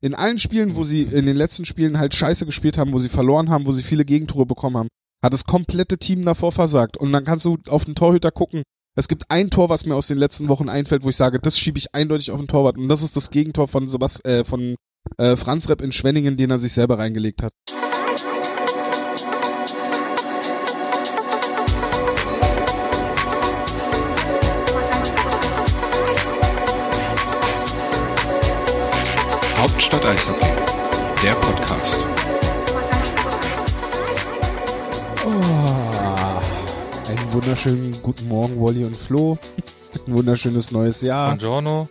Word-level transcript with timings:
In 0.00 0.14
allen 0.14 0.38
Spielen, 0.38 0.76
wo 0.76 0.84
sie 0.84 1.02
in 1.02 1.26
den 1.26 1.36
letzten 1.36 1.64
Spielen 1.64 1.98
halt 1.98 2.14
scheiße 2.14 2.46
gespielt 2.46 2.78
haben, 2.78 2.92
wo 2.92 2.98
sie 2.98 3.08
verloren 3.08 3.50
haben, 3.50 3.66
wo 3.66 3.72
sie 3.72 3.82
viele 3.82 4.04
Gegentore 4.04 4.46
bekommen 4.46 4.76
haben, 4.76 4.88
hat 5.24 5.32
das 5.32 5.44
komplette 5.44 5.98
Team 5.98 6.24
davor 6.24 6.52
versagt. 6.52 6.96
Und 6.96 7.12
dann 7.12 7.24
kannst 7.24 7.44
du 7.44 7.58
auf 7.68 7.84
den 7.84 7.96
Torhüter 7.96 8.30
gucken. 8.30 8.62
Es 8.96 9.08
gibt 9.08 9.24
ein 9.28 9.50
Tor, 9.50 9.68
was 9.68 9.86
mir 9.86 9.96
aus 9.96 10.06
den 10.06 10.18
letzten 10.18 10.48
Wochen 10.48 10.68
einfällt, 10.68 11.02
wo 11.02 11.08
ich 11.08 11.16
sage, 11.16 11.40
das 11.40 11.58
schiebe 11.58 11.78
ich 11.78 11.94
eindeutig 11.94 12.30
auf 12.30 12.38
den 12.38 12.48
Torwart. 12.48 12.78
Und 12.78 12.88
das 12.88 13.02
ist 13.02 13.16
das 13.16 13.30
Gegentor 13.30 13.66
von 13.66 13.88
Sebast 13.88 14.24
äh, 14.24 14.44
von 14.44 14.76
äh, 15.18 15.36
Franz 15.36 15.68
Repp 15.68 15.82
in 15.82 15.92
Schwenningen, 15.92 16.36
den 16.36 16.50
er 16.50 16.58
sich 16.58 16.72
selber 16.72 16.98
reingelegt 16.98 17.42
hat. 17.42 17.52
Hauptstadt 29.58 30.06
Eishockey, 30.06 30.46
der 31.20 31.32
Podcast. 31.32 32.06
Oh, 35.26 35.30
einen 37.08 37.32
wunderschönen 37.32 38.00
guten 38.00 38.28
Morgen, 38.28 38.60
Wolli 38.60 38.84
und 38.84 38.96
Flo. 38.96 39.36
Ein 40.06 40.16
wunderschönes 40.16 40.70
neues 40.70 41.02
Jahr. 41.02 41.30
Buongiorno. 41.30 41.88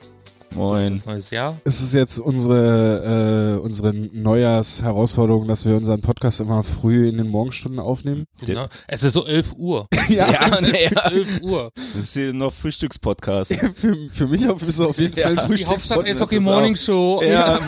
Moin. 0.55 0.93
Das 0.93 1.05
neues 1.05 1.29
Jahr. 1.29 1.59
Es 1.65 1.81
ist 1.81 1.93
jetzt 1.93 2.17
unsere, 2.19 3.57
äh, 3.57 3.59
unsere 3.63 3.93
Neujahrsherausforderung, 3.93 5.47
dass 5.47 5.65
wir 5.65 5.75
unseren 5.75 6.01
Podcast 6.01 6.39
immer 6.39 6.63
früh 6.63 7.07
in 7.09 7.17
den 7.17 7.27
Morgenstunden 7.27 7.79
aufnehmen. 7.79 8.25
Genau. 8.43 8.65
Es 8.87 9.03
ist 9.03 9.13
so 9.13 9.25
11 9.25 9.53
Uhr. 9.57 9.87
Ja, 10.09 10.31
Ja, 10.31 10.61
nee, 10.61 10.89
ja. 10.91 11.09
11 11.11 11.41
Uhr. 11.41 11.71
Das 11.75 11.95
ist 11.95 12.13
hier 12.13 12.33
noch 12.33 12.53
Frühstückspodcast. 12.53 13.53
für, 13.75 13.95
für 14.11 14.27
mich 14.27 14.45
ist 14.45 14.61
es 14.63 14.79
auf 14.79 14.97
jeden 14.97 15.15
Ja, 15.17 15.27
Fall 15.27 15.35
die 15.35 15.41
ein 15.41 15.53
Die 15.53 15.65
Hauptstadt 15.65 15.97
Frühstückspodcast. 15.99 16.33
Ist 16.33 16.43
Morning 16.43 16.73
auch- 16.73 16.77
Show. 16.77 17.21
Ja. 17.23 17.59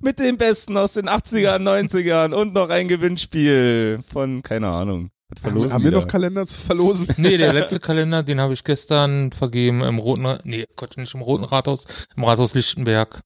Mit 0.00 0.18
den 0.20 0.36
Besten 0.36 0.76
aus 0.76 0.94
den 0.94 1.08
80ern, 1.08 1.58
90ern 1.62 2.32
und 2.32 2.54
noch 2.54 2.70
ein 2.70 2.88
Gewinnspiel 2.88 4.00
von, 4.10 4.42
keine 4.42 4.68
Ahnung. 4.68 5.10
Was 5.28 5.42
Haben, 5.42 5.52
verlosen 5.52 5.72
haben 5.72 5.80
die 5.80 5.84
wir 5.84 5.90
da? 5.92 6.00
noch 6.00 6.08
Kalender 6.08 6.46
zu 6.46 6.60
verlosen? 6.60 7.08
Nee, 7.18 7.36
der 7.36 7.52
letzte 7.52 7.80
Kalender, 7.80 8.22
den 8.22 8.40
habe 8.40 8.54
ich 8.54 8.64
gestern 8.64 9.32
vergeben 9.32 9.82
im 9.82 9.98
Roten, 9.98 10.38
nee, 10.44 10.64
Gott, 10.76 10.96
nicht 10.96 11.14
im 11.14 11.20
Roten 11.20 11.44
Rathaus, 11.44 11.84
im 12.16 12.24
Rathaus 12.24 12.54
Lichtenberg. 12.54 13.20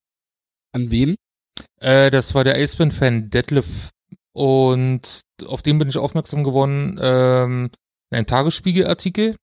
An 0.72 0.90
wen? 0.90 1.16
Äh, 1.80 2.10
das 2.10 2.34
war 2.34 2.44
der 2.44 2.56
Eisbären-Fan 2.56 3.30
Detlef 3.30 3.90
und 4.32 5.20
auf 5.46 5.62
den 5.62 5.78
bin 5.78 5.88
ich 5.88 5.98
aufmerksam 5.98 6.42
geworden, 6.44 6.98
ähm, 7.00 7.70
ein 8.10 8.26
Tagesspiegelartikel. 8.26 9.36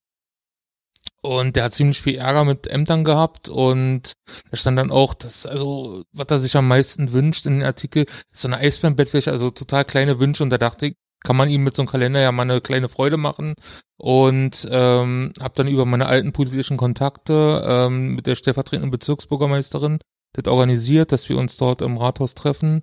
Und 1.22 1.58
der 1.58 1.66
hat 1.66 1.74
ziemlich 1.74 2.02
viel 2.02 2.16
Ärger 2.16 2.46
mit 2.46 2.68
Ämtern 2.68 3.04
gehabt 3.04 3.50
und 3.50 4.14
da 4.52 4.58
stand 4.58 4.78
dann 4.78 4.90
auch, 4.90 5.14
dass, 5.14 5.46
also, 5.46 6.04
was 6.14 6.28
er 6.30 6.38
sich 6.40 6.56
am 6.56 6.68
meisten 6.68 7.12
wünscht 7.12 7.46
in 7.46 7.60
den 7.60 7.64
Artikel, 7.64 8.06
ist 8.32 8.42
so 8.42 8.48
eine 8.48 8.58
Eisbärenbettwäsche, 8.58 9.30
also 9.30 9.50
total 9.50 9.84
kleine 9.84 10.20
Wünsche 10.20 10.44
und 10.44 10.50
da 10.50 10.58
dachte 10.58 10.88
ich, 10.88 10.96
kann 11.24 11.36
man 11.36 11.50
ihm 11.50 11.64
mit 11.64 11.76
so 11.76 11.82
einem 11.82 11.90
Kalender 11.90 12.20
ja 12.22 12.32
mal 12.32 12.44
eine 12.44 12.62
kleine 12.62 12.90
Freude 12.90 13.18
machen 13.18 13.56
und 13.98 14.68
ähm, 14.72 15.34
habe 15.40 15.54
dann 15.56 15.68
über 15.68 15.86
meine 15.86 16.08
alten 16.08 16.32
politischen 16.32 16.78
Kontakte 16.78 17.64
ähm, 17.68 18.16
mit 18.16 18.26
der 18.26 18.36
stellvertretenden 18.36 18.92
Bezirksbürgermeisterin 18.92 20.00
das 20.34 20.48
organisiert, 20.48 21.12
dass 21.12 21.28
wir 21.30 21.38
uns 21.38 21.58
dort 21.58 21.82
im 21.82 21.98
Rathaus 21.98 22.36
treffen, 22.36 22.82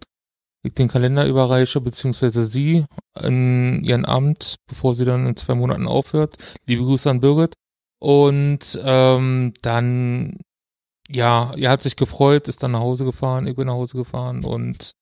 ich 0.64 0.74
den 0.74 0.88
Kalender 0.88 1.26
überreiche, 1.26 1.80
beziehungsweise 1.80 2.42
sie 2.42 2.84
in 3.22 3.84
ihren 3.84 4.04
Amt, 4.04 4.56
bevor 4.66 4.94
sie 4.94 5.04
dann 5.04 5.26
in 5.26 5.36
zwei 5.36 5.54
Monaten 5.54 5.86
aufhört. 5.86 6.36
Liebe 6.66 6.82
Grüße 6.82 7.08
an 7.08 7.20
Birgit. 7.20 7.54
Und 8.00 8.78
ähm, 8.84 9.52
dann, 9.62 10.38
ja, 11.08 11.54
er 11.56 11.70
hat 11.70 11.82
sich 11.82 11.96
gefreut, 11.96 12.48
ist 12.48 12.62
dann 12.62 12.72
nach 12.72 12.80
Hause 12.80 13.04
gefahren, 13.04 13.46
ich 13.46 13.56
bin 13.56 13.68
nach 13.68 13.74
Hause 13.74 13.96
gefahren 13.96 14.44
und 14.44 14.92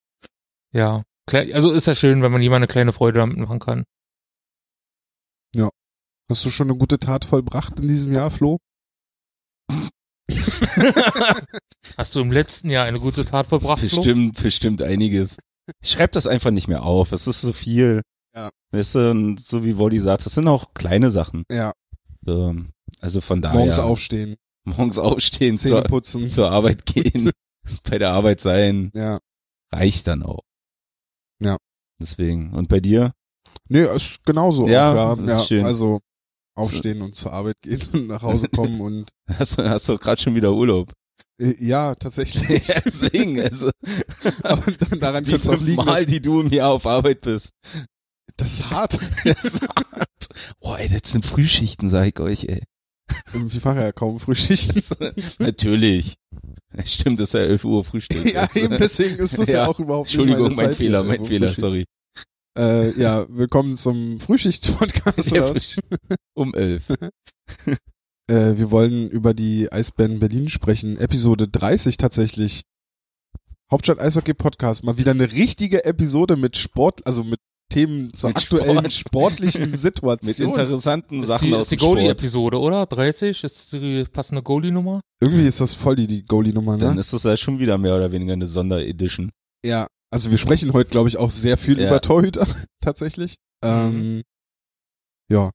ja, 0.73 1.03
also 1.33 1.73
ist 1.73 1.87
ja 1.87 1.95
schön, 1.95 2.23
wenn 2.23 2.33
man 2.33 2.43
jemand 2.43 2.59
eine 2.59 2.67
kleine 2.67 2.93
Freude 2.93 3.19
damit 3.21 3.37
machen 3.39 3.59
kann. 3.59 3.85
Hast 6.31 6.43
du 6.47 6.51
schon 6.51 6.71
eine 6.71 6.79
gute 6.79 6.99
Tat 6.99 7.27
vollbracht 7.27 7.79
in 7.79 7.87
diesem 7.87 8.11
Jahr, 8.15 8.31
Flo? 8.31 8.57
Hast 11.99 12.17
du 12.17 12.21
im 12.21 12.33
letzten 12.33 12.71
Jahr 12.71 12.87
eine 12.87 12.99
gute 12.99 13.27
Tat 13.27 13.47
vollbracht? 13.47 13.81
Flo? 13.81 13.89
Bestimmt, 13.99 14.43
bestimmt 14.43 14.81
einiges. 14.83 15.37
Ich 15.83 15.91
schreib 15.91 16.13
das 16.13 16.27
einfach 16.27 16.51
nicht 16.51 16.67
mehr 16.67 16.83
auf. 16.83 17.13
Es 17.13 17.27
ist 17.27 17.43
so 17.43 17.53
viel. 17.53 18.01
Ja. 18.35 18.49
Weißt 18.73 18.95
du, 18.95 19.11
und 19.11 19.39
so 19.41 19.65
wie 19.67 19.77
Wolli 19.77 20.01
sagt, 20.01 20.25
das 20.25 20.33
sind 20.35 20.49
auch 20.49 20.73
kleine 20.75 21.11
Sachen. 21.11 21.45
Ja, 21.51 21.73
So, 22.25 22.57
also 23.01 23.21
von 23.21 23.43
daher. 23.43 23.59
morgens 23.59 23.79
aufstehen, 23.79 24.37
Morgens 24.65 24.97
aufstehen, 24.99 25.57
Zähne 25.57 25.75
zur, 25.75 25.83
putzen. 25.85 26.31
zur 26.31 26.51
Arbeit 26.51 26.87
gehen, 26.87 27.31
bei 27.91 27.99
der 27.99 28.11
Arbeit 28.13 28.41
sein, 28.41 28.91
Ja. 28.95 29.19
reicht 29.73 30.07
dann 30.07 30.23
auch. 30.23 30.41
Ja. 31.41 31.57
Deswegen. 32.01 32.53
Und 32.53 32.69
bei 32.69 32.81
dir? 32.81 33.13
Nee, 33.69 33.85
ist 33.95 34.25
genauso. 34.25 34.67
Ja, 34.69 35.13
auch, 35.13 35.19
ist 35.19 35.29
ja. 35.29 35.41
schön. 35.41 35.65
Also 35.65 36.01
aufstehen 36.57 37.03
und 37.03 37.15
zur 37.17 37.33
Arbeit 37.33 37.57
gehen 37.63 37.81
und 37.93 38.07
nach 38.09 38.23
Hause 38.23 38.49
kommen 38.49 38.81
und 38.81 39.11
Hast, 39.39 39.59
du- 39.59 39.69
hast 39.69 39.89
du 39.89 39.97
gerade 39.99 40.21
schon 40.21 40.35
wieder 40.35 40.53
Urlaub? 40.53 40.93
äh, 41.41 41.55
ja, 41.65 41.95
tatsächlich. 41.95 42.67
Deswegen, 42.85 43.41
also 43.41 43.71
Aber 44.43 44.71
daran 44.99 45.25
die 45.25 45.35
auch 45.35 45.61
liegen. 45.61 45.85
Mal, 45.85 46.07
die 46.07 46.21
du 46.21 46.41
im 46.41 46.49
Jahr 46.49 46.71
auf 46.73 46.87
Arbeit 46.87 47.23
bist. 47.23 47.51
Das 48.37 48.53
ist 48.55 48.71
hart. 48.71 48.99
Das 49.25 49.45
ist 49.45 49.63
hart. 49.63 50.29
Oh, 50.61 50.75
ey, 50.75 50.89
das 50.89 51.11
sind 51.13 51.25
Frühschichten, 51.25 51.89
sag 51.91 52.07
ich 52.09 52.21
euch, 52.21 52.45
ey. 52.49 52.63
Irgendwie 53.33 53.61
fache 53.61 53.79
ja 53.81 53.93
kaum 53.93 54.19
Frühschichten. 54.21 54.83
Natürlich. 55.39 56.15
Stimmt, 56.85 57.21
das 57.21 57.29
ist 57.29 57.35
ja 57.35 57.41
11 57.41 57.65
Uhr 57.65 57.85
Frühstück. 57.85 58.25
ja, 58.33 58.43
jetzt. 58.43 58.57
eben 58.57 58.77
deswegen 58.77 59.17
ist 59.17 59.39
das 59.39 59.49
ja, 59.49 59.55
Ja. 59.63 59.67
auch 59.69 59.79
überhaupt 59.79 60.09
nicht 60.09 60.15
Entschuldigung, 60.19 60.55
meine 60.57 60.69
mein 60.69 60.77
Fehler, 60.77 61.05
mein 61.05 61.25
Fehler, 61.25 61.49
Frühschicht- 61.49 61.61
sorry. 61.61 61.85
Äh, 62.57 63.01
ja, 63.01 63.27
willkommen 63.31 63.77
zum 63.77 64.21
Frühschicht-Podcast. 64.21 65.33
Ja, 65.33 65.49
was? 65.49 65.79
Um 66.35 66.55
11. 66.55 66.85
Äh, 68.27 68.57
wir 68.57 68.71
wollen 68.71 69.11
über 69.11 69.35
die 69.35 69.71
Eisbären 69.71 70.19
Berlin 70.19 70.49
sprechen. 70.49 70.97
Episode 70.97 71.47
30 71.47 71.99
tatsächlich. 71.99 72.63
Hauptstadt 73.71 74.01
Eishockey 74.01 74.33
Podcast. 74.33 74.83
Mal 74.83 74.97
wieder 74.97 75.11
eine 75.11 75.31
richtige 75.33 75.85
Episode 75.85 76.37
mit 76.37 76.57
Sport, 76.57 77.07
also 77.07 77.23
mit 77.23 77.39
Themen 77.71 78.13
zur 78.15 78.31
Mit 78.31 78.37
aktuellen 78.39 78.91
Sport. 78.91 78.93
sportlichen 78.93 79.61
Mit 79.71 79.79
Situation. 79.79 80.49
interessanten 80.49 81.21
Ist 81.21 81.27
Sachen 81.29 81.49
die, 81.49 81.55
aus 81.55 81.63
ist 81.63 81.71
die 81.73 81.77
dem 81.77 81.81
Sport. 81.81 81.97
Goalie-Episode, 81.97 82.61
oder? 82.61 82.87
30? 82.87 83.43
Ist 83.45 83.73
die 83.73 84.05
passende 84.05 84.43
Goalie-Nummer? 84.43 85.01
Irgendwie 85.21 85.47
ist 85.47 85.61
das 85.61 85.75
voll 85.75 85.97
die, 85.97 86.07
die 86.07 86.25
Goalie-Nummer, 86.25 86.77
Dann 86.79 86.95
ne? 86.95 87.01
ist 87.01 87.13
das 87.13 87.25
ja 87.25 87.37
schon 87.37 87.59
wieder 87.59 87.79
mehr 87.79 87.97
oder 87.97 88.13
weniger 88.13 88.35
eine 88.35 88.47
Sonderedition. 88.47 89.31
Ja. 89.65 89.87
Also 90.13 90.31
wir 90.31 90.39
sprechen 90.39 90.73
heute, 90.73 90.91
glaube 90.91 91.09
ich, 91.09 91.17
auch 91.17 91.31
sehr 91.31 91.57
viel 91.57 91.81
Ja. 91.81 91.89
über 91.89 92.01
Torhüter, 92.01 92.47
tatsächlich. 92.81 93.35
Ähm, 93.65 94.23
ja. 95.31 95.51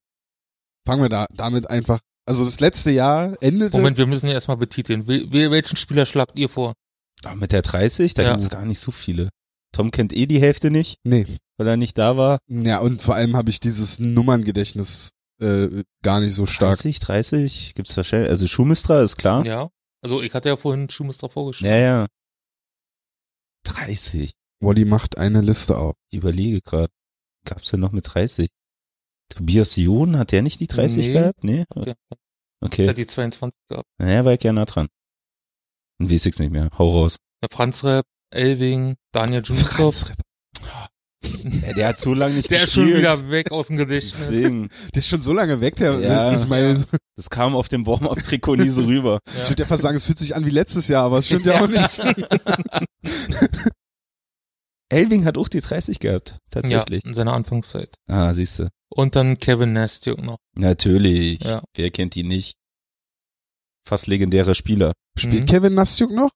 Fangen 0.86 1.04
wir 1.04 1.10
da 1.10 1.28
damit 1.34 1.70
einfach. 1.70 2.00
Also 2.28 2.44
das 2.44 2.60
letzte 2.60 2.92
Jahr 2.92 3.42
endete. 3.42 3.78
Moment, 3.78 3.98
wir 3.98 4.08
müssen 4.08 4.28
ja 4.28 4.34
erstmal 4.34 4.58
betiteln. 4.58 5.08
Wel 5.08 5.32
wel- 5.32 5.52
welchen 5.52 5.78
Spieler 5.78 6.06
schlagt 6.06 6.38
ihr 6.40 6.50
vor? 6.50 6.74
Aber 7.24 7.36
mit 7.36 7.52
der 7.52 7.62
30, 7.62 8.14
da 8.14 8.24
Ja. 8.24 8.32
gibt's 8.32 8.50
gar 8.50 8.66
nicht 8.66 8.80
so 8.80 8.92
viele. 8.92 9.30
Tom 9.74 9.92
kennt 9.92 10.12
eh 10.14 10.26
die 10.26 10.40
Hälfte 10.42 10.72
nicht, 10.72 10.98
Nee. 11.04 11.26
Weil 11.60 11.68
er 11.68 11.78
nicht 11.78 11.98
da 11.98 12.18
war. 12.18 12.40
Ja, 12.48 12.80
und 12.80 13.02
vor 13.02 13.16
allem 13.16 13.36
habe 13.36 13.50
ich 13.50 13.60
dieses 13.60 14.00
Nummerngedächtnis 14.00 15.12
äh, 15.42 15.84
gar 16.02 16.20
nicht 16.22 16.34
so 16.34 16.46
stark. 16.46 16.78
30, 16.78 17.00
30 17.00 17.74
gibt's 17.76 17.96
wahrscheinlich. 17.98 18.30
Also 18.30 18.48
Schumistra 18.48 19.02
ist 19.02 19.18
klar. 19.18 19.46
Ja. 19.46 19.70
Also 20.02 20.22
ich 20.22 20.34
hatte 20.34 20.50
ja 20.50 20.58
vorhin 20.58 20.90
Schumacher 20.90 21.30
vorgestellt. 21.30 21.70
Ja, 21.72 21.78
ja. 21.78 22.08
30. 23.66 24.32
Wally 24.62 24.86
macht 24.86 25.18
eine 25.18 25.42
Liste 25.42 25.78
auf. 25.78 25.96
Ich 26.12 26.18
überlege 26.18 26.62
gerade. 26.62 26.92
Gab's 27.46 27.70
denn 27.72 27.80
noch 27.80 27.92
mit 27.92 28.14
30? 28.14 28.50
Tobias 29.30 29.76
John, 29.76 30.18
hat 30.18 30.32
der 30.32 30.42
nicht 30.42 30.60
die 30.60 30.68
30 30.68 31.08
Nee. 31.08 31.14
gehabt? 31.14 31.44
Nee? 31.44 31.66
Okay. 31.70 31.94
Er 32.62 32.66
Okay. 32.66 32.90
hat 32.90 32.98
die 32.98 33.08
22 33.08 33.58
gehabt. 33.70 33.88
Naja, 34.00 34.26
war 34.26 34.34
ich 34.34 34.44
ja 34.44 34.52
nah 34.52 34.66
dran. 34.66 34.88
Und 36.00 36.12
weiß 36.12 36.26
ich's 36.26 36.40
nicht 36.40 36.52
mehr. 36.52 36.70
Hau 36.78 36.90
raus. 36.90 37.18
Der 37.42 37.50
Franz 37.52 37.84
Repp, 37.84 38.06
Elving, 38.32 38.96
Daniel 39.14 39.42
Junisov. 39.44 40.12
Ja, 41.22 41.74
der 41.74 41.88
hat 41.90 41.98
so 42.00 42.14
lange 42.14 42.36
nicht 42.36 42.50
Der 42.50 42.64
ist 42.64 42.74
schon 42.74 42.86
gespielt. 42.86 43.04
wieder 43.04 43.30
weg 43.30 43.52
aus 43.52 43.68
dem 43.68 43.78
Gedächtnis. 43.78 44.28
Deswegen. 44.30 44.70
Der 44.94 45.00
ist 45.00 45.08
schon 45.08 45.22
so 45.22 45.34
lange 45.34 45.60
weg, 45.62 45.76
der 45.76 46.00
Ja. 46.00 46.32
Ismail. 46.32 46.86
Das 47.18 47.30
kam 47.30 47.56
auf 47.56 47.68
dem 47.70 47.86
Warm-Up-Trikot 47.86 48.56
nie 48.56 48.70
so 48.70 48.84
rüber. 48.84 49.20
Ich 49.44 49.50
würde 49.50 49.64
ja 49.64 49.68
fast 49.68 49.84
sagen, 49.84 49.98
es 49.98 50.06
fühlt 50.06 50.18
sich 50.18 50.36
an 50.36 50.46
wie 50.46 50.50
letztes 50.50 50.88
Jahr, 50.88 51.04
aber 51.04 51.18
es 51.20 51.26
stimmt 51.26 51.46
ja, 51.46 51.60
auch 51.62 51.68
nicht. 51.68 52.02
Elving 54.92 55.26
hat 55.26 55.38
auch 55.38 55.50
die 55.50 55.62
30 55.62 56.00
gehabt. 56.00 56.38
Tatsächlich. 56.50 57.04
Ja, 57.04 57.10
in 57.10 57.14
seiner 57.14 57.34
Anfangszeit. 57.34 57.96
Ah, 58.08 58.34
siehste. 58.34 58.70
Und 58.90 59.16
dann 59.16 59.38
Kevin 59.38 59.74
Nastjuk 59.74 60.22
noch. 60.24 60.38
Natürlich. 60.56 61.44
Ja. 61.44 61.62
Wer 61.76 61.92
kennt 61.92 62.16
ihn 62.16 62.28
nicht? 62.28 62.56
Fast 63.88 64.08
legendärer 64.08 64.56
Spieler. 64.56 64.94
Spielt 65.18 65.44
Mhm. 65.44 65.48
Kevin 65.48 65.74
Nastjuk 65.76 66.12
noch? 66.12 66.32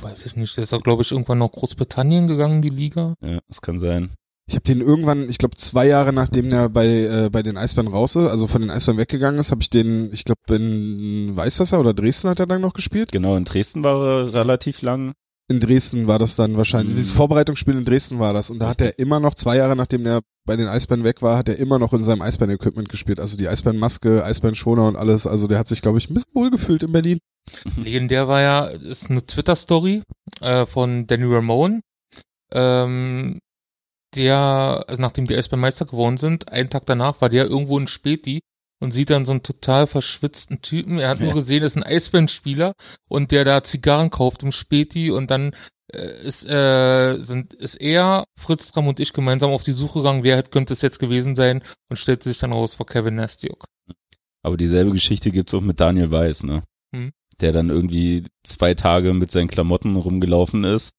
Weiß 0.00 0.26
ich 0.26 0.36
nicht. 0.36 0.56
Der 0.56 0.64
ist 0.64 0.72
auch, 0.72 0.82
glaube 0.82 1.02
ich, 1.02 1.12
irgendwann 1.12 1.38
nach 1.38 1.50
Großbritannien 1.50 2.28
gegangen, 2.28 2.62
die 2.62 2.68
Liga. 2.68 3.14
Ja, 3.20 3.38
das 3.48 3.60
kann 3.60 3.78
sein. 3.78 4.12
Ich 4.46 4.56
habe 4.56 4.64
den 4.64 4.80
irgendwann, 4.80 5.28
ich 5.28 5.38
glaube 5.38 5.56
zwei 5.56 5.86
Jahre 5.86 6.12
nachdem 6.12 6.50
der 6.50 6.68
bei 6.68 6.86
äh, 6.86 7.30
bei 7.30 7.42
den 7.42 7.56
Eisbären 7.56 7.88
raus 7.88 8.16
ist, 8.16 8.28
also 8.28 8.48
von 8.48 8.60
den 8.60 8.70
Eisbären 8.70 8.98
weggegangen 8.98 9.38
ist, 9.38 9.52
habe 9.52 9.62
ich 9.62 9.70
den, 9.70 10.12
ich 10.12 10.24
glaube 10.24 10.40
in 10.54 11.34
Weißwasser 11.36 11.78
oder 11.78 11.94
Dresden 11.94 12.28
hat 12.28 12.40
er 12.40 12.46
dann 12.46 12.60
noch 12.60 12.74
gespielt. 12.74 13.12
Genau, 13.12 13.36
in 13.36 13.44
Dresden 13.44 13.84
war 13.84 14.04
er 14.04 14.34
relativ 14.34 14.82
lang. 14.82 15.12
In 15.48 15.60
Dresden 15.60 16.06
war 16.06 16.18
das 16.18 16.36
dann 16.36 16.56
wahrscheinlich. 16.56 16.94
Mhm. 16.94 16.96
Dieses 16.96 17.12
Vorbereitungsspiel 17.12 17.76
in 17.76 17.84
Dresden 17.84 18.18
war 18.18 18.32
das. 18.32 18.48
Und 18.50 18.58
da 18.58 18.68
hat 18.68 18.80
er 18.80 18.98
immer 18.98 19.20
noch, 19.20 19.34
zwei 19.34 19.56
Jahre 19.56 19.76
nachdem 19.76 20.06
er 20.06 20.20
bei 20.46 20.56
den 20.56 20.66
Eisbären 20.66 21.04
weg 21.04 21.22
war, 21.22 21.36
hat 21.36 21.48
er 21.48 21.56
immer 21.58 21.78
noch 21.78 21.92
in 21.92 22.02
seinem 22.02 22.22
Eisbären-Equipment 22.22 22.88
gespielt. 22.88 23.20
Also 23.20 23.36
die 23.36 23.48
Eisbärenmaske, 23.48 24.24
Eisbärenschoner 24.24 24.86
und 24.86 24.96
alles. 24.96 25.26
Also 25.26 25.46
der 25.48 25.58
hat 25.58 25.68
sich, 25.68 25.82
glaube 25.82 25.98
ich, 25.98 26.08
ein 26.08 26.14
bisschen 26.14 26.34
wohlgefühlt 26.34 26.82
in 26.82 26.92
Berlin. 26.92 27.18
Legendär 27.76 28.28
war 28.28 28.40
ja, 28.40 28.64
ist 28.66 29.10
eine 29.10 29.24
Twitter-Story 29.24 30.02
äh, 30.40 30.64
von 30.66 31.06
Danny 31.06 31.24
Ramone, 31.24 31.80
ähm, 32.52 33.38
der, 34.14 34.84
also 34.86 35.00
nachdem 35.00 35.26
die 35.26 35.34
Eisbären 35.34 35.60
Meister 35.60 35.86
geworden 35.86 36.16
sind, 36.16 36.52
einen 36.52 36.70
Tag 36.70 36.86
danach 36.86 37.20
war 37.20 37.28
der 37.28 37.46
irgendwo 37.46 37.78
in 37.78 37.88
Späti 37.88 38.40
und 38.82 38.90
sieht 38.90 39.10
dann 39.10 39.24
so 39.24 39.30
einen 39.30 39.44
total 39.44 39.86
verschwitzten 39.86 40.60
Typen. 40.60 40.98
Er 40.98 41.08
hat 41.08 41.20
nur 41.20 41.28
Ja. 41.28 41.34
gesehen, 41.34 41.62
ist 41.62 41.76
ein 41.76 41.84
Eisbärenspieler 41.84 42.74
und 43.08 43.30
der 43.30 43.44
da 43.44 43.62
Zigarren 43.62 44.10
kauft 44.10 44.42
im 44.42 44.50
Späti 44.50 45.12
und 45.12 45.30
dann 45.30 45.54
äh, 45.94 46.26
ist, 46.26 46.48
äh, 46.48 47.16
sind, 47.18 47.54
ist 47.54 47.76
er, 47.76 48.24
Fritz 48.36 48.72
Tram 48.72 48.88
und 48.88 48.98
ich 48.98 49.12
gemeinsam 49.12 49.52
auf 49.52 49.62
die 49.62 49.72
Suche 49.72 50.00
gegangen, 50.00 50.24
wer 50.24 50.42
könnte 50.42 50.72
es 50.72 50.82
jetzt 50.82 50.98
gewesen 50.98 51.36
sein 51.36 51.62
und 51.90 51.96
stellte 51.96 52.28
sich 52.28 52.38
dann 52.38 52.52
raus 52.52 52.74
vor 52.74 52.86
Kevin 52.86 53.14
Nestiuk. 53.14 53.66
Aber 54.44 54.56
dieselbe 54.56 54.90
Geschichte 54.90 55.30
gibt's 55.30 55.54
auch 55.54 55.60
mit 55.60 55.78
Daniel 55.78 56.10
Weiß, 56.10 56.42
ne? 56.42 56.64
Hm. 56.92 57.12
Der 57.40 57.52
dann 57.52 57.70
irgendwie 57.70 58.24
zwei 58.42 58.74
Tage 58.74 59.14
mit 59.14 59.30
seinen 59.30 59.48
Klamotten 59.48 59.94
rumgelaufen 59.94 60.64
ist. 60.64 60.90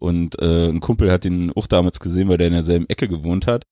Und 0.00 0.38
äh, 0.40 0.68
ein 0.68 0.80
Kumpel 0.80 1.10
hat 1.10 1.24
ihn 1.24 1.50
auch 1.52 1.66
damals 1.66 1.98
gesehen, 1.98 2.28
weil 2.28 2.36
der 2.36 2.48
in 2.48 2.52
derselben 2.52 2.88
Ecke 2.88 3.08
gewohnt 3.08 3.46
hat. 3.48 3.64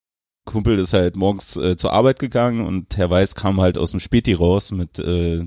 Kumpel 0.44 0.78
ist 0.78 0.92
halt 0.92 1.16
morgens 1.16 1.56
äh, 1.56 1.76
zur 1.76 1.92
Arbeit 1.92 2.18
gegangen 2.18 2.66
und 2.66 2.96
Herr 2.96 3.10
Weiß 3.10 3.34
kam 3.34 3.60
halt 3.60 3.78
aus 3.78 3.92
dem 3.92 4.00
Späti 4.00 4.32
raus 4.32 4.72
mit 4.72 4.98
äh, 4.98 5.46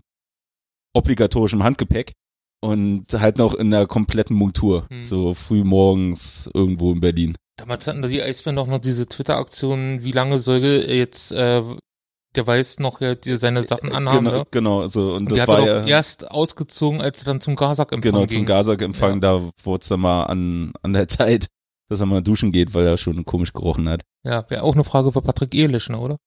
obligatorischem 0.94 1.64
Handgepäck 1.64 2.14
und 2.62 3.06
halt 3.14 3.38
noch 3.38 3.54
in 3.54 3.72
der 3.72 3.88
kompletten 3.88 4.36
Montur. 4.36 4.88
Hm. 4.90 5.04
So 5.04 5.34
früh 5.34 5.64
morgens 5.64 6.50
irgendwo 6.54 6.92
in 6.92 7.02
Berlin. 7.02 7.36
Damals 7.58 7.88
hatten 7.88 8.02
da 8.02 8.08
die 8.08 8.22
Eisbären 8.22 8.56
doch 8.56 8.68
noch 8.68 8.80
diese 8.80 9.08
Twitter-Aktion, 9.08 10.04
wie 10.04 10.12
lange 10.12 10.40
soll 10.40 10.60
jetzt 10.60 11.32
äh, 11.32 11.62
der 12.36 12.48
Weiß 12.48 12.80
noch 12.80 13.02
ja, 13.02 13.16
seine 13.24 13.64
Sachen 13.64 13.92
anhaben, 13.92 14.26
genau, 14.26 14.44
genau, 14.52 14.88
so 14.88 15.12
und 15.12 15.24
Und 15.24 15.32
das 15.32 15.42
hat 15.42 15.48
war 15.48 15.60
er 15.60 15.82
ja 15.82 15.86
erst 15.86 16.30
ausgezogen, 16.30 17.02
als 17.02 17.20
er 17.20 17.26
dann 17.26 17.42
zum 17.42 17.56
Gazak-Empfang 17.56 18.02
genau 18.02 18.26
ging. 18.26 18.40
zum 18.40 18.46
Gazak-Empfang, 18.46 19.22
da 19.22 19.50
wurde 19.64 19.82
es 19.82 19.88
dann 19.88 20.02
mal 20.02 20.24
an, 20.24 20.74
an 20.82 20.94
der 20.94 21.08
Zeit, 21.08 21.48
dass 21.90 22.00
er 22.00 22.06
mal 22.06 22.22
duschen 22.22 22.52
geht, 22.52 22.74
weil 22.74 22.86
er 22.86 22.98
schon 22.98 23.26
komisch 23.26 23.54
gerochen 23.54 23.88
hat. 23.90 24.02
Ja, 24.24 24.50
wäre 24.50 24.64
auch 24.64 24.74
eine 24.74 24.84
Frage 24.84 25.12
für 25.12 25.22
Patrick 25.22 25.54
Ehlich, 25.56 25.90
ne, 25.90 26.00
oder? 26.00 26.18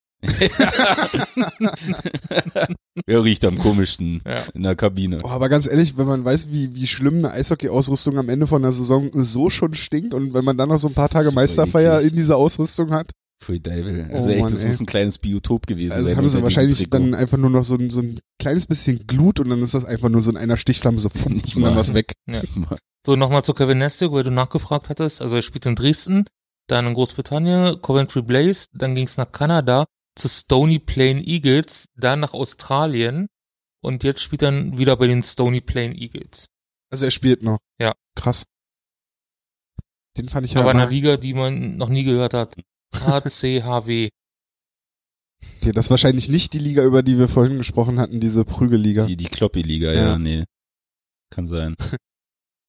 Wer 3.07 3.25
riecht 3.25 3.45
am 3.45 3.59
komischsten 3.59 4.21
Ja. 4.27 4.37
in 4.55 4.63
der 4.65 4.75
Kabine? 4.75 5.19
Oh, 5.23 5.29
aber 5.29 5.49
ganz 5.49 5.67
ehrlich, 5.69 5.97
wenn 5.97 6.07
man 6.07 6.25
weiß, 6.25 6.51
wie, 6.51 6.75
wie 6.75 6.87
schlimm 6.87 7.19
eine 7.19 7.31
Eishockey-Ausrüstung 7.33 8.19
am 8.19 8.29
Ende 8.29 8.47
von 8.47 8.63
der 8.63 8.73
Saison 8.73 9.11
so 9.15 9.49
schon 9.51 9.75
stinkt 9.75 10.15
und 10.15 10.35
wenn 10.35 10.45
man 10.45 10.57
dann 10.59 10.69
noch 10.71 10.79
so 10.79 10.89
ein 10.89 10.95
paar 10.95 11.09
Tage 11.09 11.31
Meisterfeier 11.33 12.01
in 12.01 12.17
dieser 12.17 12.37
Ausrüstung 12.37 12.91
hat, 12.93 13.11
Pfui 13.41 13.61
Devil. 13.61 14.11
Also 14.13 14.29
Oh 14.29 14.33
echt, 14.33 14.41
Mann, 14.43 14.51
das 14.51 14.63
ey. 14.63 14.69
muss 14.69 14.81
ein 14.81 14.87
kleines 14.87 15.19
Biotop 15.19 15.67
gewesen 15.67 15.93
also 15.93 16.09
sein. 16.09 16.17
haben 16.17 16.29
sie 16.29 16.43
wahrscheinlich 16.43 16.91
dann 16.91 17.15
einfach 17.15 17.39
nur 17.39 17.51
noch 17.51 17.65
so 17.65 17.77
ein, 17.77 17.89
so 17.91 18.01
ein 18.01 18.19
kleines 18.41 18.67
bisschen 18.67 19.07
Glut 19.07 19.39
und 19.41 19.49
dann 19.49 19.63
ist 19.63 19.75
das 19.75 19.85
einfach 19.85 20.09
nur 20.09 20.21
so 20.21 20.31
in 20.31 20.37
einer 20.37 20.57
Stichflamme 20.57 20.99
so 20.99 21.09
pfumm, 21.09 21.35
Nicht 21.35 21.57
und 21.57 21.63
dann 21.63 21.75
mal. 21.75 21.81
was 21.81 21.95
weg. 21.95 22.13
So, 23.07 23.15
nochmal 23.17 23.45
zu 23.45 23.55
Kevin 23.55 23.79
Nestiuk, 23.79 24.13
weil 24.13 24.25
du 24.25 24.31
nachgefragt 24.33 24.91
hattest. 24.91 25.23
Also 25.23 25.37
er 25.37 25.43
spielt 25.43 25.65
in 25.65 25.77
Dresden, 25.77 26.25
dann 26.67 26.87
in 26.87 26.95
Großbritannien, 26.95 27.81
Coventry 27.81 28.21
Blaze, 28.23 28.67
dann 28.75 28.95
ging 28.97 29.07
es 29.07 29.17
nach 29.17 29.31
Kanada, 29.33 29.87
zu 30.17 30.29
Stony 30.29 30.79
Plain 30.81 31.23
Eagles, 31.25 31.87
dann 31.97 32.21
nach 32.21 32.35
Australien 32.35 33.29
und 33.83 34.03
jetzt 34.05 34.21
spielt 34.21 34.43
er 34.43 34.51
dann 34.51 34.77
wieder 34.79 34.97
bei 34.97 35.07
den 35.07 35.23
Stony 35.23 35.61
Plain 35.61 35.95
Eagles. 35.95 36.49
Also 36.91 37.05
er 37.05 37.11
spielt 37.13 37.43
noch. 37.43 37.59
Ja. 37.81 37.95
Krass. 38.17 38.45
Den 40.17 40.29
fand 40.29 40.45
ich 40.47 40.53
ja 40.55 40.61
Aber 40.61 40.73
in 40.73 40.79
einer 40.79 40.91
Liga, 40.91 41.17
die 41.17 41.33
man 41.35 41.77
noch 41.77 41.89
nie 41.89 42.03
gehört 42.05 42.35
hat. 42.35 42.57
HCHW. 42.95 44.09
okay, 45.61 45.73
das 45.73 45.87
ist 45.87 45.91
wahrscheinlich 45.91 46.29
nicht 46.29 46.53
die 46.53 46.59
Liga, 46.59 46.83
über 46.85 47.03
die 47.03 47.19
wir 47.19 47.29
vorhin 47.29 47.59
gesprochen 47.59 47.99
hatten, 48.01 48.21
diese 48.21 48.45
Prügelliga. 48.45 49.07
Die, 49.07 49.17
die 49.17 49.25
Kloppi-Liga, 49.27 49.93
Ja. 49.93 50.01
ja. 50.09 50.19
nee. 50.19 50.45
Kann 51.31 51.47
sein. 51.47 51.75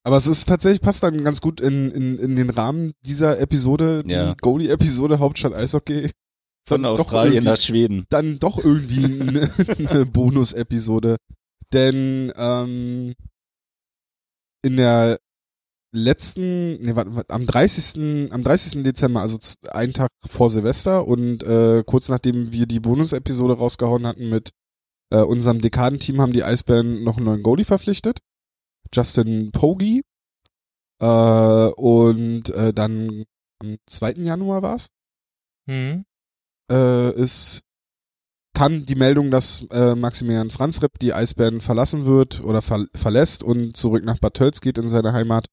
Aber 0.03 0.17
es 0.17 0.27
ist 0.27 0.45
tatsächlich, 0.45 0.81
passt 0.81 1.03
dann 1.03 1.23
ganz 1.23 1.41
gut 1.41 1.59
in, 1.61 1.91
in, 1.91 2.17
in 2.17 2.35
den 2.35 2.49
Rahmen 2.49 2.91
dieser 3.05 3.39
Episode, 3.39 4.01
die 4.03 4.13
Ja. 4.13 4.33
Goalie-Episode 4.41 5.19
Hauptstadt 5.19 5.53
Eishockey. 5.53 6.11
Von 6.67 6.85
Australien 6.85 7.43
nach 7.43 7.57
Schweden. 7.57 8.05
Dann 8.09 8.37
doch 8.39 8.57
irgendwie 8.63 9.05
eine, 9.21 9.51
eine 9.89 10.05
Bonus-Episode. 10.05 11.17
Denn 11.73 12.31
ähm, 12.35 13.13
in 14.63 14.77
der 14.77 15.19
letzten, 15.91 16.79
nee, 16.81 16.95
warte, 16.95 17.15
warte, 17.15 17.33
am 17.33 17.45
30. 17.45 18.31
am 18.31 18.43
30. 18.43 18.83
Dezember, 18.83 19.21
also 19.21 19.37
einen 19.71 19.93
Tag 19.93 20.09
vor 20.25 20.49
Silvester 20.49 21.07
und 21.07 21.43
äh, 21.43 21.83
kurz 21.85 22.09
nachdem 22.09 22.51
wir 22.51 22.65
die 22.65 22.79
Bonus-Episode 22.79 23.53
rausgehauen 23.53 24.05
hatten 24.05 24.29
mit 24.29 24.51
äh, 25.11 25.21
unserem 25.21 25.61
Dekadenteam, 25.61 26.21
haben 26.21 26.33
die 26.33 26.43
Eisbären 26.43 27.03
noch 27.03 27.17
einen 27.17 27.25
neuen 27.25 27.43
Goalie 27.43 27.65
verpflichtet. 27.65 28.19
Justin 28.93 29.51
Poggi. 29.51 30.01
Äh, 31.01 31.05
und 31.05 32.49
äh, 32.49 32.73
dann 32.73 33.25
am 33.61 33.77
2. 33.85 34.13
Januar 34.17 34.61
war's 34.61 34.89
Hm. 35.69 36.03
äh, 36.71 37.13
ist 37.13 37.61
kam 38.55 38.85
die 38.85 38.95
Meldung, 38.95 39.31
dass 39.31 39.63
äh, 39.71 39.95
Maximilian 39.95 40.49
Franzrepp 40.49 40.97
die 40.99 41.13
Eisbären 41.13 41.61
verlassen 41.61 42.05
wird 42.05 42.43
oder 42.43 42.61
ver 42.61 42.87
verlässt 42.95 43.43
und 43.43 43.77
zurück 43.77 44.03
nach 44.03 44.17
Bad 44.19 44.33
Tölz 44.33 44.59
geht 44.61 44.77
in 44.77 44.87
seine 44.87 45.13
Heimat. 45.13 45.45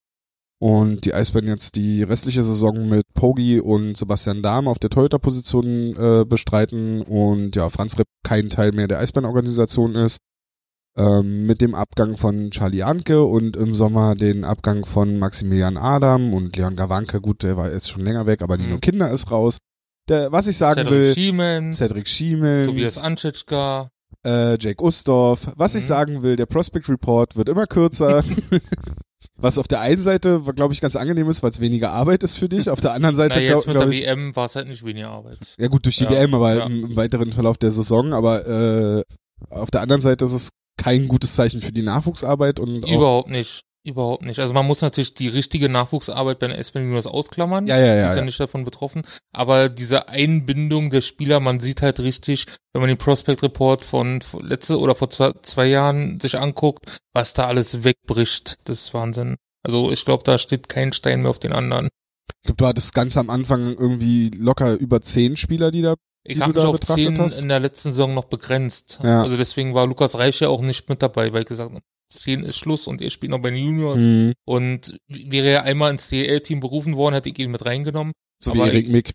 Und 0.59 1.05
die 1.05 1.13
Eisbären 1.13 1.49
jetzt 1.49 1.77
die 1.77 2.03
restliche 2.03 2.43
Saison 2.43 2.89
mit 2.89 3.03
Pogi 3.15 3.61
und 3.61 3.97
Sebastian 3.97 4.43
Dahm 4.43 4.69
auf 4.69 4.79
der 4.79 4.89
Torhüterposition 4.89 5.95
äh, 5.97 6.25
bestreiten 6.27 7.03
und 7.03 7.55
ja, 7.57 7.69
Franz 7.69 7.99
Repp 7.99 8.07
kein 8.23 8.49
Teil 8.49 8.73
mehr 8.73 8.89
der 8.89 8.99
Eisbärenorganisation 9.01 9.95
ist. 9.97 10.19
Ähm, 10.99 11.45
mit 11.45 11.61
dem 11.61 11.75
Abgang 11.75 12.17
von 12.17 12.51
Charlie 12.53 12.83
Anke 12.83 13.23
und 13.23 13.55
im 13.55 13.75
Sommer 13.75 14.15
den 14.17 14.45
Abgang 14.45 14.87
von 14.87 15.19
Maximilian 15.19 15.77
Adam 15.77 16.33
und 16.33 16.57
Leon 16.57 16.75
Gawanke, 16.75 17.21
gut, 17.21 17.43
der 17.43 17.59
war 17.59 17.71
jetzt 17.71 17.91
schon 17.91 18.03
länger 18.03 18.25
weg, 18.25 18.41
aber 18.41 18.57
Nino 18.57 18.77
Mhm. 18.77 18.81
Kinder 18.81 19.11
ist 19.11 19.31
raus. 19.31 19.59
Der, 20.09 20.33
was 20.33 20.47
ich 20.47 20.57
sagen 20.57 20.85
Cedric 20.87 20.91
will, 20.93 21.13
Siemens, 21.15 21.77
Cedric 21.77 22.09
Schiemens, 22.09 22.67
Tobias 22.69 22.97
Anschitschka. 22.97 23.91
äh, 24.25 24.57
Jake 24.59 24.83
Ustorf. 24.83 25.53
Was 25.57 25.75
ich 25.75 25.83
Mhm. 25.83 25.89
sagen 25.89 26.23
will, 26.23 26.37
der 26.37 26.47
Prospect 26.47 26.89
Report 26.89 27.37
wird 27.37 27.51
immer 27.51 27.67
kürzer. 27.67 28.23
Was 29.37 29.59
auf 29.59 29.69
der 29.69 29.81
einen 29.81 30.01
Seite, 30.01 30.41
glaube 30.55 30.73
ich, 30.75 30.81
ganz 30.81 30.97
angenehm 30.97 31.29
ist, 31.29 31.43
weil 31.43 31.51
es 31.51 31.61
weniger 31.61 31.91
Arbeit 31.91 32.23
ist 32.23 32.37
für 32.37 32.49
dich. 32.49 32.71
Auf 32.71 32.81
der 32.81 32.93
anderen 32.93 33.15
Seite, 33.15 33.41
glaube 33.45 33.67
mit 33.67 33.81
der 33.81 33.89
ich, 33.89 34.03
WM 34.03 34.35
war 34.37 34.47
es 34.47 34.57
halt 34.57 34.69
nicht 34.69 34.85
weniger 34.85 35.11
Arbeit. 35.11 35.39
ja 35.59 35.69
gut, 35.69 35.85
durch 35.85 35.97
die 35.97 36.05
Ja, 36.05 36.11
WM, 36.11 36.35
aber 36.35 36.55
ja. 36.55 36.67
im, 36.67 36.85
im 36.85 36.97
weiteren 36.97 37.33
Verlauf 37.33 37.59
der 37.59 37.71
Saison. 37.71 38.13
Aber 38.13 38.47
äh, 38.47 39.03
auf 39.51 39.71
der 39.71 39.83
anderen 39.83 40.01
Seite 40.01 40.25
ist 40.25 40.33
es 40.33 40.51
kein 40.79 41.09
gutes 41.09 41.35
Zeichen 41.35 41.61
für 41.61 41.73
die 41.73 41.83
Nachwuchsarbeit 41.83 42.61
und 42.61 42.87
Überhaupt 42.89 43.31
nicht. 43.31 43.63
Überhaupt 43.87 44.25
nicht. 44.25 44.41
Also 44.41 44.53
man 44.53 44.67
muss 44.67 44.83
natürlich 44.83 45.15
die 45.15 45.29
richtige 45.29 45.69
Nachwuchsarbeit 45.69 46.41
bei 46.41 46.49
den 46.49 46.57
Espen 46.57 46.83
Juniors 46.83 47.07
ausklammern. 47.07 47.69
ja, 47.69 47.79
ja, 47.79 47.95
ja, 47.95 48.09
ist 48.09 48.17
ja, 48.17 48.25
nicht 48.25 48.41
davon 48.41 48.65
betroffen. 48.65 49.03
Aber 49.33 49.69
diese 49.69 50.09
Einbindung 50.09 50.91
der 50.91 51.03
Spieler, 51.03 51.39
man 51.39 51.61
sieht 51.61 51.83
halt 51.83 52.01
richtig, 52.01 52.47
wenn 52.73 52.81
man 52.81 52.89
den 52.89 52.99
Prospect 52.99 53.45
Report 53.45 53.85
von 53.85 54.25
letzte 54.41 54.81
oder 54.81 54.97
vor 54.97 55.09
zwei, 55.11 55.31
zwei 55.43 55.67
Jahren 55.67 56.19
sich 56.19 56.37
anguckt, 56.37 57.01
was 57.13 57.33
da 57.33 57.47
alles 57.47 57.85
wegbricht. 57.85 58.59
Das 58.65 58.83
ist 58.83 58.95
Wahnsinn. 58.95 59.37
Also 59.63 59.93
ich 59.93 60.05
glaube, 60.05 60.25
da 60.25 60.37
steht 60.37 60.69
kein 60.69 60.93
Stein 60.93 61.23
mehr 61.23 61.31
auf 61.31 61.39
den 61.39 61.53
anderen. 61.53 61.87
Ich 62.43 62.47
glaube, 62.49 62.57
du 62.57 62.67
hattest 62.67 62.93
ganz 62.93 63.17
am 63.17 63.31
Anfang 63.31 63.67
irgendwie 63.67 64.31
locker 64.31 64.73
über 64.73 65.01
zehn 65.01 65.37
Spieler, 65.37 65.71
die 65.71 65.83
da. 65.83 65.95
Ich 66.25 66.41
habe 66.41 66.55
mich 66.55 66.65
auf 66.65 66.81
zehn 66.81 67.21
hast? 67.21 67.41
in 67.41 67.49
der 67.49 67.61
letzten 67.61 67.91
Saison 67.91 68.15
noch 68.15 68.25
begrenzt. 68.25 68.99
Ja. 69.05 69.23
Also 69.23 69.37
deswegen 69.37 69.75
war 69.75 69.87
Lukas 69.87 70.19
Reich 70.19 70.41
ja 70.41 70.49
auch 70.49 70.61
nicht 70.61 70.89
mit 70.89 71.03
dabei, 71.03 71.33
weil 71.33 71.43
ich 71.43 71.49
gesagt 71.49 71.71
habe, 71.73 71.85
zehn 72.09 72.43
ist 72.43 72.57
Schluss 72.59 72.87
und 72.87 73.01
er 73.03 73.11
spielt 73.11 73.31
noch 73.31 73.41
bei 73.41 73.51
den 73.51 73.63
Juniors. 73.65 74.01
Mhm. 74.01 74.33
Und 74.45 74.99
wäre 75.09 75.49
er 75.49 75.63
einmal 75.65 75.91
ins 75.91 76.09
DL-Team 76.09 76.61
berufen 76.61 76.97
worden, 76.97 77.15
hätte 77.15 77.29
ich 77.29 77.39
ihn 77.39 77.51
mit 77.51 77.65
reingenommen. 77.65 78.13
So 78.43 78.55
wie 78.55 78.61
Aber 78.61 78.73
Erik 78.73 78.87
ich- 78.87 78.93
Mick. 78.93 79.13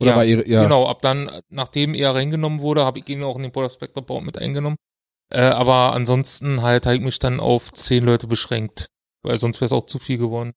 Oder 0.00 0.10
Ja, 0.10 0.16
war 0.16 0.24
Erik, 0.24 0.48
ja. 0.48 0.62
Genau, 0.64 0.86
ab 0.86 1.02
dann, 1.02 1.30
nachdem 1.50 1.94
er 1.94 2.14
reingenommen 2.14 2.60
wurde, 2.60 2.84
habe 2.84 2.98
ich 2.98 3.08
ihn 3.08 3.22
auch 3.22 3.36
in 3.36 3.42
den 3.44 3.52
Prospect 3.52 3.96
Report 3.96 4.24
mit 4.24 4.38
eingenommen. 4.38 4.76
Äh, 5.32 5.40
aber 5.40 5.94
ansonsten 5.94 6.62
halt 6.62 6.84
habe 6.86 6.96
ich 6.96 7.02
mich 7.02 7.18
dann 7.20 7.38
auf 7.40 7.72
zehn 7.72 8.04
Leute 8.04 8.26
beschränkt, 8.26 8.88
weil 9.22 9.38
sonst 9.38 9.60
wäre 9.60 9.66
es 9.66 9.72
auch 9.72 9.86
zu 9.86 9.98
viel 9.98 10.18
geworden. 10.18 10.52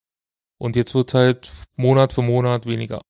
Und 0.60 0.74
jetzt 0.74 0.94
wird 0.94 1.14
halt 1.14 1.50
Monat 1.76 2.12
für 2.12 2.22
Monat 2.22 2.66
weniger. 2.66 3.00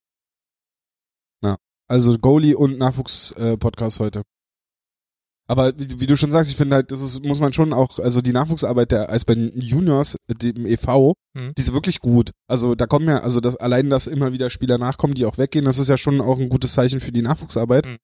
Also 1.90 2.18
Goalie 2.18 2.54
und 2.54 2.76
Nachwuchs-Podcast 2.76 3.98
heute. 3.98 4.22
Aber 5.50 5.72
wie, 5.78 5.98
wie 6.00 6.06
du 6.06 6.16
schon 6.16 6.30
sagst, 6.30 6.50
ich 6.50 6.56
finde 6.56 6.76
halt, 6.76 6.92
das 6.92 7.00
ist, 7.00 7.24
muss 7.24 7.40
man 7.40 7.52
schon 7.54 7.72
auch, 7.72 7.98
also 7.98 8.20
die 8.20 8.32
Nachwuchsarbeit 8.32 8.92
der 8.92 9.10
Eisbären 9.10 9.50
Juniors, 9.60 10.16
dem 10.30 10.66
e.V., 10.66 11.14
Mhm. 11.34 11.52
die 11.56 11.62
ist 11.62 11.72
wirklich 11.72 12.00
gut. 12.00 12.32
Also 12.48 12.74
da 12.74 12.86
kommen 12.86 13.06
ja, 13.08 13.20
also 13.22 13.40
das, 13.40 13.56
allein, 13.56 13.90
dass 13.90 14.06
immer 14.06 14.32
wieder 14.32 14.50
Spieler 14.50 14.76
nachkommen, 14.78 15.14
die 15.14 15.24
auch 15.24 15.38
weggehen, 15.38 15.64
das 15.64 15.78
ist 15.78 15.88
ja 15.88 15.96
schon 15.96 16.20
auch 16.20 16.38
ein 16.38 16.48
gutes 16.48 16.72
Zeichen 16.72 17.00
für 17.00 17.12
die 17.12 17.22
Nachwuchsarbeit. 17.22 17.86
Mhm. 17.86 17.96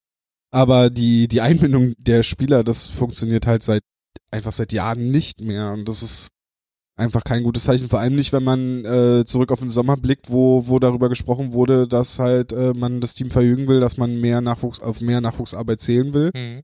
Aber 0.53 0.89
die, 0.89 1.27
die 1.29 1.41
Einbindung 1.41 1.95
der 1.99 2.23
Spieler, 2.23 2.63
das 2.65 2.89
funktioniert 2.89 3.47
halt 3.47 3.63
seit, 3.63 3.83
einfach 4.31 4.53
seit 4.53 4.73
Jahren 4.73 5.11
nicht 5.11 5.41
mehr 5.41 5.73
und 5.73 5.89
das 5.89 6.03
ist, 6.03 6.29
einfach 6.97 7.25
kein 7.25 7.43
gutes 7.43 7.65
Zeichen. 7.65 7.89
Vor 7.89 7.99
allem 7.99 8.15
nicht, 8.15 8.33
wenn 8.33 8.45
man 8.45 8.85
äh, 8.85 9.25
zurück 9.25 9.51
auf 9.51 9.59
den 9.59 9.69
Sommer 9.69 9.97
blickt, 9.97 10.31
wo, 10.31 10.69
wo 10.69 10.79
darüber 10.79 11.09
gesprochen 11.09 11.53
wurde, 11.53 11.89
dass 11.89 12.19
halt 12.21 12.53
äh, 12.53 12.73
man 12.73 13.01
das 13.01 13.15
Team 13.15 13.31
verjüngen 13.31 13.67
will, 13.67 13.81
dass 13.81 13.97
man 13.97 14.21
mehr 14.21 14.41
Nachwuchs 14.41 14.81
auf 14.81 15.01
mehr 15.01 15.21
Nachwuchsarbeit 15.21 15.81
zählen 15.81 16.15
will. 16.15 16.31
Mhm. 16.35 16.63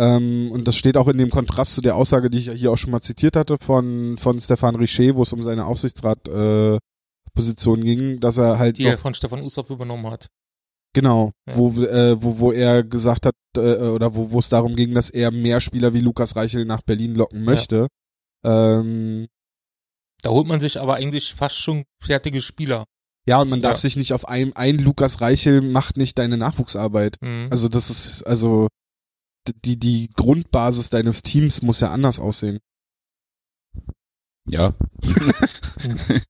Ähm, 0.00 0.50
und 0.50 0.66
das 0.66 0.76
steht 0.76 0.96
auch 0.96 1.08
in 1.08 1.18
dem 1.18 1.28
Kontrast 1.30 1.74
zu 1.74 1.82
der 1.82 1.94
Aussage, 1.96 2.30
die 2.30 2.38
ich 2.38 2.46
ja 2.46 2.52
hier 2.54 2.72
auch 2.72 2.78
schon 2.78 2.90
mal 2.90 3.00
zitiert 3.02 3.36
hatte 3.36 3.56
von, 3.60 4.16
von 4.18 4.38
Stefan 4.40 4.76
Richer, 4.76 5.14
wo 5.14 5.22
es 5.22 5.32
um 5.32 5.42
seine 5.42 5.66
Aufsichtsrat 5.66 6.26
äh, 6.28 6.78
ging, 7.36 8.20
dass 8.20 8.38
er 8.38 8.58
halt 8.58 8.78
Die 8.78 8.84
er 8.84 8.98
von 8.98 9.14
Stefan 9.14 9.42
Ustorf 9.42 9.70
übernommen 9.70 10.10
hat. 10.10 10.26
genau, 10.94 11.32
Ja. 11.48 11.56
wo, 11.56 11.70
äh, 11.82 12.20
wo, 12.22 12.38
wo 12.38 12.52
er 12.52 12.82
gesagt 12.82 13.26
hat, 13.26 13.34
äh, 13.56 13.60
oder 13.88 14.14
wo, 14.14 14.30
wo 14.30 14.38
es 14.38 14.48
darum 14.48 14.74
ging, 14.74 14.94
dass 14.94 15.10
er 15.10 15.30
mehr 15.30 15.60
Spieler 15.60 15.92
wie 15.94 16.00
Lukas 16.00 16.34
Reichel 16.36 16.64
nach 16.64 16.82
Berlin 16.82 17.14
locken 17.14 17.44
möchte. 17.44 17.86
Ähm, 18.44 19.28
Da 20.22 20.30
holt 20.30 20.46
man 20.46 20.60
sich 20.60 20.80
aber 20.80 20.94
eigentlich 20.96 21.34
fast 21.34 21.56
schon 21.56 21.84
fertige 22.02 22.40
Spieler. 22.40 22.84
ja, 23.28 23.40
und 23.40 23.48
man 23.50 23.62
darf 23.62 23.72
Ja. 23.74 23.80
sich 23.82 23.96
nicht 23.96 24.12
auf 24.12 24.26
ein, 24.28 24.54
ein 24.56 24.78
Lukas 24.78 25.20
Reichel 25.20 25.60
macht 25.62 25.96
nicht 25.96 26.18
deine 26.18 26.36
Nachwuchsarbeit. 26.36 27.16
Mhm. 27.20 27.48
Also 27.50 27.68
das 27.68 27.90
ist, 27.90 28.22
also 28.26 28.68
die, 29.48 29.78
die 29.78 30.10
Grundbasis 30.14 30.90
deines 30.90 31.22
Teams 31.22 31.62
muss 31.62 31.80
ja 31.80 31.90
anders 31.90 32.20
aussehen. 32.20 32.58
Ja. 34.48 34.74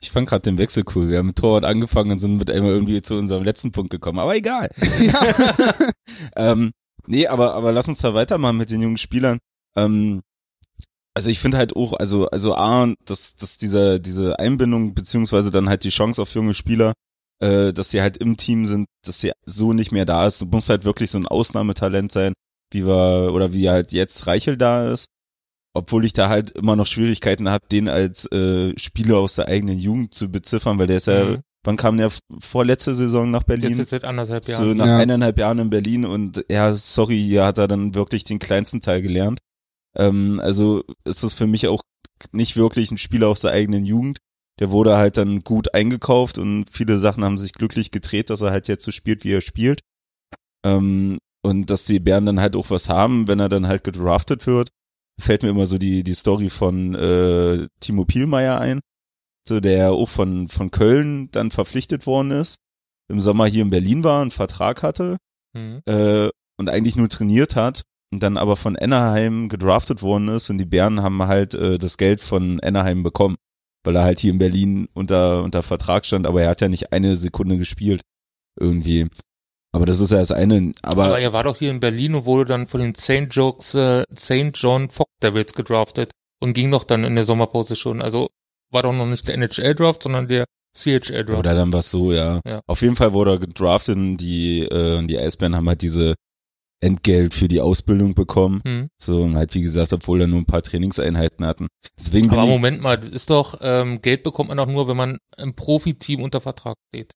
ich 0.00 0.10
fand 0.10 0.28
gerade 0.28 0.42
den 0.42 0.58
Wechsel 0.58 0.84
cool. 0.94 1.08
Wir 1.08 1.18
haben 1.18 1.28
mit 1.28 1.36
Torwart 1.36 1.64
angefangen 1.64 2.12
und 2.12 2.18
sind 2.18 2.36
mit 2.36 2.50
einmal 2.50 2.72
irgendwie 2.72 3.00
zu 3.02 3.16
unserem 3.16 3.44
letzten 3.44 3.72
Punkt 3.72 3.90
gekommen. 3.90 4.18
Aber 4.18 4.36
egal. 4.36 4.70
ähm, 6.36 6.72
nee, 7.06 7.26
aber, 7.26 7.54
aber 7.54 7.72
lass 7.72 7.88
uns 7.88 7.98
da 7.98 8.14
weitermachen 8.14 8.58
mit 8.58 8.70
den 8.70 8.82
jungen 8.82 8.98
Spielern. 8.98 9.38
Ähm, 9.76 10.22
also 11.14 11.30
ich 11.30 11.38
finde 11.38 11.58
halt 11.58 11.76
auch, 11.76 11.92
also, 11.94 12.28
also 12.28 12.56
A, 12.56 12.92
dass, 13.04 13.36
dass 13.36 13.56
diese, 13.56 14.00
diese 14.00 14.38
Einbindung 14.38 14.94
beziehungsweise 14.94 15.50
dann 15.50 15.68
halt 15.68 15.84
die 15.84 15.90
Chance 15.90 16.20
auf 16.20 16.34
junge 16.34 16.54
Spieler, 16.54 16.92
äh, 17.44 17.72
dass 17.72 17.90
sie 17.90 18.00
halt 18.02 18.16
im 18.16 18.36
Team 18.36 18.66
sind, 18.66 18.86
dass 19.04 19.20
sie 19.20 19.32
so 19.44 19.72
nicht 19.72 19.92
mehr 19.92 20.04
da 20.06 20.26
ist. 20.26 20.40
Du 20.40 20.46
musst 20.46 20.70
halt 20.70 20.84
wirklich 20.84 21.10
so 21.10 21.18
ein 21.18 21.26
Ausnahmetalent 21.28 22.10
sein, 22.12 22.32
wie 22.72 22.86
wir, 22.86 23.32
oder 23.32 23.52
wie 23.52 23.68
halt 23.68 23.92
jetzt 23.92 24.26
Reichel 24.26 24.56
da 24.56 24.90
ist. 24.92 25.06
Obwohl 25.76 26.04
ich 26.04 26.12
da 26.12 26.28
halt 26.28 26.52
immer 26.52 26.76
noch 26.76 26.86
Schwierigkeiten 26.86 27.48
habe, 27.48 27.66
den 27.70 27.88
als 27.88 28.30
äh, 28.30 28.72
Spieler 28.78 29.18
aus 29.18 29.34
der 29.34 29.48
eigenen 29.48 29.78
Jugend 29.78 30.14
zu 30.14 30.28
beziffern, 30.30 30.78
weil 30.78 30.86
der 30.86 30.98
ist 30.98 31.06
ja, 31.08 31.24
Mhm. 31.24 31.40
wann 31.64 31.76
kam 31.76 31.96
der 31.96 32.12
vorletzte 32.38 32.94
Saison 32.94 33.30
nach 33.30 33.42
Berlin? 33.42 33.70
Jetzt, 33.70 33.78
jetzt 33.78 33.90
seit 33.90 34.04
anderthalb 34.04 34.44
So 34.44 34.52
Jahren. 34.52 34.76
nach 34.76 34.86
Ja. 34.86 34.98
eineinhalb 34.98 35.36
Jahren 35.38 35.58
in 35.58 35.70
Berlin 35.70 36.04
und 36.06 36.44
ja, 36.48 36.72
sorry, 36.74 37.20
hier 37.22 37.44
hat 37.44 37.58
er 37.58 37.66
dann 37.66 37.94
wirklich 37.94 38.22
den 38.22 38.38
kleinsten 38.38 38.80
Teil 38.82 39.02
gelernt. 39.02 39.40
Ähm, 39.96 40.38
also 40.40 40.84
ist 41.04 41.24
das 41.24 41.34
für 41.34 41.46
mich 41.48 41.66
auch 41.66 41.82
nicht 42.32 42.56
wirklich 42.56 42.90
ein 42.92 42.98
Spieler 42.98 43.26
aus 43.28 43.40
der 43.40 43.50
eigenen 43.50 43.84
Jugend. 43.84 44.18
Der 44.60 44.70
wurde 44.70 44.96
halt 44.96 45.16
dann 45.16 45.40
gut 45.40 45.74
eingekauft 45.74 46.38
und 46.38 46.66
viele 46.70 46.98
Sachen 46.98 47.24
haben 47.24 47.38
sich 47.38 47.52
glücklich 47.52 47.90
gedreht, 47.90 48.30
dass 48.30 48.40
er 48.40 48.50
halt 48.50 48.68
jetzt 48.68 48.84
so 48.84 48.92
spielt, 48.92 49.24
wie 49.24 49.32
er 49.32 49.40
spielt. 49.40 49.80
Ähm, 50.64 51.18
und 51.42 51.68
dass 51.70 51.84
die 51.84 52.00
Bären 52.00 52.26
dann 52.26 52.40
halt 52.40 52.56
auch 52.56 52.70
was 52.70 52.88
haben, 52.88 53.28
wenn 53.28 53.40
er 53.40 53.48
dann 53.48 53.66
halt 53.66 53.84
gedraftet 53.84 54.46
wird. 54.46 54.70
Fällt 55.20 55.42
mir 55.42 55.50
immer 55.50 55.66
so 55.66 55.78
die, 55.78 56.02
die 56.02 56.14
Story 56.14 56.50
von 56.50 56.94
äh, 56.94 57.68
Timo 57.80 58.04
Pielmeier 58.04 58.60
ein, 58.60 58.80
so 59.46 59.60
der 59.60 59.92
auch 59.92 60.08
von, 60.08 60.48
von 60.48 60.70
Köln 60.70 61.30
dann 61.32 61.50
verpflichtet 61.50 62.06
worden 62.06 62.30
ist 62.30 62.56
im 63.08 63.20
Sommer 63.20 63.46
hier 63.46 63.62
in 63.62 63.70
Berlin 63.70 64.04
war, 64.04 64.22
einen 64.22 64.30
Vertrag 64.30 64.82
hatte 64.82 65.18
Mhm. 65.56 65.82
äh, 65.86 66.30
und 66.58 66.68
eigentlich 66.68 66.96
nur 66.96 67.08
trainiert 67.08 67.54
hat 67.54 67.82
und 68.12 68.24
dann 68.24 68.36
aber 68.36 68.56
von 68.56 68.76
Anaheim 68.76 69.48
gedraftet 69.48 70.02
worden 70.02 70.26
ist 70.26 70.50
und 70.50 70.58
die 70.58 70.64
Bären 70.64 71.00
haben 71.00 71.22
halt 71.22 71.54
äh, 71.54 71.78
das 71.78 71.96
Geld 71.96 72.20
von 72.20 72.58
Anaheim 72.58 73.04
bekommen, 73.04 73.36
weil 73.84 73.96
er 73.96 74.04
halt 74.04 74.20
hier 74.20 74.32
in 74.32 74.38
Berlin 74.38 74.88
unter, 74.94 75.42
unter 75.42 75.62
Vertrag 75.62 76.06
stand, 76.06 76.26
aber 76.26 76.42
er 76.42 76.50
hat 76.50 76.60
ja 76.60 76.68
nicht 76.68 76.92
eine 76.92 77.16
Sekunde 77.16 77.58
gespielt 77.58 78.00
irgendwie. 78.58 79.08
Aber 79.72 79.86
das 79.86 79.98
ist 79.98 80.12
ja 80.12 80.18
das 80.18 80.30
eine, 80.30 80.72
aber, 80.82 81.06
Aber 81.06 81.20
er 81.20 81.32
war 81.32 81.42
doch 81.42 81.56
hier 81.56 81.70
in 81.70 81.80
Berlin 81.80 82.14
und 82.14 82.26
wurde 82.26 82.44
dann 82.44 82.66
von 82.68 82.80
den 82.80 82.94
St. 82.94 83.26
Jokes, 83.30 83.74
äh, 83.74 84.04
St. 84.16 84.52
John 84.54 84.88
Fox 84.88 85.10
Devils 85.22 85.52
gedraftet 85.52 86.12
und 86.40 86.52
ging 86.52 86.70
doch 86.70 86.84
dann 86.84 87.02
in 87.02 87.16
der 87.16 87.24
Sommerpause 87.24 87.74
schon. 87.74 88.00
Also 88.00 88.28
war 88.70 88.84
doch 88.84 88.92
noch 88.92 89.06
nicht 89.06 89.26
der 89.26 89.34
NHL-Draft, 89.34 90.02
sondern 90.04 90.28
der 90.28 90.44
CHL-Draft. 90.76 91.38
oder 91.38 91.54
dann 91.54 91.72
was 91.72 91.90
so, 91.90 92.12
ja. 92.12 92.40
Ja. 92.46 92.60
Auf 92.66 92.82
jeden 92.82 92.96
Fall 92.96 93.12
wurde 93.12 93.32
er 93.32 93.38
gedraftet 93.38 93.96
und 93.96 94.16
die, 94.18 94.62
äh, 94.62 95.04
die 95.06 95.18
Eisbären 95.18 95.56
haben 95.56 95.68
halt 95.68 95.82
diese 95.82 96.14
Entgelt 96.80 97.32
für 97.32 97.48
die 97.48 97.60
Ausbildung 97.60 98.14
bekommen. 98.14 98.60
Hm. 98.64 98.88
So, 99.00 99.22
und 99.22 99.36
halt, 99.36 99.54
wie 99.54 99.62
gesagt, 99.62 99.92
obwohl 99.92 100.20
er 100.20 100.26
nur 100.26 100.40
ein 100.40 100.46
paar 100.46 100.62
Trainingseinheiten 100.62 101.46
hatten. 101.46 101.68
Deswegen 101.98 102.28
bin 102.28 102.38
Aber 102.38 102.48
Moment 102.48 102.82
mal, 102.82 102.98
das 102.98 103.10
ist 103.10 103.30
doch, 103.30 103.58
ähm, 103.62 104.02
Geld 104.02 104.22
bekommt 104.22 104.48
man 104.48 104.58
doch 104.58 104.66
nur, 104.66 104.86
wenn 104.88 104.96
man 104.96 105.18
im 105.38 105.54
Profiteam 105.54 106.22
unter 106.22 106.40
Vertrag 106.40 106.76
steht. 106.88 107.12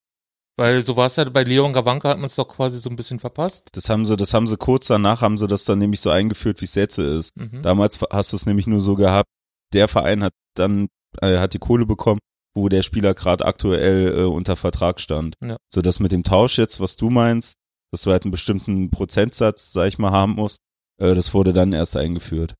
Weil 0.58 0.82
so 0.82 0.96
war 0.96 1.06
es 1.06 1.14
ja 1.14 1.24
bei 1.24 1.44
Leon 1.44 1.72
Gawanka, 1.72 2.08
hat 2.08 2.18
man 2.18 2.26
es 2.26 2.34
doch 2.34 2.48
quasi 2.48 2.80
so 2.80 2.90
ein 2.90 2.96
bisschen 2.96 3.20
verpasst. 3.20 3.68
Das 3.72 3.88
haben 3.88 4.04
sie, 4.04 4.16
das 4.16 4.34
haben 4.34 4.48
sie 4.48 4.56
kurz 4.56 4.88
danach, 4.88 5.22
haben 5.22 5.38
sie 5.38 5.46
das 5.46 5.64
dann 5.64 5.78
nämlich 5.78 6.00
so 6.00 6.10
eingeführt, 6.10 6.60
wie 6.60 6.64
es 6.64 6.74
jetzt 6.74 6.98
ist. 6.98 7.36
Mhm. 7.36 7.62
Damals 7.62 8.00
hast 8.10 8.32
du 8.32 8.36
es 8.36 8.44
nämlich 8.44 8.66
nur 8.66 8.80
so 8.80 8.96
gehabt, 8.96 9.28
der 9.72 9.86
Verein 9.86 10.24
hat 10.24 10.32
dann, 10.54 10.88
äh, 11.20 11.38
hat 11.38 11.54
die 11.54 11.60
Kohle 11.60 11.86
bekommen, 11.86 12.18
wo 12.56 12.68
der 12.68 12.82
Spieler 12.82 13.14
gerade 13.14 13.46
aktuell 13.46 14.18
äh, 14.18 14.24
unter 14.24 14.56
Vertrag 14.56 14.98
stand. 15.00 15.36
Ja. 15.40 15.58
So 15.72 15.80
das 15.80 16.00
mit 16.00 16.10
dem 16.10 16.24
Tausch 16.24 16.58
jetzt, 16.58 16.80
was 16.80 16.96
du 16.96 17.08
meinst, 17.08 17.54
dass 17.92 18.02
du 18.02 18.10
halt 18.10 18.24
einen 18.24 18.32
bestimmten 18.32 18.90
Prozentsatz, 18.90 19.72
sag 19.72 19.88
ich 19.88 19.98
mal, 19.98 20.10
haben 20.10 20.34
musst, 20.34 20.60
äh, 21.00 21.14
das 21.14 21.34
wurde 21.34 21.52
dann 21.52 21.72
erst 21.72 21.96
eingeführt. 21.96 22.54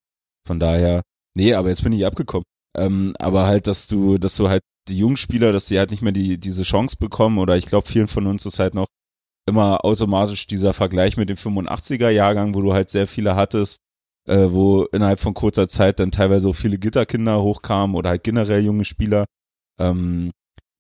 Von 0.47 0.59
daher, 0.59 1.03
nee, 1.35 1.55
aber 1.55 1.69
jetzt 1.69 1.83
bin 1.83 1.93
ich 1.93 2.07
abgekommen. 2.07 2.45
Ähm, 2.77 3.15
aber 3.19 3.47
halt, 3.47 3.67
dass 3.67 3.89
du, 3.89 4.19
dass 4.19 4.37
du 4.37 4.49
halt 4.49 4.63
die 4.89 4.99
jungen 4.99 5.17
Spieler, 5.17 5.53
dass 5.53 5.67
die 5.67 5.79
halt 5.79 5.91
nicht 5.91 6.03
mehr 6.03 6.13
die, 6.13 6.39
diese 6.39 6.63
Chance 6.63 6.97
bekommen 6.99 7.39
oder 7.39 7.57
ich 7.57 7.67
glaube, 7.67 7.87
vielen 7.87 8.09
von 8.09 8.27
uns 8.27 8.47
ist 8.47 8.59
halt 8.59 8.75
noch 8.75 8.87
immer 9.47 9.85
automatisch 9.85 10.47
dieser 10.47 10.75
Vergleich 10.75 11.17
mit 11.17 11.29
dem 11.29 11.37
85er 11.37 12.11
Jahrgang, 12.11 12.55
wo 12.55 12.63
du 12.63 12.73
halt 12.75 12.91
sehr 12.91 13.07
viele 13.07 13.35
hattest, 13.35 13.81
äh, 14.29 14.49
wo 14.51 14.85
innerhalb 14.85 15.21
von 15.21 15.35
kurzer 15.35 15.69
Zeit 15.69 15.99
dann 16.01 16.11
teilweise 16.11 16.49
auch 16.49 16.55
viele 16.55 16.79
Gitterkinder 16.79 17.43
hochkamen 17.43 17.97
oder 17.97 18.11
halt 18.11 18.25
generell 18.25 18.63
junge 18.63 18.85
Spieler. 18.85 19.25
Ähm, 19.81 20.31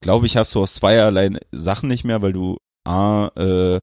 glaube 0.03 0.27
ich, 0.27 0.37
hast 0.37 0.55
du 0.55 0.63
aus 0.63 0.75
zweierlei 0.75 1.31
Sachen 1.53 1.89
nicht 1.89 2.05
mehr, 2.05 2.23
weil 2.23 2.33
du 2.33 2.59
A, 2.87 3.29
äh, 3.37 3.79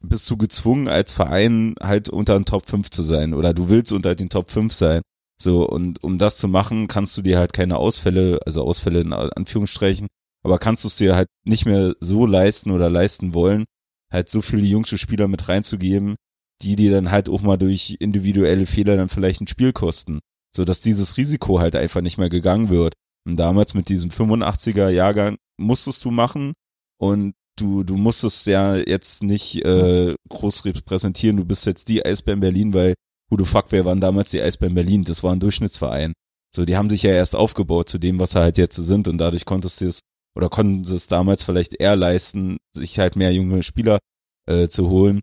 bist 0.00 0.28
du 0.30 0.36
gezwungen 0.36 0.88
als 0.88 1.12
Verein 1.12 1.74
halt 1.80 2.08
unter 2.08 2.38
den 2.38 2.44
Top 2.44 2.68
5 2.68 2.90
zu 2.90 3.02
sein 3.02 3.34
oder 3.34 3.52
du 3.52 3.68
willst 3.68 3.92
unter 3.92 4.14
den 4.14 4.28
Top 4.28 4.50
5 4.50 4.72
sein. 4.72 5.02
So, 5.40 5.68
und 5.68 6.02
um 6.02 6.18
das 6.18 6.38
zu 6.38 6.48
machen, 6.48 6.88
kannst 6.88 7.16
du 7.16 7.22
dir 7.22 7.38
halt 7.38 7.52
keine 7.52 7.76
Ausfälle, 7.76 8.40
also 8.44 8.64
Ausfälle 8.64 9.00
in 9.00 9.12
Anführungsstrichen, 9.12 10.08
aber 10.44 10.58
kannst 10.58 10.84
du 10.84 10.88
es 10.88 10.96
dir 10.96 11.14
halt 11.14 11.28
nicht 11.44 11.64
mehr 11.64 11.94
so 12.00 12.26
leisten 12.26 12.70
oder 12.70 12.90
leisten 12.90 13.34
wollen, 13.34 13.64
halt 14.10 14.28
so 14.28 14.42
viele 14.42 14.66
jüngste 14.66 14.98
Spieler 14.98 15.28
mit 15.28 15.48
reinzugeben, 15.48 16.16
die 16.62 16.74
dir 16.74 16.90
dann 16.90 17.10
halt 17.10 17.28
auch 17.28 17.42
mal 17.42 17.56
durch 17.56 17.96
individuelle 18.00 18.66
Fehler 18.66 18.96
dann 18.96 19.08
vielleicht 19.08 19.40
ein 19.40 19.46
Spiel 19.46 19.72
kosten. 19.72 20.18
So 20.54 20.64
dass 20.64 20.80
dieses 20.80 21.16
Risiko 21.16 21.60
halt 21.60 21.76
einfach 21.76 22.00
nicht 22.00 22.18
mehr 22.18 22.30
gegangen 22.30 22.68
wird. 22.68 22.94
Und 23.26 23.36
damals 23.36 23.74
mit 23.74 23.88
diesem 23.88 24.10
85er 24.10 24.88
Jahrgang 24.88 25.36
musstest 25.58 26.04
du 26.04 26.10
machen 26.10 26.54
und 26.98 27.34
du, 27.60 27.84
du 27.84 27.96
musstest 27.96 28.46
ja 28.46 28.76
jetzt 28.76 29.22
nicht 29.22 29.64
äh, 29.64 30.14
groß 30.28 30.64
repräsentieren, 30.64 31.36
du 31.36 31.44
bist 31.44 31.66
jetzt 31.66 31.88
die 31.88 32.04
Eisbären 32.04 32.40
Berlin, 32.40 32.74
weil 32.74 32.94
who 33.30 33.36
the 33.38 33.44
fuck, 33.44 33.66
wer 33.70 33.84
waren 33.84 34.00
damals 34.00 34.30
die 34.30 34.40
Eisbären 34.40 34.74
Berlin? 34.74 35.04
Das 35.04 35.22
war 35.22 35.32
ein 35.32 35.40
Durchschnittsverein. 35.40 36.12
So, 36.54 36.64
die 36.64 36.76
haben 36.76 36.90
sich 36.90 37.02
ja 37.02 37.10
erst 37.10 37.36
aufgebaut 37.36 37.88
zu 37.88 37.98
dem, 37.98 38.18
was 38.18 38.30
sie 38.32 38.40
halt 38.40 38.58
jetzt 38.58 38.76
sind 38.76 39.08
und 39.08 39.18
dadurch 39.18 39.44
konntest 39.44 39.80
du 39.80 39.86
es 39.86 40.00
oder 40.34 40.48
konnten 40.48 40.84
sie 40.84 40.96
es 40.96 41.08
damals 41.08 41.44
vielleicht 41.44 41.74
eher 41.80 41.96
leisten, 41.96 42.58
sich 42.72 42.98
halt 42.98 43.16
mehr 43.16 43.32
junge 43.32 43.62
Spieler 43.62 43.98
äh, 44.46 44.68
zu 44.68 44.88
holen 44.88 45.20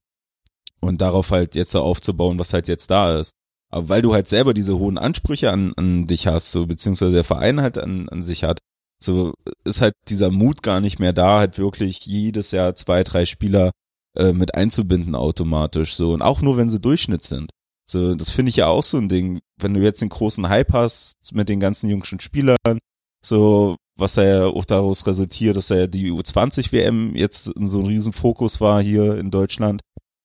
und 0.81 1.01
darauf 1.01 1.31
halt 1.31 1.55
jetzt 1.55 1.71
so 1.71 1.81
aufzubauen, 1.81 2.37
was 2.37 2.53
halt 2.53 2.67
jetzt 2.67 2.91
da 2.91 3.17
ist. 3.17 3.31
Aber 3.71 3.89
weil 3.89 4.01
du 4.01 4.13
halt 4.13 4.27
selber 4.27 4.53
diese 4.53 4.77
hohen 4.77 4.97
Ansprüche 4.97 5.51
an, 5.51 5.73
an 5.75 6.07
dich 6.07 6.27
hast, 6.27 6.51
so 6.51 6.67
beziehungsweise 6.67 7.11
der 7.11 7.23
Verein 7.23 7.61
halt 7.61 7.77
an, 7.77 8.07
an 8.09 8.21
sich 8.21 8.43
hat, 8.43 8.59
so 9.05 9.33
ist 9.63 9.81
halt 9.81 9.93
dieser 10.09 10.31
Mut 10.31 10.63
gar 10.63 10.81
nicht 10.81 10.99
mehr 10.99 11.13
da, 11.13 11.39
halt 11.39 11.57
wirklich 11.57 12.05
jedes 12.05 12.51
Jahr 12.51 12.75
zwei, 12.75 13.03
drei 13.03 13.25
Spieler 13.25 13.71
äh, 14.17 14.33
mit 14.33 14.55
einzubinden 14.55 15.15
automatisch. 15.15 15.95
So 15.95 16.13
und 16.13 16.21
auch 16.21 16.41
nur, 16.41 16.57
wenn 16.57 16.69
sie 16.69 16.79
Durchschnitt 16.79 17.23
sind. 17.23 17.51
So, 17.87 18.15
das 18.15 18.31
finde 18.31 18.49
ich 18.49 18.55
ja 18.55 18.67
auch 18.67 18.83
so 18.83 18.97
ein 18.97 19.09
Ding. 19.09 19.39
Wenn 19.59 19.73
du 19.73 19.81
jetzt 19.81 20.01
den 20.01 20.09
großen 20.09 20.49
Hype 20.49 20.73
hast 20.73 21.15
mit 21.33 21.49
den 21.49 21.59
ganzen 21.59 21.89
jüngsten 21.89 22.19
Spielern, 22.19 22.79
so 23.23 23.77
was 23.97 24.15
ja 24.15 24.45
auch 24.45 24.65
daraus 24.65 25.07
resultiert, 25.07 25.55
dass 25.55 25.71
er 25.71 25.87
die 25.87 26.11
U20 26.11 26.71
WM 26.71 27.15
jetzt 27.15 27.47
in 27.47 27.67
so 27.67 27.79
ein 27.79 27.85
Riesenfokus 27.85 28.59
war 28.59 28.81
hier 28.81 29.17
in 29.17 29.31
Deutschland, 29.31 29.81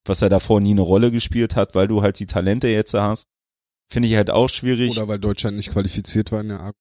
was 0.06 0.22
er 0.22 0.28
davor 0.28 0.60
nie 0.60 0.72
eine 0.72 0.80
Rolle 0.80 1.10
gespielt 1.10 1.54
hat, 1.54 1.74
weil 1.74 1.86
du 1.86 2.02
halt 2.02 2.18
die 2.18 2.26
Talente 2.26 2.68
jetzt 2.68 2.94
hast, 2.94 3.26
finde 3.92 4.08
ich 4.08 4.16
halt 4.16 4.30
auch 4.30 4.48
schwierig. 4.48 4.96
Oder 4.96 5.08
weil 5.08 5.18
Deutschland 5.18 5.56
nicht 5.56 5.70
qualifiziert 5.70 6.32
war 6.32 6.40
in 6.40 6.48
der 6.48 6.60
A. 6.60 6.72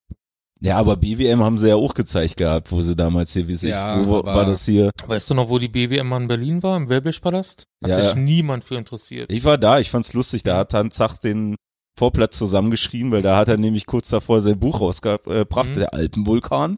ja, 0.60 0.76
aber 0.76 0.96
BWM 0.96 1.42
haben 1.42 1.58
sie 1.58 1.68
ja 1.68 1.76
auch 1.76 1.94
gezeigt 1.94 2.36
gehabt, 2.36 2.70
wo 2.70 2.82
sie 2.82 2.94
damals 2.96 3.32
hier, 3.32 3.48
wie 3.48 3.54
sich, 3.54 3.70
Ja, 3.70 4.04
wo 4.06 4.18
aber- 4.18 4.34
war 4.34 4.44
das 4.46 4.64
hier? 4.66 4.90
Weißt 5.06 5.30
du 5.30 5.34
noch, 5.34 5.48
wo 5.48 5.58
die 5.58 5.68
BWM 5.68 6.08
mal 6.08 6.20
in 6.22 6.28
Berlin 6.28 6.62
war, 6.62 6.76
im 6.76 6.88
Wellblechpalast? 6.88 7.64
Hat 7.82 7.90
Ja. 7.90 8.00
sich 8.00 8.14
niemand 8.14 8.64
für 8.64 8.76
interessiert. 8.76 9.32
Ich 9.32 9.44
war 9.44 9.58
da, 9.58 9.78
ich 9.80 9.90
fand's 9.90 10.12
lustig, 10.12 10.42
da 10.42 10.56
hat 10.58 10.72
dann 10.74 10.90
Zach 10.90 11.18
den 11.18 11.56
Vorplatz 11.98 12.38
zusammengeschrien, 12.38 13.10
weil 13.10 13.22
da 13.22 13.36
hat 13.36 13.48
er 13.48 13.56
nämlich 13.58 13.86
kurz 13.86 14.08
davor 14.08 14.40
sein 14.40 14.58
Buch 14.58 14.80
rausgebracht, 14.80 15.70
Mhm. 15.70 15.74
der 15.74 15.92
Alpenvulkan. 15.94 16.76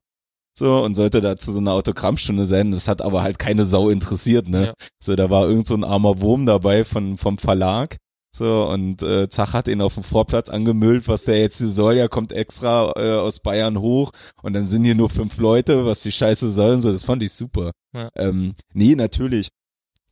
So, 0.58 0.82
und 0.84 0.94
sollte 0.96 1.20
da 1.22 1.36
zu 1.38 1.50
so 1.50 1.58
einer 1.58 1.72
Autogrammstunde 1.72 2.44
sein. 2.44 2.72
Das 2.72 2.86
hat 2.86 3.00
aber 3.00 3.22
halt 3.22 3.38
keine 3.38 3.64
Sau 3.64 3.88
interessiert, 3.88 4.48
ne? 4.48 4.66
Ja. 4.66 4.72
So, 5.02 5.16
da 5.16 5.30
war 5.30 5.46
irgend 5.48 5.66
so 5.66 5.74
ein 5.74 5.82
armer 5.84 6.20
Wurm 6.20 6.44
dabei 6.44 6.84
von, 6.84 7.16
vom 7.16 7.38
Verlag. 7.38 7.96
So, 8.34 8.64
und 8.64 9.02
äh, 9.02 9.28
Zach 9.28 9.52
hat 9.52 9.68
ihn 9.68 9.82
auf 9.82 9.94
dem 9.94 10.02
Vorplatz 10.02 10.48
angemüllt, 10.48 11.06
was 11.06 11.24
der 11.24 11.38
jetzt 11.38 11.58
hier 11.58 11.68
soll. 11.68 11.98
Er 11.98 12.08
kommt 12.08 12.32
extra 12.32 12.92
äh, 12.96 13.18
aus 13.18 13.40
Bayern 13.40 13.78
hoch 13.78 14.12
und 14.42 14.54
dann 14.54 14.66
sind 14.66 14.84
hier 14.84 14.94
nur 14.94 15.10
fünf 15.10 15.36
Leute, 15.36 15.84
was 15.84 16.00
die 16.00 16.12
Scheiße 16.12 16.50
sollen. 16.50 16.80
So, 16.80 16.90
das 16.90 17.04
fand 17.04 17.22
ich 17.22 17.32
super. 17.32 17.72
Ja. 17.94 18.08
Ähm, 18.16 18.54
nee, 18.72 18.94
natürlich. 18.94 19.48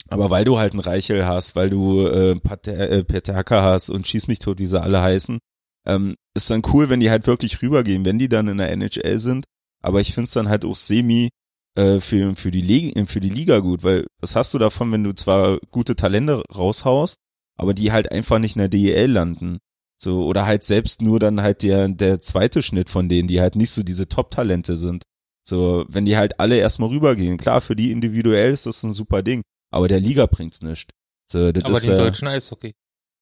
Aber 0.09 0.29
weil 0.29 0.45
du 0.45 0.59
halt 0.59 0.73
einen 0.73 0.81
Reichel 0.81 1.27
hast, 1.27 1.57
weil 1.57 1.71
du 1.71 2.07
äh, 2.07 2.39
Pater, 2.39 2.91
äh, 2.91 3.05
Peterka 3.05 3.63
hast 3.63 3.89
und 3.89 4.07
schieß 4.07 4.27
mich 4.27 4.41
tot, 4.41 4.59
wie 4.59 4.67
sie 4.67 4.81
alle 4.81 5.01
heißen, 5.01 5.39
ähm, 5.87 6.15
ist 6.35 6.51
dann 6.51 6.63
cool, 6.73 6.91
wenn 6.91 7.01
die 7.01 7.11
halt 7.11 7.27
wirklich 7.27 7.63
rübergehen, 7.63 8.05
wenn 8.05 8.19
die 8.19 8.29
dann 8.29 8.49
in 8.49 8.59
der 8.59 8.71
NHL 8.71 9.19
sind. 9.19 9.47
Aber 9.83 10.01
ich 10.01 10.13
find's 10.13 10.33
dann 10.33 10.49
halt 10.49 10.67
auch 10.67 10.77
semi 10.77 11.31
äh, 11.75 12.01
für, 12.01 12.35
für, 12.37 12.51
die 12.51 12.61
Liga, 12.61 13.07
für 13.07 13.21
die 13.21 13.31
Liga 13.31 13.61
gut, 13.61 13.83
weil 13.83 14.07
was 14.21 14.37
hast 14.37 14.53
du 14.53 14.59
davon, 14.59 14.93
wenn 14.93 15.05
du 15.05 15.15
zwar 15.15 15.59
gute 15.71 15.97
Talente 15.97 16.43
raushaust, 16.55 17.17
aber 17.61 17.75
die 17.75 17.93
halt 17.93 18.11
einfach 18.11 18.39
nicht 18.39 18.57
in 18.57 18.61
der 18.61 18.69
DEL 18.69 19.11
landen. 19.11 19.59
So, 20.03 20.25
oder 20.25 20.47
halt 20.47 20.65
selbst 20.65 21.03
nur 21.03 21.19
dann 21.21 21.43
halt 21.43 21.63
der, 21.63 21.87
der 21.89 22.23
zweite 22.23 22.63
Schnitt 22.63 22.89
von 22.89 23.11
denen, 23.11 23.29
die 23.29 23.41
halt 23.41 23.55
nicht 23.55 23.71
so 23.71 23.83
diese 23.83 24.09
Top-Talente 24.09 24.77
sind. 24.79 25.03
So, 25.47 25.85
wenn 25.89 26.07
die 26.07 26.17
halt 26.17 26.41
alle 26.41 26.57
erstmal 26.57 26.89
rübergehen. 26.89 27.37
Klar, 27.37 27.61
für 27.61 27.77
die 27.77 27.91
individuell 27.93 28.51
ist 28.51 28.65
das 28.65 28.83
ein 28.83 28.95
super 28.95 29.23
Ding, 29.23 29.43
aber 29.71 29.89
der 29.89 30.01
Liga 30.01 30.25
bringt's 30.25 30.63
nicht. 30.63 30.91
So, 31.31 31.53
das 31.53 31.65
Aber 31.65 31.77
ist, 31.77 31.87
den 31.87 31.95
äh, 31.95 31.99
deutschen 31.99 32.29
Eishockey. 32.29 32.73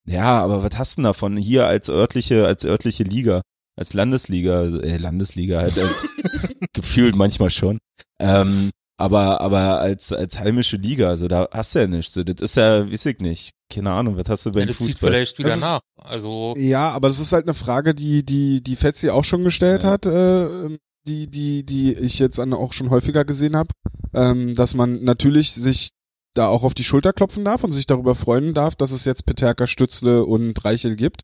ja, 0.06 0.40
aber 0.40 0.62
was 0.62 0.78
hast 0.78 0.96
du 0.96 1.00
denn 1.00 1.04
davon 1.04 1.36
hier 1.36 1.66
als 1.66 1.88
örtliche, 1.88 2.46
als 2.46 2.64
örtliche 2.64 3.02
Liga, 3.02 3.42
als 3.76 3.92
Landesliga, 3.92 4.62
äh, 4.64 4.98
Landesliga 4.98 5.60
halt 5.60 5.78
als 5.78 6.06
gefühlt 6.72 7.16
manchmal 7.16 7.50
schon. 7.50 7.78
Ähm, 8.20 8.70
aber 8.98 9.40
aber 9.40 9.80
als 9.80 10.12
als 10.12 10.38
heimische 10.38 10.76
Liga, 10.76 11.08
also 11.08 11.28
da 11.28 11.48
hast 11.52 11.74
du 11.74 11.78
ja 11.78 11.86
nichts. 11.86 12.12
So, 12.12 12.24
das 12.24 12.40
ist 12.40 12.56
ja, 12.56 12.90
weiß 12.90 13.06
ich 13.06 13.18
nicht. 13.20 13.52
Keine 13.72 13.92
Ahnung, 13.92 14.16
was 14.16 14.28
hast 14.28 14.44
du 14.46 14.50
Ja, 14.50 14.54
beim 14.56 14.68
das 14.68 14.78
zieht 14.78 14.92
Fußball? 14.92 15.10
vielleicht 15.10 15.38
wieder 15.38 15.50
Das 15.50 15.60
nach. 15.60 15.80
Also 15.96 16.54
Ja, 16.56 16.90
aber 16.90 17.08
das 17.08 17.20
ist 17.20 17.32
halt 17.32 17.44
eine 17.46 17.54
Frage, 17.54 17.94
die 17.94 18.24
die 18.24 18.62
die 18.62 18.76
Fetzi 18.76 19.10
auch 19.10 19.24
schon 19.24 19.44
gestellt 19.44 19.84
Ja. 19.84 19.90
hat, 19.90 20.06
äh, 20.06 20.76
die 21.06 21.28
die 21.30 21.64
die 21.64 21.94
ich 21.94 22.18
jetzt 22.18 22.38
auch 22.40 22.72
schon 22.72 22.90
häufiger 22.90 23.24
gesehen 23.24 23.56
habe, 23.56 23.70
ähm, 24.14 24.54
dass 24.54 24.74
man 24.74 25.04
natürlich 25.04 25.52
sich 25.52 25.90
da 26.34 26.48
auch 26.48 26.62
auf 26.62 26.74
die 26.74 26.84
Schulter 26.84 27.12
klopfen 27.12 27.44
darf 27.44 27.64
und 27.64 27.72
sich 27.72 27.86
darüber 27.86 28.14
freuen 28.14 28.52
darf, 28.54 28.74
dass 28.76 28.90
es 28.92 29.04
jetzt 29.04 29.26
Peterka, 29.26 29.66
Stützle 29.66 30.24
und 30.24 30.64
Reichel 30.64 30.96
gibt. 30.96 31.22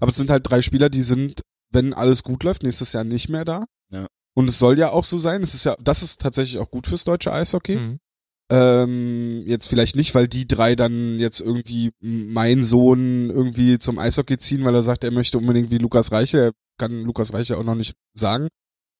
Aber 0.00 0.08
es 0.10 0.16
sind 0.16 0.30
halt 0.30 0.48
drei 0.48 0.60
Spieler, 0.62 0.90
die 0.90 1.02
sind, 1.02 1.40
wenn 1.72 1.92
alles 1.94 2.22
gut 2.22 2.42
läuft, 2.44 2.62
nächstes 2.62 2.92
Jahr 2.92 3.04
nicht 3.04 3.28
mehr 3.28 3.44
da. 3.44 3.64
Ja. 3.90 4.06
Und 4.36 4.48
es 4.48 4.58
soll 4.58 4.78
ja 4.78 4.90
auch 4.90 5.04
so 5.04 5.16
sein. 5.16 5.42
Es 5.42 5.54
ist 5.54 5.64
ja, 5.64 5.76
das 5.80 6.02
ist 6.02 6.20
tatsächlich 6.20 6.58
auch 6.58 6.70
gut 6.70 6.86
fürs 6.86 7.04
deutsche 7.04 7.32
Eishockey. 7.32 7.76
mhm. 7.76 8.00
Ähm, 8.48 9.42
jetzt 9.44 9.66
vielleicht 9.66 9.96
nicht, 9.96 10.14
weil 10.14 10.28
die 10.28 10.46
drei 10.46 10.76
dann 10.76 11.18
jetzt 11.18 11.40
irgendwie 11.40 11.90
mein 12.00 12.62
Sohn 12.62 13.28
irgendwie 13.28 13.80
zum 13.80 13.98
Eishockey 13.98 14.38
ziehen, 14.38 14.64
weil 14.64 14.74
er 14.74 14.82
sagt, 14.82 15.02
er 15.02 15.10
möchte 15.10 15.38
unbedingt 15.38 15.72
wie 15.72 15.78
Lukas 15.78 16.12
Reiche. 16.12 16.38
Er 16.38 16.52
kann 16.78 17.02
Lukas 17.02 17.32
Reiche 17.32 17.56
auch 17.56 17.64
noch 17.64 17.74
nicht 17.74 17.94
sagen. 18.14 18.46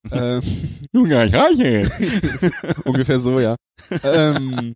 ähm, 0.10 0.42
ich 0.92 1.00
reiche. 1.34 1.88
ungefähr 2.84 3.20
so, 3.20 3.38
ja. 3.38 3.54
ähm, 4.02 4.74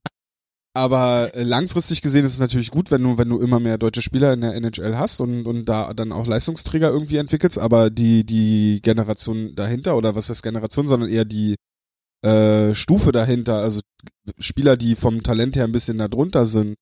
aber 0.73 1.35
äh, 1.35 1.43
langfristig 1.43 2.01
gesehen 2.01 2.25
ist 2.25 2.35
es 2.35 2.39
natürlich 2.39 2.71
gut, 2.71 2.91
wenn 2.91 3.03
du, 3.03 3.19
wenn 3.19 3.29
du 3.29 3.41
immer 3.41 3.59
mehr 3.59 3.77
deutsche 3.77 4.03
Spieler 4.03 4.33
in 4.33 4.41
der 4.41 4.55
NHL 4.55 4.97
hast 4.97 5.21
und, 5.21 5.47
und 5.47 5.65
da 5.65 5.93
dann 5.95 6.13
auch 6.13 6.27
Leistungsträger 6.27 6.91
irgendwie 6.91 7.17
entwickelst, 7.17 7.59
aber 7.59 7.91
die, 7.91 8.25
die 8.25 8.81
Generation 8.83 9.55
dahinter, 9.57 9.97
oder 9.97 10.15
was 10.15 10.31
heißt 10.31 10.43
Generation, 10.43 10.87
sondern 10.87 11.11
eher 11.11 11.25
die 11.25 11.57
äh, 12.23 12.73
Stufe 12.75 13.11
dahinter, 13.11 13.57
also 13.57 13.81
Spieler, 14.39 14.77
die 14.77 14.95
vom 14.95 15.23
Talent 15.23 15.57
her 15.57 15.65
ein 15.65 15.73
bisschen 15.73 15.99
da 15.99 16.07
drunter 16.07 16.47
sind, 16.47 16.77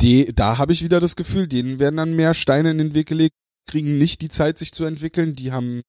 die, 0.00 0.32
da 0.34 0.58
habe 0.58 0.72
ich 0.72 0.82
wieder 0.82 1.00
das 1.00 1.16
Gefühl, 1.16 1.46
denen 1.46 1.78
werden 1.78 1.96
dann 1.96 2.16
mehr 2.16 2.34
Steine 2.34 2.70
in 2.70 2.78
den 2.78 2.94
Weg 2.94 3.06
gelegt, 3.06 3.34
kriegen 3.66 3.98
nicht 3.98 4.20
die 4.20 4.30
Zeit, 4.30 4.58
sich 4.58 4.72
zu 4.72 4.84
entwickeln, 4.84 5.36
die 5.36 5.52
haben 5.52 5.82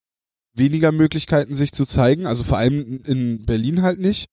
weniger 0.54 0.92
Möglichkeiten, 0.92 1.56
sich 1.56 1.72
zu 1.72 1.86
zeigen, 1.86 2.28
also 2.28 2.44
vor 2.44 2.58
allem 2.58 3.02
in 3.06 3.46
Berlin 3.46 3.82
halt 3.82 4.00
nicht. 4.00 4.28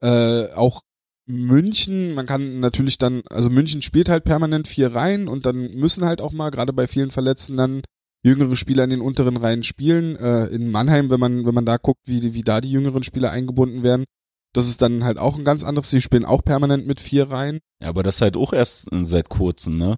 Äh, 0.00 0.52
auch 0.52 0.82
München, 1.26 2.14
man 2.14 2.26
kann 2.26 2.60
natürlich 2.60 2.98
dann, 2.98 3.22
also 3.30 3.48
München 3.50 3.82
spielt 3.82 4.08
halt 4.08 4.24
permanent 4.24 4.66
vier 4.68 4.94
Reihen 4.94 5.28
und 5.28 5.46
dann 5.46 5.72
müssen 5.74 6.04
halt 6.04 6.20
auch 6.20 6.32
mal, 6.32 6.50
gerade 6.50 6.72
bei 6.72 6.86
vielen 6.86 7.10
Verletzten, 7.10 7.56
dann 7.56 7.82
jüngere 8.24 8.56
Spieler 8.56 8.84
in 8.84 8.90
den 8.90 9.00
unteren 9.00 9.36
Reihen 9.36 9.62
spielen. 9.62 10.16
Äh, 10.16 10.46
in 10.46 10.70
Mannheim, 10.70 11.10
wenn 11.10 11.20
man, 11.20 11.46
wenn 11.46 11.54
man 11.54 11.66
da 11.66 11.76
guckt, 11.76 12.00
wie, 12.06 12.34
wie 12.34 12.42
da 12.42 12.60
die 12.60 12.70
jüngeren 12.70 13.02
Spieler 13.02 13.30
eingebunden 13.30 13.82
werden, 13.82 14.04
das 14.52 14.68
ist 14.68 14.82
dann 14.82 15.04
halt 15.04 15.18
auch 15.18 15.38
ein 15.38 15.44
ganz 15.44 15.64
anderes. 15.64 15.90
Sie 15.90 16.00
spielen 16.00 16.24
auch 16.24 16.44
permanent 16.44 16.86
mit 16.86 17.00
vier 17.00 17.30
Reihen. 17.30 17.60
Ja, 17.80 17.88
aber 17.88 18.02
das 18.02 18.20
halt 18.20 18.36
auch 18.36 18.52
erst 18.52 18.88
seit 19.02 19.28
kurzem, 19.28 19.78
ne? 19.78 19.96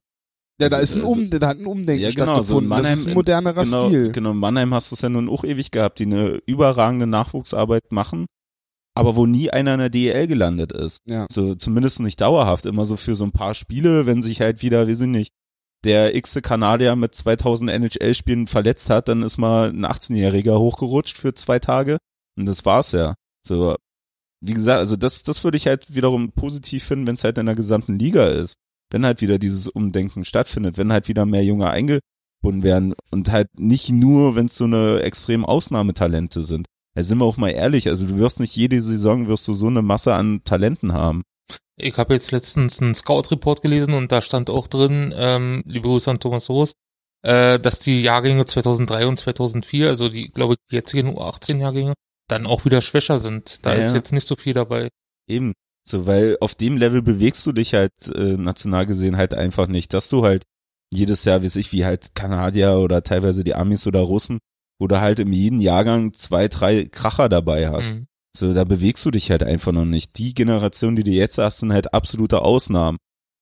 Ja, 0.61 0.69
da 0.69 0.77
Also- 0.77 1.01
ist 1.01 1.05
ein 1.05 1.23
um, 1.25 1.31
da 1.31 1.49
hat 1.49 1.59
ein 1.59 1.67
Umdenken 1.67 2.05
Ja, 2.05 2.11
genau, 2.11 2.41
so 2.43 2.61
in 2.61 2.67
stattgefunden. 2.67 2.71
das 2.71 2.93
ist 2.93 2.99
ein 2.99 2.99
Mannheim- 3.09 3.15
modernerer 3.15 3.63
genau, 3.65 3.89
Stil. 3.89 4.13
Genau, 4.13 4.31
in 4.31 4.37
Mannheim 4.39 4.73
hast 4.75 4.91
du 4.93 4.95
es 4.95 5.03
ja 5.03 5.09
nun 5.09 5.29
auch 5.29 5.43
ewig 5.43 5.71
gehabt, 5.73 5.99
die 5.99 6.05
eine 6.05 6.41
überragende 6.47 7.09
Nachwuchsarbeit 7.09 7.91
machen, 7.91 8.27
aber 8.95 9.17
wo 9.17 9.27
nie 9.27 9.51
einer 9.51 9.75
in 9.75 9.81
der 9.81 9.91
DEL 9.91 10.27
gelandet 10.27 10.73
ist. 10.73 11.01
Ja. 11.07 11.27
So, 11.31 11.55
zumindest 11.55 12.01
nicht 12.01 12.21
dauerhaft, 12.21 12.67
immer 12.67 12.85
so 12.85 12.97
für 12.97 13.15
so 13.15 13.25
ein 13.25 13.33
paar 13.33 13.55
Spiele, 13.55 14.07
wenn 14.07 14.23
sich 14.23 14.41
halt 14.41 14.63
wieder, 14.63 14.87
wir 14.87 14.97
sind 14.97 15.11
nicht, 15.11 15.33
der 15.85 16.15
x 16.15 16.39
Kanadier 16.43 16.97
mit 16.97 17.15
2000 17.15 17.71
NHL-Spielen 17.71 18.47
verletzt 18.47 18.89
hat, 18.89 19.09
dann 19.09 19.23
ist 19.23 19.37
mal 19.37 19.69
ein 19.69 19.85
18-Jähriger 19.85 20.59
hochgerutscht 20.59 21.19
für 21.19 21.35
zwei 21.35 21.59
Tage 21.59 21.99
und 22.39 22.47
das 22.47 22.65
war's 22.65 22.93
ja. 22.93 23.15
So, 23.47 23.77
wie 24.41 24.55
gesagt, 24.55 24.79
also 24.79 24.97
das, 24.97 25.23
das 25.23 25.45
würde 25.45 25.57
ich 25.57 25.67
halt 25.67 25.95
wiederum 25.95 26.33
positiv 26.33 26.85
finden, 26.85 27.07
wenn 27.07 27.15
es 27.15 27.25
halt 27.25 27.39
in 27.39 27.47
der 27.47 27.55
gesamten 27.55 27.99
Liga 27.99 28.29
ist. 28.29 28.57
Wenn 28.91 29.05
halt 29.05 29.21
wieder 29.21 29.39
dieses 29.39 29.69
Umdenken 29.69 30.25
stattfindet, 30.25 30.77
wenn 30.77 30.93
halt 30.93 31.09
wieder 31.09 31.27
mehr 31.27 31.45
Junge 31.45 31.71
eingebunden 31.71 32.63
werden 32.63 32.95
und 33.11 33.33
halt 33.33 33.49
nicht 33.59 33.91
nur, 33.91 34.37
wenn 34.37 34.47
es 34.47 34.57
so 34.57 34.65
eine 34.65 35.01
extrem 35.01 35.45
Ausnahmetalente 35.45 36.45
sind. 36.45 36.67
Da 36.95 37.03
sind 37.03 37.19
wir 37.19 37.25
auch 37.25 37.37
mal 37.37 37.51
ehrlich, 37.51 37.89
also 37.89 38.07
du 38.07 38.19
wirst 38.19 38.41
nicht 38.41 38.55
jede 38.55 38.81
Saison 38.81 39.27
wirst 39.29 39.49
du 39.49 39.53
so 39.53 39.67
eine 39.67 39.83
Masse 39.83 40.15
an 40.15 40.43
Talenten 40.45 40.93
haben. 40.93 41.23
Ich 41.77 41.97
habe 41.99 42.15
jetzt 42.15 42.31
letztens 42.31 42.81
einen 42.81 42.95
Scout-Report 42.95 43.61
gelesen 43.61 43.95
und 43.95 44.13
da 44.13 44.23
stand 44.23 44.49
auch 44.49 44.69
drin, 44.69 45.13
ähm, 45.17 45.65
liebe 45.67 45.89
Grüße 45.89 46.09
an 46.09 46.21
Thomas 46.21 46.49
Rost, 46.49 46.77
äh, 47.23 47.59
dass 47.59 47.81
die 47.81 48.03
Jahrgänge 48.03 48.47
2003 48.47 49.07
und 49.07 49.19
2004, 49.19 49.89
also 49.89 50.09
die, 50.09 50.31
glaube 50.31 50.55
ich, 50.55 50.59
die 50.71 50.77
jetzigen 50.77 51.19
U18-Jahrgänge, 51.19 51.95
dann 52.29 52.47
auch 52.47 52.65
wieder 52.65 52.81
schwächer 52.81 53.19
sind. 53.19 53.67
Da 53.67 53.75
Ja, 53.75 53.81
ist 53.81 53.95
jetzt 53.95 54.13
nicht 54.13 54.29
so 54.29 54.37
viel 54.37 54.55
dabei. 54.55 54.89
Eben. 55.29 55.53
So, 55.87 56.07
weil 56.07 56.39
auf 56.41 56.55
dem 56.55 56.77
Level 56.77 57.03
bewegst 57.03 57.45
du 57.45 57.53
dich 57.53 57.75
halt 57.75 57.93
äh, 58.15 58.37
national 58.37 58.87
gesehen 58.87 59.17
halt 59.17 59.35
einfach 59.35 59.67
nicht, 59.67 59.93
dass 59.93 60.09
du 60.09 60.25
halt 60.25 60.45
jedes 60.93 61.25
Jahr, 61.25 61.43
wie 61.43 61.59
ich, 61.59 61.73
wie 61.73 61.85
halt 61.85 62.15
Kanadier 62.15 62.79
oder 62.79 63.03
teilweise 63.03 63.45
die 63.45 63.55
Amis 63.55 63.87
oder 63.87 64.01
Russen, 64.01 64.39
wo 64.79 64.87
du 64.87 65.01
halt 65.01 65.19
in 65.19 65.33
jedem 65.33 65.61
Jahrgang 65.61 66.13
zwei, 66.13 66.49
drei 66.49 66.85
Kracher 66.85 67.29
dabei 67.29 67.71
hast. 67.71 67.95
Mhm. 67.95 68.07
So, 68.37 68.53
da 68.53 68.65
bewegst 68.65 69.07
du 69.07 69.11
dich 69.11 69.31
halt 69.31 69.45
einfach 69.45 69.73
noch 69.73 69.85
nicht. 69.85 70.19
Die 70.19 70.35
Generation, 70.35 70.97
die 70.97 71.05
du 71.05 71.13
jetzt 71.13 71.39
hast, 71.39 71.59
sind 71.59 71.73
halt 71.73 71.95
absolute 71.95 72.43
Ausnahmen. 72.43 72.99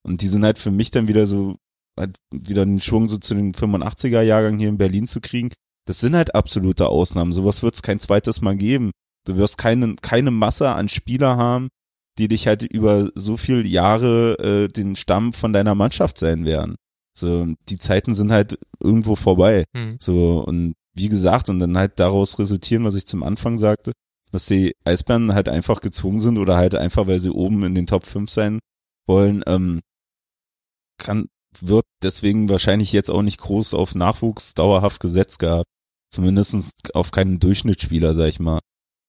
Und 0.07 0.21
die 0.21 0.29
sind 0.29 0.45
halt 0.45 0.59
für 0.59 0.71
mich 0.71 0.90
dann 0.90 1.09
wieder 1.09 1.27
so, 1.27 1.57
halt 1.99 2.18
wieder 2.31 2.62
einen 2.62 2.81
Schwung 2.81 3.09
so 3.09 3.16
zu 3.16 3.35
den 3.35 3.55
85er 3.55 4.21
Jahrgang 4.21 4.59
hier 4.59 4.68
in 4.68 4.79
Berlin 4.79 5.07
zu 5.07 5.21
kriegen. 5.21 5.51
Das 5.87 6.01
sind 6.01 6.14
halt 6.14 6.35
absolute 6.35 6.88
Ausnahmen. 6.88 7.33
Sowas 7.33 7.62
wird 7.62 7.75
es 7.75 7.83
kein 7.83 8.01
zweites 8.01 8.40
Mal 8.40 8.57
geben. 8.57 8.90
Du 9.27 9.37
wirst 9.37 9.57
keine, 9.57 9.97
keine 9.97 10.31
Masse 10.31 10.71
an 10.71 10.88
Spieler 10.88 11.37
haben, 11.37 11.68
die 12.18 12.29
dich 12.29 12.47
halt 12.47 12.62
über 12.62 13.11
so 13.14 13.37
viele 13.37 13.62
Jahre 13.62 14.38
äh, 14.38 14.68
den 14.68 14.97
Stamm 14.97 15.33
von 15.33 15.53
deiner 15.53 15.75
Mannschaft 15.75 16.18
sein 16.18 16.45
werden. 16.45 16.77
So, 17.16 17.47
die 17.68 17.79
Zeiten 17.79 18.14
sind 18.14 18.33
halt 18.33 18.59
irgendwo 18.81 19.16
vorbei. 19.16 19.64
Mhm. 19.75 19.97
So, 20.01 20.40
und 20.40 20.75
wie 20.94 21.09
gesagt, 21.09 21.48
und 21.48 21.59
dann 21.59 21.76
halt 21.76 21.98
daraus 21.98 22.38
resultieren, 22.38 22.85
was 22.85 22.94
ich 22.94 23.07
zum 23.07 23.22
Anfang 23.22 23.59
sagte, 23.59 23.92
dass 24.31 24.46
die 24.46 24.74
Eisbären 24.85 25.35
halt 25.35 25.48
einfach 25.48 25.81
gezwungen 25.81 26.18
sind 26.18 26.38
oder 26.38 26.57
halt 26.57 26.74
einfach, 26.74 27.07
weil 27.07 27.20
sie 27.20 27.31
oben 27.31 27.64
in 27.64 27.74
den 27.74 27.87
Top 27.87 28.05
5 28.05 28.31
sein 28.31 28.59
wollen, 29.07 29.42
ähm, 29.46 29.81
kann, 30.98 31.28
wird 31.61 31.85
deswegen 32.02 32.48
wahrscheinlich 32.48 32.92
jetzt 32.92 33.11
auch 33.11 33.22
nicht 33.22 33.40
groß 33.40 33.74
auf 33.74 33.94
Nachwuchs 33.94 34.55
dauerhaft 34.55 35.00
gesetzt 35.00 35.38
gehabt. 35.38 35.66
Zumindestens 36.11 36.72
auf 36.94 37.11
keinen 37.11 37.40
Durchschnittsspieler, 37.40 38.14
sag 38.14 38.28
ich 38.28 38.40
mal. 38.40 38.61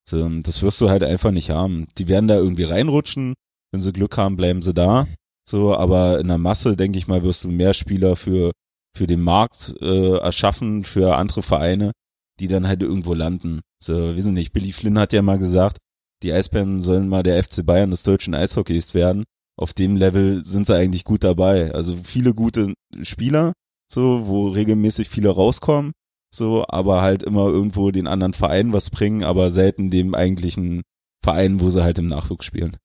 So, 0.08 0.28
das 0.42 0.62
wirst 0.62 0.80
du 0.82 0.90
halt 0.90 1.04
einfach 1.04 1.32
nicht 1.32 1.50
haben. 1.50 1.88
Die 1.98 2.08
werden 2.08 2.28
da 2.28 2.36
irgendwie 2.36 2.64
reinrutschen. 2.64 3.34
Wenn 3.72 3.82
sie 3.82 3.94
Glück 3.94 4.18
haben, 4.18 4.36
bleiben 4.36 4.62
sie 4.62 4.74
da. 4.74 5.08
So, 5.50 5.76
aber 5.76 6.20
in 6.20 6.28
der 6.28 6.38
Masse, 6.38 6.76
denke 6.76 6.98
ich 6.98 7.08
mal, 7.08 7.24
wirst 7.24 7.44
du 7.44 7.50
mehr 7.50 7.74
Spieler 7.74 8.16
für, 8.16 8.52
für 8.96 9.08
den 9.08 9.22
Markt 9.22 9.76
äh, 9.82 10.18
erschaffen, 10.18 10.84
für 10.84 11.16
andere 11.18 11.42
Vereine, 11.42 11.92
die 12.40 12.48
dann 12.48 12.68
halt 12.68 12.82
irgendwo 12.82 13.14
landen. 13.14 13.62
So, 13.84 14.16
wissen 14.16 14.34
nicht, 14.34 14.54
Billy 14.54 14.72
Flynn 14.72 15.00
hat 15.00 15.14
ja 15.14 15.22
mal 15.22 15.40
gesagt, 15.40 15.78
die 16.24 16.32
Eisbären 16.32 16.80
sollen 16.80 17.10
mal 17.10 17.24
der 17.24 17.42
FC 17.44 17.66
Bayern 17.66 17.92
des 17.92 18.04
deutschen 18.04 18.34
Eishockeys 18.34 18.94
werden. 18.94 19.26
Auf 19.60 19.74
dem 19.74 19.96
Level 19.96 20.44
sind 20.46 20.66
sie 20.66 20.76
eigentlich 20.76 21.04
gut 21.04 21.24
dabei. 21.24 21.74
Also 21.74 21.96
viele 21.98 22.34
gute 22.34 22.74
Spieler, 23.02 23.54
so, 23.92 24.28
wo 24.28 24.48
regelmäßig 24.48 25.10
viele 25.10 25.30
rauskommen, 25.30 25.92
so, 26.34 26.66
aber 26.68 27.02
halt 27.02 27.24
immer 27.24 27.48
irgendwo 27.48 27.92
den 27.92 28.08
anderen 28.08 28.34
Vereinen 28.34 28.74
was 28.74 28.90
bringen, 28.90 29.24
aber 29.24 29.52
selten 29.52 29.92
dem 29.92 30.16
eigentlichen 30.16 30.82
Verein, 31.24 31.60
wo 31.60 31.70
sie 31.70 31.84
halt 31.84 32.00
im 32.00 32.08
Nachwuchs 32.08 32.46
spielen. 32.46 32.78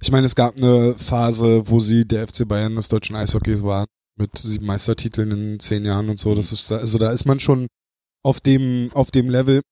Ich 0.00 0.10
meine, 0.10 0.26
es 0.26 0.34
gab 0.34 0.56
eine 0.56 0.96
Phase, 0.96 1.68
wo 1.68 1.78
sie 1.78 2.06
der 2.06 2.26
FC 2.26 2.48
Bayern 2.48 2.76
des 2.76 2.88
deutschen 2.88 3.16
Eishockeys 3.16 3.62
war, 3.62 3.86
mit 4.16 4.38
sieben 4.38 4.66
Meistertiteln 4.66 5.30
in 5.30 5.60
zehn 5.60 5.84
Jahren 5.84 6.08
und 6.08 6.18
so. 6.18 6.34
Das 6.34 6.52
ist, 6.52 6.70
also 6.70 6.98
da 6.98 7.10
ist 7.10 7.24
man 7.24 7.40
schon 7.40 7.66
auf 8.22 8.40
dem, 8.40 8.90
auf 8.94 9.10
dem 9.10 9.28
Level, 9.28 9.62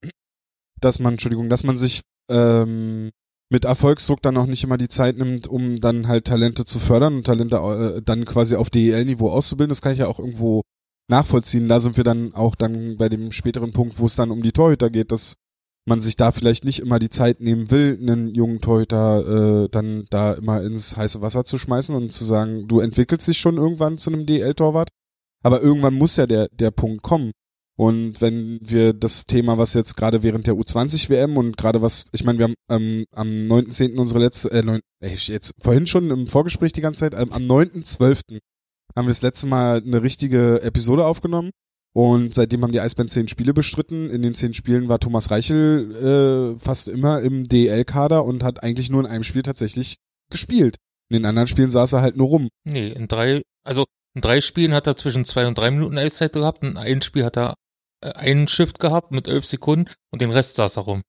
dass 0.80 0.98
man, 0.98 1.14
Entschuldigung, 1.14 1.48
dass 1.48 1.64
man 1.64 1.78
sich 1.78 2.02
ähm, 2.30 3.10
mit 3.50 3.64
Erfolgsdruck 3.64 4.22
dann 4.22 4.36
auch 4.36 4.46
nicht 4.46 4.64
immer 4.64 4.78
die 4.78 4.88
Zeit 4.88 5.16
nimmt, 5.16 5.46
um 5.46 5.76
dann 5.76 6.08
halt 6.08 6.26
Talente 6.26 6.64
zu 6.64 6.78
fördern 6.78 7.16
und 7.16 7.26
Talente 7.26 7.56
äh, 7.56 8.02
dann 8.02 8.24
quasi 8.24 8.56
auf 8.56 8.70
DEL-Niveau 8.70 9.30
auszubilden. 9.30 9.68
Das 9.68 9.82
kann 9.82 9.92
ich 9.92 9.98
ja 9.98 10.06
auch 10.06 10.18
irgendwo 10.18 10.62
nachvollziehen. 11.08 11.68
Da 11.68 11.78
sind 11.78 11.96
wir 11.96 12.04
dann 12.04 12.34
auch 12.34 12.54
dann 12.54 12.96
bei 12.96 13.08
dem 13.08 13.30
späteren 13.30 13.72
Punkt, 13.72 13.98
wo 13.98 14.06
es 14.06 14.16
dann 14.16 14.30
um 14.30 14.42
die 14.42 14.52
Torhüter 14.52 14.90
geht, 14.90 15.12
dass 15.12 15.34
man 15.84 16.00
sich 16.00 16.16
da 16.16 16.30
vielleicht 16.30 16.64
nicht 16.64 16.78
immer 16.78 16.98
die 16.98 17.10
Zeit 17.10 17.40
nehmen 17.40 17.70
will, 17.70 17.98
einen 18.00 18.34
jungen 18.34 18.60
Torhüter 18.60 19.64
äh, 19.64 19.68
dann 19.68 20.04
da 20.10 20.32
immer 20.34 20.62
ins 20.62 20.96
heiße 20.96 21.20
Wasser 21.22 21.44
zu 21.44 21.58
schmeißen 21.58 21.94
und 21.94 22.12
zu 22.12 22.24
sagen, 22.24 22.68
du 22.68 22.80
entwickelst 22.80 23.26
dich 23.26 23.38
schon 23.38 23.56
irgendwann 23.56 23.98
zu 23.98 24.10
einem 24.10 24.26
DL-Torwart. 24.26 24.90
Aber 25.42 25.60
irgendwann 25.60 25.94
muss 25.94 26.16
ja 26.16 26.26
der, 26.26 26.48
der 26.52 26.70
Punkt 26.70 27.02
kommen. 27.02 27.32
Und 27.76 28.20
wenn 28.20 28.60
wir 28.62 28.92
das 28.92 29.26
Thema, 29.26 29.58
was 29.58 29.74
jetzt 29.74 29.96
gerade 29.96 30.22
während 30.22 30.46
der 30.46 30.54
U20-WM 30.54 31.36
und 31.36 31.56
gerade 31.56 31.82
was, 31.82 32.04
ich 32.12 32.22
meine, 32.22 32.38
wir 32.38 32.44
haben 32.44 32.54
ähm, 32.70 33.06
am 33.10 33.26
9.10. 33.26 33.96
unsere 33.96 34.20
letzte, 34.20 34.52
äh, 34.52 34.62
9, 34.62 34.80
äh, 35.00 35.08
jetzt 35.08 35.54
vorhin 35.60 35.88
schon 35.88 36.10
im 36.10 36.28
Vorgespräch 36.28 36.72
die 36.72 36.80
ganze 36.80 37.00
Zeit, 37.00 37.14
ähm, 37.14 37.32
am 37.32 37.42
9.12. 37.42 38.38
haben 38.94 39.06
wir 39.06 39.10
das 39.10 39.22
letzte 39.22 39.48
Mal 39.48 39.82
eine 39.84 40.02
richtige 40.02 40.62
Episode 40.62 41.06
aufgenommen 41.06 41.50
und 41.94 42.32
seitdem 42.34 42.62
haben 42.62 42.72
die 42.72 42.80
Eisbären 42.80 43.08
zehn 43.08 43.28
Spiele 43.28 43.52
bestritten. 43.52 44.08
In 44.08 44.22
den 44.22 44.34
zehn 44.34 44.54
Spielen 44.54 44.88
war 44.88 44.98
Thomas 44.98 45.30
Reichel 45.30 46.54
äh, 46.56 46.58
fast 46.58 46.88
immer 46.88 47.20
im 47.20 47.44
DL-Kader 47.44 48.24
und 48.24 48.42
hat 48.42 48.62
eigentlich 48.62 48.90
nur 48.90 49.00
in 49.00 49.06
einem 49.06 49.24
Spiel 49.24 49.42
tatsächlich 49.42 49.96
gespielt. 50.30 50.76
In 51.10 51.14
den 51.14 51.26
anderen 51.26 51.48
Spielen 51.48 51.68
saß 51.68 51.92
er 51.92 52.00
halt 52.00 52.16
nur 52.16 52.28
rum. 52.28 52.48
Nee, 52.64 52.88
in 52.88 53.08
drei, 53.08 53.42
also 53.64 53.84
in 54.14 54.22
drei 54.22 54.40
Spielen 54.40 54.72
hat 54.72 54.86
er 54.86 54.96
zwischen 54.96 55.26
zwei 55.26 55.46
und 55.46 55.58
drei 55.58 55.70
Minuten 55.70 55.98
Eiszeit 55.98 56.32
gehabt. 56.32 56.62
In 56.62 56.78
einem 56.78 57.02
Spiel 57.02 57.24
hat 57.24 57.36
er 57.36 57.54
äh, 58.02 58.12
einen 58.12 58.48
Shift 58.48 58.78
gehabt 58.78 59.12
mit 59.12 59.28
elf 59.28 59.44
Sekunden 59.44 59.90
und 60.10 60.22
den 60.22 60.30
Rest 60.30 60.56
saß 60.56 60.76
er 60.76 60.84
rum. 60.84 61.02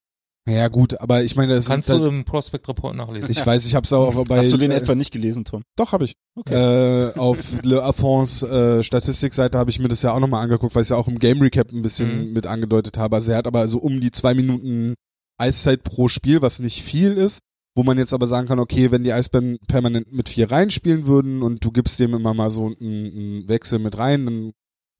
Ja 0.49 0.67
gut, 0.67 0.99
aber 0.99 1.23
ich 1.23 1.37
meine, 1.37 1.55
das 1.55 1.67
Kannst 1.67 1.87
du 1.87 1.93
halt, 1.93 2.07
im 2.07 2.25
Prospect 2.25 2.67
Report 2.67 2.95
nachlesen. 2.97 3.31
ich 3.31 3.45
weiß, 3.45 3.65
ich 3.65 3.75
hab's 3.75 3.93
auch 3.93 4.25
bei 4.25 4.37
Hast 4.37 4.51
du 4.51 4.57
den 4.57 4.71
äh, 4.71 4.75
etwa 4.75 4.93
nicht 4.93 5.11
gelesen, 5.11 5.45
Tom? 5.45 5.63
Doch, 5.77 5.93
habe 5.93 6.03
ich. 6.03 6.15
Äh, 6.49 7.13
auf 7.17 7.37
Le 7.63 7.81
Affons 7.81 8.43
äh, 8.43 8.83
Statistikseite 8.83 9.57
habe 9.57 9.69
ich 9.69 9.79
mir 9.79 9.87
das 9.87 10.01
ja 10.01 10.11
auch 10.13 10.19
nochmal 10.19 10.43
angeguckt, 10.43 10.75
weil 10.75 10.83
ich 10.83 10.89
ja 10.89 10.97
auch 10.97 11.07
im 11.07 11.17
Game 11.19 11.41
Recap 11.41 11.71
ein 11.71 11.81
bisschen 11.81 12.27
Mhm. 12.27 12.33
mit 12.33 12.45
angedeutet 12.45 12.97
habe. 12.97 13.15
Also 13.15 13.31
er 13.31 13.37
hat 13.37 13.47
aber 13.47 13.59
also 13.59 13.77
um 13.77 14.01
die 14.01 14.11
zwei 14.11 14.33
Minuten 14.33 14.95
Eiszeit 15.39 15.83
pro 15.83 16.09
Spiel, 16.09 16.41
was 16.41 16.59
nicht 16.59 16.83
viel 16.83 17.13
ist, 17.13 17.39
wo 17.75 17.83
man 17.83 17.97
jetzt 17.97 18.13
aber 18.13 18.27
sagen 18.27 18.47
kann, 18.49 18.59
okay, 18.59 18.91
wenn 18.91 19.03
die 19.05 19.13
Eisbären 19.13 19.57
permanent 19.69 20.11
mit 20.11 20.27
vier 20.27 20.51
reinspielen 20.51 21.05
würden 21.07 21.41
und 21.41 21.63
du 21.63 21.71
gibst 21.71 21.99
dem 22.01 22.13
immer 22.13 22.33
mal 22.33 22.51
so 22.51 22.65
einen, 22.65 22.75
einen 22.81 23.47
Wechsel 23.47 23.79
mit 23.79 23.97
rein, 23.97 24.25
dann 24.25 24.51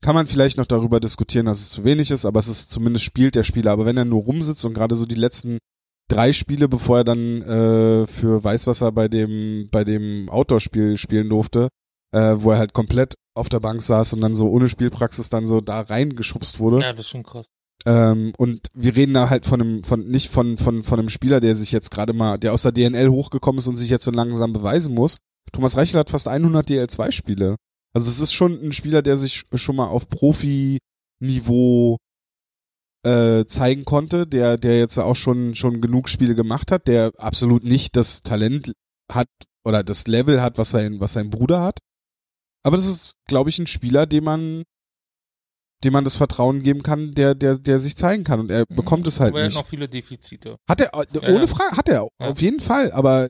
kann 0.04 0.16
man 0.16 0.28
vielleicht 0.28 0.58
noch 0.58 0.66
darüber 0.66 1.00
diskutieren, 1.00 1.46
dass 1.46 1.60
es 1.60 1.70
zu 1.70 1.86
wenig 1.86 2.12
ist, 2.12 2.26
aber 2.26 2.40
es 2.40 2.50
ist 2.50 2.70
zumindest 2.70 3.06
spielt 3.06 3.36
der 3.36 3.44
Spieler. 3.44 3.72
Aber 3.72 3.86
wenn 3.86 3.98
er 3.98 4.06
nur 4.06 4.24
rumsitzt 4.24 4.66
und 4.66 4.74
gerade 4.74 4.96
so 4.96 5.06
die 5.06 5.16
letzten 5.16 5.58
drei 6.10 6.34
Spiele, 6.34 6.68
bevor 6.68 7.00
er 7.00 7.04
dann 7.06 7.42
äh, 7.42 8.06
für 8.08 8.44
Weißwasser 8.44 8.92
bei 8.92 9.08
dem 9.08 9.70
bei 9.72 9.86
dem 9.86 10.30
Outdoor-Spiel 10.30 10.98
spielen 10.98 11.30
durfte, 11.30 11.70
äh, 12.12 12.36
wo 12.36 12.52
er 12.52 12.58
halt 12.58 12.74
komplett 12.74 13.16
auf 13.34 13.48
der 13.48 13.62
Bank 13.62 13.82
saß 13.82 14.14
und 14.14 14.22
dann 14.22 14.36
so 14.36 14.50
ohne 14.50 14.68
Spielpraxis 14.68 15.30
dann 15.30 15.48
so 15.48 15.62
da 15.62 15.80
reingeschubst 15.80 16.60
wurde. 16.60 16.82
ja, 16.82 16.92
das 16.92 17.02
ist 17.02 17.10
schon 17.10 17.24
krass. 17.24 17.48
Ähm, 17.86 18.34
und 18.38 18.68
wir 18.74 18.96
reden 18.96 19.14
da 19.14 19.30
halt 19.30 19.46
von 19.46 19.62
einem, 19.62 19.84
von 19.86 20.06
nicht 20.06 20.30
von 20.30 20.58
von 20.58 20.84
von 20.84 21.00
einem 21.00 21.10
Spieler, 21.10 21.40
der 21.40 21.56
sich 21.56 21.72
jetzt 21.72 21.92
gerade 21.92 22.12
mal, 22.12 22.38
der 22.38 22.54
aus 22.54 22.64
der 22.64 22.74
DNL 22.74 23.10
hochgekommen 23.10 23.60
ist 23.60 23.68
und 23.68 23.78
sich 23.78 23.90
jetzt 23.90 24.04
so 24.04 24.12
langsam 24.12 24.52
beweisen 24.52 24.94
muss. 24.94 25.18
Thomas 25.54 25.78
Reichel 25.78 26.00
hat 26.00 26.10
fast 26.10 26.28
100 26.28 26.70
DL2-Spiele. 26.70 27.56
Also 27.96 28.10
es 28.10 28.20
ist 28.20 28.34
schon 28.34 28.60
ein 28.64 28.72
Spieler, 28.72 29.02
der 29.02 29.18
sich 29.18 29.44
schon 29.56 29.76
mal 29.76 29.88
auf 29.88 30.10
Profi-Niveau 30.10 31.98
äh, 33.06 33.46
zeigen 33.46 33.86
konnte, 33.86 34.26
der 34.26 34.58
der 34.58 34.80
jetzt 34.80 34.98
auch 34.98 35.16
schon 35.16 35.56
schon 35.56 35.82
genug 35.82 36.10
Spiele 36.10 36.36
gemacht 36.36 36.72
hat, 36.72 36.88
der 36.88 37.12
absolut 37.18 37.64
nicht 37.64 37.96
das 37.96 38.24
Talent 38.24 38.74
hat 39.12 39.28
oder 39.66 39.84
das 39.84 40.08
Level 40.08 40.42
hat, 40.42 40.58
was 40.58 40.72
sein 40.72 41.00
was 41.00 41.14
sein 41.14 41.30
Bruder 41.30 41.62
hat. 41.62 41.80
Aber 42.66 42.78
das 42.78 42.86
ist, 42.86 43.14
glaube 43.28 43.50
ich, 43.50 43.60
ein 43.60 43.68
Spieler, 43.68 44.06
dem 44.06 44.24
man 44.24 44.64
dem 45.84 45.92
man 45.92 46.06
das 46.06 46.16
Vertrauen 46.16 46.64
geben 46.64 46.82
kann, 46.82 47.12
der 47.12 47.36
der 47.36 47.58
der 47.60 47.78
sich 47.80 47.98
zeigen 47.98 48.24
kann 48.24 48.40
und 48.40 48.50
er 48.50 48.66
bekommt 48.66 49.06
es 49.06 49.20
halt 49.20 49.32
Aber 49.34 49.42
er 49.42 49.48
hat 49.48 49.54
noch 49.54 49.68
viele 49.68 49.90
Defizite. 49.90 50.56
Hat 50.68 50.80
er, 50.80 50.94
äh, 50.94 51.06
Ja, 51.14 51.30
ohne 51.30 51.42
ja. 51.42 51.48
Frage, 51.48 51.76
hat 51.78 51.90
er, 51.90 52.08
Ja. 52.22 52.28
auf 52.30 52.42
jeden 52.42 52.62
Fall, 52.62 52.92
aber 52.94 53.28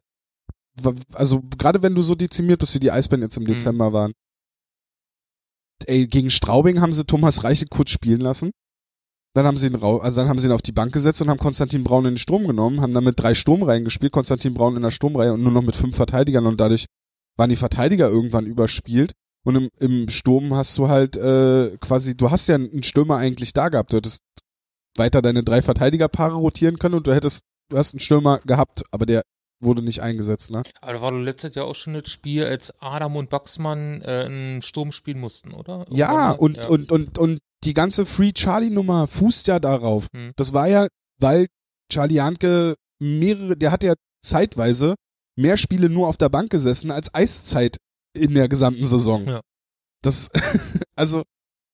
also 1.14 1.42
gerade 1.58 1.82
wenn 1.82 1.96
du 1.96 2.02
so 2.04 2.14
dezimiert 2.16 2.60
bist, 2.60 2.76
wie 2.76 2.80
die 2.80 2.92
Eisbären 2.92 3.24
jetzt 3.24 3.38
im 3.38 3.44
Mhm. 3.44 3.48
Dezember 3.48 3.92
waren. 3.92 4.14
Ey, 5.88 6.08
gegen 6.08 6.30
Straubing 6.30 6.82
haben 6.82 6.94
sie 6.94 7.06
Thomas 7.06 7.44
Reichel 7.44 7.68
kurz 7.70 7.90
spielen 7.90 8.22
lassen. 8.22 8.52
Dann 9.36 9.46
haben 9.46 9.58
sie 9.58 9.68
ihn 9.68 9.76
rau 9.76 9.98
also 9.98 10.22
dann 10.22 10.30
haben 10.30 10.38
sie 10.38 10.48
ihn 10.48 10.54
auf 10.54 10.62
die 10.62 10.72
Bank 10.72 10.94
gesetzt 10.94 11.22
und 11.22 11.30
haben 11.30 11.40
Konstantin 11.40 11.84
Braun 11.84 12.06
in 12.06 12.14
den 12.14 12.18
Sturm 12.18 12.46
genommen, 12.46 12.82
haben 12.82 12.94
dann 12.94 13.04
mit 13.04 13.20
drei 13.20 13.34
Sturmreihen 13.34 13.84
gespielt, 13.84 14.12
Konstantin 14.12 14.54
Braun 14.54 14.76
in 14.76 14.84
der 14.84 14.92
Sturmreihe 14.92 15.34
und 15.34 15.42
nur 15.42 15.52
noch 15.52 15.64
mit 15.64 15.76
fünf 15.76 15.96
Verteidigern 15.96 16.46
und 16.46 16.60
dadurch 16.60 16.86
waren 17.36 17.50
die 17.50 17.56
Verteidiger 17.56 18.10
irgendwann 18.10 18.46
überspielt. 18.46 19.14
Und 19.44 19.56
im, 19.56 19.70
im 19.80 20.10
Sturm 20.10 20.54
hast 20.54 20.78
du 20.78 20.88
halt 20.88 21.18
äh, 21.18 21.78
quasi, 21.80 22.16
du 22.16 22.32
hast 22.32 22.48
ja 22.48 22.56
einen 22.56 22.84
Stürmer 22.84 23.18
eigentlich 23.18 23.54
da 23.54 23.70
gehabt. 23.70 23.92
Du 23.92 23.98
hättest 23.98 24.22
weiter 24.96 25.22
deine 25.22 25.44
drei 25.44 25.62
Verteidigerpaare 25.62 26.36
rotieren 26.36 26.78
können 26.78 26.96
und 26.96 27.08
du 27.08 27.14
hättest, 27.14 27.44
du 27.70 27.78
hast 27.78 27.94
einen 27.94 28.00
Stürmer 28.00 28.40
gehabt, 28.46 28.84
aber 28.92 29.06
der 29.06 29.24
wurde 29.64 29.82
nicht 29.82 30.02
eingesetzt, 30.02 30.52
ne? 30.52 30.64
Aber 30.82 30.94
da 30.94 31.02
war 31.02 31.12
doch 31.12 31.20
letztes 31.20 31.56
Jahr 31.56 31.66
auch 31.66 31.76
schon 31.76 31.94
das 31.94 32.10
Spiel, 32.10 32.46
als 32.46 32.74
Adam 32.80 33.16
und 33.16 33.30
Baxmann 33.30 34.02
äh, 34.02 34.26
einen 34.26 34.62
Sturm 34.62 34.92
spielen 34.92 35.20
mussten, 35.20 35.54
oder? 35.54 35.86
Ja, 35.90 36.08
Irgendwann 36.12 36.30
mal? 36.30 36.32
und, 36.38 36.58
Ja. 36.58 36.68
und, 36.68 36.92
und, 36.92 37.18
und 37.18 37.40
die 37.64 37.74
ganze 37.74 38.06
Free 38.06 38.34
Charlie 38.34 38.70
Nummer 38.70 39.08
fußt 39.08 39.48
ja 39.48 39.60
darauf. 39.60 40.08
Hm. 40.14 40.34
Das 40.36 40.54
war 40.54 40.68
ja, 40.68 40.88
weil 41.20 41.48
Charlie 41.92 42.16
Janke 42.16 42.76
mehrere, 43.00 43.56
der 43.56 43.72
hat 43.72 43.84
ja 43.84 43.94
zeitweise 44.22 44.96
mehr 45.38 45.58
Spiele 45.58 45.90
nur 45.90 46.08
auf 46.08 46.18
der 46.18 46.30
Bank 46.30 46.50
gesessen 46.52 46.92
als 46.92 47.14
Eiszeit 47.14 47.78
in 48.16 48.34
der 48.36 48.48
gesamten 48.48 48.86
Saison. 48.86 49.26
Ja. 49.28 49.42
Das, 50.04 50.30
also, 50.96 51.24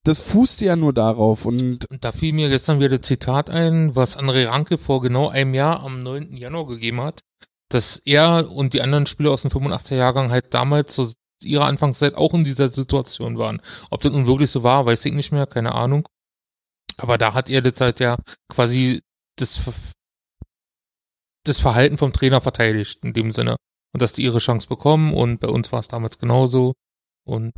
das 0.06 0.22
fußt 0.22 0.62
ja 0.62 0.76
nur 0.76 0.94
darauf 0.94 1.46
und 1.46 1.86
Und 1.90 2.04
da 2.04 2.12
fiel 2.12 2.34
mir 2.34 2.50
gestern 2.50 2.80
wieder 2.80 2.98
das 2.98 3.02
Zitat 3.08 3.50
ein, 3.50 3.96
was 3.96 4.18
André 4.18 4.48
Ranke 4.48 4.78
vor 4.78 5.02
genau 5.02 5.28
einem 5.30 5.54
Jahr 5.54 5.82
am 5.84 6.00
9. 6.00 6.38
Januar 6.38 6.68
gegeben 6.68 7.02
hat, 7.02 7.22
dass 7.70 7.98
er 7.98 8.52
und 8.52 8.74
die 8.74 8.82
anderen 8.82 9.06
Spieler 9.06 9.32
aus 9.32 9.44
dem 9.44 9.52
85er 9.52 9.96
Jahrgang 9.96 10.32
halt 10.32 10.54
damals 10.54 10.94
zu 10.94 11.14
ihrer 11.44 11.66
Anfangszeit 11.66 12.16
auch 12.16 12.34
in 12.34 12.44
dieser 12.44 12.70
Situation 12.70 13.38
waren. 13.38 13.62
Ob 13.92 14.02
das 14.02 14.12
nun 14.12 14.28
wirklich 14.28 14.50
so 14.52 14.64
war, 14.64 14.86
weiß 14.86 15.06
ich 15.06 15.14
nicht 15.14 15.32
mehr, 15.32 15.48
keine 15.48 15.74
Ahnung. 15.74 16.08
Aber 16.98 17.18
da 17.18 17.34
hat 17.34 17.50
er 17.50 17.62
das 17.62 17.80
halt 17.80 18.00
ja 18.00 18.18
quasi 18.50 19.02
das, 19.38 19.62
das 21.46 21.60
Verhalten 21.60 21.98
vom 21.98 22.12
Trainer 22.12 22.42
verteidigt, 22.42 23.00
in 23.04 23.14
dem 23.14 23.32
Sinne. 23.32 23.56
Und 23.94 24.02
dass 24.02 24.14
die 24.14 24.24
ihre 24.24 24.40
Chance 24.40 24.68
bekommen 24.68 25.14
und 25.14 25.40
bei 25.40 25.48
uns 25.48 25.72
war 25.72 25.80
es 25.80 25.88
damals 25.88 26.18
genauso. 26.18 26.74
Und 27.26 27.54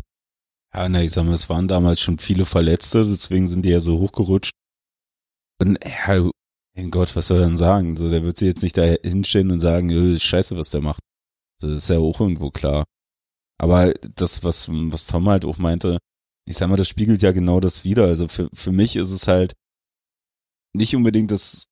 Ja, 0.74 0.88
na, 0.88 1.02
ich 1.02 1.12
sag 1.12 1.26
mal, 1.26 1.34
es 1.34 1.50
waren 1.50 1.68
damals 1.68 2.00
schon 2.00 2.20
viele 2.20 2.46
Verletzte, 2.46 3.04
deswegen 3.04 3.48
sind 3.48 3.64
die 3.64 3.70
ja 3.70 3.80
so 3.80 4.00
hochgerutscht. 4.00 4.52
Und 5.60 5.80
ja, 5.84 6.30
mein 6.76 6.92
Gott, 6.92 7.16
was 7.16 7.28
soll 7.28 7.40
er 7.40 7.48
denn 7.48 7.58
sagen? 7.58 7.98
So, 7.98 8.10
der 8.10 8.24
wird 8.24 8.38
sich 8.38 8.48
jetzt 8.48 8.64
nicht 8.64 8.78
da 8.78 8.84
hinstellen 8.84 9.52
und 9.52 9.60
sagen, 9.60 9.90
ist 9.90 10.24
scheiße, 10.24 10.58
was 10.58 10.70
der 10.70 10.82
macht. 10.82 11.02
So, 11.62 11.68
das 11.68 11.78
ist 11.78 11.90
ja 11.90 11.98
auch 12.00 12.20
irgendwo 12.20 12.50
klar. 12.50 12.86
Aber 13.60 13.94
das, 14.16 14.44
was, 14.44 14.70
was 14.70 15.08
Tom 15.08 15.30
halt 15.30 15.46
auch 15.46 15.58
meinte, 15.58 16.00
ich 16.48 16.58
sag 16.58 16.70
mal, 16.70 16.78
das 16.78 16.88
spiegelt 16.88 17.22
ja 17.22 17.32
genau 17.32 17.60
das 17.60 17.84
wieder. 17.84 18.06
Also 18.06 18.28
für, 18.28 18.50
für 18.54 18.72
mich 18.72 18.96
ist 18.96 19.12
es 19.12 19.28
halt 19.28 19.54
nicht 20.74 20.96
unbedingt 20.96 21.32
das 21.32 21.66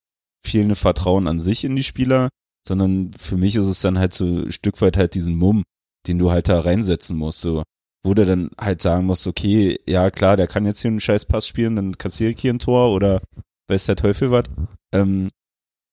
fehlende 0.46 0.76
Vertrauen 0.76 1.28
an 1.28 1.40
sich 1.40 1.64
in 1.64 1.76
die 1.76 1.84
Spieler, 1.84 2.30
sondern 2.68 3.12
für 3.14 3.38
mich 3.38 3.56
ist 3.56 3.66
es 3.68 3.82
dann 3.82 3.98
halt 3.98 4.14
so 4.14 4.26
ein 4.26 4.52
Stück 4.52 4.82
weit 4.82 4.98
halt 4.98 5.16
diesen 5.16 5.36
Mumm, 5.36 5.64
den 6.08 6.20
du 6.20 6.32
halt 6.32 6.50
da 6.50 6.60
reinsetzen 6.60 7.18
musst. 7.18 7.42
So, 7.42 7.64
wo 8.04 8.14
du 8.14 8.26
dann 8.26 8.52
halt 8.60 8.82
sagen 8.82 9.06
musst, 9.06 9.28
okay, 9.28 9.80
ja 9.88 10.12
klar, 10.12 10.38
der 10.38 10.48
kann 10.48 10.66
jetzt 10.66 10.82
hier 10.82 10.92
einen 10.92 11.00
scheiß 11.00 11.26
Pass 11.26 11.48
spielen, 11.48 11.76
dann 11.76 11.98
kassiere 11.98 12.32
ich 12.32 12.40
hier 12.40 12.54
ein 12.54 12.60
Tor 12.60 12.94
oder 12.94 13.22
weiß 13.70 13.86
der 13.86 13.96
Teufel 13.96 14.32
was. 14.32 14.46
Ähm, 14.94 15.28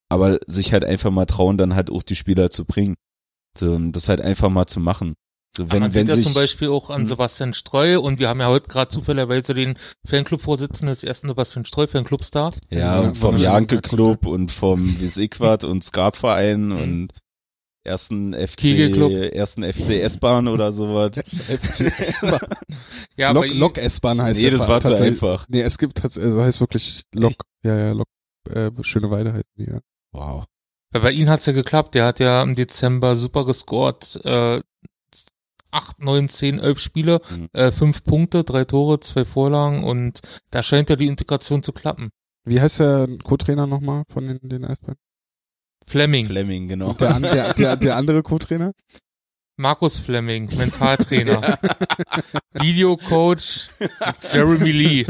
aber 0.09 0.39
sich 0.47 0.73
halt 0.73 0.85
einfach 0.85 1.11
mal 1.11 1.25
trauen, 1.25 1.57
dann 1.57 1.75
halt 1.75 1.91
auch 1.91 2.03
die 2.03 2.15
Spieler 2.15 2.49
zu 2.49 2.65
bringen. 2.65 2.95
So, 3.57 3.73
und 3.73 3.91
das 3.93 4.07
halt 4.09 4.21
einfach 4.21 4.49
mal 4.49 4.65
zu 4.67 4.79
machen. 4.79 5.15
So, 5.55 5.71
wenn, 5.71 5.79
man 5.79 5.93
wenn 5.93 6.05
sieht 6.05 6.09
ja 6.09 6.15
sich, 6.15 6.25
zum 6.25 6.33
Beispiel 6.35 6.67
auch 6.69 6.89
an 6.91 7.01
Mhm. 7.01 7.07
Sebastian 7.07 7.53
Streu 7.53 7.99
und 7.99 8.19
wir 8.19 8.29
haben 8.29 8.39
ja 8.39 8.47
heute 8.47 8.69
gerade 8.69 8.89
zufälligerweise 8.89 9.53
den 9.55 9.77
Fanclub-Vorsitzenden 10.07 10.89
des 10.89 11.03
ersten 11.03 11.27
Sebastian 11.27 11.65
Streu 11.65 11.87
Fanclubs 11.87 12.29
da. 12.31 12.51
ja, 12.69 12.77
Ja, 12.79 12.99
und 13.01 13.15
vom 13.15 13.29
wunderschön. 13.33 13.45
Janke 13.53 13.81
Club 13.81 14.25
und 14.27 14.51
vom 14.51 14.99
Wiesequat 14.99 15.63
und 15.63 15.83
Skatverein 15.83 16.67
Mhm. 16.67 16.77
und 16.77 17.13
ersten 17.87 18.33
FC, 18.33 18.63
ersten 19.33 19.63
FC 19.63 19.89
S-Bahn 20.01 20.47
oder 20.47 20.71
sowas. 20.71 21.11
FC 21.15 21.81
S-Bahn. 21.99 22.39
Ja, 23.15 23.31
Lok, 23.31 23.47
Lok 23.47 23.77
S-Bahn 23.77 24.21
heißt 24.21 24.41
Nee, 24.41 24.49
das 24.51 24.67
war 24.67 24.81
zu 24.81 24.89
tatsächlich. 24.89 25.21
einfach. 25.23 25.45
Nee, 25.49 25.61
es 25.61 25.77
gibt 25.77 25.97
tatsächlich, 25.97 26.31
also 26.31 26.43
heißt 26.43 26.59
wirklich 26.59 27.03
Lok. 27.13 27.33
Ja, 27.63 27.77
ja, 27.77 27.91
Lok, 27.93 28.07
äh, 28.49 28.71
Schöne 28.81 29.09
Weide 29.09 29.33
heißt 29.33 29.45
die, 29.57 29.65
ja. 29.71 29.79
Wow. 30.11 30.45
Weil 30.91 31.01
bei 31.01 31.11
ihm 31.11 31.27
hat's 31.29 31.45
ja 31.45 31.53
geklappt. 31.53 31.95
Der 31.95 32.05
hat 32.05 32.19
ja 32.19 32.41
im 32.43 32.55
Dezember 32.55 33.15
super 33.15 33.45
gescored. 33.45 34.19
Äh, 34.23 34.61
acht, 35.71 35.99
neun, 35.99 36.29
zehn, 36.29 36.59
elf 36.59 36.79
Spiele, 36.79 37.19
Mhm. 37.29 37.49
äh, 37.53 37.71
fünf 37.71 38.03
Punkte, 38.03 38.43
drei 38.43 38.63
Tore, 38.65 38.99
zwei 39.01 39.25
Vorlagen 39.25 39.83
und 39.83 40.21
da 40.49 40.63
scheint 40.63 40.89
ja 40.89 40.95
die 40.95 41.07
Integration 41.07 41.61
zu 41.61 41.73
klappen. 41.73 42.09
Wie 42.45 42.61
heißt 42.61 42.79
der 42.79 43.07
Co-Trainer 43.23 43.67
nochmal 43.67 44.03
von 44.11 44.25
den, 44.27 44.39
den 44.47 44.63
Eisbären? 44.63 44.95
Fleming, 45.89 46.25
Fleming, 46.25 46.67
genau. 46.67 46.93
Der, 46.93 47.15
an- 47.15 47.21
der, 47.21 47.53
der, 47.53 47.75
der 47.77 47.95
andere 47.95 48.21
Co-Trainer? 48.23 48.73
Markus 49.59 49.97
Fleming, 49.97 50.55
Mentaltrainer, 50.55 51.57
Videocoach, 52.53 53.69
Jeremy 54.31 54.71
Lee, 54.71 55.05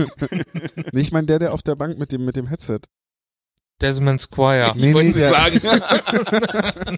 Nee, 0.94 1.02
ich 1.02 1.12
meine 1.12 1.28
der, 1.28 1.40
der 1.40 1.54
auf 1.54 1.62
der 1.64 1.76
Bank 1.76 1.98
mit 1.98 2.12
dem, 2.14 2.24
mit 2.24 2.36
dem 2.38 2.48
Headset. 2.48 2.80
Desmond 3.82 4.22
Squire. 4.22 4.72
Nee, 4.76 4.90
ich 4.90 4.94
wollte 4.96 5.18
nee, 5.18 5.24
es 5.24 5.32
der- 5.32 5.32
sagen. 5.32 6.98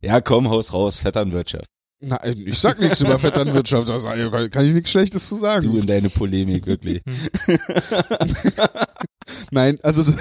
Ja, 0.00 0.20
komm, 0.20 0.48
haus 0.48 0.72
raus, 0.72 0.98
Vetternwirtschaft. 0.98 1.68
Nein, 2.00 2.44
ich 2.46 2.58
sag 2.60 2.78
nichts 2.78 3.00
über 3.00 3.18
Vetternwirtschaft, 3.18 3.90
also 3.90 4.08
kann 4.08 4.64
ich 4.66 4.72
nichts 4.72 4.90
Schlechtes 4.90 5.28
zu 5.28 5.34
sagen. 5.36 5.62
Du 5.62 5.76
in 5.78 5.86
deine 5.86 6.08
Polemik, 6.10 6.66
wirklich. 6.66 7.02
Nein, 9.50 9.78
also 9.82 10.02
so- 10.02 10.12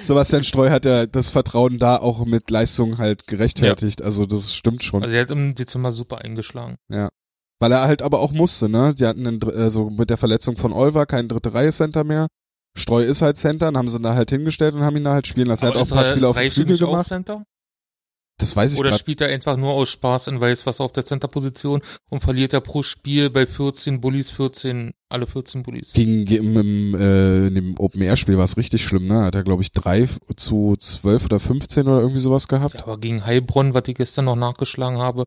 Sebastian 0.00 0.42
Streu 0.42 0.70
hat 0.70 0.84
ja 0.86 1.06
das 1.06 1.28
Vertrauen 1.28 1.78
da 1.78 1.96
auch 1.96 2.24
mit 2.24 2.50
Leistung 2.50 2.98
halt 2.98 3.26
gerechtfertigt. 3.26 4.00
Also 4.02 4.24
das 4.26 4.54
stimmt 4.54 4.82
schon. 4.84 5.02
Also 5.02 5.14
er 5.14 5.22
hat 5.22 5.30
im 5.30 5.54
Dezember 5.54 5.92
super 5.92 6.18
eingeschlagen. 6.22 6.76
Weil 6.88 7.72
er 7.72 7.82
halt 7.82 8.02
aber 8.02 8.20
auch 8.20 8.32
musste, 8.32 8.68
ne? 8.68 8.94
Die 8.94 9.06
hatten 9.06 9.26
einen, 9.26 9.42
also 9.44 9.90
mit 9.90 10.10
der 10.10 10.16
Verletzung 10.16 10.56
von 10.56 10.72
Olver 10.72 11.06
kein 11.06 11.28
dritte 11.28 11.52
Reihe 11.54 11.70
Center 11.72 12.04
mehr. 12.04 12.26
Streu 12.76 13.02
ist 13.04 13.20
halt 13.22 13.36
Center, 13.36 13.66
dann 13.66 13.76
haben 13.76 13.88
sie 13.88 13.98
ihn 13.98 14.02
da 14.02 14.14
halt 14.14 14.30
hingestellt 14.30 14.74
und 14.74 14.82
haben 14.82 14.96
ihn 14.96 15.04
da 15.04 15.12
halt 15.12 15.26
spielen 15.26 15.46
lassen. 15.48 15.66
Er 15.66 15.72
Aber 15.72 15.80
hat 15.80 15.86
auch 15.86 15.92
ein 15.92 15.96
paar 16.02 16.10
Spiele 16.10 16.28
auf 16.28 16.36
dem 16.36 16.50
Flügel 16.50 16.72
nicht 16.72 16.82
auch 16.82 16.90
gemacht. 16.90 17.06
Center? 17.06 17.44
Das 18.42 18.56
weiß 18.56 18.74
ich 18.74 18.80
Oder 18.80 18.90
gerade. 18.90 18.98
spielt 19.00 19.20
er 19.20 19.28
einfach 19.28 19.56
nur 19.56 19.72
aus 19.72 19.90
Spaß 19.90 20.28
und 20.28 20.40
weiß 20.40 20.66
was 20.66 20.80
auf 20.80 20.90
der 20.92 21.04
Center-Position 21.04 21.80
und 22.10 22.20
verliert 22.20 22.52
er 22.52 22.60
pro 22.60 22.82
Spiel 22.82 23.30
bei 23.30 23.46
14 23.46 24.00
Bullies 24.00 24.30
14, 24.32 24.90
alle 25.08 25.26
14 25.28 25.62
Bullies. 25.62 25.92
Gegen, 25.92 26.26
im, 26.26 26.56
im, 26.56 26.94
äh, 26.94 27.46
in 27.46 27.54
dem 27.54 27.78
Open-Air-Spiel 27.78 28.36
war 28.36 28.44
es 28.44 28.56
richtig 28.56 28.82
schlimm, 28.84 29.06
ne? 29.06 29.22
Hat 29.22 29.34
er, 29.36 29.44
glaube 29.44 29.62
ich, 29.62 29.70
drei 29.70 30.08
zu 30.36 30.74
zwölf 30.76 31.24
oder 31.24 31.38
15 31.38 31.86
oder 31.86 32.00
irgendwie 32.00 32.20
sowas 32.20 32.48
gehabt. 32.48 32.74
Ja, 32.74 32.82
aber 32.82 32.98
gegen 32.98 33.24
Heilbronn, 33.24 33.74
was 33.74 33.84
ich 33.86 33.94
gestern 33.94 34.24
noch 34.24 34.36
nachgeschlagen 34.36 34.98
habe, 34.98 35.22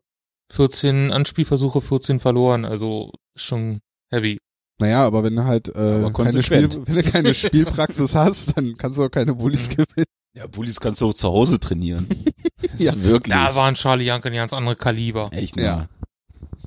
14 0.52 1.10
Anspielversuche, 1.12 1.80
14 1.80 2.20
verloren, 2.20 2.64
also 2.64 3.12
schon 3.34 3.80
heavy. 4.12 4.38
Naja, 4.78 5.06
aber 5.06 5.24
wenn 5.24 5.34
du 5.36 5.44
halt 5.44 5.68
äh, 5.70 6.10
keine, 6.12 6.42
Spiel, 6.42 6.68
wenn 6.84 6.94
du 6.96 7.02
keine 7.02 7.34
Spielpraxis 7.34 8.14
hast, 8.14 8.56
dann 8.58 8.76
kannst 8.76 8.98
du 8.98 9.04
auch 9.04 9.10
keine 9.10 9.34
Bullies 9.34 9.70
Mhm. 9.70 9.76
gewinnen. 9.76 10.06
Ja, 10.36 10.46
Bullies 10.46 10.78
kannst 10.80 11.00
du 11.00 11.08
auch 11.08 11.14
zu 11.14 11.28
Hause 11.28 11.58
trainieren. 11.58 12.06
Ja. 12.78 13.02
wirklich. 13.02 13.34
Da 13.34 13.54
war 13.54 13.66
ein 13.66 13.74
Charlie 13.74 14.04
Janke 14.04 14.28
ein 14.28 14.34
ganz 14.34 14.52
andere 14.52 14.76
Kaliber. 14.76 15.30
Echt, 15.32 15.56
Ja. 15.56 15.62
ja. 15.64 15.88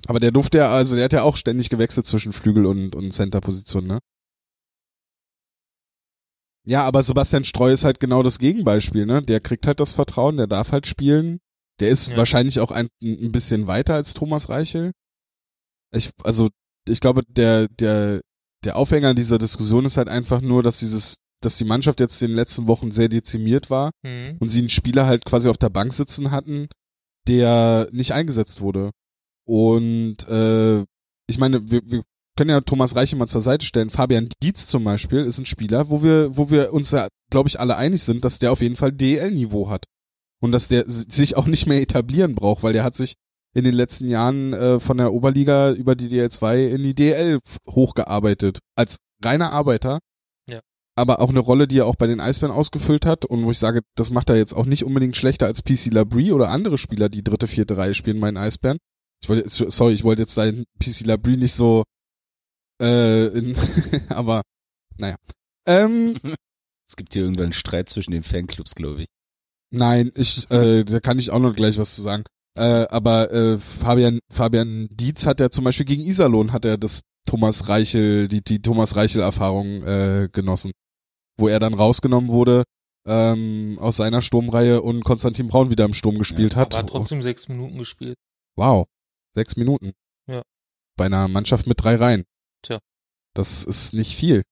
Aber 0.08 0.20
der 0.20 0.32
durfte 0.32 0.58
ja, 0.60 0.70
also 0.72 0.96
der 0.96 1.06
hat 1.06 1.14
ja 1.14 1.24
auch 1.24 1.38
ständig 1.38 1.70
gewechselt 1.70 2.06
zwischen 2.06 2.34
Flügel 2.34 2.66
und, 2.66 2.96
und 2.96 3.12
Center-Position, 3.12 3.86
ne? 3.86 4.00
Ja, 6.66 6.84
aber 6.86 7.04
Sebastian 7.04 7.44
Streu 7.44 7.72
ist 7.72 7.84
halt 7.84 8.00
genau 8.00 8.22
das 8.24 8.40
Gegenbeispiel, 8.40 9.06
ne? 9.06 9.22
Der 9.22 9.40
kriegt 9.40 9.66
halt 9.66 9.80
das 9.80 9.94
Vertrauen, 9.94 10.38
der 10.38 10.48
darf 10.48 10.72
halt 10.72 10.88
spielen. 10.88 11.40
Der 11.80 11.90
ist 11.90 12.10
Ja. 12.10 12.18
wahrscheinlich 12.18 12.60
auch 12.60 12.72
ein, 12.72 12.90
ein 13.02 13.32
bisschen 13.32 13.68
weiter 13.68 13.96
als 13.96 14.14
Thomas 14.14 14.50
Reichel. 14.50 14.92
Ich, 15.92 16.12
also, 16.24 16.50
ich 16.88 17.00
glaube, 17.00 17.24
der, 17.28 17.68
der, 17.70 18.22
der 18.64 18.76
Aufhänger 18.76 19.14
dieser 19.14 19.38
Diskussion 19.38 19.86
ist 19.86 19.98
halt 19.98 20.10
einfach 20.10 20.42
nur, 20.42 20.62
dass 20.62 20.80
dieses, 20.80 21.16
dass 21.42 21.58
die 21.58 21.66
Mannschaft 21.66 22.00
jetzt 22.00 22.22
in 22.22 22.30
den 22.30 22.36
letzten 22.36 22.68
Wochen 22.68 22.92
sehr 22.92 23.10
dezimiert 23.10 23.70
war 23.70 23.92
Mhm. 24.04 24.38
und 24.40 24.50
sie 24.50 24.60
einen 24.60 24.70
Spieler 24.70 25.06
halt 25.06 25.26
quasi 25.26 25.50
auf 25.50 25.58
der 25.58 25.70
Bank 25.70 25.94
sitzen 25.94 26.32
hatten, 26.32 26.68
der 27.28 27.88
nicht 27.92 28.14
eingesetzt 28.14 28.62
wurde. 28.62 28.92
Und 29.46 30.28
äh, 30.28 30.80
ich 31.28 31.38
meine, 31.38 31.70
wir, 31.70 31.82
wir 31.86 32.04
können 32.38 32.50
ja 32.52 32.62
Thomas 32.62 32.96
Reiche 32.96 33.16
mal 33.16 33.28
zur 33.28 33.42
Seite 33.42 33.66
stellen. 33.66 33.90
Fabian 33.90 34.30
Dietz 34.42 34.68
zum 34.68 34.84
Beispiel 34.84 35.26
ist 35.26 35.40
ein 35.40 35.46
Spieler, 35.46 35.90
wo 35.90 36.04
wir, 36.04 36.38
wo 36.38 36.50
wir 36.50 36.72
uns 36.74 36.92
ja, 36.92 37.08
glaube 37.32 37.50
ich, 37.50 37.60
alle 37.60 37.76
einig 37.76 38.04
sind, 38.04 38.24
dass 38.26 38.40
der 38.40 38.52
auf 38.52 38.62
jeden 38.62 38.76
Fall 38.76 38.92
DL-Niveau 38.92 39.70
hat. 39.70 39.86
Und 40.42 40.54
dass 40.54 40.70
der 40.70 40.86
sich 40.88 41.36
auch 41.36 41.48
nicht 41.48 41.68
mehr 41.68 41.82
etablieren 41.82 42.34
braucht, 42.36 42.64
weil 42.64 42.72
der 42.74 42.84
hat 42.86 42.96
sich 42.96 43.16
in 43.54 43.64
den 43.66 43.74
letzten 43.74 44.08
Jahren 44.08 44.54
äh, 44.54 44.80
von 44.80 44.98
der 44.98 45.12
Oberliga 45.12 45.72
über 45.74 45.96
die 45.96 46.08
DL2 46.08 46.68
in 46.68 46.84
die 46.84 46.96
DL 46.96 47.40
hochgearbeitet. 47.70 48.60
Als 48.76 48.98
reiner 49.24 49.52
Arbeiter. 49.52 50.00
Aber 51.00 51.22
auch 51.22 51.30
eine 51.30 51.40
Rolle, 51.40 51.68
die 51.68 51.80
er 51.80 51.86
auch 51.86 51.96
bei 51.96 52.08
den 52.08 52.20
Eisbären 52.20 52.54
ausgefüllt 52.54 53.06
hat 53.06 53.26
und 53.26 53.46
wo 53.46 53.52
ich 53.52 53.60
sage, 53.60 53.82
das 53.96 54.10
macht 54.10 54.30
er 54.30 54.36
jetzt 54.36 54.54
auch 54.54 54.66
nicht 54.66 54.84
unbedingt 54.84 55.16
schlechter 55.16 55.46
als 55.46 55.64
PC 55.64 55.94
Labrie 55.94 56.34
oder 56.34 56.50
andere 56.50 56.78
Spieler, 56.78 57.08
die 57.08 57.24
dritte, 57.24 57.48
vierte 57.48 57.78
Reihe 57.78 57.94
spielen 57.94 58.20
bei 58.20 58.30
den 58.30 58.38
Eisbären. 58.38 58.80
Ich 59.22 59.30
wollte, 59.30 59.48
sorry, 59.48 59.94
ich 59.94 60.04
wollte 60.04 60.24
jetzt 60.24 60.36
seinen 60.36 60.66
PC 60.80 61.06
Labrie 61.06 61.38
nicht 61.38 61.54
so, 61.54 61.84
äh, 62.82 63.28
in, 63.28 63.56
aber, 64.10 64.42
naja. 64.98 65.16
Ähm, 65.66 66.18
Es 66.90 66.96
gibt 66.96 67.14
hier 67.14 67.22
irgendwann 67.22 67.46
einen 67.46 67.54
Streit 67.54 67.88
zwischen 67.88 68.12
den 68.12 68.24
Fanclubs, 68.24 68.74
glaube 68.74 69.04
ich. 69.04 69.08
Nein, 69.72 70.12
ich, 70.16 70.50
äh, 70.50 70.84
da 70.84 71.00
kann 71.00 71.20
ich 71.20 71.30
auch 71.30 71.40
noch 71.40 71.56
gleich 71.56 71.78
was 71.78 71.94
zu 71.94 72.02
sagen. 72.02 72.24
Äh, 72.58 72.88
aber 72.90 73.32
äh, 73.32 73.60
Fabian, 73.60 74.20
Fabian 74.32 74.88
Dietz 74.90 75.28
hat 75.28 75.40
ja 75.40 75.52
zum 75.52 75.66
Beispiel 75.66 75.86
gegen 75.86 76.02
Iserlohn 76.02 76.52
hat 76.52 76.66
er 76.66 76.80
das 76.80 77.02
Thomas 77.28 77.70
Reichel, 77.70 78.28
die, 78.28 78.44
die 78.44 78.62
Thomas 78.64 78.96
Reichel-Erfahrung 78.96 79.84
äh, 79.84 80.30
genossen. 80.32 80.72
Wo 81.40 81.48
er 81.48 81.60
dann 81.60 81.74
rausgenommen 81.74 82.30
wurde 82.30 82.64
ähm, 83.06 83.78
aus 83.80 83.98
seiner 83.98 84.22
Sturmreihe 84.22 84.82
und 84.82 85.04
Konstantin 85.04 85.48
Braun 85.48 85.70
wieder 85.70 85.86
im 85.86 85.94
Sturm 85.94 86.18
gespielt 86.18 86.56
hat. 86.56 86.74
Aber 86.74 86.84
hat 86.84 86.90
trotzdem 86.90 87.22
sechs 87.22 87.48
Minuten 87.48 87.78
gespielt. 87.78 88.18
Wow. 88.56 88.88
Sechs 89.34 89.56
Minuten. 89.56 89.94
Ja. 90.28 90.42
Bei 90.98 91.06
einer 91.06 91.28
Mannschaft 91.28 91.66
mit 91.66 91.82
drei 91.82 91.96
Reihen. 91.96 92.26
Tja. 92.62 92.80
Das 93.34 93.64
ist 93.64 93.94
nicht 93.94 94.16
viel. 94.16 94.44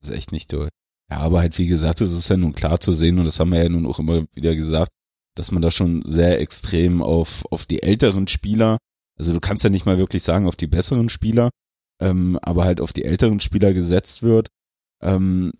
Das 0.00 0.10
ist 0.10 0.16
echt 0.16 0.32
nicht 0.32 0.50
toll. 0.50 0.68
Ja, 1.10 1.18
aber 1.18 1.40
halt, 1.40 1.58
wie 1.58 1.66
gesagt, 1.66 2.00
es 2.00 2.12
ist 2.12 2.28
ja 2.28 2.36
nun 2.36 2.54
klar 2.54 2.80
zu 2.80 2.92
sehen 2.92 3.18
und 3.18 3.26
das 3.26 3.38
haben 3.38 3.52
wir 3.52 3.62
ja 3.62 3.68
nun 3.68 3.86
auch 3.86 3.98
immer 3.98 4.24
wieder 4.32 4.54
gesagt, 4.54 4.90
dass 5.34 5.52
man 5.52 5.62
da 5.62 5.70
schon 5.70 6.02
sehr 6.02 6.40
extrem 6.40 7.02
auf, 7.02 7.44
auf 7.50 7.66
die 7.66 7.82
älteren 7.82 8.26
Spieler, 8.26 8.78
also 9.18 9.32
du 9.32 9.40
kannst 9.40 9.64
ja 9.64 9.70
nicht 9.70 9.86
mal 9.86 9.98
wirklich 9.98 10.22
sagen 10.22 10.46
auf 10.46 10.56
die 10.56 10.66
besseren 10.66 11.08
Spieler, 11.08 11.50
ähm, 12.00 12.38
aber 12.42 12.64
halt 12.64 12.80
auf 12.80 12.92
die 12.92 13.04
älteren 13.04 13.40
Spieler 13.40 13.74
gesetzt 13.74 14.22
wird. 14.22 14.48
Ähm, 15.02 15.52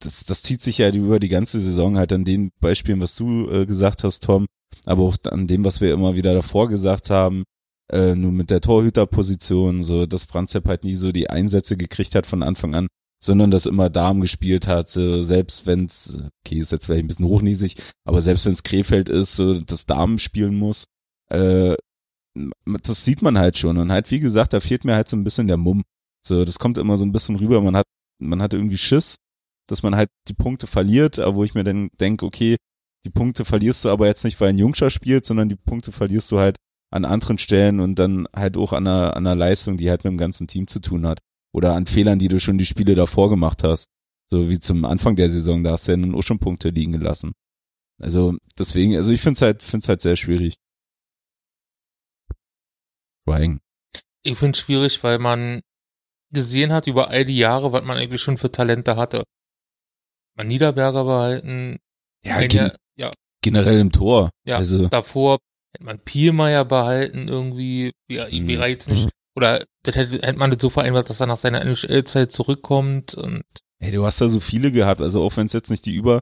das, 0.00 0.24
das 0.24 0.42
zieht 0.42 0.62
sich 0.62 0.78
ja 0.78 0.90
über 0.90 1.18
die 1.18 1.28
ganze 1.28 1.60
Saison 1.60 1.96
halt 1.96 2.12
an 2.12 2.24
den 2.24 2.50
Beispielen, 2.60 3.00
was 3.00 3.16
du 3.16 3.48
äh, 3.50 3.66
gesagt 3.66 4.04
hast, 4.04 4.24
Tom, 4.24 4.46
aber 4.84 5.02
auch 5.02 5.16
an 5.30 5.46
dem, 5.46 5.64
was 5.64 5.80
wir 5.80 5.92
immer 5.92 6.16
wieder 6.16 6.34
davor 6.34 6.68
gesagt 6.68 7.10
haben, 7.10 7.44
äh, 7.90 8.14
nun 8.14 8.34
mit 8.34 8.50
der 8.50 8.60
Torhüterposition, 8.60 9.82
so 9.82 10.06
dass 10.06 10.24
Franz 10.24 10.52
Sepp 10.52 10.68
halt 10.68 10.84
nie 10.84 10.94
so 10.94 11.12
die 11.12 11.30
Einsätze 11.30 11.76
gekriegt 11.76 12.14
hat 12.14 12.26
von 12.26 12.42
Anfang 12.42 12.74
an, 12.74 12.86
sondern 13.22 13.50
dass 13.50 13.66
immer 13.66 13.90
Darm 13.90 14.20
gespielt 14.20 14.66
hat, 14.66 14.88
so 14.88 15.22
selbst 15.22 15.66
wenn's, 15.66 16.18
okay, 16.44 16.58
ist 16.58 16.72
jetzt 16.72 16.86
vielleicht 16.86 17.04
ein 17.04 17.08
bisschen 17.08 17.26
hochnäsig, 17.26 17.76
aber 18.06 18.20
selbst 18.20 18.46
wenn's 18.46 18.62
Krefeld 18.62 19.08
ist, 19.08 19.36
so 19.36 19.60
dass 19.60 19.86
Darm 19.86 20.18
spielen 20.18 20.56
muss, 20.56 20.84
äh, 21.30 21.76
das 22.64 23.04
sieht 23.04 23.22
man 23.22 23.38
halt 23.38 23.58
schon 23.58 23.78
und 23.78 23.92
halt, 23.92 24.10
wie 24.10 24.20
gesagt, 24.20 24.52
da 24.52 24.60
fehlt 24.60 24.84
mir 24.84 24.94
halt 24.94 25.08
so 25.08 25.16
ein 25.16 25.24
bisschen 25.24 25.46
der 25.46 25.56
Mumm. 25.56 25.84
So, 26.26 26.44
das 26.44 26.58
kommt 26.58 26.78
immer 26.78 26.96
so 26.96 27.04
ein 27.04 27.12
bisschen 27.12 27.36
rüber, 27.36 27.60
man 27.60 27.76
hat, 27.76 27.86
man 28.18 28.42
hat 28.42 28.54
irgendwie 28.54 28.78
Schiss, 28.78 29.16
dass 29.66 29.82
man 29.82 29.96
halt 29.96 30.10
die 30.28 30.34
Punkte 30.34 30.66
verliert, 30.66 31.18
aber 31.18 31.36
wo 31.36 31.44
ich 31.44 31.54
mir 31.54 31.64
dann 31.64 31.90
denke, 32.00 32.26
okay, 32.26 32.56
die 33.04 33.10
Punkte 33.10 33.44
verlierst 33.44 33.84
du 33.84 33.90
aber 33.90 34.06
jetzt 34.06 34.24
nicht, 34.24 34.40
weil 34.40 34.50
ein 34.50 34.58
Jungscher 34.58 34.90
spielt, 34.90 35.26
sondern 35.26 35.48
die 35.48 35.56
Punkte 35.56 35.92
verlierst 35.92 36.30
du 36.32 36.38
halt 36.38 36.56
an 36.90 37.04
anderen 37.04 37.38
Stellen 37.38 37.80
und 37.80 37.98
dann 37.98 38.26
halt 38.34 38.56
auch 38.56 38.72
an 38.72 38.86
einer, 38.86 39.16
an 39.16 39.26
einer 39.26 39.36
Leistung, 39.36 39.76
die 39.76 39.90
halt 39.90 40.04
mit 40.04 40.12
dem 40.12 40.18
ganzen 40.18 40.46
Team 40.46 40.66
zu 40.66 40.80
tun 40.80 41.06
hat. 41.06 41.18
Oder 41.52 41.74
an 41.74 41.86
Fehlern, 41.86 42.18
die 42.18 42.28
du 42.28 42.40
schon 42.40 42.58
die 42.58 42.66
Spiele 42.66 42.94
davor 42.94 43.30
gemacht 43.30 43.62
hast. 43.62 43.88
So 44.30 44.48
wie 44.48 44.58
zum 44.58 44.84
Anfang 44.84 45.16
der 45.16 45.28
Saison, 45.28 45.62
da 45.62 45.72
hast 45.72 45.86
du 45.86 45.92
ja 45.92 45.96
nun 45.96 46.14
auch 46.14 46.22
schon 46.22 46.38
Punkte 46.38 46.70
liegen 46.70 46.92
gelassen. 46.92 47.32
Also 48.00 48.36
deswegen, 48.58 48.96
also 48.96 49.12
ich 49.12 49.20
finde 49.20 49.36
es 49.38 49.42
halt, 49.42 49.62
find's 49.62 49.88
halt 49.88 50.00
sehr 50.00 50.16
schwierig. 50.16 50.54
Ryan. 53.28 53.60
Ich 54.24 54.36
finde 54.36 54.56
es 54.56 54.58
schwierig, 54.58 55.02
weil 55.02 55.18
man 55.18 55.60
gesehen 56.32 56.72
hat 56.72 56.86
über 56.86 57.08
all 57.08 57.24
die 57.24 57.38
Jahre, 57.38 57.72
was 57.72 57.84
man 57.84 57.96
eigentlich 57.96 58.22
schon 58.22 58.38
für 58.38 58.50
Talente 58.50 58.96
hatte. 58.96 59.24
Man 60.36 60.46
Niederberger 60.48 61.04
behalten, 61.04 61.78
Ja, 62.24 62.40
gen 62.46 62.70
ja, 62.96 63.10
generell 63.42 63.78
im 63.78 63.92
Tor. 63.92 64.30
ja, 64.46 64.56
Also, 64.56 64.88
davor 64.88 65.38
hätte 65.74 65.84
man 65.84 65.98
Pielmeier 65.98 66.64
behalten 66.64 67.28
irgendwie, 67.28 67.92
ja, 68.08 68.26
Mhm. 68.30 68.48
jetzt 68.48 68.88
nicht, 68.88 69.10
oder 69.36 69.64
das 69.82 69.96
hätte, 69.96 70.26
hätte 70.26 70.38
man 70.38 70.50
das 70.50 70.60
so 70.62 70.70
vereinbart, 70.70 71.10
dass 71.10 71.20
er 71.20 71.26
nach 71.26 71.36
seiner 71.36 71.60
NHL-Zeit 71.60 72.32
zurückkommt 72.32 73.14
und 73.14 73.42
ey, 73.80 73.92
du 73.92 74.04
hast 74.06 74.20
da 74.20 74.28
so 74.28 74.40
viele 74.40 74.72
gehabt, 74.72 75.00
also 75.00 75.22
auch 75.22 75.36
wenn 75.36 75.46
es 75.46 75.52
jetzt 75.52 75.70
nicht 75.70 75.84
die 75.86 75.94
über, 75.94 76.20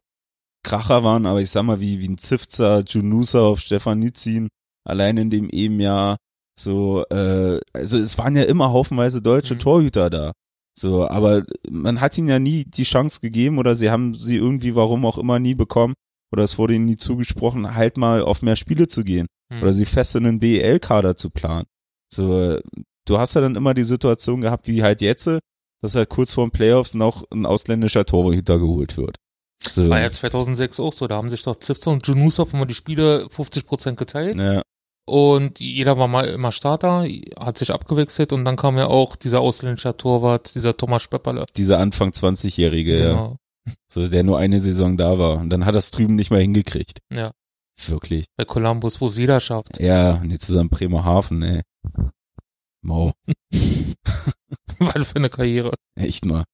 Kracher 0.64 1.02
waren, 1.04 1.26
aber 1.26 1.40
ich 1.40 1.50
sag 1.50 1.64
mal, 1.64 1.80
wie, 1.80 2.00
wie 2.00 2.08
ein 2.08 2.18
Zifzer, 2.18 2.82
Junusa 2.86 3.40
auf 3.40 3.60
Stefan 3.60 3.98
Nizin, 3.98 4.48
allein 4.84 5.16
in 5.16 5.30
dem 5.30 5.48
eben 5.50 5.80
Jahr, 5.80 6.16
so, 6.58 7.04
äh, 7.10 7.60
also 7.72 7.98
es 7.98 8.16
waren 8.18 8.36
ja 8.36 8.44
immer 8.44 8.72
haufenweise 8.72 9.22
deutsche 9.22 9.54
Mhm. 9.54 9.58
Torhüter 9.60 10.10
da. 10.10 10.32
So, 10.78 11.06
aber 11.06 11.44
man 11.70 12.00
hat 12.00 12.16
ihnen 12.16 12.28
ja 12.28 12.38
nie 12.38 12.64
die 12.64 12.84
Chance 12.84 13.20
gegeben 13.20 13.58
oder 13.58 13.74
sie 13.74 13.90
haben 13.90 14.14
sie 14.14 14.36
irgendwie, 14.36 14.74
warum 14.74 15.04
auch 15.04 15.18
immer, 15.18 15.38
nie 15.38 15.54
bekommen 15.54 15.94
oder 16.32 16.44
es 16.44 16.58
wurde 16.58 16.74
ihnen 16.74 16.86
nie 16.86 16.96
zugesprochen, 16.96 17.74
halt 17.74 17.98
mal 17.98 18.22
auf 18.22 18.42
mehr 18.42 18.56
Spiele 18.56 18.88
zu 18.88 19.04
gehen 19.04 19.26
Hm. 19.52 19.62
oder 19.62 19.72
sie 19.72 19.84
fest 19.84 20.16
in 20.16 20.26
einen 20.26 20.40
BEL-Kader 20.40 21.16
zu 21.16 21.28
planen. 21.30 21.66
So, 22.12 22.58
du 23.06 23.18
hast 23.18 23.34
ja 23.34 23.40
dann 23.42 23.54
immer 23.56 23.74
die 23.74 23.84
Situation 23.84 24.40
gehabt, 24.40 24.66
wie 24.66 24.82
halt 24.82 25.02
jetzt, 25.02 25.28
dass 25.82 25.94
halt 25.94 26.08
kurz 26.08 26.32
vor 26.32 26.46
den 26.46 26.52
Playoffs 26.52 26.94
noch 26.94 27.24
ein 27.30 27.44
ausländischer 27.44 28.04
Torhüter 28.06 28.58
geholt 28.58 28.96
wird. 28.96 29.16
So, 29.70 29.88
War 29.90 30.00
ja 30.00 30.10
2006 30.10 30.80
auch 30.80 30.92
so, 30.92 31.06
da 31.06 31.16
haben 31.16 31.30
sich 31.30 31.42
doch 31.42 31.56
Zipser 31.56 31.90
und 31.90 32.06
Junusov 32.06 32.52
immer 32.52 32.66
die 32.66 32.74
Spiele 32.74 33.26
50% 33.26 33.94
geteilt 33.94 34.34
ja, 34.40 34.62
und 35.04 35.60
jeder 35.60 35.98
war 35.98 36.08
mal 36.08 36.28
immer 36.28 36.52
Starter, 36.52 37.06
hat 37.38 37.58
sich 37.58 37.72
abgewechselt 37.72 38.32
und 38.32 38.44
dann 38.44 38.56
kam 38.56 38.76
ja 38.78 38.86
auch 38.86 39.16
dieser 39.16 39.40
ausländische 39.40 39.96
Torwart, 39.96 40.54
dieser 40.54 40.76
Thomas 40.76 41.02
Spepperle. 41.02 41.44
dieser 41.56 41.78
Anfang 41.78 42.10
20-Jährige, 42.10 42.98
ja, 42.98 43.10
Genau. 43.10 43.36
so, 43.90 44.08
der 44.08 44.22
nur 44.22 44.38
eine 44.38 44.60
Saison 44.60 44.96
da 44.96 45.18
war. 45.18 45.38
Und 45.38 45.50
dann 45.50 45.64
hat 45.66 45.74
er 45.74 45.78
es 45.78 45.90
drüben 45.90 46.14
nicht 46.14 46.30
mehr 46.30 46.40
hingekriegt. 46.40 46.98
Ja. 47.12 47.32
Wirklich. 47.86 48.26
Bei 48.36 48.44
Columbus, 48.44 49.00
wo 49.00 49.06
es 49.08 49.18
jeder 49.18 49.40
schafft. 49.40 49.80
Ja, 49.80 50.14
und 50.20 50.30
jetzt 50.30 50.46
zusammen 50.46 50.70
Bremerhaven, 50.70 51.42
ey. 51.42 51.62
Mau. 52.84 53.12
Weil 54.78 55.04
für 55.04 55.16
eine 55.16 55.30
Karriere. 55.30 55.74
Echt 55.96 56.24
mal. 56.24 56.44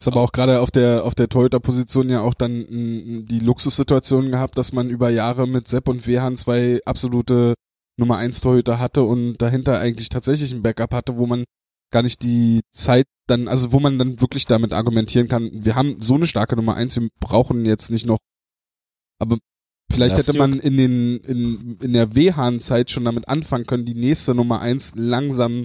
Ist 0.00 0.08
aber 0.08 0.20
auch 0.20 0.32
gerade 0.32 0.60
auf 0.60 0.70
der 0.70 1.04
auf 1.04 1.14
der 1.14 1.28
Torhüter-Position 1.28 2.08
ja 2.08 2.20
auch 2.22 2.34
dann 2.34 2.60
mm, 2.60 3.26
die 3.26 3.40
Luxussituation 3.40 4.30
gehabt, 4.30 4.56
dass 4.56 4.72
man 4.72 4.88
über 4.88 5.10
Jahre 5.10 5.46
mit 5.46 5.68
Sepp 5.68 5.88
und 5.88 6.06
Wehan 6.06 6.36
zwei 6.36 6.80
absolute 6.86 7.54
Nummer 8.00 8.16
eins 8.16 8.40
Torhüter 8.40 8.78
hatte 8.80 9.02
und 9.04 9.38
dahinter 9.38 9.78
eigentlich 9.78 10.08
tatsächlich 10.08 10.52
ein 10.52 10.62
Backup 10.62 10.92
hatte, 10.92 11.16
wo 11.16 11.26
man 11.26 11.44
gar 11.92 12.02
nicht 12.02 12.22
die 12.22 12.60
Zeit 12.72 13.06
dann, 13.28 13.46
also 13.48 13.72
wo 13.72 13.78
man 13.80 13.98
dann 13.98 14.20
wirklich 14.20 14.46
damit 14.46 14.72
argumentieren 14.72 15.28
kann, 15.28 15.50
wir 15.52 15.74
haben 15.76 16.00
so 16.00 16.14
eine 16.14 16.26
starke 16.26 16.56
Nummer 16.56 16.74
eins, 16.74 16.96
wir 16.96 17.08
brauchen 17.20 17.64
jetzt 17.64 17.90
nicht 17.90 18.06
noch, 18.06 18.18
aber 19.20 19.38
vielleicht 19.92 20.16
hätte 20.18 20.32
Lastjuk. 20.32 20.38
man 20.38 20.58
in 20.60 20.76
den 20.76 21.16
in, 21.18 21.78
in 21.80 21.92
der 21.92 22.14
Wehan-Zeit 22.14 22.90
schon 22.90 23.04
damit 23.04 23.28
anfangen 23.28 23.66
können, 23.66 23.84
die 23.86 23.94
nächste 23.94 24.34
Nummer 24.34 24.60
eins 24.60 24.92
langsam 24.96 25.64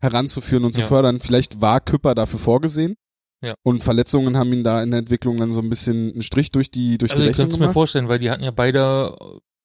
heranzuführen 0.00 0.64
und 0.64 0.72
zu 0.74 0.80
Ja. 0.82 0.86
fördern. 0.88 1.20
Vielleicht 1.20 1.60
war 1.60 1.80
Küpper 1.80 2.14
dafür 2.16 2.40
vorgesehen. 2.40 2.94
Ja. 3.44 3.54
Und 3.64 3.82
Verletzungen 3.82 4.36
haben 4.36 4.52
ihn 4.52 4.64
da 4.64 4.82
in 4.82 4.90
der 4.90 5.00
Entwicklung 5.00 5.36
dann 5.36 5.52
so 5.52 5.60
ein 5.60 5.68
bisschen 5.68 6.12
einen 6.12 6.22
Strich 6.22 6.50
durch 6.52 6.70
die 6.70 6.98
durch 6.98 7.12
Also 7.12 7.22
die 7.22 7.26
ihr 7.26 7.30
Rechnung 7.30 7.44
könnt 7.48 7.52
es 7.54 7.58
mir 7.60 7.72
vorstellen, 7.72 8.08
weil 8.08 8.18
die 8.18 8.30
hatten 8.30 8.44
ja 8.44 8.50
beide 8.52 9.16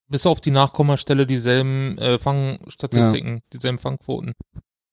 bis 0.08 0.26
auf 0.26 0.40
die 0.40 0.50
Nachkommastelle 0.50 1.26
dieselben 1.26 1.98
äh, 1.98 2.18
Fangstatistiken, 2.18 3.42
dieselben 3.52 3.78
Fangquoten. 3.78 4.34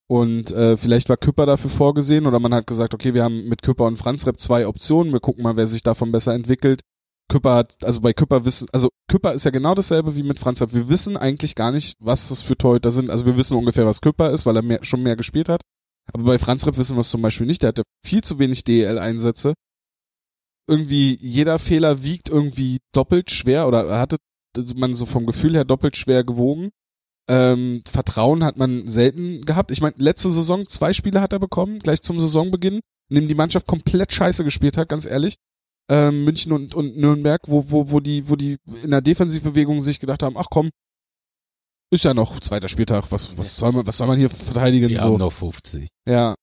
Und 0.08 0.52
äh, 0.52 0.78
vielleicht 0.78 1.10
war 1.10 1.18
Küpper 1.18 1.46
dafür 1.46 1.72
vorgesehen 1.72 2.28
oder 2.28 2.40
man 2.40 2.54
hat 2.54 2.68
gesagt, 2.68 2.94
okay, 2.94 3.14
wir 3.14 3.24
haben 3.24 3.48
mit 3.48 3.64
Küpper 3.64 3.86
und 3.86 3.98
Franz 3.98 4.28
Repp 4.28 4.40
zwei 4.40 4.68
Optionen, 4.68 5.14
wir 5.14 5.20
gucken 5.20 5.44
mal, 5.44 5.58
wer 5.58 5.66
sich 5.66 5.82
davon 5.82 6.12
besser 6.12 6.34
entwickelt. 6.34 6.82
Küpper 7.28 7.56
hat, 7.56 7.84
also 7.84 8.02
bei 8.02 8.14
Küpper 8.14 8.46
wissen, 8.46 8.68
also 8.72 8.90
Küpper 9.08 9.34
ist 9.34 9.46
ja 9.46 9.52
genau 9.52 9.74
dasselbe 9.74 10.16
wie 10.16 10.22
mit 10.22 10.38
Franz 10.38 10.62
Repp. 10.62 10.74
Wir 10.74 10.90
wissen 10.90 11.18
eigentlich 11.18 11.56
gar 11.56 11.72
nicht, 11.72 11.98
was 12.00 12.30
das 12.30 12.44
für 12.44 12.56
Torhüter 12.56 12.92
sind. 12.92 13.10
Also 13.10 13.26
wir 13.26 13.36
wissen 13.36 13.58
ungefähr, 13.58 13.88
was 13.88 14.02
Küpper 14.02 14.30
ist, 14.30 14.46
weil 14.46 14.56
er 14.56 14.62
mehr, 14.62 14.84
schon 14.84 15.02
mehr 15.02 15.16
gespielt 15.16 15.50
hat. 15.50 15.62
Aber 16.14 16.24
bei 16.24 16.38
Franz 16.38 16.68
Repp 16.68 16.78
wissen 16.78 16.96
wir 16.98 17.02
es 17.02 17.10
zum 17.10 17.24
Beispiel 17.24 17.48
nicht. 17.48 17.64
Der 17.64 17.70
hatte 17.70 17.84
viel 18.06 18.22
zu 18.22 18.38
wenig 18.38 18.64
DEL-Einsätze. 18.64 19.54
Irgendwie 20.68 21.18
jeder 21.20 21.58
Fehler 21.58 22.04
wiegt 22.04 22.30
irgendwie 22.30 22.80
doppelt 22.92 23.32
schwer 23.32 23.68
oder 23.68 24.00
hatte 24.00 24.18
man 24.76 24.94
so 24.94 25.06
vom 25.06 25.26
Gefühl 25.26 25.56
her 25.56 25.66
doppelt 25.66 25.98
schwer 25.98 26.24
gewogen. 26.24 26.72
Ähm, 27.28 27.82
Vertrauen 27.88 28.44
hat 28.44 28.58
man 28.58 28.88
selten 28.88 29.42
gehabt. 29.42 29.72
Ich 29.72 29.82
meine, 29.82 29.96
letzte 29.98 30.32
Saison 30.32 30.68
zwei 30.68 30.94
Spiele 30.94 31.22
hat 31.22 31.34
er 31.34 31.40
bekommen, 31.40 31.80
gleich 31.80 32.02
zum 32.02 32.20
Saisonbeginn, 32.20 32.82
in 33.10 33.16
dem 33.16 33.28
die 33.28 33.36
Mannschaft 33.36 33.68
komplett 33.68 34.14
scheiße 34.14 34.44
gespielt 34.44 34.78
hat, 34.78 34.90
ganz 34.90 35.06
ehrlich. 35.06 35.36
Ähm, 35.90 36.24
München 36.24 36.52
und, 36.52 36.74
und 36.76 36.98
Nürnberg, 36.98 37.42
wo, 37.48 37.70
wo, 37.70 37.92
wo 37.92 38.00
die, 38.00 38.30
wo 38.30 38.36
die 38.36 38.58
in 38.84 38.92
der 38.92 39.02
Defensivbewegung 39.02 39.82
sich 39.82 40.00
gedacht 40.00 40.24
haben, 40.24 40.38
ach 40.38 40.48
komm, 40.50 40.70
ist 41.92 42.04
ja 42.04 42.14
noch 42.14 42.40
zweiter 42.40 42.68
Spieltag, 42.68 43.12
was, 43.12 43.38
was 43.38 43.58
soll 43.58 43.72
man, 43.72 43.86
was 43.86 43.98
soll 43.98 44.08
man 44.08 44.18
hier 44.18 44.30
verteidigen? 44.30 44.90
Wir 44.90 45.00
so. 45.00 45.06
haben 45.06 45.18
noch 45.18 45.32
50. 45.32 45.88
Ja. 46.08 46.36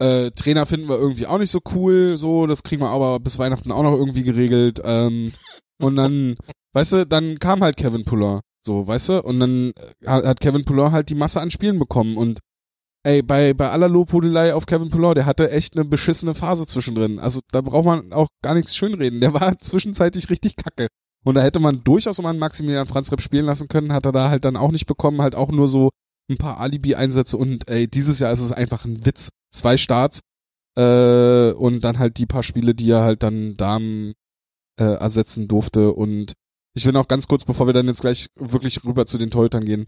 Äh, 0.00 0.30
Trainer 0.30 0.64
finden 0.64 0.88
wir 0.88 0.98
irgendwie 0.98 1.26
auch 1.26 1.38
nicht 1.38 1.50
so 1.50 1.60
cool, 1.74 2.16
so, 2.16 2.46
das 2.46 2.62
kriegen 2.62 2.82
wir 2.82 2.88
aber 2.88 3.20
bis 3.20 3.38
Weihnachten 3.38 3.70
auch 3.72 3.82
noch 3.82 3.94
irgendwie 3.94 4.22
geregelt. 4.22 4.80
Ähm, 4.82 5.32
und 5.78 5.96
dann, 5.96 6.36
weißt 6.72 6.92
du, 6.92 7.06
dann 7.06 7.38
kam 7.38 7.62
halt 7.62 7.76
Kevin 7.76 8.04
Poulin, 8.04 8.40
so, 8.62 8.86
weißt 8.86 9.08
du, 9.10 9.22
und 9.22 9.40
dann 9.40 9.72
äh, 10.04 10.06
hat 10.06 10.40
Kevin 10.40 10.64
Poulin 10.64 10.92
halt 10.92 11.08
die 11.08 11.14
Masse 11.14 11.40
an 11.40 11.50
Spielen 11.50 11.78
bekommen 11.78 12.16
und 12.16 12.40
ey, 13.02 13.22
bei, 13.22 13.54
bei 13.54 13.70
aller 13.70 13.88
Lobhudelei 13.88 14.54
auf 14.54 14.66
Kevin 14.66 14.90
Poulin, 14.90 15.14
der 15.14 15.26
hatte 15.26 15.50
echt 15.50 15.76
eine 15.76 15.84
beschissene 15.84 16.34
Phase 16.34 16.66
zwischendrin. 16.66 17.18
Also 17.18 17.40
da 17.50 17.60
braucht 17.62 17.86
man 17.86 18.12
auch 18.12 18.28
gar 18.42 18.54
nichts 18.54 18.76
schönreden. 18.76 19.20
Der 19.20 19.32
war 19.32 19.58
zwischenzeitlich 19.60 20.28
richtig 20.28 20.56
kacke. 20.56 20.88
Und 21.24 21.34
da 21.34 21.42
hätte 21.42 21.60
man 21.60 21.82
durchaus 21.84 22.20
mal 22.20 22.30
einen 22.30 22.38
Maximilian 22.38 22.86
Franz 22.86 23.12
Repp 23.12 23.20
spielen 23.20 23.46
lassen 23.46 23.68
können, 23.68 23.92
hat 23.92 24.06
er 24.06 24.12
da 24.12 24.30
halt 24.30 24.44
dann 24.44 24.56
auch 24.56 24.72
nicht 24.72 24.86
bekommen, 24.86 25.20
halt 25.20 25.34
auch 25.34 25.50
nur 25.50 25.68
so 25.68 25.90
ein 26.30 26.38
paar 26.38 26.60
Alibi-Einsätze 26.60 27.36
und 27.36 27.68
ey, 27.68 27.88
dieses 27.88 28.20
Jahr 28.20 28.32
ist 28.32 28.40
es 28.40 28.52
einfach 28.52 28.84
ein 28.84 29.04
Witz. 29.04 29.28
Zwei 29.52 29.76
Starts 29.76 30.20
äh, 30.78 31.52
und 31.52 31.82
dann 31.82 31.98
halt 31.98 32.18
die 32.18 32.26
paar 32.26 32.42
Spiele, 32.42 32.74
die 32.74 32.90
er 32.90 33.02
halt 33.02 33.22
dann 33.22 33.56
Damen 33.56 34.14
äh, 34.78 34.84
ersetzen 34.84 35.48
durfte 35.48 35.92
und 35.92 36.32
ich 36.74 36.84
will 36.86 36.92
noch 36.92 37.08
ganz 37.08 37.26
kurz, 37.28 37.44
bevor 37.44 37.66
wir 37.66 37.72
dann 37.74 37.86
jetzt 37.88 38.00
gleich 38.00 38.26
wirklich 38.36 38.84
rüber 38.84 39.06
zu 39.06 39.18
den 39.18 39.30
Torhütern 39.30 39.64
gehen. 39.64 39.84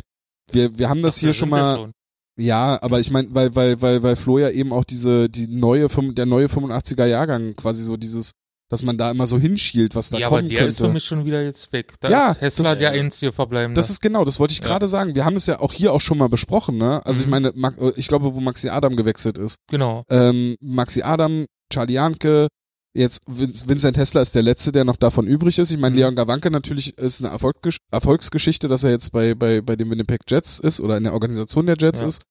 Wir, 0.50 0.78
wir 0.78 0.88
haben 0.88 1.02
das 1.02 1.16
Ach, 1.16 1.20
hier 1.20 1.34
schon 1.34 1.48
mal, 1.50 1.90
ja, 2.38 2.82
aber 2.82 2.98
ich 3.00 3.10
meine, 3.10 3.28
weil, 3.34 3.54
weil, 3.54 3.80
weil, 3.82 4.02
weil 4.02 4.16
Flo 4.16 4.38
ja 4.38 4.50
eben 4.50 4.72
auch 4.72 4.84
diese, 4.84 5.28
die 5.28 5.46
neue, 5.48 5.86
der 5.88 6.26
neue 6.26 6.46
85er 6.46 7.04
Jahrgang 7.06 7.54
quasi 7.56 7.84
so 7.84 7.96
dieses, 7.96 8.32
dass 8.70 8.82
man 8.82 8.96
da 8.96 9.10
immer 9.10 9.26
so 9.26 9.38
hinschielt, 9.38 9.94
was 9.94 10.08
da 10.08 10.16
ja, 10.18 10.26
aber 10.28 10.38
kommen 10.38 10.48
der 10.48 10.58
könnte. 10.60 10.70
ist 10.70 10.78
für 10.78 10.88
mich 10.88 11.04
schon 11.04 11.26
wieder 11.26 11.42
jetzt 11.44 11.72
weg. 11.74 11.92
Da 12.00 12.08
Ja, 12.08 12.30
ist 12.32 12.40
Hessler 12.40 12.70
das- 12.70 12.78
der 12.78 12.92
einzige 12.92 13.30
Verbleibende. 13.32 13.78
Das 13.78 13.90
ist 13.90 14.00
genau, 14.00 14.24
das 14.24 14.40
wollte 14.40 14.52
ich 14.52 14.60
Ja. 14.60 14.64
gerade 14.64 14.88
sagen. 14.88 15.14
Wir 15.14 15.26
haben 15.26 15.36
es 15.36 15.46
ja 15.46 15.60
auch 15.60 15.74
hier 15.74 15.92
auch 15.92 16.00
schon 16.00 16.16
mal 16.16 16.30
besprochen, 16.30 16.78
ne? 16.78 17.04
Also 17.04 17.20
ich 17.20 17.26
Mhm. 17.26 17.30
meine, 17.30 17.52
Ma- 17.54 17.74
ich 17.96 18.08
glaube, 18.08 18.34
wo 18.34 18.40
Maxi 18.40 18.70
Adam 18.70 18.96
gewechselt 18.96 19.36
ist. 19.36 19.56
genau. 19.70 20.04
Ähm, 20.08 20.56
Maxi 20.60 21.02
Adam, 21.02 21.44
Charlie 21.70 21.94
Janke, 21.94 22.48
jetzt 22.94 23.22
Vin- 23.26 23.54
Vincent 23.66 23.96
Hessler 23.96 24.22
ist 24.22 24.34
der 24.34 24.42
letzte, 24.42 24.72
der 24.72 24.84
noch 24.84 24.96
davon 24.96 25.26
übrig 25.26 25.58
ist. 25.58 25.70
Ich 25.70 25.78
meine, 25.78 25.94
Mhm. 25.94 25.98
Leon 26.00 26.16
Gawanke 26.16 26.50
natürlich 26.50 26.96
ist 26.98 27.20
eine 27.22 27.30
Erfolgsgesch 27.32 27.78
Erfolgsgeschichte, 27.90 28.68
dass 28.68 28.84
er 28.84 28.90
jetzt 28.90 29.12
bei, 29.12 29.34
bei, 29.34 29.60
bei 29.60 29.76
den 29.76 29.90
Winnipeg 29.90 30.20
Jets 30.28 30.58
ist 30.58 30.80
oder 30.80 30.96
in 30.96 31.04
der 31.04 31.12
Organisation 31.14 31.66
der 31.66 31.76
Jets 31.78 32.00
Ja. 32.02 32.06
ist. 32.08 32.22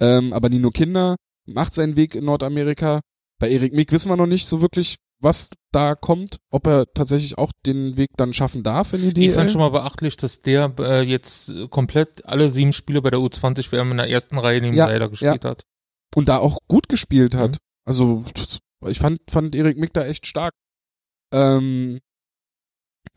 Ähm, 0.00 0.32
aber 0.32 0.48
Nino 0.48 0.70
Kinder 0.70 1.16
macht 1.46 1.74
seinen 1.74 1.96
Weg 1.96 2.14
in 2.14 2.24
Nordamerika. 2.24 3.00
Bei 3.40 3.50
Erik 3.50 3.72
Mick 3.74 3.92
wissen 3.92 4.08
wir 4.08 4.16
noch 4.16 4.26
nicht 4.26 4.46
so 4.46 4.60
wirklich, 4.60 4.96
was 5.20 5.50
da 5.72 5.94
kommt, 5.94 6.36
ob 6.50 6.66
er 6.66 6.86
tatsächlich 6.92 7.38
auch 7.38 7.50
den 7.66 7.96
Weg 7.96 8.10
dann 8.16 8.32
schaffen 8.34 8.62
darf 8.62 8.92
in 8.92 9.02
die 9.02 9.14
DL. 9.14 9.28
Ich 9.30 9.34
fand 9.34 9.50
schon 9.50 9.60
mal 9.60 9.70
beachtlich, 9.70 10.16
dass 10.16 10.40
der 10.42 10.72
äh, 10.78 11.02
jetzt 11.02 11.52
komplett 11.70 12.24
alle 12.26 12.48
sieben 12.48 12.72
Spiele 12.72 13.02
bei 13.02 13.10
der 13.10 13.20
U20 13.20 13.70
WM 13.72 13.90
in 13.92 13.96
der 13.98 14.10
ersten 14.10 14.38
Reihe 14.38 14.60
neben 14.60 14.76
Ja, 14.76 14.86
Seiler 14.86 15.08
gespielt 15.08 15.44
hat. 15.44 15.62
und 16.14 16.28
da 16.28 16.38
auch 16.38 16.58
gut 16.68 16.88
gespielt 16.88 17.34
hat. 17.34 17.52
Mhm. 17.52 17.56
Also 17.86 18.24
ich 18.90 18.98
fand 18.98 19.20
fand 19.30 19.54
Erik 19.54 19.78
Mick 19.78 19.92
da 19.92 20.04
echt 20.04 20.26
stark. 20.26 20.52
Ähm, 21.32 22.00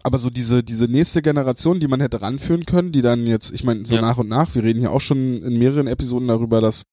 aber 0.04 0.18
so 0.18 0.30
diese 0.30 0.64
diese 0.64 0.86
nächste 0.86 1.22
Generation, 1.22 1.80
die 1.80 1.88
man 1.88 2.02
hätte 2.02 2.22
ranführen 2.22 2.66
können, 2.66 2.92
die 2.92 3.02
dann 3.02 3.26
jetzt, 3.28 3.52
ich 3.52 3.64
meine 3.64 3.86
so 3.86 3.96
Ja. 3.96 4.02
nach 4.02 4.18
und 4.18 4.28
nach, 4.30 4.54
wir 4.56 4.64
reden 4.64 4.80
hier 4.80 4.92
auch 4.92 5.02
schon 5.02 5.38
in 5.38 5.58
mehreren 5.58 5.88
Episoden 5.88 6.28
darüber, 6.28 6.62
dass 6.62 6.84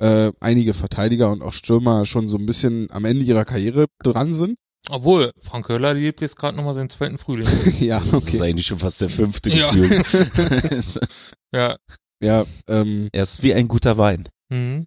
äh, 0.00 0.32
einige 0.40 0.74
Verteidiger 0.74 1.30
und 1.30 1.42
auch 1.42 1.52
Stürmer 1.52 2.04
schon 2.06 2.28
so 2.28 2.38
ein 2.38 2.46
bisschen 2.46 2.90
am 2.90 3.04
Ende 3.04 3.24
ihrer 3.24 3.44
Karriere 3.44 3.86
dran 4.02 4.32
sind. 4.32 4.56
Obwohl, 4.90 5.32
Frank 5.40 5.68
Höller 5.68 5.92
lebt 5.94 6.20
jetzt 6.20 6.36
gerade 6.36 6.56
nochmal 6.56 6.72
seinen 6.74 6.88
zweiten 6.88 7.18
Frühling. 7.18 7.46
ja, 7.80 7.98
Das 7.98 8.06
ist 8.06 8.14
okay. 8.14 8.42
eigentlich 8.42 8.66
schon 8.66 8.78
fast 8.78 9.00
der 9.00 9.10
fünfte 9.10 9.50
Ja. 9.54 9.70
Gefühl. 9.70 10.02
ja. 11.54 11.76
Ja, 12.22 12.44
ähm, 12.68 13.08
er 13.12 13.22
ist 13.24 13.42
wie 13.42 13.54
ein 13.54 13.68
guter 13.68 13.98
Wein. 13.98 14.28
Mhm. 14.50 14.86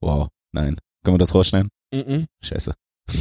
Wow. 0.00 0.28
Nein. 0.52 0.76
Können 1.04 1.14
wir 1.14 1.18
das 1.18 1.34
rausschneiden? 1.34 1.70
Mhm. 1.92 2.26
Scheiße. 2.42 2.74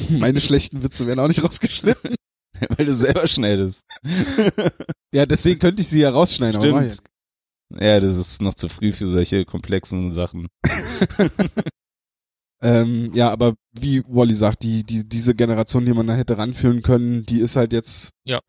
meine 0.09 0.41
schlechten 0.41 0.83
Witze 0.83 1.07
werden 1.07 1.19
auch 1.19 1.27
nicht 1.27 1.43
rausgeschnitten. 1.43 2.15
Weil 2.77 2.85
du 2.85 2.95
selber 2.95 3.27
schneidest. 3.27 3.83
Ja, 5.13 5.25
deswegen 5.25 5.59
könnte 5.59 5.81
ich 5.81 5.89
sie 5.89 5.99
ja 5.99 6.09
rausschneiden. 6.09 6.61
Stimmt. 6.61 6.99
Ja, 7.77 7.99
das 7.99 8.17
ist 8.17 8.41
noch 8.41 8.53
zu 8.53 8.69
früh 8.69 8.93
für 8.93 9.07
solche 9.07 9.43
komplexen 9.43 10.11
Sachen. 10.11 10.47
Ähm, 12.61 13.11
ja, 13.13 13.31
aber 13.31 13.53
wie 13.73 14.03
Wally 14.07 14.33
sagt, 14.33 14.63
die, 14.63 14.83
die, 14.83 15.07
diese 15.07 15.35
Generation, 15.35 15.85
die 15.85 15.93
man 15.93 16.07
da 16.07 16.15
hätte 16.15 16.37
ranführen 16.37 16.81
können, 16.81 17.23
die 17.25 17.39
ist 17.39 17.55
halt 17.55 17.73
jetzt 17.73 18.09
Ja. 18.25 18.39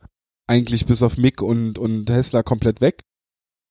eigentlich 0.47 0.87
bis 0.87 1.03
auf 1.03 1.19
Mick 1.19 1.43
und, 1.43 1.79
und 1.79 2.09
Hessler 2.09 2.43
komplett 2.43 2.81
weg. 2.81 3.03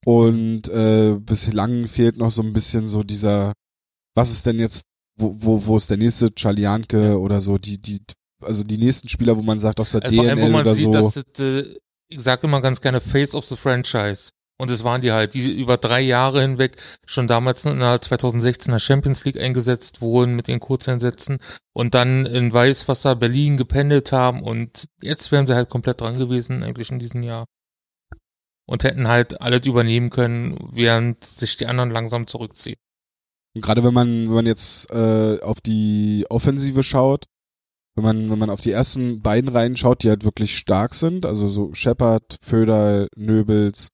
Und 0.05 0.67
äh, 0.67 1.17
bislang 1.19 1.87
fehlt 1.87 2.17
noch 2.17 2.29
so 2.29 2.43
ein 2.43 2.53
bisschen 2.53 2.87
so 2.87 3.01
dieser, 3.01 3.53
was 4.13 4.29
ist 4.31 4.45
denn 4.45 4.59
jetzt, 4.59 4.85
wo, 5.17 5.35
wo, 5.37 5.65
wo 5.65 5.77
ist 5.77 5.89
der 5.89 5.97
nächste 5.97 6.33
Charlie 6.33 6.63
Janke 6.63 7.19
oder 7.19 7.41
so, 7.41 7.57
die, 7.57 7.79
die 7.79 8.01
also 8.41 8.63
die 8.63 8.77
nächsten 8.77 9.09
Spieler, 9.09 9.37
wo 9.37 9.41
man 9.41 9.59
sagt 9.59 9.79
aus 9.79 9.91
der 9.91 10.03
Also 10.03 10.21
allem, 10.21 10.37
DNL 10.37 10.49
man 10.49 10.61
oder 10.61 10.75
sieht, 10.75 10.85
so. 10.85 10.91
dass 10.91 11.13
das, 11.13 11.39
äh, 11.39 11.75
ich 12.09 12.19
sage 12.19 12.47
immer 12.47 12.61
ganz 12.61 12.81
gerne 12.81 13.01
Face 13.01 13.33
of 13.33 13.45
the 13.45 13.55
Franchise. 13.55 14.29
Und 14.57 14.69
es 14.69 14.85
waren 14.85 15.01
die 15.01 15.11
halt, 15.11 15.33
die 15.33 15.59
über 15.59 15.75
drei 15.75 15.99
Jahre 15.99 16.41
hinweg 16.41 16.77
schon 17.05 17.27
damals 17.27 17.65
in 17.65 17.79
der 17.79 18.01
2016er 18.01 18.79
Champions 18.79 19.25
League 19.25 19.37
eingesetzt 19.37 19.99
wurden 19.99 20.35
mit 20.35 20.47
den 20.47 20.61
Kurzeinsätzen 20.61 21.39
und 21.73 21.93
dann 21.93 22.25
in 22.25 22.53
Weißwasser 22.53 23.17
Berlin 23.17 23.57
gependelt 23.57 24.13
haben 24.13 24.41
und 24.41 24.85
jetzt 25.01 25.33
wären 25.33 25.45
sie 25.45 25.55
halt 25.55 25.69
komplett 25.69 25.99
dran 25.99 26.17
gewesen 26.17 26.63
eigentlich 26.63 26.89
in 26.89 26.99
diesem 26.99 27.21
Jahr. 27.21 27.45
Und 28.65 28.83
hätten 28.83 29.07
halt 29.09 29.41
alles 29.41 29.65
übernehmen 29.65 30.09
können, 30.09 30.57
während 30.71 31.23
sich 31.23 31.57
die 31.57 31.67
anderen 31.67 31.91
langsam 31.91 32.25
zurückziehen. 32.25 32.77
Und 33.55 33.61
gerade 33.61 33.83
wenn 33.83 33.93
man, 33.93 34.07
wenn 34.27 34.33
man 34.35 34.45
jetzt 34.45 34.91
äh, 34.91 35.39
auf 35.41 35.61
die 35.61 36.25
Offensive 36.29 36.83
schaut, 36.83 37.25
wenn 37.95 38.03
man, 38.03 38.29
wenn 38.29 38.39
man 38.39 38.49
auf 38.49 38.59
die 38.59 38.71
ersten 38.71 39.21
beiden 39.21 39.49
Reihen 39.49 39.77
schaut, 39.77 40.03
die 40.03 40.09
halt 40.09 40.25
wirklich 40.25 40.57
stark 40.57 40.93
sind, 40.93 41.25
also 41.25 41.47
so 41.47 41.73
Shepard, 41.73 42.35
Föderl, 42.43 43.07
Nöbels, 43.15 43.87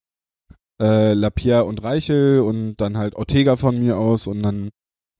äh, 0.80 1.12
Lapierre 1.12 1.64
und 1.64 1.84
Reichel 1.84 2.40
und 2.40 2.76
dann 2.76 2.98
halt 2.98 3.14
Ortega 3.14 3.54
von 3.54 3.78
mir 3.78 3.96
aus 3.98 4.26
und 4.26 4.42
dann 4.42 4.70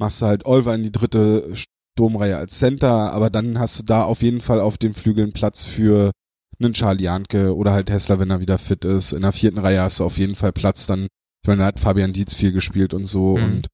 machst 0.00 0.20
du 0.22 0.26
halt 0.26 0.44
Olver 0.46 0.74
in 0.74 0.82
die 0.82 0.90
dritte 0.90 1.52
Sturmreihe 1.54 2.36
als 2.36 2.58
Center, 2.58 3.12
aber 3.12 3.30
dann 3.30 3.60
hast 3.60 3.78
du 3.78 3.84
da 3.84 4.02
auf 4.02 4.22
jeden 4.22 4.40
Fall 4.40 4.60
auf 4.60 4.78
den 4.78 4.94
Flügeln 4.94 5.32
Platz 5.32 5.62
für 5.62 6.10
einen 6.58 6.72
Charlie 6.72 7.04
Janke 7.04 7.54
oder 7.54 7.72
halt 7.72 7.90
Hessler, 7.90 8.18
wenn 8.18 8.30
er 8.30 8.40
wieder 8.40 8.58
fit 8.58 8.84
ist. 8.84 9.12
In 9.12 9.22
der 9.22 9.32
vierten 9.32 9.58
Reihe 9.58 9.82
hast 9.82 10.00
du 10.00 10.04
auf 10.04 10.18
jeden 10.18 10.34
Fall 10.34 10.52
Platz 10.52 10.86
dann, 10.88 11.04
ich 11.04 11.46
meine, 11.46 11.60
da 11.60 11.66
hat 11.66 11.78
Fabian 11.78 12.12
Dietz 12.12 12.34
viel 12.34 12.50
gespielt 12.50 12.94
und 12.94 13.04
so 13.04 13.36
Mhm. 13.36 13.44
und 13.44 13.66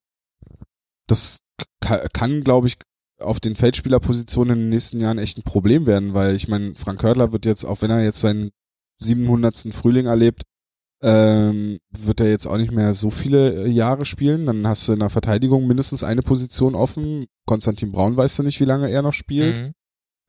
das 1.09 1.41
ka- 1.81 2.07
kann, 2.13 2.43
glaube 2.43 2.69
ich, 2.69 2.77
auf 3.21 3.41
den 3.41 3.57
Feldspielerpositionen 3.57 4.55
in 4.55 4.61
den 4.67 4.69
nächsten 4.71 5.01
Jahren 5.01 5.19
echt 5.19 5.39
ein 5.39 5.43
Problem 5.43 5.87
werden, 5.87 6.15
weil 6.15 6.37
ich 6.37 6.47
meine, 6.47 6.75
Frank 6.77 7.03
Hörtler 7.03 7.33
wird 7.33 7.47
jetzt, 7.47 7.65
auch 7.65 7.83
wenn 7.83 7.91
er 7.91 8.05
jetzt 8.05 8.21
seinen 8.21 8.51
700. 9.01 9.73
Frühling 9.75 10.07
erlebt, 10.07 10.43
ähm, 11.03 11.79
wird 11.97 12.21
er 12.21 12.29
jetzt 12.29 12.47
auch 12.47 12.57
nicht 12.57 12.73
mehr 12.73 12.93
so 12.95 13.11
viele 13.11 13.65
äh, 13.65 13.69
Jahre 13.69 14.05
spielen. 14.05 14.47
Dann 14.47 14.67
hast 14.67 14.87
du 14.89 14.93
in 14.93 14.99
der 15.01 15.11
Verteidigung 15.11 15.67
mindestens 15.67 16.03
eine 16.05 16.23
Position 16.23 16.75
offen. 16.75 17.27
Konstantin 17.47 17.93
Braun 17.93 18.17
weißt 18.17 18.39
du 18.41 18.43
nicht, 18.43 18.59
wie 18.61 18.65
lange 18.65 18.91
er 18.91 19.03
noch 19.03 19.13
spielt. 19.13 19.59
Mhm. 19.59 19.73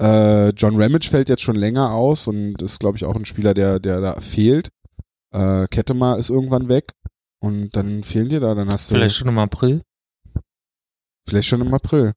Äh, 0.01 0.49
John 0.49 0.79
Ramage 0.81 1.09
fällt 1.09 1.27
jetzt 1.29 1.41
schon 1.41 1.55
länger 1.55 1.91
aus 1.93 2.27
und 2.27 2.61
ist, 2.61 2.79
glaube 2.79 2.97
ich, 2.97 3.05
auch 3.05 3.15
ein 3.15 3.25
Spieler, 3.25 3.53
der, 3.53 3.79
der 3.79 3.99
da 3.99 4.19
fehlt. 4.21 4.69
Äh, 5.33 5.67
Kettemar 5.67 6.17
ist 6.19 6.29
irgendwann 6.29 6.69
weg. 6.69 6.91
Und 7.41 7.75
dann 7.75 8.03
fehlen 8.03 8.29
dir 8.29 8.39
da, 8.39 8.53
dann 8.53 8.69
hast 8.71 8.89
du 8.91 8.95
Vielleicht 8.95 9.15
schon 9.15 9.27
im 9.29 9.37
April. 9.39 9.81
Vielleicht 11.29 11.47
schon 11.47 11.61
im 11.61 11.73
April. 11.73 12.13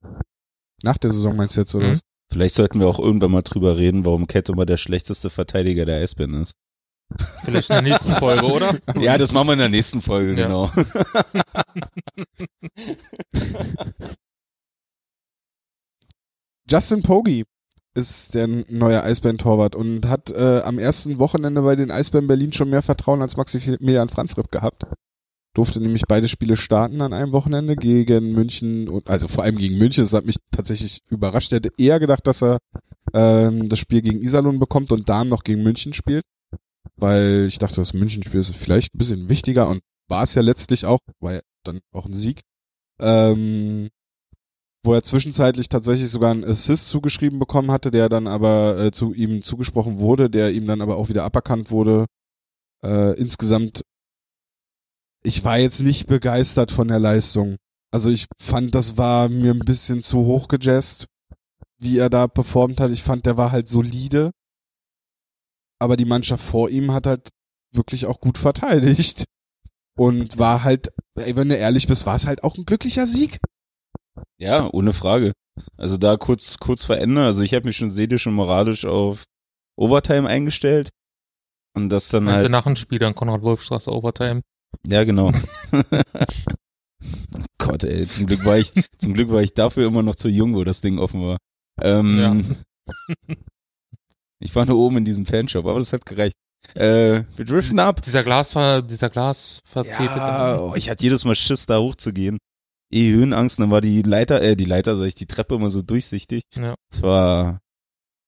Nach 0.83 0.99
der 0.99 1.13
Saison 1.13 1.37
meinst 1.37 1.57
du 1.57 1.61
jetzt, 1.61 1.75
oder 1.75 1.87
Mhm. 1.87 1.91
was? 1.93 2.01
Vielleicht 2.33 2.55
sollten 2.55 2.81
wir 2.81 2.89
auch 2.89 2.99
irgendwann 2.99 3.31
mal 3.31 3.43
drüber 3.43 3.77
reden, 3.77 4.05
warum 4.07 4.27
Kette 4.27 4.53
immer 4.53 4.65
der 4.67 4.79
schlechteste 4.79 5.29
Verteidiger 5.31 5.85
der 5.85 5.99
Eisbären 6.01 6.35
ist. 6.35 6.55
Vielleicht 7.45 7.69
in 7.69 7.75
der 7.75 7.83
nächsten 7.83 8.13
Folge, 8.13 8.47
oder? 8.47 8.75
Ja, 9.01 9.19
das 9.19 9.33
machen 9.35 9.49
wir 9.49 9.53
in 9.53 9.59
der 9.59 9.69
nächsten 9.69 10.01
Folge, 10.01 10.35
Ja. 10.35 10.47
genau. 10.47 10.71
Justin 16.69 17.03
Poggi 17.03 17.45
ist 17.95 18.35
der 18.35 18.47
neue 18.47 19.03
Eisbären-Torwart 19.03 19.77
und 19.77 20.09
hat 20.09 20.31
äh, 20.31 20.63
am 20.65 20.79
ersten 20.79 21.19
Wochenende 21.19 21.61
bei 21.63 21.77
den 21.77 21.91
Eisbären 21.91 22.27
Berlin 22.27 22.53
schon 22.53 22.71
mehr 22.71 22.81
Vertrauen 22.83 23.21
als 23.21 23.37
Maximilian 23.37 24.09
Franzripp 24.09 24.51
gehabt. 24.51 24.85
Durfte 25.55 25.81
nämlich 25.81 26.05
beide 26.09 26.29
Spiele 26.29 26.57
starten 26.57 27.03
an 27.03 27.13
einem 27.13 27.33
Wochenende 27.33 27.77
gegen 27.77 28.33
München 28.33 28.89
und 28.89 29.11
also 29.11 29.29
vor 29.29 29.45
allem 29.45 29.57
gegen 29.57 29.77
München. 29.77 30.03
Das 30.03 30.15
hat 30.15 30.25
mich 30.25 30.37
tatsächlich 30.51 31.01
überrascht. 31.11 31.53
Ich 31.53 31.57
hätte 31.57 31.73
eher 31.77 32.01
gedacht, 32.01 32.27
dass 32.27 32.43
er 32.43 32.59
ähm, 33.13 33.69
das 33.69 33.79
Spiel 33.79 34.01
gegen 34.01 34.23
Iserlohn 34.23 34.59
bekommt 34.59 34.93
und 34.93 35.09
Darm 35.09 35.27
noch 35.27 35.45
gegen 35.45 35.63
München 35.63 35.93
spielt. 35.93 36.25
Weil 36.97 37.47
ich 37.49 37.59
dachte, 37.59 37.77
das 37.77 37.93
München-Spiel 37.95 38.41
ist 38.41 38.55
vielleicht 38.55 38.95
ein 38.95 38.99
bisschen 38.99 39.29
wichtiger 39.29 39.69
und 39.69 39.83
war 40.09 40.23
es 40.23 40.35
ja 40.35 40.43
letztlich 40.43 40.87
auch, 40.87 41.01
war 41.21 41.35
ja 41.35 41.41
dann 41.65 41.81
auch 41.93 42.07
ein 42.07 42.13
Sieg. 42.15 42.43
Ähm, 43.01 43.91
wo 44.85 44.95
er 44.95 45.03
zwischenzeitlich 45.03 45.69
tatsächlich 45.69 46.11
sogar 46.11 46.33
einen 46.33 46.45
Assist 46.45 46.89
zugeschrieben 46.89 47.39
bekommen 47.39 47.71
hatte, 47.71 47.91
der 47.91 48.09
dann 48.09 48.27
aber 48.27 48.79
äh, 48.79 48.91
zu 48.91 49.15
ihm 49.15 49.43
zugesprochen 49.43 49.99
wurde, 49.99 50.29
der 50.29 50.53
ihm 50.53 50.67
dann 50.67 50.81
aber 50.81 50.97
auch 50.97 51.09
wieder 51.09 51.25
aberkannt 51.25 51.71
wurde. 51.71 52.07
Äh, 52.85 53.19
insgesamt, 53.19 53.83
ich 55.23 55.45
war 55.45 55.59
jetzt 55.59 55.83
nicht 55.83 56.07
begeistert 56.07 56.73
von 56.73 56.89
der 56.89 56.99
Leistung. 56.99 57.57
Also 57.93 58.11
ich 58.11 58.27
fand, 58.41 58.75
das 58.75 58.97
war 58.97 59.29
mir 59.29 59.53
ein 59.53 59.61
bisschen 59.61 60.03
zu 60.03 60.25
hoch 60.25 60.49
gejazzt, 60.49 61.07
wie 61.79 61.99
er 61.99 62.11
da 62.11 62.27
performt 62.27 62.81
hat. 62.81 62.91
Ich 62.91 63.03
fand, 63.03 63.27
der 63.27 63.37
war 63.37 63.53
halt 63.53 63.69
solide. 63.69 64.31
Aber 65.79 65.97
die 65.97 66.05
Mannschaft 66.05 66.45
vor 66.45 66.71
ihm 66.71 66.93
hat 66.93 67.07
halt 67.07 67.29
wirklich 67.73 68.07
auch 68.07 68.21
gut 68.21 68.39
verteidigt. 68.39 69.25
Und 69.99 70.39
war 70.39 70.65
halt, 70.65 70.91
ey, 71.17 71.37
wenn 71.37 71.51
du 71.51 71.57
ehrlich 71.57 71.87
bist, 71.87 72.07
war 72.07 72.17
es 72.17 72.27
halt 72.27 72.45
auch 72.45 72.57
ein 72.57 72.65
glücklicher 72.65 73.07
Sieg. 73.07 73.39
Ja, 74.39 74.69
ohne 74.73 74.95
Frage. 74.95 75.33
Also 75.77 75.99
da 75.99 76.17
kurz, 76.17 76.59
kurz 76.59 76.87
vor 76.87 76.97
Ende, 76.97 77.23
also 77.25 77.43
ich 77.43 77.53
habe 77.53 77.67
mich 77.67 77.77
schon 77.77 77.91
seelisch 77.91 78.27
und 78.27 78.33
moralisch 78.33 78.87
auf 78.87 79.25
Overtime 79.77 80.29
eingestellt. 80.29 80.89
Und 81.75 81.91
das 81.91 82.09
dann 82.09 82.25
Meinst 82.25 82.41
du 82.41 82.43
halt, 82.45 82.53
nach 82.53 82.65
dem 82.65 82.77
Spiel 82.77 82.99
dann 82.99 83.15
Konrad 83.15 83.43
Wolfstraße 83.43 83.91
Overtime? 83.91 84.43
Ja 84.87 85.05
genau. 85.05 85.33
Gott 87.59 87.85
ey, 87.85 88.07
zum 88.07 88.27
Glück 88.27 88.45
war 88.45 88.59
ich, 88.59 88.73
zum 88.99 89.15
Glück 89.15 89.31
war 89.31 89.43
ich 89.43 89.55
dafür 89.55 89.87
immer 89.87 90.03
noch 90.03 90.17
zu 90.17 90.29
jung, 90.29 90.55
wo 90.55 90.65
das 90.65 90.81
Ding 90.81 90.99
offen 90.99 91.23
war. 91.23 91.39
Ähm, 91.81 92.57
Ich 94.43 94.55
war 94.57 94.67
nur 94.67 94.77
oben 94.77 94.99
in 94.99 95.05
diesem 95.05 95.25
Fanshop, 95.25 95.67
aber 95.67 95.79
das 95.79 95.93
hat 95.93 96.05
gereicht. 96.05 96.35
Äh, 96.75 97.23
wir 97.37 97.45
driften 97.45 97.79
ab. 97.79 98.03
Dieser 98.03 98.25
Glas 98.25 98.55
war, 98.57 98.83
dieser 98.83 99.09
Glas 99.09 99.61
Ja, 99.75 100.61
oh, 100.61 100.75
ich 100.75 100.91
hatte 100.91 101.05
jedes 101.05 101.25
Mal 101.25 101.37
Schiss, 101.37 101.67
da 101.67 101.79
hochzugehen. 101.79 102.39
Eh 102.93 103.13
Höhenangst, 103.13 103.61
dann 103.61 103.71
war 103.71 103.81
die 103.81 104.03
Leiter, 104.03 104.43
äh, 104.43 104.57
die 104.57 104.65
Leiter, 104.65 104.97
sag 104.97 105.07
ich, 105.07 105.15
die 105.15 105.27
Treppe 105.27 105.55
immer 105.55 105.71
so 105.71 105.83
durchsichtig. 105.83 106.43
Ja. 106.57 106.75
Das 106.91 107.03
war 107.03 107.61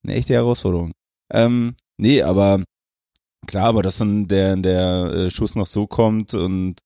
eine 0.04 0.14
echte 0.14 0.34
Herausforderung. 0.34 0.92
Ähm, 1.32 1.74
nee, 1.98 2.22
aber 2.22 2.62
klar, 3.46 3.66
aber 3.66 3.82
dass 3.82 3.98
dann 3.98 4.28
der, 4.28 4.56
der 4.56 5.04
äh, 5.12 5.30
Schuss 5.30 5.54
noch 5.54 5.66
so 5.66 5.86
kommt 5.86 6.34
und 6.34 6.80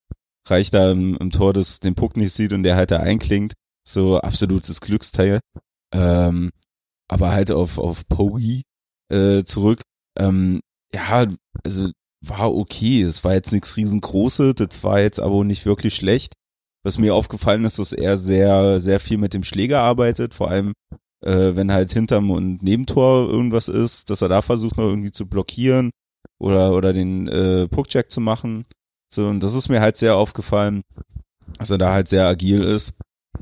Reich 0.50 0.70
da 0.70 0.90
im, 0.90 1.16
im 1.16 1.30
Tor 1.30 1.52
das, 1.52 1.80
den 1.80 1.94
Puck 1.94 2.16
nicht 2.16 2.32
sieht 2.32 2.52
und 2.52 2.62
der 2.62 2.76
halt 2.76 2.90
da 2.90 3.00
einklingt, 3.00 3.52
so 3.86 4.18
absolutes 4.18 4.80
Glücksteil. 4.80 5.40
Ähm, 5.94 6.50
aber 7.08 7.32
halt 7.32 7.50
auf, 7.50 7.78
auf 7.78 8.06
Poggi 8.08 8.62
äh, 9.10 9.42
zurück. 9.44 9.82
Ähm, 10.18 10.60
ja, 10.94 11.26
also 11.64 11.90
war 12.24 12.54
okay. 12.54 13.02
Es 13.02 13.24
war 13.24 13.34
jetzt 13.34 13.52
nichts 13.52 13.76
riesengroßes, 13.76 14.54
das 14.56 14.82
war 14.82 15.00
jetzt 15.00 15.20
aber 15.20 15.44
nicht 15.44 15.66
wirklich 15.66 15.94
schlecht. 15.94 16.34
Was 16.84 16.98
mir 16.98 17.14
aufgefallen 17.14 17.64
ist, 17.64 17.78
dass 17.78 17.92
er 17.92 18.16
sehr, 18.18 18.80
sehr 18.80 19.00
viel 19.00 19.18
mit 19.18 19.34
dem 19.34 19.42
Schläger 19.42 19.80
arbeitet, 19.80 20.32
vor 20.34 20.50
allem 20.50 20.74
äh, 21.24 21.56
wenn 21.56 21.72
halt 21.72 21.92
hinterm 21.92 22.30
und 22.30 22.62
Nebentor 22.62 23.28
irgendwas 23.28 23.68
ist, 23.68 24.10
dass 24.10 24.22
er 24.22 24.28
da 24.28 24.42
versucht 24.42 24.76
noch 24.76 24.84
irgendwie 24.84 25.10
zu 25.10 25.26
blockieren 25.26 25.90
oder, 26.40 26.72
oder 26.72 26.92
den 26.92 27.28
äh, 27.28 27.68
Puckcheck 27.68 28.10
zu 28.10 28.20
machen. 28.20 28.64
So, 29.12 29.26
und 29.26 29.42
das 29.42 29.54
ist 29.54 29.68
mir 29.68 29.80
halt 29.80 29.96
sehr 29.96 30.16
aufgefallen, 30.16 30.82
dass 31.58 31.70
er 31.70 31.78
da 31.78 31.92
halt 31.92 32.08
sehr 32.08 32.26
agil 32.26 32.62
ist. 32.62 32.94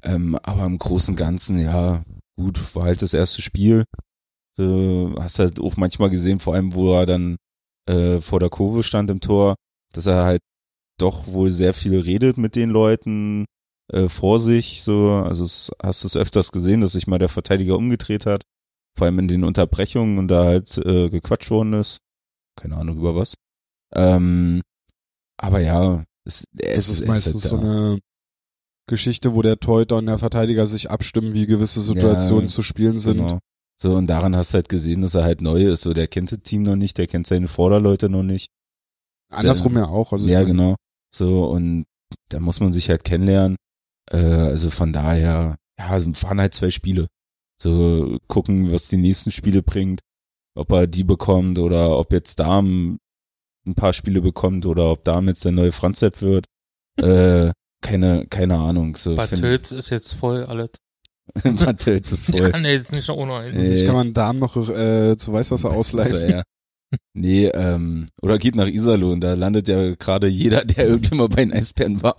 Ähm, 0.03 0.39
aber 0.43 0.65
im 0.65 0.79
Großen 0.79 1.13
und 1.13 1.17
Ganzen, 1.17 1.59
ja, 1.59 2.03
gut, 2.37 2.75
war 2.75 2.85
halt 2.85 3.03
das 3.03 3.15
erste 3.15 3.43
Spiel. 3.43 3.85
Du 4.57 5.15
hast 5.19 5.39
halt 5.39 5.61
auch 5.61 5.77
manchmal 5.77 6.11
gesehen, 6.11 6.39
vor 6.39 6.55
allem, 6.55 6.75
wo 6.75 6.95
er 6.95 7.07
dann 7.07 7.37
äh, 7.89 8.21
vor 8.21 8.41
der 8.41 8.49
Kurve 8.49 8.83
stand 8.83 9.11
im 9.11 9.21
Tor, 9.21 9.57
dass 9.93 10.07
er 10.07 10.25
halt 10.25 10.41
doch 10.99 11.27
wohl 11.27 11.51
sehr 11.51 11.75
viel 11.75 11.99
redet 11.99 12.39
mit 12.39 12.57
den 12.57 12.71
Leuten 12.71 13.45
äh, 13.93 14.09
vor 14.09 14.39
sich. 14.39 14.83
So, 14.83 15.11
also 15.11 15.45
es, 15.45 15.71
hast 15.83 16.05
du 16.05 16.09
es 16.09 16.17
öfters 16.17 16.53
gesehen, 16.53 16.81
dass 16.81 16.93
sich 16.93 17.07
mal 17.07 17.19
der 17.19 17.29
Verteidiger 17.29 17.77
umgedreht 17.77 18.27
hat, 18.27 18.43
vor 18.97 19.07
allem 19.07 19.19
in 19.19 19.29
den 19.29 19.45
Unterbrechungen 19.45 20.19
und 20.19 20.29
da 20.29 20.45
halt 20.45 20.79
äh, 20.79 21.11
gequatscht 21.11 21.51
worden 21.51 21.75
ist. 21.75 21.99
Keine 22.57 22.77
Ahnung 22.77 22.99
über 22.99 23.15
was. 23.15 23.35
Ähm, 23.95 24.63
aber 25.39 25.61
ja, 25.61 26.05
es, 26.25 26.45
Das 26.53 26.89
ist, 26.89 27.01
ist 27.01 27.07
meistens 27.07 27.45
halt 27.45 27.51
so 27.51 27.59
eine 27.59 28.01
Geschichte, 28.89 29.35
wo 29.35 29.43
der 29.43 29.59
Torhüter 29.59 29.97
und 29.97 30.07
der 30.07 30.19
Verteidiger 30.19 30.67
sich 30.67 30.91
abstimmen, 30.91 31.35
wie 31.35 31.47
gewisse 31.47 31.81
Situationen 31.81 32.45
Ja, 32.45 32.49
zu 32.49 32.63
spielen 32.63 32.99
sind. 32.99 33.19
Genau. 33.19 33.39
So, 33.79 33.95
und 33.95 34.07
daran 34.07 34.35
hast 34.35 34.53
du 34.53 34.57
halt 34.57 34.69
gesehen, 34.69 35.03
dass 35.03 35.15
er 35.15 35.25
halt 35.25 35.43
neu 35.43 35.67
ist. 35.67 35.83
So, 35.83 35.93
der 35.93 36.09
kennt 36.09 36.33
das 36.33 36.41
Team 36.41 36.63
noch 36.63 36.77
nicht, 36.77 36.97
der 36.99 37.07
kennt 37.07 37.27
seine 37.27 37.49
Vorderleute 37.49 38.09
noch 38.09 38.23
nicht. 38.23 38.51
Andersrum 39.31 39.77
ja 39.77 39.87
auch. 39.87 40.13
Also 40.13 40.29
ja, 40.29 40.45
genau. 40.45 40.77
So, 41.15 41.47
und 41.47 41.85
da 42.29 42.41
muss 42.41 42.61
man 42.61 42.73
sich 42.73 42.89
halt 42.89 43.05
kennenlernen. 43.05 43.57
Äh, 44.11 44.17
also 44.19 44.71
von 44.71 44.93
daher, 44.93 45.57
ja, 45.79 45.89
also 45.89 46.13
fahren 46.15 46.41
halt 46.41 46.55
zwei 46.55 46.71
Spiele. 46.71 47.07
So, 47.61 48.19
gucken, 48.29 48.73
was 48.73 48.89
die 48.89 48.99
nächsten 48.99 49.31
Spiele 49.31 49.63
bringt. 49.63 50.01
Ob 50.57 50.73
er 50.73 50.87
die 50.87 51.05
bekommt 51.05 51.59
oder 51.59 51.97
ob 51.99 52.13
jetzt 52.13 52.39
Darm 52.41 52.99
ein 53.67 53.75
paar 53.75 53.93
Spiele 53.93 54.21
bekommt 54.23 54.67
oder 54.67 54.91
ob 54.91 55.05
Darm 55.05 55.29
jetzt 55.29 55.45
der 55.45 55.53
neue 55.53 55.73
Franzep 55.73 56.21
wird. 56.23 56.47
Äh, 56.99 57.53
keine, 57.83 58.27
keine 58.31 58.57
Ahnung. 58.57 58.97
So, 58.97 59.15
Bei 59.17 59.27
find- 59.27 59.43
Tölz 59.43 59.71
ist 59.71 59.91
jetzt 59.91 60.15
voll 60.15 60.45
alles. 60.45 60.71
Matels 61.45 62.11
ist 62.11 62.25
voll. 62.31 62.51
Kann 62.53 62.63
der 62.63 62.73
jetzt 62.73 62.91
nicht 62.93 63.07
noch 63.09 63.17
ohne 63.17 63.35
einen. 63.35 63.59
Nee. 63.61 63.75
Ich 63.75 63.85
kann 63.85 63.95
man 63.95 64.15
Darm 64.15 64.39
noch 64.39 64.57
äh, 64.57 65.15
zu 65.19 65.31
Weißwasser 65.35 65.71
ausleihen. 65.73 66.15
Also, 66.15 66.27
ja. 66.27 66.43
Nee, 67.13 67.49
ähm, 67.49 68.07
oder 68.23 68.39
geht 68.39 68.55
nach 68.55 68.67
Iserlohn, 68.69 69.21
da 69.21 69.35
landet 69.35 69.69
ja 69.69 69.95
gerade 69.95 70.27
jeder, 70.27 70.65
der 70.65 70.87
irgendwie 70.89 71.17
mal 71.17 71.29
bei 71.29 71.45
den 71.45 71.53
Eisbären 71.53 72.03
war. 72.03 72.15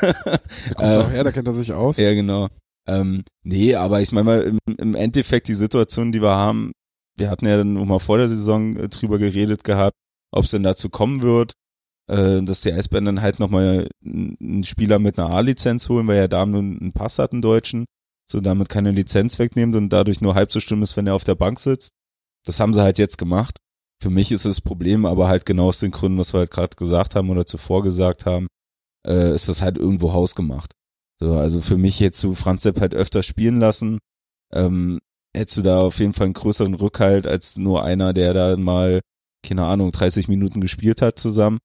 Der 0.00 0.14
kommt 0.14 0.78
Äh, 0.78 0.96
auch 0.96 1.10
her, 1.10 1.24
da 1.24 1.32
kennt 1.32 1.48
er 1.48 1.52
sich 1.52 1.72
aus. 1.74 1.98
Ja, 1.98 2.14
genau. 2.14 2.48
Ähm, 2.88 3.24
nee, 3.42 3.74
aber 3.74 4.00
ich 4.00 4.10
meine 4.12 4.24
mal, 4.24 4.42
im, 4.42 4.58
im 4.78 4.94
Endeffekt 4.94 5.48
die 5.48 5.54
Situation, 5.54 6.12
die 6.12 6.22
wir 6.22 6.30
haben, 6.34 6.72
wir 7.16 7.30
hatten 7.30 7.46
ja 7.46 7.56
dann 7.56 7.74
noch 7.74 7.84
mal 7.84 7.98
vor 7.98 8.18
der 8.18 8.28
Saison 8.28 8.76
äh, 8.76 8.88
drüber 8.88 9.18
geredet 9.18 9.64
gehabt, 9.64 9.96
ob 10.32 10.44
es 10.44 10.50
denn 10.50 10.62
dazu 10.62 10.88
kommen 10.88 11.22
wird, 11.22 11.52
äh, 12.08 12.42
dass 12.42 12.62
die 12.62 12.72
Eisbären 12.72 13.04
dann 13.04 13.22
halt 13.22 13.40
nochmal 13.40 13.88
einen 14.04 14.64
Spieler 14.64 14.98
mit 14.98 15.18
einer 15.18 15.30
A-Lizenz 15.30 15.88
holen, 15.88 16.06
weil 16.06 16.18
er 16.18 16.28
da 16.28 16.44
nur 16.46 16.60
einen 16.60 16.92
Pass 16.92 17.18
hat, 17.18 17.32
einen 17.32 17.42
Deutschen, 17.42 17.86
so 18.30 18.40
damit 18.40 18.68
keine 18.68 18.90
Lizenz 18.90 19.38
wegnimmt 19.38 19.76
und 19.76 19.90
dadurch 19.90 20.20
nur 20.20 20.34
halb 20.34 20.50
so 20.50 20.60
schlimm 20.60 20.82
ist, 20.82 20.96
wenn 20.96 21.06
er 21.06 21.14
auf 21.14 21.24
der 21.24 21.34
Bank 21.34 21.60
sitzt. 21.60 21.92
Das 22.46 22.60
haben 22.60 22.74
sie 22.74 22.82
halt 22.82 22.98
jetzt 22.98 23.18
gemacht. 23.18 23.58
Für 24.02 24.10
mich 24.10 24.32
ist 24.32 24.44
das 24.44 24.60
Problem 24.60 25.06
aber 25.06 25.28
halt 25.28 25.46
genau 25.46 25.68
aus 25.68 25.80
den 25.80 25.92
Gründen, 25.92 26.18
was 26.18 26.34
wir 26.34 26.40
halt 26.40 26.50
gerade 26.50 26.76
gesagt 26.76 27.14
haben 27.14 27.30
oder 27.30 27.46
zuvor 27.46 27.82
gesagt 27.82 28.26
haben, 28.26 28.48
äh, 29.06 29.34
ist 29.34 29.48
das 29.48 29.62
halt 29.62 29.78
irgendwo 29.78 30.12
hausgemacht. 30.12 30.72
So, 31.20 31.34
also 31.34 31.60
für 31.60 31.76
mich 31.76 32.00
hättest 32.00 32.24
du 32.24 32.34
Franz 32.34 32.62
Sepp 32.62 32.80
halt 32.80 32.94
öfter 32.94 33.22
spielen 33.22 33.56
lassen, 33.56 33.98
ähm, 34.52 34.98
hättest 35.34 35.58
du 35.58 35.62
da 35.62 35.80
auf 35.80 35.98
jeden 35.98 36.12
Fall 36.12 36.26
einen 36.26 36.34
größeren 36.34 36.74
Rückhalt 36.74 37.26
als 37.26 37.56
nur 37.56 37.84
einer, 37.84 38.12
der 38.12 38.34
da 38.34 38.56
mal, 38.56 39.00
keine 39.44 39.64
Ahnung, 39.64 39.90
30 39.92 40.28
Minuten 40.28 40.60
gespielt 40.60 41.02
hat 41.02 41.18
zusammen. 41.18 41.58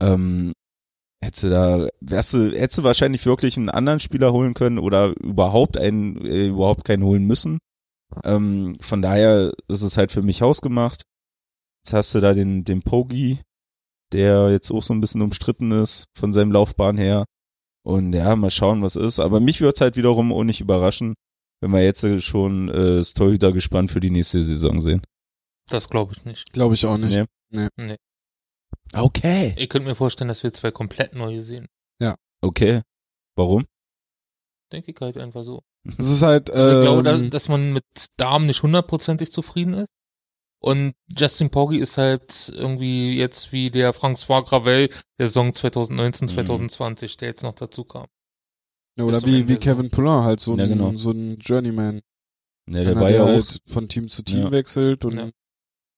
Ähm, 0.00 0.52
hättest 1.22 1.44
du 1.44 1.48
da, 1.50 1.88
wärst 2.00 2.34
du, 2.34 2.52
hättest 2.52 2.78
du 2.78 2.82
wahrscheinlich 2.84 3.26
wirklich 3.26 3.56
einen 3.56 3.68
anderen 3.68 4.00
Spieler 4.00 4.32
holen 4.32 4.54
können 4.54 4.78
oder 4.78 5.14
überhaupt 5.20 5.76
einen, 5.76 6.24
äh, 6.24 6.46
überhaupt 6.46 6.84
keinen 6.84 7.02
holen 7.02 7.24
müssen. 7.24 7.58
Ähm, 8.24 8.76
von 8.80 9.02
daher 9.02 9.52
ist 9.68 9.82
es 9.82 9.96
halt 9.96 10.12
für 10.12 10.22
mich 10.22 10.42
hausgemacht. 10.42 11.02
Jetzt 11.84 11.92
hast 11.92 12.14
du 12.14 12.20
da 12.20 12.34
den, 12.34 12.64
den 12.64 12.82
Pogi, 12.82 13.40
der 14.12 14.50
jetzt 14.50 14.70
auch 14.70 14.82
so 14.82 14.94
ein 14.94 15.00
bisschen 15.00 15.22
umstritten 15.22 15.72
ist 15.72 16.06
von 16.16 16.32
seinem 16.32 16.52
Laufbahn 16.52 16.96
her. 16.96 17.24
Und 17.84 18.12
ja, 18.12 18.36
mal 18.36 18.50
schauen, 18.50 18.82
was 18.82 18.96
ist. 18.96 19.18
Aber 19.18 19.40
mich 19.40 19.60
würde 19.60 19.72
es 19.74 19.80
halt 19.80 19.96
wiederum 19.96 20.32
auch 20.32 20.44
nicht 20.44 20.60
überraschen, 20.60 21.14
wenn 21.60 21.70
wir 21.72 21.82
jetzt 21.82 22.04
äh, 22.04 22.20
schon 22.20 22.68
äh, 22.68 22.96
das 22.96 23.14
Torhüter 23.14 23.52
gespannt 23.52 23.90
für 23.90 24.00
die 24.00 24.10
nächste 24.10 24.42
Saison 24.42 24.78
sehen. 24.80 25.02
Das 25.68 25.88
glaube 25.88 26.14
ich 26.16 26.24
nicht. 26.24 26.52
Glaube 26.52 26.74
ich 26.74 26.86
auch 26.86 26.96
nicht. 26.98 27.14
Nee. 27.14 27.26
Nee. 27.50 27.68
Nee. 27.76 27.96
Okay. 28.94 29.54
Ich 29.58 29.68
könnte 29.68 29.86
mir 29.88 29.94
vorstellen, 29.94 30.28
dass 30.28 30.42
wir 30.42 30.52
zwei 30.52 30.70
komplett 30.70 31.14
neue 31.14 31.42
sehen. 31.42 31.66
Okay. 32.40 32.82
Warum? 33.36 33.66
Denke 34.72 34.92
ich 34.92 34.96
halt 35.00 35.16
einfach 35.16 35.42
so. 35.42 35.60
Es 35.98 36.08
ist 36.08 36.22
halt, 36.22 36.50
Also 36.50 36.78
ich 36.78 36.84
glaube, 36.84 36.98
ähm, 36.98 37.22
dass, 37.22 37.30
dass 37.30 37.48
man 37.48 37.72
mit 37.72 37.82
Damen 38.16 38.46
nicht 38.46 38.62
hundertprozentig 38.62 39.32
zufrieden 39.32 39.74
ist. 39.74 39.88
Und 40.60 40.94
Justin 41.08 41.50
Poggi 41.50 41.78
ist 41.78 41.98
halt 41.98 42.52
irgendwie 42.54 43.16
jetzt 43.18 43.50
wie 43.52 43.70
der 43.70 43.92
François 43.92 44.44
Gravel 44.44 44.88
der 45.18 45.26
Saison 45.26 45.52
2019, 45.52 46.26
Mhm. 46.28 46.32
2020, 46.32 47.16
der 47.16 47.28
jetzt 47.30 47.42
noch 47.42 47.54
dazu 47.54 47.84
kam. 47.84 48.06
Ja, 48.98 49.04
oder 49.04 49.22
wie, 49.24 49.48
wie 49.48 49.56
Kevin 49.56 49.90
Poulin 49.90 50.24
halt 50.24 50.40
so 50.40 50.52
ein, 50.52 50.58
Ja, 50.58 50.66
genau. 50.66 50.94
so 50.96 51.10
ein 51.10 51.38
Journeyman. 51.38 52.00
Ja, 52.68 52.84
der 52.84 52.96
war 52.96 53.10
ja 53.10 53.22
auch, 53.22 53.28
halt 53.28 53.60
von 53.66 53.88
Team 53.88 54.08
zu 54.08 54.22
Team 54.22 54.44
Ja. 54.44 54.50
wechselt 54.50 55.04
und 55.04 55.16
Ja. 55.18 55.30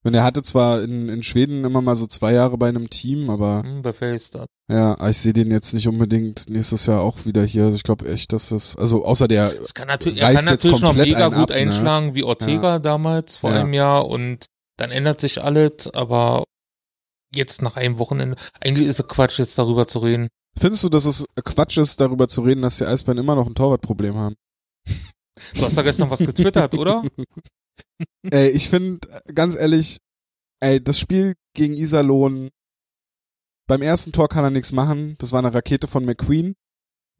und 0.04 0.14
er 0.14 0.22
hatte 0.22 0.42
zwar 0.42 0.82
in, 0.82 1.08
in 1.08 1.22
Schweden 1.22 1.64
immer 1.64 1.82
mal 1.82 1.96
so 1.96 2.06
zwei 2.06 2.32
Jahre 2.32 2.56
bei 2.58 2.68
einem 2.68 2.88
Team, 2.90 3.28
aber 3.28 3.62
Hm, 3.64 3.82
bei 3.82 3.92
Fairstart. 3.92 4.48
ja, 4.70 5.08
ich 5.08 5.18
sehe 5.18 5.32
den 5.32 5.50
jetzt 5.50 5.74
nicht 5.74 5.88
unbedingt 5.88 6.48
nächstes 6.48 6.86
Jahr 6.86 7.00
auch 7.00 7.24
wieder 7.26 7.42
hier. 7.44 7.64
Also 7.64 7.76
ich 7.76 7.82
glaube 7.82 8.08
echt, 8.08 8.32
dass 8.32 8.50
das, 8.50 8.76
also 8.76 9.04
außer 9.04 9.26
der, 9.26 9.60
Es 9.60 9.74
kann 9.74 9.88
natürlich, 9.88 10.20
er 10.20 10.32
kann 10.32 10.44
natürlich 10.44 10.80
noch 10.80 10.94
mega 10.94 11.26
gut 11.28 11.36
ab, 11.38 11.50
ne? 11.50 11.56
einschlagen, 11.56 12.14
wie 12.14 12.22
Ortega 12.22 12.78
damals 12.78 13.36
vor 13.38 13.50
Ja. 13.50 13.60
einem 13.60 13.72
Jahr 13.72 14.06
und 14.08 14.46
dann 14.76 14.90
ändert 14.92 15.20
sich 15.20 15.42
alles, 15.42 15.88
aber 15.92 16.44
jetzt 17.34 17.62
nach 17.62 17.76
einem 17.76 17.98
Wochenende, 17.98 18.36
eigentlich 18.60 18.86
ist 18.86 19.00
es 19.00 19.08
Quatsch, 19.08 19.38
jetzt 19.38 19.58
darüber 19.58 19.86
zu 19.86 19.98
reden. 20.00 20.28
Findest 20.56 20.84
du, 20.84 20.88
dass 20.88 21.04
es 21.04 21.26
Quatsch 21.44 21.78
ist, 21.78 22.00
darüber 22.00 22.28
zu 22.28 22.42
reden, 22.42 22.62
dass 22.62 22.78
die 22.78 22.86
Eisbären 22.86 23.18
immer 23.18 23.34
noch 23.34 23.46
ein 23.46 23.54
Torwartproblem 23.54 24.16
haben? 24.16 24.36
Du 25.54 25.62
hast 25.62 25.76
da 25.76 25.82
gestern 25.82 26.10
was 26.10 26.18
getwittert, 26.20 26.74
oder? 26.74 27.02
Ey, 28.30 28.50
ich 28.50 28.68
finde, 28.68 29.00
ganz 29.34 29.56
ehrlich, 29.56 29.98
ey, 30.60 30.82
das 30.82 30.98
Spiel 30.98 31.34
gegen 31.54 31.74
Iserlohn, 31.74 32.50
beim 33.66 33.82
ersten 33.82 34.12
Tor 34.12 34.28
kann 34.28 34.44
er 34.44 34.50
nichts 34.50 34.72
machen. 34.72 35.14
Das 35.18 35.32
war 35.32 35.38
eine 35.38 35.54
Rakete 35.54 35.86
von 35.86 36.04
McQueen. 36.04 36.56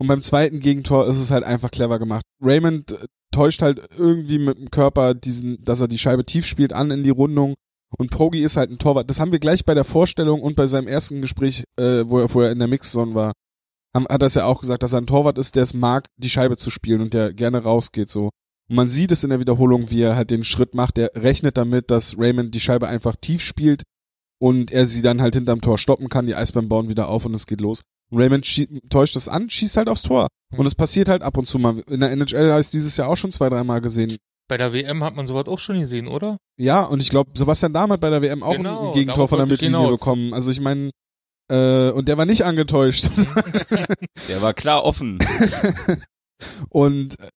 Und 0.01 0.07
beim 0.09 0.22
zweiten 0.22 0.61
Gegentor 0.61 1.07
ist 1.07 1.18
es 1.18 1.31
halt 1.31 1.45
einfach 1.45 1.70
clever 1.70 1.99
gemacht. 1.99 2.24
Raymond 2.43 2.93
äh, 2.93 3.07
täuscht 3.33 3.62
halt 3.62 3.87
irgendwie 3.97 4.39
mit 4.39 4.59
dem 4.59 4.70
Körper 4.70 5.14
diesen, 5.14 5.62
dass 5.62 5.81
er 5.81 5.89
die 5.89 5.99
Scheibe 5.99 6.24
tief 6.24 6.47
spielt, 6.47 6.72
an 6.72 6.91
in 6.91 7.05
die 7.05 7.11
Rundung. 7.11 7.55
Und 7.97 8.11
Pogi 8.11 8.43
ist 8.43 8.57
halt 8.57 8.70
ein 8.70 8.78
Torwart. 8.78 9.11
Das 9.11 9.20
haben 9.20 9.32
wir 9.32 9.41
gleich 9.41 9.64
bei 9.64 9.74
der 9.74 9.84
Vorstellung 9.84 10.43
und 10.43 10.57
bei 10.57 10.66
seinem 10.66 10.86
ersten 10.86 11.20
Gespräch, 11.20 11.64
äh, 11.76 12.05
wo, 12.07 12.20
er, 12.20 12.32
wo 12.32 12.41
er 12.41 12.53
in 12.53 12.59
der 12.59 12.68
Mixzone 12.68 13.14
war, 13.14 13.32
haben, 13.95 14.07
hat 14.09 14.22
er 14.22 14.26
es 14.26 14.34
ja 14.34 14.45
auch 14.45 14.61
gesagt, 14.61 14.82
dass 14.82 14.93
er 14.93 15.01
ein 15.01 15.07
Torwart 15.07 15.38
ist, 15.38 15.57
der 15.57 15.64
es 15.64 15.74
mag, 15.74 16.07
die 16.16 16.30
Scheibe 16.30 16.57
zu 16.57 16.70
spielen 16.70 17.01
und 17.01 17.14
der 17.14 17.32
gerne 17.32 17.62
rausgeht 17.62 18.09
so. 18.09 18.30
Und 18.68 18.76
man 18.76 18.88
sieht 18.88 19.11
es 19.11 19.24
in 19.24 19.30
der 19.30 19.41
Wiederholung, 19.41 19.91
wie 19.91 20.03
er 20.03 20.14
halt 20.14 20.30
den 20.30 20.45
Schritt 20.45 20.74
macht. 20.74 20.97
Er 20.99 21.11
rechnet 21.16 21.57
damit, 21.57 21.91
dass 21.91 22.16
Raymond 22.16 22.55
die 22.55 22.61
Scheibe 22.61 22.86
einfach 22.86 23.16
tief 23.16 23.43
spielt 23.43 23.82
und 24.41 24.70
er 24.70 24.86
sie 24.86 25.03
dann 25.03 25.20
halt 25.20 25.34
hinterm 25.34 25.61
Tor 25.61 25.76
stoppen 25.76 26.09
kann. 26.09 26.26
Die 26.26 26.36
Eisbären 26.36 26.68
bauen 26.68 26.88
wieder 26.88 27.09
auf 27.09 27.24
und 27.24 27.34
es 27.34 27.47
geht 27.47 27.61
los. 27.61 27.82
Raymond 28.12 28.47
täuscht 28.88 29.16
es 29.16 29.28
an, 29.28 29.51
schießt 29.51 29.76
halt 29.76 29.88
aufs 29.88 30.03
Tor. 30.03 30.28
Und 30.57 30.66
es 30.66 30.74
passiert 30.74 31.09
halt 31.09 31.22
ab 31.22 31.36
und 31.36 31.47
zu 31.47 31.59
mal. 31.59 31.80
In 31.88 32.01
der 32.01 32.11
NHL 32.12 32.59
ich 32.61 32.70
dieses 32.70 32.97
Jahr 32.97 33.09
auch 33.09 33.16
schon 33.16 33.30
zwei, 33.30 33.49
dreimal 33.49 33.80
gesehen. 33.80 34.16
Bei 34.51 34.57
der 34.57 34.72
WM 34.72 35.05
hat 35.05 35.14
man 35.14 35.28
sowas 35.28 35.46
auch 35.46 35.61
schon 35.61 35.78
gesehen, 35.78 36.09
oder? 36.09 36.36
Ja, 36.59 36.82
und 36.82 37.01
ich 37.01 37.09
glaube, 37.09 37.30
Sebastian 37.34 37.72
Dahm 37.72 37.92
hat 37.92 38.01
bei 38.01 38.11
der 38.11 38.20
WM 38.20 38.42
auch 38.42 38.57
Genau, 38.57 38.88
ein 38.88 38.94
Gegentor 38.94 39.28
von 39.28 39.38
der 39.38 39.46
Mittellinie 39.46 39.88
bekommen. 39.88 40.34
Also 40.34 40.51
ich 40.51 40.59
meine, 40.59 40.90
äh, 41.48 41.90
und 41.90 42.09
der 42.09 42.18
war 42.18 42.26
nicht 42.26 42.42
angetäuscht. 42.44 43.05
der 44.28 44.42
war 44.42 44.53
klar 44.53 44.84
offen. 44.84 45.18
Und 46.68 47.20
äh, 47.20 47.28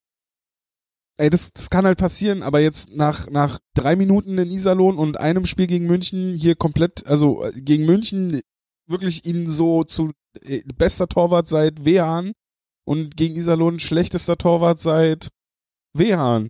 ey, 1.19 1.31
das, 1.31 1.53
das 1.53 1.71
kann 1.71 1.87
halt 1.87 1.99
passieren, 1.99 2.43
aber 2.43 2.59
jetzt 2.59 2.91
nach, 2.97 3.31
nach 3.31 3.61
drei 3.75 3.95
Minuten 3.95 4.37
in 4.37 4.51
Iserlohn 4.51 4.99
und 4.99 5.21
einem 5.21 5.47
Spiel 5.47 5.69
gegen 5.69 5.87
München 5.87 6.35
hier 6.35 6.57
komplett, 6.57 7.07
also 7.07 7.45
äh, 7.45 7.53
gegen 7.61 7.87
München 7.87 8.41
wirklich 8.89 9.25
ihn 9.25 9.47
so 9.47 9.85
zu 9.85 10.11
äh, 10.43 10.63
bester 10.75 11.07
Torwart 11.07 11.47
seit 11.47 11.85
Wehan 11.85 12.33
und 12.85 13.17
gegen 13.17 13.37
Iserlohn 13.37 13.79
schlechtester 13.79 14.37
Torwart 14.37 14.81
seit 14.81 15.29
Wehan. 15.93 16.49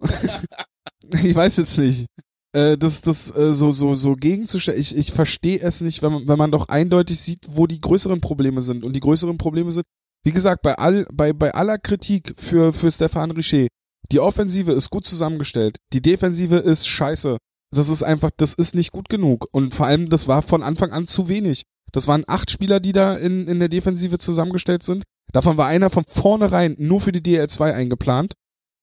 ich 1.22 1.34
weiß 1.34 1.56
jetzt 1.58 1.78
nicht. 1.78 2.06
Äh, 2.54 2.78
das, 2.78 3.02
das 3.02 3.34
äh, 3.36 3.52
so, 3.52 3.70
so, 3.70 3.94
so 3.94 4.14
gegenzustellen, 4.14 4.78
ich, 4.78 4.96
ich 4.96 5.12
verstehe 5.12 5.60
es 5.60 5.80
nicht, 5.80 6.02
wenn 6.02 6.12
man, 6.12 6.28
wenn 6.28 6.38
man 6.38 6.52
doch 6.52 6.68
eindeutig 6.68 7.18
sieht, 7.20 7.46
wo 7.50 7.66
die 7.66 7.80
größeren 7.80 8.20
Probleme 8.20 8.62
sind. 8.62 8.84
Und 8.84 8.94
die 8.94 9.00
größeren 9.00 9.38
Probleme 9.38 9.70
sind, 9.70 9.84
wie 10.24 10.32
gesagt, 10.32 10.62
bei 10.62 10.76
all, 10.76 11.06
bei, 11.12 11.32
bei 11.32 11.52
aller 11.52 11.78
Kritik 11.78 12.34
für, 12.36 12.72
für 12.72 12.90
Stefan 12.90 13.32
Richer, 13.32 13.66
die 14.12 14.20
Offensive 14.20 14.72
ist 14.72 14.90
gut 14.90 15.04
zusammengestellt, 15.04 15.78
die 15.92 16.02
Defensive 16.02 16.56
ist 16.56 16.86
scheiße. 16.86 17.38
Das 17.74 17.88
ist 17.88 18.04
einfach, 18.04 18.30
das 18.36 18.54
ist 18.54 18.74
nicht 18.76 18.92
gut 18.92 19.08
genug. 19.08 19.48
Und 19.50 19.74
vor 19.74 19.86
allem, 19.86 20.08
das 20.08 20.28
war 20.28 20.42
von 20.42 20.62
Anfang 20.62 20.92
an 20.92 21.06
zu 21.06 21.28
wenig. 21.28 21.64
Das 21.90 22.06
waren 22.06 22.24
acht 22.26 22.50
Spieler, 22.50 22.78
die 22.78 22.92
da 22.92 23.16
in, 23.16 23.48
in 23.48 23.58
der 23.58 23.68
Defensive 23.68 24.18
zusammengestellt 24.18 24.82
sind. 24.82 25.02
Davon 25.32 25.56
war 25.56 25.66
einer 25.66 25.90
von 25.90 26.04
vornherein 26.06 26.76
nur 26.78 27.00
für 27.00 27.10
die 27.10 27.20
DL2 27.20 27.72
eingeplant. 27.72 28.34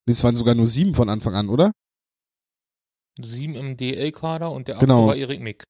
Nee, 0.07 0.13
Es 0.13 0.23
waren 0.23 0.35
sogar 0.35 0.55
nur 0.55 0.65
sieben 0.65 0.93
von 0.93 1.09
Anfang 1.09 1.35
an, 1.35 1.49
oder? 1.49 1.71
Sieben 3.21 3.55
im 3.55 3.77
DL-Kader 3.77 4.51
und 4.51 4.67
der 4.67 4.75
achte 4.77 4.85
Genau. 4.85 5.07
war 5.07 5.15
Erik 5.15 5.41
Mick. 5.41 5.63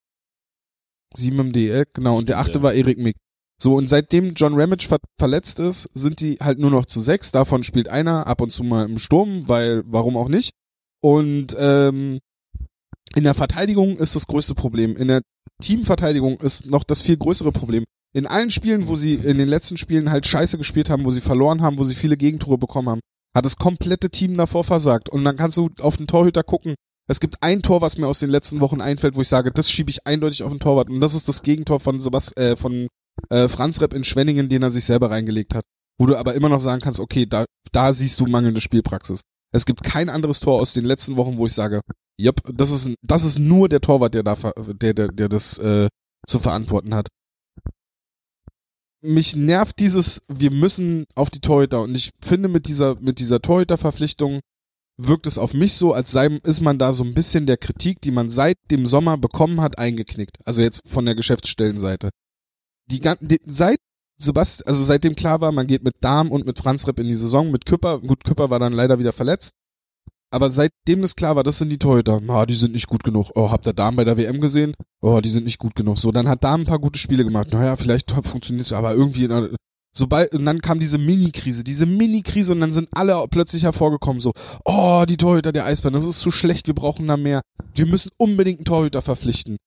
Sieben 1.15 1.39
im 1.39 1.51
DL, 1.51 1.85
genau. 1.93 2.17
Und 2.17 2.29
der 2.29 2.39
achte 2.39 2.59
ja. 2.59 2.63
war 2.63 2.73
Erik 2.73 2.97
Mick. 2.97 3.15
So, 3.61 3.75
und 3.75 3.89
seitdem 3.89 4.33
John 4.33 4.59
Ramage 4.59 4.87
ver 4.87 4.99
verletzt 5.19 5.59
ist, 5.59 5.83
sind 5.93 6.21
die 6.21 6.37
halt 6.39 6.57
nur 6.57 6.71
noch 6.71 6.85
zu 6.85 6.99
sechs. 6.99 7.31
Davon 7.31 7.63
spielt 7.63 7.89
einer 7.89 8.25
ab 8.27 8.41
und 8.41 8.51
zu 8.51 8.63
mal 8.63 8.85
im 8.85 8.97
Sturm, 8.97 9.47
weil, 9.47 9.83
warum 9.85 10.17
auch 10.17 10.29
nicht. 10.29 10.51
Und 11.03 11.55
ähm, 11.59 12.19
in 13.15 13.23
der 13.23 13.33
Verteidigung 13.33 13.97
ist 13.97 14.15
das 14.15 14.27
größte 14.27 14.55
Problem. 14.55 14.95
In 14.95 15.09
der 15.09 15.21
Teamverteidigung 15.61 16.39
ist 16.39 16.67
noch 16.67 16.83
das 16.83 17.01
viel 17.01 17.17
größere 17.17 17.51
Problem. 17.51 17.83
In 18.13 18.25
allen 18.25 18.51
Spielen, 18.51 18.87
wo 18.87 18.95
sie 18.95 19.15
in 19.15 19.37
den 19.37 19.47
letzten 19.47 19.77
Spielen 19.77 20.09
halt 20.09 20.25
scheiße 20.25 20.57
gespielt 20.57 20.89
haben, 20.89 21.05
wo 21.05 21.11
sie 21.11 21.21
verloren 21.21 21.61
haben, 21.61 21.77
wo 21.77 21.83
sie 21.83 21.95
viele 21.95 22.17
Gegentore 22.17 22.57
bekommen 22.57 22.89
haben, 22.89 23.01
hat 23.35 23.45
das 23.45 23.57
komplette 23.57 24.09
Team 24.09 24.35
davor 24.35 24.63
versagt. 24.63 25.09
Und 25.09 25.23
dann 25.23 25.37
kannst 25.37 25.57
du 25.57 25.69
auf 25.79 25.97
den 25.97 26.07
Torhüter 26.07 26.43
gucken. 26.43 26.75
Es 27.09 27.19
gibt 27.19 27.35
ein 27.41 27.61
Tor, 27.61 27.81
was 27.81 27.97
mir 27.97 28.07
aus 28.07 28.19
den 28.19 28.29
letzten 28.29 28.59
Wochen 28.61 28.81
einfällt, 28.81 29.15
wo 29.15 29.21
ich 29.21 29.29
sage, 29.29 29.51
das 29.51 29.69
schiebe 29.69 29.89
ich 29.89 30.05
eindeutig 30.05 30.43
auf 30.43 30.51
den 30.51 30.59
Torwart. 30.59 30.89
Und 30.89 31.01
das 31.01 31.13
ist 31.13 31.27
das 31.27 31.41
Gegentor 31.41 31.79
von 31.79 31.99
Sebast 31.99 32.37
äh, 32.37 32.55
von 32.55 32.87
äh, 33.29 33.47
Franz 33.47 33.81
Repp 33.81 33.93
in 33.93 34.03
Schwenningen, 34.03 34.49
den 34.49 34.63
er 34.63 34.69
sich 34.69 34.85
selber 34.85 35.11
reingelegt 35.11 35.55
hat. 35.55 35.65
Wo 35.99 36.05
du 36.05 36.15
aber 36.15 36.33
immer 36.35 36.49
noch 36.49 36.61
sagen 36.61 36.81
kannst, 36.81 36.99
okay, 36.99 37.25
da, 37.25 37.45
da 37.71 37.93
siehst 37.93 38.19
du 38.19 38.25
mangelnde 38.25 38.61
Spielpraxis. 38.61 39.21
Es 39.53 39.65
gibt 39.65 39.83
kein 39.83 40.09
anderes 40.09 40.39
Tor 40.39 40.59
aus 40.61 40.73
den 40.73 40.85
letzten 40.85 41.17
Wochen, 41.17 41.37
wo 41.37 41.45
ich 41.45 41.53
sage, 41.53 41.81
yep, 42.19 42.41
das 42.53 42.71
ist, 42.71 42.89
das 43.01 43.25
ist 43.25 43.39
nur 43.39 43.67
der 43.67 43.81
Torwart, 43.81 44.13
der 44.13 44.23
da, 44.23 44.35
der, 44.55 44.93
der, 44.93 45.07
der 45.09 45.29
das 45.29 45.57
äh, 45.57 45.89
zu 46.25 46.39
verantworten 46.39 46.95
hat. 46.95 47.07
Mich 49.01 49.35
nervt 49.35 49.79
dieses, 49.79 50.21
wir 50.27 50.51
müssen 50.51 51.05
auf 51.15 51.29
die 51.29 51.39
Torhüter 51.39 51.81
und 51.81 51.95
ich 51.95 52.11
finde 52.23 52.47
mit 52.47 52.67
dieser, 52.67 52.95
mit 52.99 53.19
dieser 53.19 53.41
Torhüterverpflichtung 53.41 54.39
wirkt 54.97 55.25
es 55.25 55.37
auf 55.37 55.53
mich 55.53 55.73
so, 55.73 55.93
als 55.93 56.11
sei, 56.11 56.27
ist 56.43 56.61
man 56.61 56.77
da 56.77 56.93
so 56.93 57.03
ein 57.03 57.13
bisschen 57.13 57.47
der 57.47 57.57
Kritik, 57.57 58.01
die 58.01 58.11
man 58.11 58.29
seit 58.29 58.57
dem 58.69 58.85
Sommer 58.85 59.17
bekommen 59.17 59.59
hat, 59.61 59.79
eingeknickt. 59.79 60.37
Also 60.45 60.61
jetzt 60.61 60.87
von 60.87 61.05
der 61.05 61.15
Geschäftsstellenseite. 61.15 62.09
Die, 62.91 62.99
gan- 62.99 63.17
die 63.21 63.39
seit 63.45 63.79
Sebastian, 64.17 64.67
also 64.67 64.83
seitdem 64.83 65.15
klar 65.15 65.41
war, 65.41 65.51
man 65.51 65.65
geht 65.65 65.83
mit 65.83 65.95
Darm 66.01 66.31
und 66.31 66.45
mit 66.45 66.59
Franz 66.59 66.87
Repp 66.87 66.99
in 66.99 67.07
die 67.07 67.15
Saison, 67.15 67.49
mit 67.49 67.65
Küpper, 67.65 67.99
gut, 67.99 68.23
Küpper 68.23 68.51
war 68.51 68.59
dann 68.59 68.73
leider 68.73 68.99
wieder 68.99 69.13
verletzt. 69.13 69.55
Aber 70.33 70.49
seitdem 70.49 71.01
das 71.01 71.15
klar 71.15 71.35
war, 71.35 71.43
das 71.43 71.57
sind 71.57 71.69
die 71.69 71.77
Torhüter. 71.77 72.21
Ah, 72.29 72.45
die 72.45 72.55
sind 72.55 72.71
nicht 72.73 72.87
gut 72.87 73.03
genug. 73.03 73.31
Oh, 73.35 73.51
habt 73.51 73.67
ihr 73.67 73.73
Darm 73.73 73.97
bei 73.97 74.05
der 74.05 74.15
WM 74.15 74.39
gesehen? 74.39 74.73
Oh, 75.01 75.19
die 75.19 75.29
sind 75.29 75.43
nicht 75.43 75.59
gut 75.59 75.75
genug. 75.75 75.99
So, 75.99 76.11
dann 76.11 76.29
hat 76.29 76.43
Darm 76.43 76.61
ein 76.61 76.65
paar 76.65 76.79
gute 76.79 76.97
Spiele 76.97 77.25
gemacht. 77.25 77.51
Naja, 77.51 77.75
vielleicht 77.75 78.11
funktioniert 78.11 78.65
es, 78.65 78.71
aber 78.71 78.93
irgendwie, 78.93 79.27
sobald, 79.93 80.33
und 80.33 80.45
dann 80.45 80.61
kam 80.61 80.79
diese 80.79 80.97
Mini-Krise, 80.97 81.65
diese 81.65 81.85
Mini-Krise 81.85 82.53
und 82.53 82.61
dann 82.61 82.71
sind 82.71 82.87
alle 82.93 83.25
plötzlich 83.29 83.63
hervorgekommen, 83.63 84.21
so, 84.21 84.31
oh, 84.63 85.03
die 85.07 85.17
Torhüter 85.17 85.51
der 85.51 85.65
Eisbären, 85.65 85.93
das 85.93 86.05
ist 86.05 86.21
zu 86.21 86.31
schlecht, 86.31 86.67
wir 86.67 86.75
brauchen 86.75 87.07
da 87.07 87.17
mehr. 87.17 87.41
Wir 87.75 87.85
müssen 87.85 88.11
unbedingt 88.15 88.59
einen 88.59 88.65
Torhüter 88.65 89.01
verpflichten. 89.01 89.57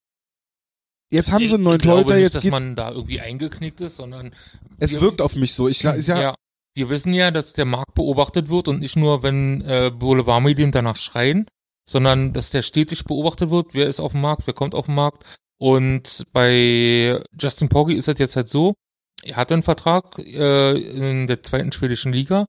Jetzt 1.13 1.31
haben 1.31 1.47
sie 1.47 1.55
einen 1.55 1.63
neuen 1.63 1.77
ich 1.77 1.83
glaube 1.83 2.01
Torhüter, 2.05 2.17
nicht, 2.17 2.35
jetzt 2.35 2.37
dass 2.37 2.51
man 2.51 2.75
da 2.75 2.91
irgendwie 2.91 3.21
eingeknickt 3.21 3.83
ist, 3.83 3.97
sondern 3.99 4.33
es 4.79 4.95
wir- 4.95 5.03
wirkt 5.03 5.21
auf 5.21 5.37
mich 5.37 5.53
so. 5.53 5.69
Ich, 5.69 5.83
ja, 5.83 5.95
ja, 5.95 6.21
ja. 6.21 6.35
Wir 6.75 6.89
wissen 6.89 7.13
ja, 7.13 7.31
dass 7.31 7.53
der 7.53 7.67
Markt 7.67 7.95
beobachtet 7.95 8.49
wird 8.49 8.67
und 8.69 8.81
nicht 8.81 8.97
nur, 8.97 9.23
wenn 9.23 9.63
äh, 9.63 9.93
Boulevardmedien 9.95 10.73
danach 10.73 10.97
schreien, 10.97 11.47
sondern 11.89 12.33
dass 12.33 12.51
der 12.51 12.63
stetig 12.63 13.05
beobachtet 13.05 13.51
wird. 13.51 13.69
Wer 13.73 13.87
ist 13.87 14.01
auf 14.01 14.13
dem 14.13 14.23
Markt, 14.23 14.47
wer 14.47 14.55
kommt 14.55 14.75
auf 14.75 14.87
den 14.87 14.97
Markt. 14.97 15.23
Und 15.59 16.25
bei 16.33 17.21
Justin 17.41 17.69
Poggi 17.69 17.95
ist 17.95 18.09
es 18.09 18.19
jetzt 18.19 18.35
halt 18.35 18.49
so, 18.49 18.75
er 19.23 19.37
hat 19.37 19.53
einen 19.53 19.63
Vertrag 19.63 20.19
äh, 20.19 20.77
in 20.77 21.27
der 21.29 21.43
zweiten 21.43 21.71
schwedischen 21.73 22.13
Liga 22.13 22.47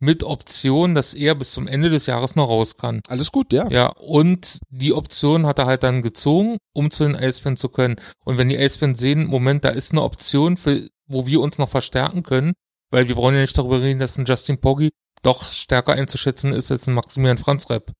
mit 0.00 0.22
Option, 0.22 0.94
dass 0.94 1.14
er 1.14 1.34
bis 1.34 1.52
zum 1.52 1.66
Ende 1.66 1.90
des 1.90 2.06
Jahres 2.06 2.36
noch 2.36 2.48
raus 2.48 2.76
kann. 2.76 3.00
alles 3.08 3.32
gut, 3.32 3.52
ja. 3.52 3.68
Ja, 3.70 3.88
und 3.88 4.58
die 4.70 4.92
Option 4.92 5.46
hat 5.46 5.58
er 5.58 5.66
halt 5.66 5.82
dann 5.82 6.02
gezogen, 6.02 6.58
um 6.74 6.90
zu 6.90 7.04
den 7.04 7.16
Eisbären 7.16 7.56
zu 7.56 7.68
können. 7.68 7.96
Und 8.24 8.38
wenn 8.38 8.48
die 8.48 8.58
Eisbären 8.58 8.94
sehen, 8.94 9.26
Moment, 9.26 9.64
da 9.64 9.70
ist 9.70 9.92
eine 9.92 10.02
Option, 10.02 10.56
für, 10.56 10.86
wo 11.06 11.26
wir 11.26 11.40
uns 11.40 11.58
noch 11.58 11.68
verstärken 11.68 12.22
können, 12.22 12.52
weil 12.94 13.08
wir 13.08 13.14
brauchen 13.14 13.34
ja 13.34 13.40
nicht 13.42 13.56
darüber 13.58 13.80
reden, 13.82 14.00
dass 14.00 14.16
ein 14.18 14.24
Justin 14.24 14.60
Poggi 14.60 14.90
doch 15.22 15.44
stärker 15.44 15.92
einzuschätzen 15.92 16.52
ist 16.52 16.70
als 16.70 16.86
ein 16.86 16.94
Maximilian 16.94 17.38
Franz 17.38 17.68
Repp. 17.70 17.92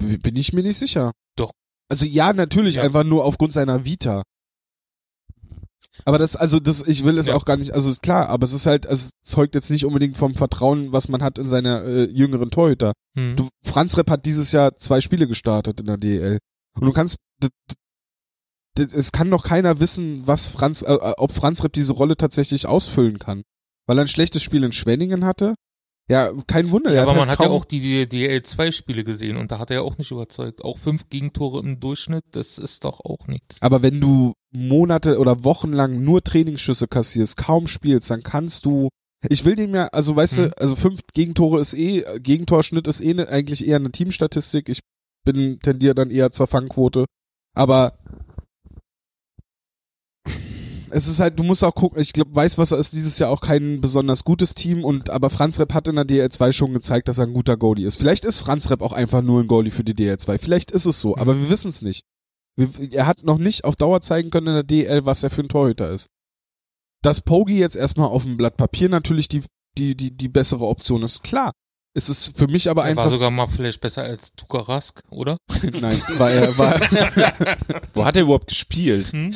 B- 0.00 0.16
Bin 0.18 0.36
ich 0.36 0.52
mir 0.52 0.62
nicht 0.62 0.78
sicher. 0.78 1.12
Doch. 1.36 1.50
Also 1.88 2.06
ja, 2.06 2.32
natürlich, 2.32 2.76
Ja. 2.76 2.82
einfach 2.82 3.04
nur 3.04 3.24
aufgrund 3.24 3.52
seiner 3.52 3.84
Vita. 3.84 4.22
Aber 6.04 6.18
das, 6.18 6.36
also 6.36 6.60
das, 6.60 6.86
ich 6.86 7.04
will 7.04 7.16
es 7.16 7.28
Ja. 7.28 7.34
auch 7.36 7.44
gar 7.46 7.56
nicht, 7.56 7.72
also 7.72 7.90
ist 7.90 8.02
klar, 8.02 8.28
aber 8.28 8.44
es 8.44 8.52
ist 8.52 8.66
halt, 8.66 8.84
es 8.84 9.10
zeugt 9.22 9.54
jetzt 9.54 9.70
nicht 9.70 9.86
unbedingt 9.86 10.16
vom 10.16 10.34
Vertrauen, 10.34 10.92
was 10.92 11.08
man 11.08 11.22
hat 11.22 11.38
in 11.38 11.48
seine 11.48 11.82
äh, 11.84 12.04
jüngeren 12.10 12.50
Torhüter. 12.50 12.92
Hm. 13.16 13.36
Du, 13.36 13.48
Franz 13.64 13.96
Repp 13.96 14.10
hat 14.10 14.26
dieses 14.26 14.52
Jahr 14.52 14.76
zwei 14.76 15.00
Spiele 15.00 15.26
gestartet 15.26 15.80
in 15.80 15.86
der 15.86 15.96
DEL. 15.96 16.38
Und 16.78 16.84
du 16.86 16.92
kannst, 16.92 17.16
es 18.78 19.12
kann 19.12 19.30
doch 19.30 19.44
keiner 19.44 19.80
wissen, 19.80 20.26
was 20.26 20.48
Franz, 20.48 20.82
äh, 20.82 20.92
äh, 20.92 21.14
ob 21.16 21.32
Franz 21.32 21.62
Repp 21.64 21.72
diese 21.72 21.92
Rolle 21.92 22.16
tatsächlich 22.16 22.66
ausfüllen 22.66 23.18
kann. 23.18 23.42
Weil 23.86 23.98
er 23.98 24.02
ein 24.04 24.08
schlechtes 24.08 24.42
Spiel 24.42 24.64
in 24.64 24.72
Schwenningen 24.72 25.24
hatte. 25.24 25.54
Ja, 26.08 26.30
kein 26.46 26.70
Wunder. 26.70 26.90
ja, 26.92 26.98
er 26.98 27.02
aber 27.02 27.12
halt 27.12 27.20
man 27.20 27.30
hat 27.30 27.40
ja 27.40 27.48
auch 27.50 27.64
die 27.64 28.06
DL2-Spiele 28.06 29.02
gesehen 29.02 29.36
und 29.36 29.50
da 29.50 29.58
hat 29.58 29.70
er 29.70 29.76
ja 29.78 29.82
auch 29.82 29.98
nicht 29.98 30.12
überzeugt. 30.12 30.64
Auch 30.64 30.78
fünf 30.78 31.08
Gegentore 31.10 31.60
im 31.60 31.80
Durchschnitt, 31.80 32.22
das 32.30 32.58
ist 32.58 32.84
doch 32.84 33.00
auch 33.04 33.26
nichts. 33.26 33.56
Aber 33.60 33.82
wenn 33.82 34.00
du 34.00 34.32
Monate 34.52 35.18
oder 35.18 35.42
Wochen 35.42 35.72
lang 35.72 36.02
nur 36.04 36.22
Trainingsschüsse 36.22 36.86
kassierst, 36.86 37.36
kaum 37.36 37.66
spielst, 37.66 38.10
dann 38.10 38.22
kannst 38.22 38.66
du. 38.66 38.88
Ich 39.28 39.44
will 39.44 39.56
dem 39.56 39.74
ja, 39.74 39.86
also 39.88 40.14
weißt 40.14 40.38
Mhm. 40.38 40.42
du, 40.42 40.58
also 40.58 40.76
fünf 40.76 41.00
Gegentore 41.12 41.58
ist 41.60 41.74
eh, 41.74 42.04
Gegentorschnitt 42.20 42.86
ist 42.86 43.00
eh 43.00 43.14
ne, 43.14 43.28
eigentlich 43.28 43.66
eher 43.66 43.76
eine 43.76 43.90
Teamstatistik. 43.90 44.68
Ich 44.68 44.80
bin 45.24 45.58
tendiere 45.60 45.96
dann 45.96 46.10
eher 46.10 46.30
zur 46.30 46.46
Fangquote. 46.46 47.06
Aber 47.56 47.98
es 50.90 51.08
ist 51.08 51.20
halt, 51.20 51.38
du 51.38 51.42
musst 51.42 51.64
auch 51.64 51.74
gucken, 51.74 52.00
ich 52.00 52.12
glaube, 52.12 52.34
Weißwasser 52.34 52.78
ist 52.78 52.92
dieses 52.92 53.18
Jahr 53.18 53.30
auch 53.30 53.40
kein 53.40 53.80
besonders 53.80 54.24
gutes 54.24 54.54
Team 54.54 54.84
und 54.84 55.10
aber 55.10 55.30
Franz 55.30 55.58
Repp 55.58 55.74
hat 55.74 55.88
in 55.88 55.96
der 55.96 56.04
DL2 56.06 56.52
schon 56.52 56.72
gezeigt, 56.72 57.08
dass 57.08 57.18
er 57.18 57.26
ein 57.26 57.34
guter 57.34 57.56
Goalie 57.56 57.86
ist. 57.86 57.96
Vielleicht 57.96 58.24
ist 58.24 58.38
Franz 58.38 58.70
Repp 58.70 58.82
auch 58.82 58.92
einfach 58.92 59.22
nur 59.22 59.40
ein 59.42 59.46
Goalie 59.46 59.70
für 59.70 59.84
die 59.84 59.94
DL2. 59.94 60.38
Vielleicht 60.38 60.70
ist 60.70 60.86
es 60.86 61.00
so, 61.00 61.10
Mhm. 61.10 61.20
aber 61.20 61.38
wir 61.40 61.50
wissen 61.50 61.68
es 61.68 61.82
nicht. 61.82 62.04
Wir, 62.56 62.68
er 62.92 63.06
hat 63.06 63.22
noch 63.22 63.38
nicht 63.38 63.64
auf 63.64 63.76
Dauer 63.76 64.00
zeigen 64.00 64.30
können 64.30 64.48
in 64.48 64.54
der 64.54 64.62
DL, 64.64 65.04
was 65.06 65.22
er 65.22 65.30
für 65.30 65.42
ein 65.42 65.48
Torhüter 65.48 65.90
ist. 65.90 66.08
Dass 67.02 67.20
Pogi 67.20 67.58
jetzt 67.58 67.76
erstmal 67.76 68.08
auf 68.08 68.22
dem 68.24 68.36
Blatt 68.36 68.56
Papier 68.56 68.88
natürlich 68.88 69.28
die, 69.28 69.42
die, 69.76 69.94
die, 69.96 70.16
die 70.16 70.28
bessere 70.28 70.66
Option 70.66 71.02
ist, 71.02 71.22
klar. 71.22 71.52
Es 71.96 72.10
ist 72.10 72.36
für 72.36 72.46
mich 72.46 72.68
aber 72.68 72.82
Er 72.82 72.94
war 72.94 73.04
einfach. 73.04 73.10
sogar 73.10 73.30
mal 73.30 73.46
vielleicht 73.46 73.80
besser 73.80 74.02
als 74.02 74.34
Tuka 74.34 74.58
Rask, 74.58 75.02
oder? 75.08 75.38
Nein, 75.80 75.98
war 76.18 76.30
er, 76.30 76.58
war, 76.58 76.78
Wo 77.94 78.04
hat 78.04 78.16
er 78.16 78.22
überhaupt 78.24 78.48
gespielt? 78.48 79.12
Hm? 79.12 79.34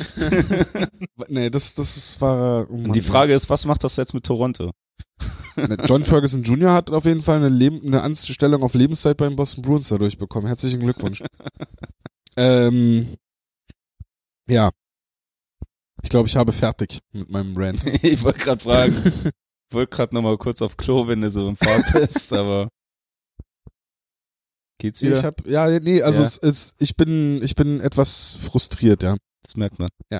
nee, 1.27 1.49
das, 1.49 1.73
das 1.73 2.21
war. 2.21 2.69
Oh 2.69 2.77
Mann, 2.77 2.91
die 2.91 3.01
Frage 3.01 3.33
ist, 3.33 3.49
was 3.49 3.65
macht 3.65 3.83
das 3.83 3.95
jetzt 3.95 4.13
mit 4.13 4.27
Toronto? 4.27 4.69
John 5.87 6.05
Ferguson 6.05 6.43
Jr. 6.43 6.73
hat 6.73 6.91
auf 6.91 7.05
jeden 7.05 7.21
Fall 7.21 7.37
eine, 7.37 7.49
Leben, 7.49 7.81
eine 7.83 8.03
Anstellung 8.03 8.61
auf 8.61 8.75
Lebenszeit 8.75 9.17
beim 9.17 9.35
Boston 9.35 9.63
Bruins 9.63 9.89
dadurch 9.89 10.19
bekommen. 10.19 10.45
Herzlichen 10.45 10.81
Glückwunsch. 10.81 11.23
ähm, 12.37 13.15
ja. 14.47 14.69
Ich 16.03 16.11
glaube, 16.11 16.29
ich 16.29 16.35
habe 16.35 16.51
fertig 16.51 16.99
mit 17.11 17.27
meinem 17.27 17.57
Rant. 17.57 17.83
ich 18.03 18.23
wollte 18.23 18.39
gerade 18.39 18.61
fragen. 18.61 19.33
Ich 19.71 19.75
wollte 19.75 19.95
gerade 19.95 20.13
nochmal 20.13 20.37
kurz 20.37 20.61
auf 20.61 20.75
Klo, 20.75 21.07
wenn 21.07 21.21
du 21.21 21.31
so 21.31 21.47
im 21.47 21.55
Fahrt 21.55 21.85
bist, 21.93 22.33
aber 22.33 22.67
geht's 24.81 25.01
wieder? 25.01 25.17
Ich 25.17 25.23
hab, 25.23 25.47
ja, 25.47 25.79
nee, 25.79 26.01
also 26.01 26.21
Ja. 26.21 26.27
es 26.27 26.37
ist, 26.37 26.75
ich 26.79 26.97
bin, 26.97 27.41
ich 27.41 27.55
bin 27.55 27.79
etwas 27.79 28.35
frustriert, 28.35 29.01
ja. 29.01 29.15
das 29.43 29.55
merkt 29.55 29.79
man. 29.79 29.87
Ja. 30.11 30.19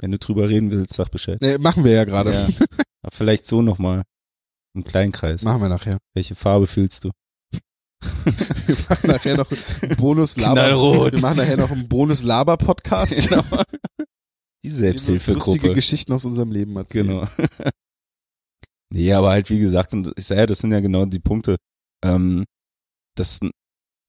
Wenn 0.00 0.12
du 0.12 0.18
drüber 0.20 0.48
reden 0.48 0.70
willst, 0.70 0.92
sag 0.92 1.10
Bescheid. 1.10 1.38
Nee, 1.40 1.58
machen 1.58 1.82
wir 1.82 1.90
ja 1.90 2.04
gerade. 2.04 2.30
Ja. 2.30 2.46
Aber 3.02 3.16
vielleicht 3.16 3.46
so 3.46 3.62
nochmal. 3.62 4.04
Im 4.76 4.84
Kleinkreis. 4.84 5.42
Machen 5.42 5.62
wir 5.62 5.68
nachher. 5.68 5.98
Welche 6.14 6.36
Farbe 6.36 6.68
fühlst 6.68 7.02
du? 7.04 7.10
Wir 8.66 8.76
machen 8.88 9.10
nachher 9.10 9.36
noch 9.36 9.50
einen 9.82 9.96
Bonus 9.96 10.36
Laber. 10.36 11.12
Wir 11.12 11.20
machen 11.20 11.36
nachher 11.38 11.56
noch 11.56 11.70
einen 11.72 11.88
Bonus 11.88 12.22
Laber 12.22 12.56
Podcast. 12.56 13.28
Genau. 13.28 13.42
Die 14.62 14.68
Lustige 14.68 14.74
Selbsthilfegruppe. 14.74 15.74
Geschichten 15.74 16.12
aus 16.12 16.24
unserem 16.24 16.52
Leben 16.52 16.76
erzählen. 16.76 17.08
Genau. 17.08 17.28
Nee, 18.92 19.12
aber 19.12 19.30
halt 19.30 19.50
wie 19.50 19.58
gesagt, 19.58 19.92
und 19.92 20.12
ich 20.16 20.26
sage, 20.26 20.40
ja, 20.42 20.46
das 20.46 20.58
sind 20.58 20.72
ja 20.72 20.80
genau 20.80 21.04
die 21.04 21.20
Punkte. 21.20 21.56
Ähm, 22.04 22.44
das, 23.16 23.40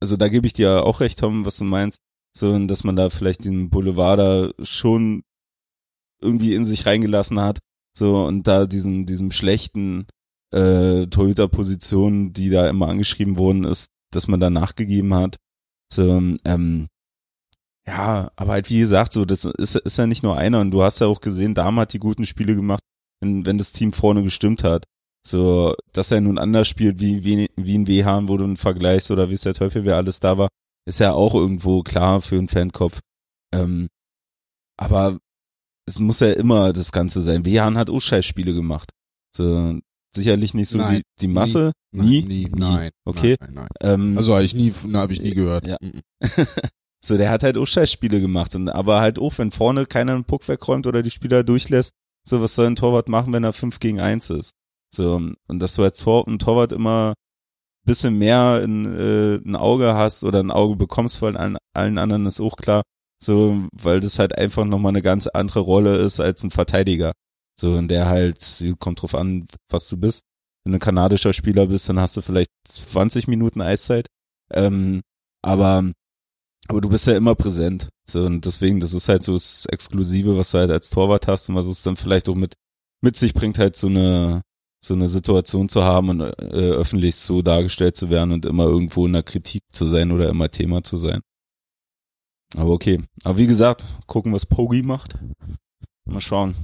also 0.01 0.17
da 0.17 0.27
gebe 0.29 0.47
ich 0.47 0.53
dir 0.53 0.83
auch 0.83 0.99
recht, 0.99 1.19
Tom, 1.19 1.45
was 1.45 1.57
du 1.57 1.65
meinst, 1.65 1.99
so, 2.35 2.57
dass 2.65 2.83
man 2.83 2.95
da 2.95 3.09
vielleicht 3.09 3.45
den 3.45 3.69
Boulevard 3.69 4.19
da 4.19 4.51
schon 4.63 5.23
irgendwie 6.21 6.53
in 6.55 6.65
sich 6.65 6.85
reingelassen 6.85 7.39
hat, 7.39 7.59
so, 7.97 8.25
und 8.25 8.47
da 8.47 8.65
diesen, 8.65 9.05
diesem 9.05 9.31
schlechten 9.31 10.05
äh, 10.53 11.07
Torhüter-Position, 11.07 12.33
die 12.33 12.49
da 12.49 12.69
immer 12.69 12.87
angeschrieben 12.87 13.37
worden 13.37 13.63
ist, 13.63 13.89
dass 14.11 14.27
man 14.27 14.39
da 14.39 14.49
nachgegeben 14.49 15.13
hat. 15.13 15.37
So, 15.91 16.21
ähm, 16.45 16.87
ja, 17.87 18.31
aber 18.35 18.53
halt 18.53 18.69
wie 18.69 18.79
gesagt, 18.79 19.13
so, 19.13 19.25
das 19.25 19.45
ist, 19.45 19.75
ist 19.75 19.97
ja 19.97 20.07
nicht 20.07 20.23
nur 20.23 20.37
einer 20.37 20.61
und 20.61 20.71
du 20.71 20.83
hast 20.83 20.99
ja 20.99 21.07
auch 21.07 21.19
gesehen, 21.19 21.55
Dahm 21.55 21.79
hat 21.79 21.93
die 21.93 21.99
guten 21.99 22.25
Spiele 22.25 22.55
gemacht, 22.55 22.83
wenn, 23.21 23.45
wenn 23.45 23.57
das 23.57 23.71
Team 23.73 23.93
vorne 23.93 24.23
gestimmt 24.23 24.63
hat. 24.63 24.85
So, 25.25 25.75
dass 25.93 26.11
er 26.11 26.19
nun 26.19 26.39
anders 26.39 26.67
spielt 26.67 26.99
wie, 26.99 27.23
wie, 27.23 27.47
wie 27.55 27.77
ein 27.77 27.87
WH, 27.87 28.27
wo 28.27 28.37
du 28.37 28.45
ihn 28.45 28.57
vergleichst 28.57 29.11
oder 29.11 29.29
wie 29.29 29.35
es 29.35 29.41
der 29.41 29.53
Teufel, 29.53 29.85
wer 29.85 29.97
alles 29.97 30.19
da 30.19 30.37
war, 30.37 30.49
ist 30.87 30.99
ja 30.99 31.13
auch 31.13 31.35
irgendwo 31.35 31.83
klar 31.83 32.21
für 32.21 32.37
einen 32.37 32.47
Fankopf. 32.47 32.99
Ähm, 33.53 33.87
aber 34.77 35.19
es 35.85 35.99
muss 35.99 36.21
ja 36.21 36.31
immer 36.31 36.73
das 36.73 36.91
Ganze 36.91 37.21
sein. 37.21 37.45
WH 37.45 37.75
hat 37.75 37.89
auch 37.91 37.99
Scheißspiele 37.99 38.53
gemacht. 38.53 38.89
So, 39.35 39.77
sicherlich 40.15 40.55
nicht 40.55 40.69
so 40.69 40.79
Nein, 40.79 40.97
die, 40.97 41.01
die 41.21 41.27
Masse. 41.27 41.71
Nein, 41.91 42.07
nie? 42.07 42.23
nie, 42.23 42.51
nein. 42.55 42.89
Okay. 43.05 43.37
Nein, 43.39 43.53
nein, 43.53 43.67
nein. 43.81 43.93
Ähm, 43.93 44.17
Also 44.17 44.33
habe 44.33 44.43
ich 44.43 44.55
nie, 44.55 44.71
habe 44.71 45.13
ich 45.13 45.21
nie 45.21 45.31
gehört. 45.31 45.67
Ja. 45.67 45.77
Mhm. 45.81 46.01
So, 47.03 47.17
der 47.17 47.31
hat 47.31 47.41
halt 47.41 47.57
auch 47.57 47.65
Scheißspiele 47.65 48.21
gemacht. 48.21 48.55
Und, 48.55 48.69
aber 48.69 49.01
halt 49.01 49.17
auch, 49.17 49.35
wenn 49.39 49.49
vorne 49.49 49.87
keiner 49.87 50.13
einen 50.13 50.23
Puck 50.23 50.47
wegräumt 50.47 50.85
oder 50.85 51.01
die 51.01 51.09
Spieler 51.09 51.43
durchlässt, 51.43 51.95
so, 52.23 52.41
was 52.41 52.55
soll 52.55 52.67
ein 52.67 52.75
Torwart 52.75 53.09
machen, 53.09 53.33
wenn 53.33 53.43
er 53.43 53.53
5 53.53 53.79
gegen 53.79 53.99
1 53.99 54.29
ist? 54.31 54.51
So, 54.93 55.15
und 55.15 55.59
dass 55.59 55.75
du 55.75 55.83
als 55.83 55.99
Tor, 55.99 56.27
ein 56.27 56.39
Torwart 56.39 56.71
immer 56.73 57.13
bisschen 57.85 58.17
mehr 58.17 58.61
in, 58.63 58.85
äh, 58.85 59.35
ein 59.37 59.55
Auge 59.55 59.95
hast 59.95 60.23
oder 60.23 60.39
ein 60.39 60.51
Auge 60.51 60.75
bekommst 60.75 61.17
von 61.17 61.35
allen, 61.35 61.57
allen 61.73 61.97
anderen, 61.97 62.25
ist 62.25 62.41
auch 62.41 62.55
klar. 62.55 62.83
So, 63.23 63.67
weil 63.73 63.99
das 63.99 64.19
halt 64.19 64.37
einfach 64.37 64.65
nochmal 64.65 64.91
eine 64.91 65.01
ganz 65.01 65.27
andere 65.27 65.59
Rolle 65.59 65.97
ist 65.97 66.19
als 66.19 66.43
ein 66.43 66.51
Verteidiger. 66.51 67.13
So, 67.59 67.75
in 67.75 67.87
der 67.87 68.07
halt, 68.07 68.63
kommt 68.79 69.01
drauf 69.01 69.15
an, 69.15 69.47
was 69.69 69.87
du 69.87 69.97
bist. 69.97 70.23
Wenn 70.63 70.73
du 70.73 70.77
ein 70.77 70.81
kanadischer 70.81 71.33
Spieler 71.33 71.67
bist, 71.67 71.89
dann 71.89 71.99
hast 71.99 72.17
du 72.17 72.21
vielleicht 72.21 72.49
20 72.67 73.27
Minuten 73.27 73.61
Eiszeit. 73.61 74.07
Ähm, 74.51 75.01
aber 75.43 75.91
Aber 76.67 76.81
du 76.81 76.89
bist 76.89 77.07
ja 77.07 77.15
immer 77.15 77.35
präsent. 77.35 77.89
So, 78.07 78.23
und 78.23 78.45
deswegen, 78.45 78.79
das 78.79 78.93
ist 78.93 79.09
halt 79.09 79.23
so 79.23 79.33
das 79.33 79.65
Exklusive, 79.65 80.37
was 80.37 80.51
du 80.51 80.59
halt 80.59 80.71
als 80.71 80.89
Torwart 80.89 81.27
hast 81.27 81.49
und 81.49 81.55
was 81.55 81.65
es 81.65 81.83
dann 81.83 81.97
vielleicht 81.97 82.29
auch 82.29 82.35
mit, 82.35 82.55
mit 83.01 83.15
sich 83.15 83.33
bringt, 83.33 83.57
halt 83.57 83.75
so 83.75 83.87
eine, 83.87 84.41
so 84.83 84.93
eine 84.93 85.07
Situation 85.07 85.69
zu 85.69 85.83
haben 85.83 86.09
und 86.09 86.21
äh, 86.21 86.71
öffentlich 86.71 87.15
so 87.15 87.41
dargestellt 87.41 87.97
zu 87.97 88.09
werden 88.09 88.31
und 88.31 88.45
immer 88.45 88.65
irgendwo 88.65 89.05
in 89.05 89.13
der 89.13 89.23
Kritik 89.23 89.63
zu 89.71 89.87
sein 89.87 90.11
oder 90.11 90.29
immer 90.29 90.49
Thema 90.49 90.83
zu 90.83 90.97
sein. 90.97 91.21
Aber 92.55 92.71
okay. 92.71 93.01
Aber 93.23 93.37
wie 93.37 93.47
gesagt, 93.47 93.83
gucken, 94.07 94.33
was 94.33 94.45
Pogi 94.45 94.81
macht. 94.81 95.15
Mal 96.05 96.21
schauen. 96.21 96.55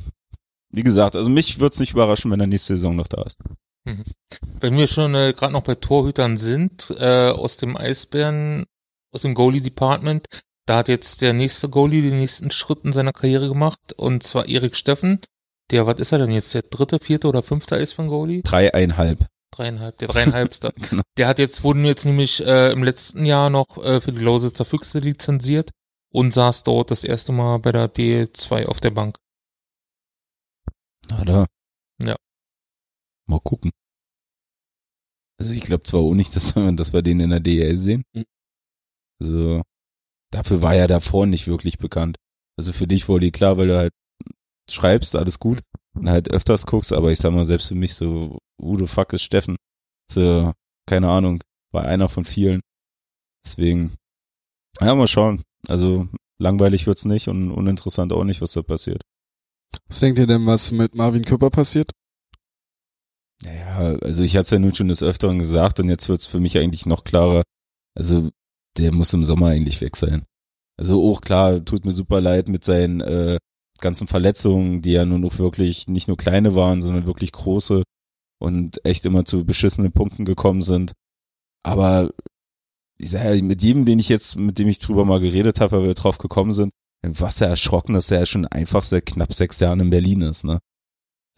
Wie 0.70 0.84
gesagt, 0.84 1.16
also 1.16 1.30
mich 1.30 1.60
wird's 1.60 1.80
nicht 1.80 1.94
überraschen, 1.94 2.30
wenn 2.32 2.40
er 2.40 2.48
nächste 2.48 2.76
Saison 2.76 2.96
noch 2.96 3.08
da 3.08 3.24
ist. 3.24 3.38
Wenn 4.60 4.76
wir 4.76 4.88
schon 4.88 5.16
äh, 5.16 5.34
gerade 5.34 5.54
noch 5.54 5.64
bei 5.64 5.76
Torhütern 5.76 6.36
sind, 6.36 6.94
äh, 7.00 7.30
aus 7.30 7.56
dem 7.56 7.78
Eisbären, 7.78 8.66
aus 9.14 9.22
dem 9.22 9.34
Goalie-Department, 9.34 10.28
da 10.66 10.78
hat 10.78 10.88
jetzt 10.90 11.22
der 11.22 11.34
nächste 11.34 11.70
Goalie 11.70 12.02
den 12.02 12.18
nächsten 12.18 12.52
Schritt 12.52 12.84
in 12.84 12.92
seiner 12.94 13.14
Karriere 13.14 13.48
gemacht, 13.48 13.94
und 13.96 14.24
zwar 14.24 14.48
Erik 14.48 14.76
Steffen. 14.76 15.20
Der, 15.72 15.86
was 15.86 16.00
ist 16.00 16.12
er 16.12 16.20
denn 16.20 16.32
jetzt? 16.32 16.54
Der 16.54 16.62
dritte, 16.62 17.00
vierte 17.00 17.28
oder 17.28 17.44
fünfte 17.44 17.76
Eisbären-Goalie? 17.76 18.42
Dreieinhalb. 18.44 19.28
Dreieinhalb, 19.52 19.98
der 19.98 20.08
dreieinhalbste. 20.10 20.74
Genau. 20.90 21.04
Der 21.18 21.28
hat 21.28 21.40
jetzt, 21.40 21.64
wurden 21.64 21.84
jetzt 21.86 22.06
nämlich 22.06 22.46
äh, 22.46 22.72
im 22.72 22.84
letzten 22.84 23.26
Jahr 23.26 23.50
noch 23.50 23.78
äh, 23.84 24.00
für 24.02 24.12
die 24.12 24.20
Lausitzer 24.24 24.66
Füchse 24.66 25.00
lizenziert 25.00 25.72
und 26.14 26.34
saß 26.34 26.64
dort 26.64 26.92
das 26.92 27.04
erste 27.04 27.32
Mal 27.32 27.58
bei 27.60 27.72
der 27.72 27.92
D2 27.94 28.66
auf 28.66 28.80
der 28.80 28.92
Bank. 28.92 29.18
Na 31.10 31.24
da. 31.26 31.46
Ja. 32.02 32.16
Mal 33.28 33.40
gucken. 33.40 33.72
Also 35.40 35.54
ich 35.54 35.62
glaube 35.64 35.84
zwar 35.84 36.02
auch 36.02 36.14
nicht, 36.14 36.36
dass, 36.36 36.56
wir- 36.56 36.72
dass 36.74 36.94
wir 36.94 37.02
den 37.02 37.20
in 37.20 37.30
der 37.30 37.40
DL 37.40 37.78
sehen. 37.78 38.04
Mhm. 38.14 38.26
Also 39.20 39.62
dafür 40.32 40.62
war 40.62 40.76
er 40.76 40.88
davor 40.88 41.26
nicht 41.26 41.48
wirklich 41.48 41.78
bekannt. 41.78 42.18
Also 42.58 42.74
für 42.74 42.88
dich 42.88 43.08
wurde 43.08 43.32
klar, 43.32 43.58
weil 43.58 43.68
du 43.68 43.78
halt 43.78 43.94
schreibst, 44.70 45.16
alles 45.16 45.40
gut 45.40 45.62
und 45.94 46.10
halt 46.10 46.32
öfters 46.32 46.66
guckst, 46.66 46.94
aber 46.94 47.12
ich 47.12 47.20
sag 47.20 47.32
mal, 47.32 47.46
selbst 47.46 47.70
für 47.70 47.76
mich 47.76 47.96
so, 47.96 48.38
who 48.58 48.78
the 48.78 48.88
fuck 48.88 49.14
ist 49.14 49.24
Steffen? 49.24 49.58
So, 50.12 50.54
keine 50.86 51.10
Ahnung, 51.10 51.44
war 51.72 51.86
einer 51.86 52.10
von 52.10 52.24
vielen. 52.24 52.62
Deswegen, 53.46 53.96
ja, 54.82 54.94
mal 54.96 55.08
schauen. 55.08 55.44
Also 55.68 56.08
langweilig 56.38 56.86
wird's 56.88 57.06
nicht 57.06 57.28
und 57.28 57.52
uninteressant 57.52 58.14
auch 58.14 58.24
nicht, 58.24 58.42
was 58.42 58.54
da 58.54 58.62
passiert. 58.62 59.04
Was 59.88 60.00
denkt 60.00 60.20
ihr 60.20 60.28
denn, 60.28 60.46
was 60.46 60.72
mit 60.72 60.96
Marvin 60.96 61.26
Küpper 61.26 61.50
passiert? 61.50 61.92
Naja, 63.44 63.98
also 64.02 64.24
ich 64.24 64.36
hatte 64.36 64.46
es 64.46 64.50
ja 64.50 64.60
nun 64.60 64.74
schon 64.74 64.88
des 64.88 65.04
Öfteren 65.04 65.40
gesagt 65.40 65.80
und 65.80 65.90
jetzt 65.90 66.10
wird's 66.10 66.26
für 66.26 66.40
mich 66.40 66.58
eigentlich 66.58 66.86
noch 66.86 67.04
klarer. 67.04 67.44
Also 67.96 68.32
der 68.78 68.94
muss 68.94 69.14
im 69.14 69.24
Sommer 69.24 69.48
eigentlich 69.48 69.82
weg 69.82 69.96
sein. 69.96 70.24
Also 70.80 71.04
auch 71.12 71.22
klar, 71.22 71.64
tut 71.66 71.86
mir 71.86 71.92
super 71.92 72.22
leid 72.22 72.50
mit 72.50 72.64
seinen 72.64 73.02
äh, 73.02 73.38
ganzen 73.80 74.08
Verletzungen, 74.08 74.82
die 74.82 74.92
ja 74.92 75.06
nun 75.06 75.26
auch 75.26 75.38
wirklich 75.40 75.88
nicht 75.88 76.08
nur 76.08 76.18
kleine 76.18 76.56
waren, 76.56 76.82
sondern 76.82 77.06
wirklich 77.06 77.32
große 77.32 77.84
und 78.40 78.84
echt 78.86 79.06
immer 79.06 79.26
zu 79.26 79.46
beschissenen 79.46 79.92
Punkten 79.92 80.26
gekommen 80.26 80.62
sind. 80.62 80.94
Aber 81.64 82.12
ich 83.00 83.10
sag 83.10 83.24
ja, 83.36 83.42
mit 83.44 83.62
jedem, 83.62 83.86
den 83.86 84.00
ich 84.00 84.10
jetzt, 84.10 84.36
mit 84.38 84.60
dem 84.60 84.68
ich 84.68 84.80
drüber 84.80 85.06
mal 85.06 85.20
geredet 85.20 85.60
habe, 85.60 85.78
weil 85.78 85.88
wir 85.88 85.94
drauf 85.94 86.18
gekommen 86.18 86.54
sind, 86.54 86.72
war 87.04 87.32
sehr 87.32 87.48
erschrocken, 87.48 87.94
dass 87.94 88.12
er 88.12 88.20
ja 88.20 88.26
schon 88.26 88.46
einfach 88.48 88.84
seit 88.84 89.06
knapp 89.06 89.34
sechs 89.34 89.60
Jahren 89.60 89.80
in 89.80 89.90
Berlin 89.90 90.22
ist, 90.22 90.44
ne? 90.44 90.60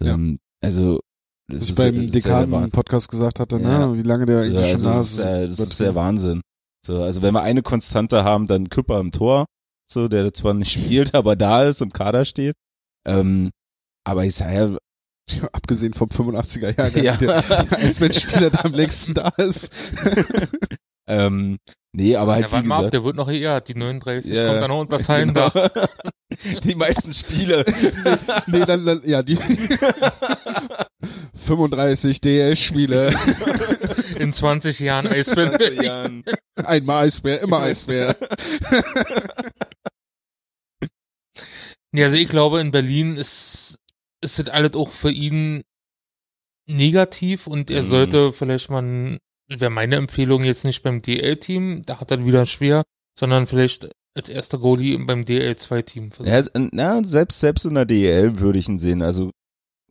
Ja. 0.02 0.14
Ähm, 0.14 0.40
Also 0.62 1.00
das 1.48 1.60
Was 1.62 1.64
ich 1.66 1.70
ist- 1.72 1.78
beim 1.78 1.96
das 2.08 2.16
ist 2.16 2.26
ja. 2.26 2.46
Dekaden-Podcast 2.46 3.10
gesagt 3.10 3.40
hatte, 3.40 3.58
Ja. 3.60 3.88
ne? 3.88 3.98
Wie 3.98 4.04
lange 4.04 4.26
der 4.26 4.40
eigentlich 4.42 4.68
schon 4.68 4.72
also 4.72 4.88
da 4.90 4.94
das 4.96 5.10
ist, 5.12 5.18
äh, 5.20 5.48
das 5.48 5.60
ist 5.60 5.80
der 5.80 5.96
Wahnsinn. 5.96 6.42
So, 6.86 7.04
also 7.04 7.22
wenn 7.22 7.34
wir 7.34 7.42
eine 7.42 7.62
Konstante 7.62 8.24
haben, 8.24 8.48
dann 8.48 8.70
Küpper 8.70 9.00
im 9.00 9.12
Tor, 9.12 9.46
so, 9.92 10.08
der 10.08 10.34
zwar 10.34 10.54
nicht 10.54 10.72
spielt, 10.80 11.14
aber 11.16 11.36
da 11.36 11.64
ist, 11.64 11.82
im 11.82 11.92
Kader 11.94 12.26
steht. 12.26 12.56
Ähm, 13.08 13.50
aber 14.06 14.26
ich 14.26 14.36
sag 14.36 14.54
ja, 14.54 14.78
Abgesehen 15.54 15.94
vom 15.94 16.10
85er 16.10 16.76
Jahrgang, 16.78 17.04
Ja. 17.04 17.16
der, 17.16 17.42
der 17.44 17.78
Eisbandspieler, 17.80 18.50
der 18.50 18.66
am 18.66 18.74
längsten 18.74 19.14
da 19.14 19.30
ist. 19.38 19.72
ähm, 21.08 21.60
nee, 21.96 22.16
aber 22.16 22.34
halt 22.34 22.46
Ja, 22.46 22.50
wie 22.50 22.54
warte 22.54 22.68
mal 22.68 22.76
ab, 22.76 22.80
gesagt. 22.82 22.94
der 22.96 23.04
wird 23.04 23.16
noch 23.16 23.30
eher, 23.30 23.62
die 23.62 23.76
39 23.76 24.32
Ja, 24.32 24.48
kommt 24.48 24.62
dann 24.64 24.70
noch 24.72 24.80
unter 24.80 24.98
sein 25.00 25.34
genau. 25.34 25.50
Die 26.64 26.76
meisten 26.76 27.14
Spiele. 27.14 27.64
nee, 28.48 28.66
dann, 28.66 28.86
dann 28.86 29.02
ja, 29.06 29.22
die 29.22 29.38
35 31.34 32.22
DL-Spiele. 32.22 33.14
In 34.20 34.34
20 34.34 34.80
Jahren 34.80 35.08
Eisbären. 35.08 35.52
20 35.54 35.82
Jahren. 35.82 36.24
Einmal 36.56 37.06
Eisbär, 37.06 37.42
immer 37.42 37.62
Eisbär. 37.62 38.16
Ja, 41.92 42.06
also 42.06 42.18
ich 42.18 42.30
glaube, 42.30 42.60
in 42.60 42.70
Berlin 42.70 43.16
ist, 43.16 43.80
ist 44.22 44.38
das 44.38 44.50
alles 44.50 44.76
auch 44.76 44.92
für 44.92 45.10
ihn 45.12 45.64
negativ 46.68 47.48
und 47.48 47.72
er 47.72 47.82
Mhm. 47.82 47.88
sollte 47.88 48.32
vielleicht 48.34 48.70
mal, 48.70 49.18
wäre 49.48 49.72
meine 49.72 49.96
Empfehlung 49.96 50.44
jetzt 50.44 50.66
nicht 50.66 50.84
beim 50.84 51.02
DL-Team, 51.02 51.82
da 51.88 52.00
hat 52.00 52.12
er 52.12 52.24
wieder 52.28 52.46
schwer, 52.46 52.84
sondern 53.18 53.48
vielleicht 53.48 53.90
als 54.16 54.30
erster 54.30 54.60
Goalie 54.60 55.00
beim 55.00 55.22
DL2-Team. 55.24 56.12
Ja, 56.26 56.44
na, 56.54 57.04
selbst, 57.04 57.40
selbst 57.40 57.66
in 57.66 57.74
der 57.74 57.86
DEL 57.86 58.40
würde 58.40 58.60
ich 58.60 58.68
ihn 58.70 58.78
sehen. 58.78 59.02
Also 59.02 59.32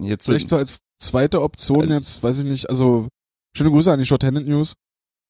jetzt 0.01 0.27
Vielleicht 0.27 0.49
so 0.49 0.57
als 0.57 0.79
zweite 0.99 1.43
Option 1.43 1.91
jetzt, 1.91 2.23
weiß 2.23 2.41
ich 2.41 2.45
nicht, 2.45 2.69
also 2.69 3.09
schöne 3.57 3.71
Grüße 3.71 3.93
an 3.93 3.99
die 3.99 4.07
Shorthanded 4.07 4.47
News. 4.47 4.75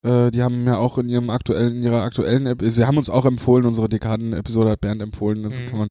Äh, 0.05 0.31
die 0.31 0.41
haben 0.43 0.65
ja 0.65 0.77
auch 0.77 0.97
in 0.97 1.09
ihrem 1.09 1.29
aktuellen, 1.29 1.77
in 1.77 1.83
ihrer 1.83 2.01
aktuellen 2.03 2.45
App, 2.45 2.61
sie 2.63 2.85
haben 2.85 2.97
uns 2.97 3.09
auch 3.09 3.25
empfohlen, 3.25 3.65
unsere 3.65 3.89
Dekaden-Episode 3.89 4.71
hat 4.71 4.81
Bernd 4.81 5.01
empfohlen, 5.01 5.43
das 5.43 5.59
Mhm. 5.59 5.65
kann 5.67 5.79
man 5.79 5.87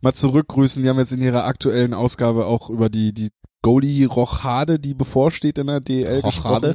mal 0.00 0.12
zurückgrüßen. 0.12 0.82
Die 0.82 0.88
haben 0.88 0.98
jetzt 0.98 1.12
in 1.12 1.22
ihrer 1.22 1.44
aktuellen 1.44 1.94
Ausgabe 1.94 2.46
auch 2.46 2.70
über 2.70 2.88
die, 2.90 3.12
die 3.12 3.28
Goalie 3.62 4.06
Rochade, 4.06 4.80
die 4.80 4.94
bevorsteht 4.94 5.58
in 5.58 5.68
der 5.68 5.80
DL 5.80 6.20
Rochade? 6.20 6.74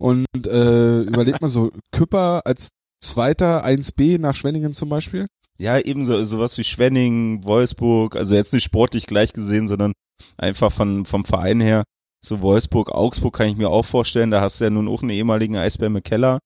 Und 0.00 0.46
äh, 0.46 1.00
überlegt 1.00 1.40
mal 1.40 1.48
so, 1.48 1.70
Küpper 1.92 2.42
als 2.44 2.68
zweiter 3.02 3.64
1B 3.64 4.18
nach 4.20 4.34
Schwenningen 4.36 4.74
zum 4.74 4.90
Beispiel. 4.90 5.26
Ja, 5.58 5.78
ebenso 5.78 6.22
sowas 6.24 6.56
wie 6.58 6.64
Schwenning, 6.64 7.42
Wolfsburg, 7.44 8.14
also 8.16 8.34
jetzt 8.34 8.52
nicht 8.52 8.62
sportlich 8.64 9.06
gleich 9.06 9.32
gesehen, 9.32 9.66
sondern 9.66 9.92
einfach 10.36 10.72
von, 10.72 11.04
vom 11.04 11.24
Verein 11.24 11.60
her. 11.60 11.84
So 12.24 12.42
Wolfsburg, 12.42 12.90
Augsburg 12.90 13.34
kann 13.36 13.48
ich 13.48 13.56
mir 13.56 13.70
auch 13.70 13.84
vorstellen, 13.84 14.30
da 14.30 14.40
hast 14.40 14.60
du 14.60 14.64
ja 14.64 14.70
nun 14.70 14.88
auch 14.88 15.02
einen 15.02 15.10
ehemaligen 15.10 15.56
Eisbär 15.56 15.90
McKellar, 15.90 16.40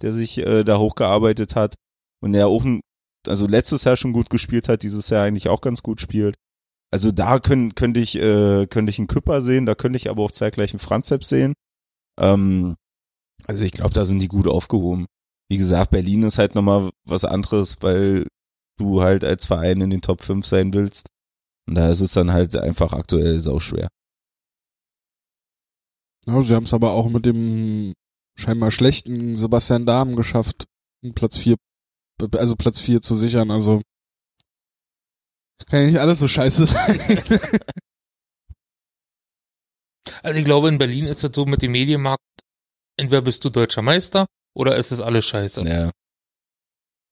der 0.00 0.12
sich 0.12 0.38
äh, 0.38 0.64
da 0.64 0.78
hochgearbeitet 0.78 1.54
hat 1.54 1.74
und 2.22 2.32
der 2.32 2.48
auch 2.48 2.64
ein, 2.64 2.80
also 3.26 3.46
letztes 3.46 3.84
Jahr 3.84 3.96
schon 3.96 4.12
gut 4.12 4.30
gespielt 4.30 4.68
hat, 4.68 4.82
dieses 4.82 5.10
Jahr 5.10 5.24
eigentlich 5.24 5.48
auch 5.48 5.60
ganz 5.60 5.82
gut 5.82 6.00
spielt. 6.00 6.34
Also 6.90 7.12
da 7.12 7.38
können, 7.38 7.74
könnte 7.74 8.00
ich, 8.00 8.16
äh, 8.16 8.66
könnte 8.66 8.90
ich 8.90 8.98
einen 8.98 9.08
Küpper 9.08 9.42
sehen, 9.42 9.66
da 9.66 9.74
könnte 9.74 9.98
ich 9.98 10.08
aber 10.08 10.22
auch 10.22 10.30
zeitgleich 10.30 10.72
einen 10.72 10.80
Franzep 10.80 11.24
sehen. 11.24 11.52
Ähm, 12.18 12.76
also 13.46 13.64
ich 13.64 13.72
glaube, 13.72 13.92
da 13.92 14.04
sind 14.06 14.20
die 14.20 14.28
gut 14.28 14.46
aufgehoben. 14.46 15.06
Wie 15.50 15.58
gesagt, 15.58 15.90
Berlin 15.90 16.22
ist 16.22 16.38
halt 16.38 16.54
nochmal 16.54 16.90
was 17.06 17.24
anderes, 17.24 17.78
weil 17.82 18.26
du 18.78 19.02
halt 19.02 19.24
als 19.24 19.46
Verein 19.46 19.80
in 19.80 19.90
den 19.90 20.00
Top 20.00 20.22
5 20.22 20.46
sein 20.46 20.72
willst. 20.72 21.08
Und 21.68 21.74
da 21.74 21.90
ist 21.90 22.00
es 22.00 22.12
dann 22.12 22.32
halt 22.32 22.56
einfach 22.56 22.94
aktuell 22.94 23.38
sauschwer. 23.38 23.88
Ja, 26.26 26.42
sie 26.42 26.54
haben 26.54 26.64
es 26.64 26.72
aber 26.74 26.92
auch 26.92 27.08
mit 27.08 27.26
dem 27.26 27.92
scheinbar 28.36 28.70
schlechten 28.70 29.36
Sebastian 29.36 29.84
Dahm 29.86 30.16
geschafft, 30.16 30.64
Platz 31.14 31.36
vier, 31.36 31.56
also 32.36 32.56
Platz 32.56 32.80
vier 32.80 33.00
zu 33.02 33.14
sichern. 33.14 33.50
Also 33.50 33.82
kann 35.66 35.80
ja 35.80 35.86
nicht 35.86 35.98
alles 35.98 36.18
so 36.20 36.28
scheiße 36.28 36.66
sein. 36.66 37.00
Also 40.22 40.38
ich 40.38 40.44
glaube, 40.46 40.68
in 40.68 40.78
Berlin 40.78 41.04
ist 41.04 41.22
das 41.22 41.32
so 41.34 41.44
mit 41.44 41.60
dem 41.60 41.72
Medienmarkt, 41.72 42.22
entweder 42.96 43.20
bist 43.20 43.44
du 43.44 43.50
deutscher 43.50 43.82
Meister 43.82 44.26
oder 44.56 44.76
ist 44.76 44.90
es 44.90 45.00
alles 45.00 45.26
scheiße. 45.26 45.62
Ja, 45.68 45.90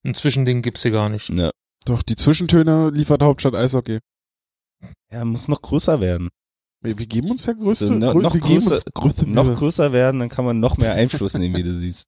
Ein 0.05 0.15
Zwischending 0.15 0.63
gibt's 0.63 0.83
hier 0.83 0.93
gar 0.93 1.09
nicht. 1.11 1.29
ja. 1.35 1.51
Doch, 1.85 2.03
die 2.03 2.17
Zwischentöne 2.17 2.91
liefert 2.91 3.23
Hauptstadt 3.23 3.55
Eishockey. 3.55 4.01
Ja, 5.13 5.25
muss 5.25 5.49
noch 5.49 5.63
größer 5.63 6.01
werden. 6.01 6.29
Wir, 6.83 6.95
geben 6.95 7.31
uns 7.31 7.47
ja 7.47 7.53
größte, 7.53 7.87
So, 7.87 7.95
no- 7.95 8.13
grö- 8.13 8.23
noch 8.23 8.35
wir 8.35 8.41
geben 8.41 8.61
größer- 8.61 8.73
uns 8.75 8.85
größte 8.95 9.27
Noch 9.29 9.53
größer 9.55 9.93
werden, 9.93 10.21
dann 10.21 10.29
kann 10.29 10.45
man 10.45 10.61
noch 10.61 10.77
mehr 10.79 10.93
Einfluss 10.93 11.37
nehmen, 11.37 11.57
wie 11.57 11.63
du 11.63 11.73
siehst. 11.75 12.05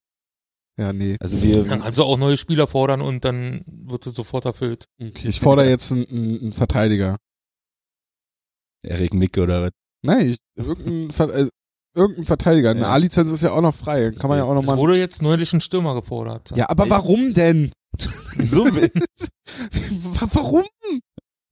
Ja, 0.79 0.93
nee. 0.93 1.16
Also 1.18 1.43
wir, 1.43 1.64
Dann 1.64 1.81
kannst 1.81 1.99
du 1.99 2.05
auch 2.05 2.16
neue 2.18 2.37
Spieler 2.37 2.68
fordern 2.68 3.01
und 3.01 3.24
dann 3.24 3.62
wird 3.66 4.07
es 4.07 4.14
sofort 4.14 4.45
erfüllt. 4.45 4.85
Okay, 5.03 5.29
ich 5.29 5.41
fordere 5.41 5.68
jetzt 5.68 5.91
einen, 5.91 6.07
einen, 6.07 6.41
einen 6.41 6.53
Verteidiger. 6.53 7.16
Erik 8.85 9.14
Mick 9.14 9.37
oder 9.39 9.62
was? 9.64 9.70
Nein, 10.05 10.29
ich, 10.31 10.39
irgendein, 10.55 11.11
Ver- 11.11 11.35
äh, 11.35 11.49
irgendein 11.97 12.24
Verteidiger. 12.26 12.70
Eine 12.70 12.83
Ja. 12.83 12.91
A-Lizenz 12.91 13.33
ist 13.33 13.43
ja 13.43 13.51
auch 13.51 13.61
noch 13.61 13.74
frei. 13.74 14.12
Kann 14.12 14.29
man 14.29 14.39
ja, 14.39 14.45
auch 14.45 14.55
noch 14.55 14.62
Es 14.62 14.68
mal. 14.68 14.76
wurde 14.76 14.97
jetzt 14.97 15.20
neulich 15.20 15.53
ein 15.53 15.61
Stürmer 15.61 15.95
gefordert. 15.95 16.53
Ja, 16.55 16.68
aber 16.70 16.89
warum 16.89 17.35
denn? 17.35 17.72
So 18.41 18.64
will- 18.76 18.93
Wa- 18.95 20.29
warum? 20.33 20.64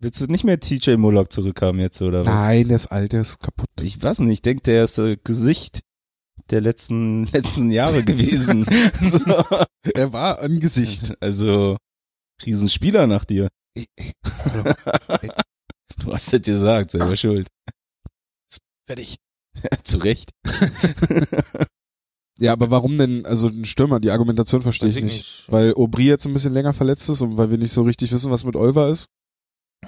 Willst 0.07 0.21
du 0.21 0.27
nicht 0.29 0.45
mehr 0.45 0.61
TJ 0.61 0.97
Mullock 0.97 1.33
zurückhaben 1.33 1.81
jetzt 1.81 2.01
oder 2.01 2.25
was? 2.25 2.33
Nein, 2.33 2.69
der 2.69 2.77
ist 2.77 2.87
alt, 2.87 3.13
der 3.13 3.23
ist 3.23 3.41
kaputt. 3.41 3.69
Ich 3.81 4.01
weiß 4.01 4.21
nicht, 4.21 4.35
ich 4.35 4.43
denke, 4.43 4.63
der 4.63 4.85
ist 4.85 4.99
äh, 4.99 5.17
Gesicht 5.23 5.81
der 6.51 6.61
letzten 6.61 7.25
letzten 7.33 7.73
Jahre 7.73 8.05
gewesen. 8.05 8.65
so. 9.03 9.19
Er 9.95 10.13
war 10.13 10.41
ein 10.41 10.61
Gesicht. 10.61 11.15
Also 11.21 11.77
Riesenspieler 12.45 13.07
nach 13.07 13.25
dir. 13.25 13.49
Du 15.99 16.13
hast 16.13 16.33
das 16.33 16.43
gesagt, 16.43 16.93
selber 16.93 17.17
schuld. 17.17 17.49
Fertig. 18.87 19.17
Zu 19.83 19.99
Recht. 19.99 20.31
Ja, 22.39 22.53
aber 22.53 22.71
warum 22.71 22.99
denn, 22.99 23.25
also 23.25 23.49
ein 23.49 23.65
Stürmer, 23.65 23.99
die 23.99 24.11
Argumentation 24.11 24.61
verstehe 24.61 24.91
ich 24.91 24.99
ich 24.99 25.05
nicht. 25.05 25.17
nicht. 25.17 25.45
Weil 25.49 25.75
Aubry 25.75 26.05
jetzt 26.05 26.27
ein 26.27 26.35
bisschen 26.35 26.53
länger 26.53 26.75
verletzt 26.75 27.09
ist 27.09 27.23
und 27.23 27.39
weil 27.39 27.51
wir 27.51 27.59
nicht 27.59 27.73
so 27.73 27.83
richtig 27.83 28.13
wissen, 28.13 28.31
was 28.31 28.45
mit 28.45 28.55
Olver 28.55 28.89
ist. 28.91 29.09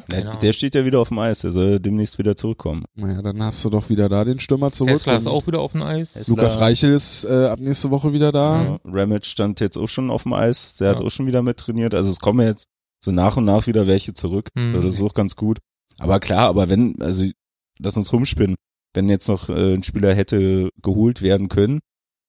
Genau. 0.08 0.36
Der 0.36 0.52
steht 0.52 0.74
ja 0.74 0.84
wieder 0.84 1.00
auf 1.00 1.08
dem 1.08 1.18
Eis, 1.18 1.40
der 1.40 1.50
soll 1.52 1.80
demnächst 1.80 2.18
wieder 2.18 2.36
zurückkommen. 2.36 2.84
Naja, 2.94 3.20
dann 3.20 3.42
hast 3.42 3.64
du 3.64 3.70
doch 3.70 3.88
wieder 3.90 4.08
da 4.08 4.24
den 4.24 4.38
Stürmer 4.38 4.70
zurück. 4.70 4.90
Tesla 4.90 5.16
ist 5.16 5.26
auch 5.26 5.46
wieder 5.46 5.60
auf 5.60 5.72
dem 5.72 5.82
Eis. 5.82 6.12
Tesla. 6.14 6.34
Lukas 6.36 6.60
Reichel 6.60 6.92
ist 6.94 7.24
äh, 7.24 7.46
ab 7.46 7.58
nächste 7.58 7.90
Woche 7.90 8.12
wieder 8.12 8.30
da. 8.32 8.62
Ja, 8.64 8.80
Ramage 8.84 9.26
stand 9.26 9.60
jetzt 9.60 9.76
auch 9.76 9.88
schon 9.88 10.10
auf 10.10 10.22
dem 10.22 10.32
Eis, 10.34 10.76
der 10.76 10.90
hat 10.90 11.00
Ja. 11.00 11.06
auch 11.06 11.10
schon 11.10 11.26
wieder 11.26 11.42
mit 11.42 11.56
trainiert. 11.58 11.94
Also 11.94 12.10
es 12.10 12.20
kommen 12.20 12.46
jetzt 12.46 12.66
so 13.04 13.10
nach 13.12 13.36
und 13.36 13.44
nach 13.44 13.66
wieder 13.66 13.86
welche 13.86 14.14
zurück. 14.14 14.48
Hm. 14.56 14.74
Das 14.74 14.84
ist 14.84 15.02
auch 15.02 15.14
ganz 15.14 15.36
gut. 15.36 15.58
Aber 15.98 16.20
klar, 16.20 16.48
aber 16.48 16.68
wenn, 16.68 17.00
also 17.02 17.24
lass 17.80 17.96
uns 17.96 18.12
rumspinnen, 18.12 18.56
wenn 18.94 19.08
jetzt 19.08 19.28
noch 19.28 19.48
äh, 19.48 19.74
ein 19.74 19.82
Spieler 19.82 20.14
hätte 20.14 20.70
geholt 20.80 21.22
werden 21.22 21.48
können, 21.48 21.80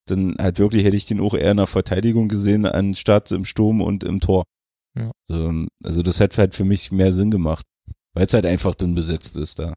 dann 0.08 0.36
halt 0.40 0.60
wirklich 0.60 0.84
hätte 0.84 0.98
ich 0.98 1.06
den 1.06 1.20
auch 1.22 1.36
eher 1.36 1.52
in 1.52 1.58
der 1.58 1.68
Verteidigung 1.68 2.28
gesehen, 2.30 2.66
anstatt 2.66 3.32
im 3.32 3.46
Sturm 3.46 3.80
und 3.82 4.04
im 4.04 4.20
Tor. 4.20 4.44
Ja. 4.96 5.12
So, 5.28 5.66
also 5.84 6.02
das 6.02 6.20
hätte 6.20 6.38
halt 6.38 6.56
für 6.56 6.66
mich 6.66 6.92
mehr 6.92 7.14
Sinn 7.14 7.32
gemacht. 7.32 7.66
Weil 8.14 8.26
es 8.26 8.34
halt 8.34 8.46
einfach 8.46 8.76
dünn 8.76 8.96
besetzt 8.96 9.38
ist 9.38 9.60
da. 9.60 9.74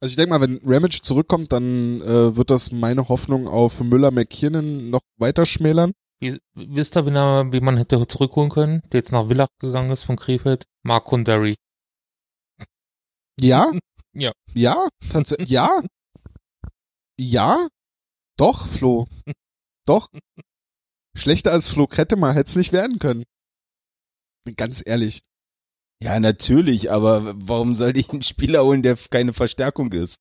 Also 0.00 0.12
ich 0.12 0.16
denke 0.16 0.30
mal, 0.30 0.40
wenn 0.40 0.60
Ramage 0.64 1.00
zurückkommt, 1.02 1.52
dann 1.52 2.00
äh, 2.02 2.36
wird 2.36 2.50
das 2.50 2.70
meine 2.70 3.08
Hoffnung 3.08 3.48
auf 3.48 3.80
Müller 3.80 4.10
McKinnon 4.10 4.90
noch 4.90 5.00
weiter 5.16 5.44
schmälern. 5.44 5.92
Wie, 6.20 6.38
wisst 6.54 6.96
ihr, 6.96 7.06
er, 7.06 7.52
wie 7.52 7.60
man 7.60 7.76
hätte 7.76 8.04
zurückholen 8.06 8.50
können, 8.50 8.82
der 8.92 8.98
jetzt 8.98 9.12
nach 9.12 9.28
Villach 9.28 9.48
gegangen 9.60 9.90
ist 9.90 10.04
von 10.04 10.16
Krefeld? 10.16 10.64
Mark 10.82 11.04
Kondary. 11.04 11.54
Ja? 13.40 13.70
Ja. 14.14 14.32
Ja? 14.52 14.88
Tatsächlich. 15.10 15.48
ja? 15.48 15.70
Ja? 17.20 17.68
Doch, 18.36 18.66
Flo. 18.66 19.06
Doch. 19.86 20.08
Schlechter 21.16 21.52
als 21.52 21.70
Flo 21.70 21.86
Krettemer 21.86 22.32
hätte 22.32 22.48
es 22.48 22.56
nicht 22.56 22.72
werden 22.72 22.98
können. 22.98 23.22
Ganz 24.56 24.82
ehrlich. 24.84 25.22
Ja, 26.02 26.20
natürlich, 26.20 26.90
aber 26.92 27.34
warum 27.36 27.74
sollte 27.74 27.98
ich 28.00 28.10
einen 28.10 28.22
Spieler 28.22 28.64
holen, 28.64 28.82
der 28.82 28.96
keine 28.96 29.32
Verstärkung 29.32 29.92
ist? 29.92 30.16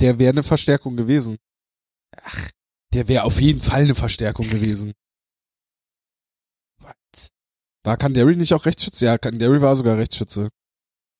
Der 0.00 0.18
wäre 0.18 0.30
eine 0.32 0.42
Verstärkung 0.42 0.96
gewesen. 0.96 1.38
Ach, 2.22 2.50
der 2.92 3.08
wäre 3.08 3.24
auf 3.24 3.40
jeden 3.40 3.60
Fall 3.62 3.82
eine 3.84 3.94
Verstärkung 3.94 4.46
gewesen. 4.48 4.92
What? 6.80 6.94
War 7.84 7.96
Kandari 7.96 8.36
nicht 8.36 8.52
auch 8.54 8.66
Rechtsschütze? 8.66 9.04
Ja, 9.06 9.18
Kandari 9.18 9.60
war 9.60 9.76
sogar 9.76 9.96
Rechtsschütze. 9.98 10.50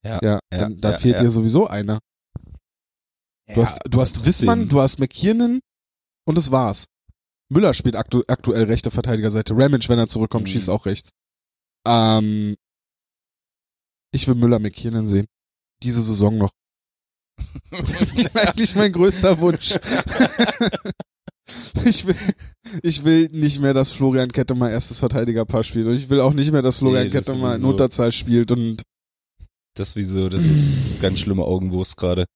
Ja. 0.04 0.18
Ja, 0.22 0.40
Ja, 0.52 0.68
da 0.68 0.90
ja, 0.92 0.98
fehlt 0.98 1.16
ja. 1.16 1.22
dir 1.22 1.30
sowieso 1.30 1.66
einer. 1.66 2.00
Du 3.54 3.60
hast, 3.62 3.78
du 3.88 4.00
hast 4.00 4.24
Wissmann, 4.24 4.68
du 4.68 4.80
hast 4.80 4.98
McKiernan 4.98 5.60
und 6.26 6.34
das 6.36 6.50
war's. 6.50 6.86
Müller 7.50 7.74
spielt 7.74 7.94
aktu 7.96 8.22
aktuell 8.26 8.64
rechte 8.64 8.90
Verteidigerseite. 8.90 9.54
Ramage, 9.54 9.88
wenn 9.88 9.98
er 9.98 10.08
zurückkommt, 10.08 10.44
Mhm. 10.48 10.52
schießt 10.52 10.70
auch 10.70 10.86
rechts. 10.86 11.10
Ähm, 11.86 12.56
ich 14.12 14.26
will 14.28 14.34
Müller 14.34 14.58
McKiernan 14.58 15.06
sehen. 15.06 15.26
Diese 15.82 16.02
Saison 16.02 16.38
noch. 16.38 16.50
Das 17.70 18.12
ist 18.12 18.36
eigentlich 18.46 18.74
mein 18.76 18.92
größter 18.92 19.38
Wunsch. 19.38 19.74
ich 21.84 22.06
will, 22.06 22.14
ich 22.82 23.04
will 23.04 23.28
nicht 23.30 23.60
mehr, 23.60 23.74
dass 23.74 23.90
Florian 23.90 24.30
Kettemer 24.30 24.70
erstes 24.70 24.98
Verteidigerpaar 24.98 25.64
spielt. 25.64 25.86
Und 25.86 25.96
ich 25.96 26.08
will 26.08 26.20
auch 26.20 26.32
nicht 26.32 26.52
mehr, 26.52 26.62
dass 26.62 26.78
Florian 26.78 27.06
Nee, 27.06 27.10
das 27.12 27.26
Kettemer 27.26 27.56
in. 27.56 27.64
Unterzahl 27.64 28.12
spielt 28.12 28.52
und 28.52 28.82
Das 29.76 29.96
wieso, 29.96 30.28
das 30.28 30.44
ist 30.44 31.00
ganz 31.02 31.20
schlimme 31.20 31.42
Augenwurst 31.44 31.96
gerade. 31.96 32.26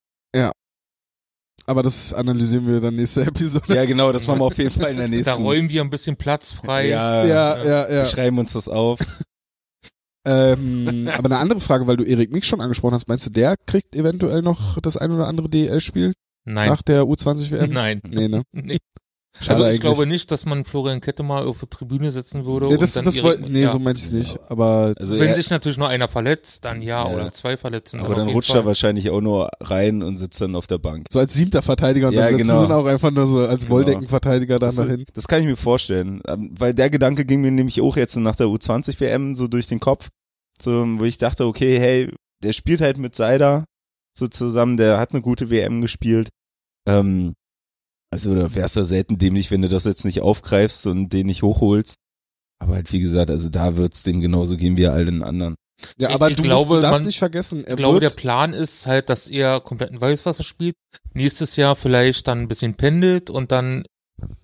aber 1.67 1.83
das 1.83 2.13
analysieren 2.15 2.67
wir 2.67 2.81
dann 2.81 2.97
nächste 2.97 3.23
Episode. 3.27 3.75
Ja, 3.75 3.85
genau, 3.85 4.11
das 4.11 4.27
machen 4.27 4.41
wir 4.41 4.47
auf 4.47 4.59
jeden 4.59 4.71
Fall 4.71 4.91
in 4.91 4.97
der 4.97 5.07
Da 5.09 5.15
nächsten. 5.17 5.43
räumen 5.43 5.69
wir 5.71 5.83
ein 5.83 5.91
bisschen 5.91 6.17
Platz 6.17 6.53
frei. 6.53 6.89
ja, 6.89 7.25
ja, 7.25 7.57
ja. 7.59 7.89
wir 7.89 7.95
ja. 7.95 8.07
schreiben 8.07 8.39
uns 8.39 8.55
das 8.55 8.69
auf. 8.69 8.99
Ähm, 10.27 11.09
aber 11.17 11.27
eine 11.27 11.39
andere 11.39 11.61
Frage, 11.61 11.87
weil 11.87 11.97
du 11.97 12.05
Erik 12.05 12.33
Mix 12.33 12.47
schon 12.47 12.61
angesprochen 12.61 12.95
hast, 12.95 13.09
meinst 13.09 13.27
du, 13.27 13.31
der 13.31 13.57
kriegt 13.67 13.95
eventuell 13.95 14.43
noch 14.43 14.81
das 14.81 14.97
ein 14.97 15.11
oder 15.11 15.27
andere 15.27 15.49
DL-Spiel 15.49 16.13
Nein. 16.45 16.69
nach 16.69 16.83
der 16.83 17.05
U20 17.05 17.51
WM? 17.51 17.71
Nein. 17.71 18.01
Nee, 18.05 18.29
ne? 18.29 18.43
Nee. 18.53 18.79
Schade 19.41 19.51
Also 19.51 19.63
ich 19.65 19.69
eigentlich. 19.69 19.81
glaube 19.81 20.07
nicht, 20.07 20.31
dass 20.31 20.45
man 20.47 20.65
Florian 20.65 21.01
Kettemer 21.01 21.47
auf 21.47 21.61
die 21.61 21.67
Tribüne 21.69 22.11
setzen 22.11 22.45
würde. 22.45 22.67
Nee, 22.67 22.77
das, 22.77 22.97
und 22.97 23.07
dann 23.07 23.15
das 23.15 23.23
woll, 23.23 23.39
nee, 23.49 23.63
ja. 23.63 23.69
so 23.71 23.79
meinte 23.79 23.99
ich 23.99 24.07
es 24.07 24.13
nicht. 24.13 24.39
Aber 24.49 24.95
Also 24.99 25.19
Wenn 25.19 25.29
er, 25.29 25.35
sich 25.35 25.51
natürlich 25.51 25.79
nur 25.79 25.89
einer 25.89 26.09
verletzt, 26.09 26.65
dann 26.65 26.81
ja, 26.83 27.09
Ja. 27.09 27.15
oder 27.15 27.31
zwei 27.33 27.57
verletzen. 27.57 28.01
aber 28.01 28.15
dann 28.17 28.29
rutscht 28.29 28.51
Fall. 28.51 28.61
er 28.63 28.67
wahrscheinlich 28.67 29.11
auch 29.11 29.21
nur 29.21 29.51
rein 29.61 30.03
und 30.03 30.17
sitzt 30.17 30.41
dann 30.41 30.57
auf 30.57 30.67
der 30.67 30.79
Bank. 30.79 31.07
so 31.11 31.19
als 31.19 31.35
siebter 31.35 31.63
Verteidiger 31.63 32.09
und 32.09 32.15
Ja, 32.15 32.23
dann 32.23 32.31
setzen 32.37 32.49
genau. 32.49 32.67
sie 32.67 32.75
auch 32.75 32.85
einfach 32.87 33.11
nur 33.11 33.27
so 33.27 33.39
als 33.41 33.63
Genau. 33.65 33.77
Wolldeckenverteidiger 33.77 34.59
dann 34.59 34.69
Das, 34.69 34.77
dahin. 34.77 35.05
das 35.13 35.29
kann 35.29 35.41
ich 35.41 35.47
mir 35.47 35.57
vorstellen, 35.57 36.21
Ähm, 36.27 36.55
weil 36.59 36.75
der 36.75 36.91
Gedanke 36.91 37.25
ging 37.25 37.41
mir 37.41 37.51
nämlich 37.53 37.81
auch 37.81 37.97
jetzt 37.97 38.17
nach 38.17 38.37
der 38.37 38.47
U20 38.49 38.99
WM 39.01 39.35
so 39.35 39.47
durch 39.49 39.67
den 39.67 39.81
Kopf, 39.81 40.09
so 40.61 40.85
wo 40.99 41.05
ich 41.05 41.19
dachte, 41.19 41.45
okay, 41.47 41.79
hey, 41.79 42.13
der 42.43 42.53
spielt 42.53 42.81
halt 42.81 42.99
mit 42.99 43.15
Seider 43.15 43.65
so 44.19 44.27
zusammen, 44.27 44.77
der 44.77 44.99
hat 44.99 45.13
eine 45.13 45.23
gute 45.23 45.49
WM 45.51 45.81
gespielt. 45.81 46.29
Ähm, 46.89 47.35
also 48.11 48.35
da 48.35 48.55
wär's 48.55 48.75
ja 48.75 48.85
selten 48.85 49.19
dämlich, 49.19 49.51
wenn 49.51 49.63
du 49.63 49.69
das 49.69 49.85
jetzt 49.85 50.05
nicht 50.05 50.21
aufgreifst 50.21 50.87
und 50.87 51.11
den 51.13 51.27
nicht 51.27 51.43
hochholst. 51.43 51.97
Aber 52.61 52.75
halt 52.75 52.93
wie 52.93 53.01
gesagt, 53.01 53.31
also 53.31 53.49
da 53.49 53.77
wird's 53.77 54.03
dem 54.03 54.21
genauso 54.21 54.57
gehen 54.57 54.77
wie 54.77 54.87
all 54.89 55.05
den 55.05 55.23
anderen. 55.23 55.55
Ja, 55.97 56.11
aber 56.11 56.29
ich 56.31 56.37
du 56.37 56.43
glaube, 56.43 56.61
musst 56.67 56.79
du 56.79 56.83
darfst 56.83 57.01
man- 57.03 57.07
nicht 57.07 57.19
vergessen, 57.21 57.65
er 57.65 57.71
Ich 57.73 57.77
glaube, 57.77 58.01
der 58.01 58.11
Plan 58.11 58.53
ist 58.53 58.87
halt, 58.87 59.09
dass 59.11 59.29
er 59.29 59.61
komplett 59.61 59.91
in 59.91 60.01
Weißwasser 60.01 60.43
spielt. 60.43 60.75
Nächstes 61.15 61.55
Jahr 61.55 61.77
vielleicht 61.77 62.27
dann 62.27 62.41
ein 62.41 62.49
bisschen 62.49 62.75
pendelt 62.75 63.31
und 63.31 63.53
dann 63.53 63.85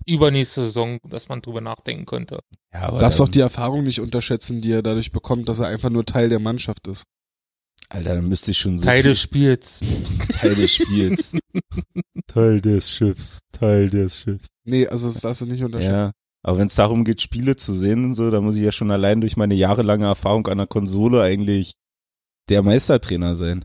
übernächste 0.05 0.61
Saison, 0.61 0.99
dass 1.09 1.27
man 1.27 1.41
drüber 1.41 1.59
nachdenken 1.59 2.05
könnte. 2.05 2.39
Ja, 2.73 2.83
aber 2.83 2.99
darfst 2.99 3.19
dann, 3.19 3.25
doch 3.27 3.31
die 3.33 3.41
Erfahrung 3.41 3.83
nicht 3.83 3.99
unterschätzen, 3.99 4.61
die 4.61 4.71
er 4.71 4.81
dadurch 4.81 5.11
bekommt, 5.11 5.49
dass 5.49 5.59
er 5.59 5.67
einfach 5.67 5.89
nur 5.89 6.05
Teil 6.05 6.29
der 6.29 6.39
Mannschaft 6.39 6.87
ist. 6.87 7.03
Alter, 7.95 8.15
dann 8.15 8.27
müsste 8.27 8.51
ich 8.51 8.57
schon 8.57 8.77
so 8.77 8.85
Teil 8.85 9.03
des 9.03 9.21
Spiels. 9.21 9.79
Teil 10.29 10.55
des 10.55 10.75
Spiels. 10.75 11.37
Teil 12.27 12.59
des 12.59 12.91
Schiffs, 12.91 13.39
Teil 13.53 13.89
des 13.89 14.19
Schiffs. 14.19 14.47
Nee, 14.65 14.85
also 14.87 15.09
das 15.09 15.21
darfst 15.21 15.41
du 15.41 15.45
nicht 15.45 15.63
unterschätzen. 15.63 15.93
Ja, 15.93 16.11
aber 16.43 16.57
wenn 16.57 16.67
es 16.67 16.75
darum 16.75 17.05
geht, 17.05 17.21
Spiele 17.21 17.55
zu 17.55 17.71
sehen 17.71 18.03
und 18.03 18.13
so, 18.13 18.29
da 18.31 18.41
muss 18.41 18.57
ich 18.57 18.63
ja 18.63 18.73
schon 18.73 18.91
allein 18.91 19.21
durch 19.21 19.37
meine 19.37 19.55
jahrelange 19.55 20.05
Erfahrung 20.05 20.45
an 20.47 20.57
der 20.57 20.67
Konsole 20.67 21.21
eigentlich 21.21 21.75
der 22.49 22.63
Meistertrainer 22.63 23.33
sein. 23.33 23.63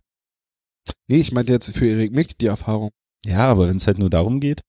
Nee, 1.09 1.17
ich 1.19 1.33
meinte 1.33 1.53
jetzt 1.53 1.77
für 1.77 1.89
Erik 1.89 2.13
Mick 2.13 2.39
die 2.39 2.47
Erfahrung. 2.47 2.91
Ja, 3.27 3.51
aber 3.51 3.69
wenn 3.69 3.77
es 3.77 3.87
halt 3.89 3.99
nur 3.99 4.11
darum 4.11 4.39
geht, 4.39 4.61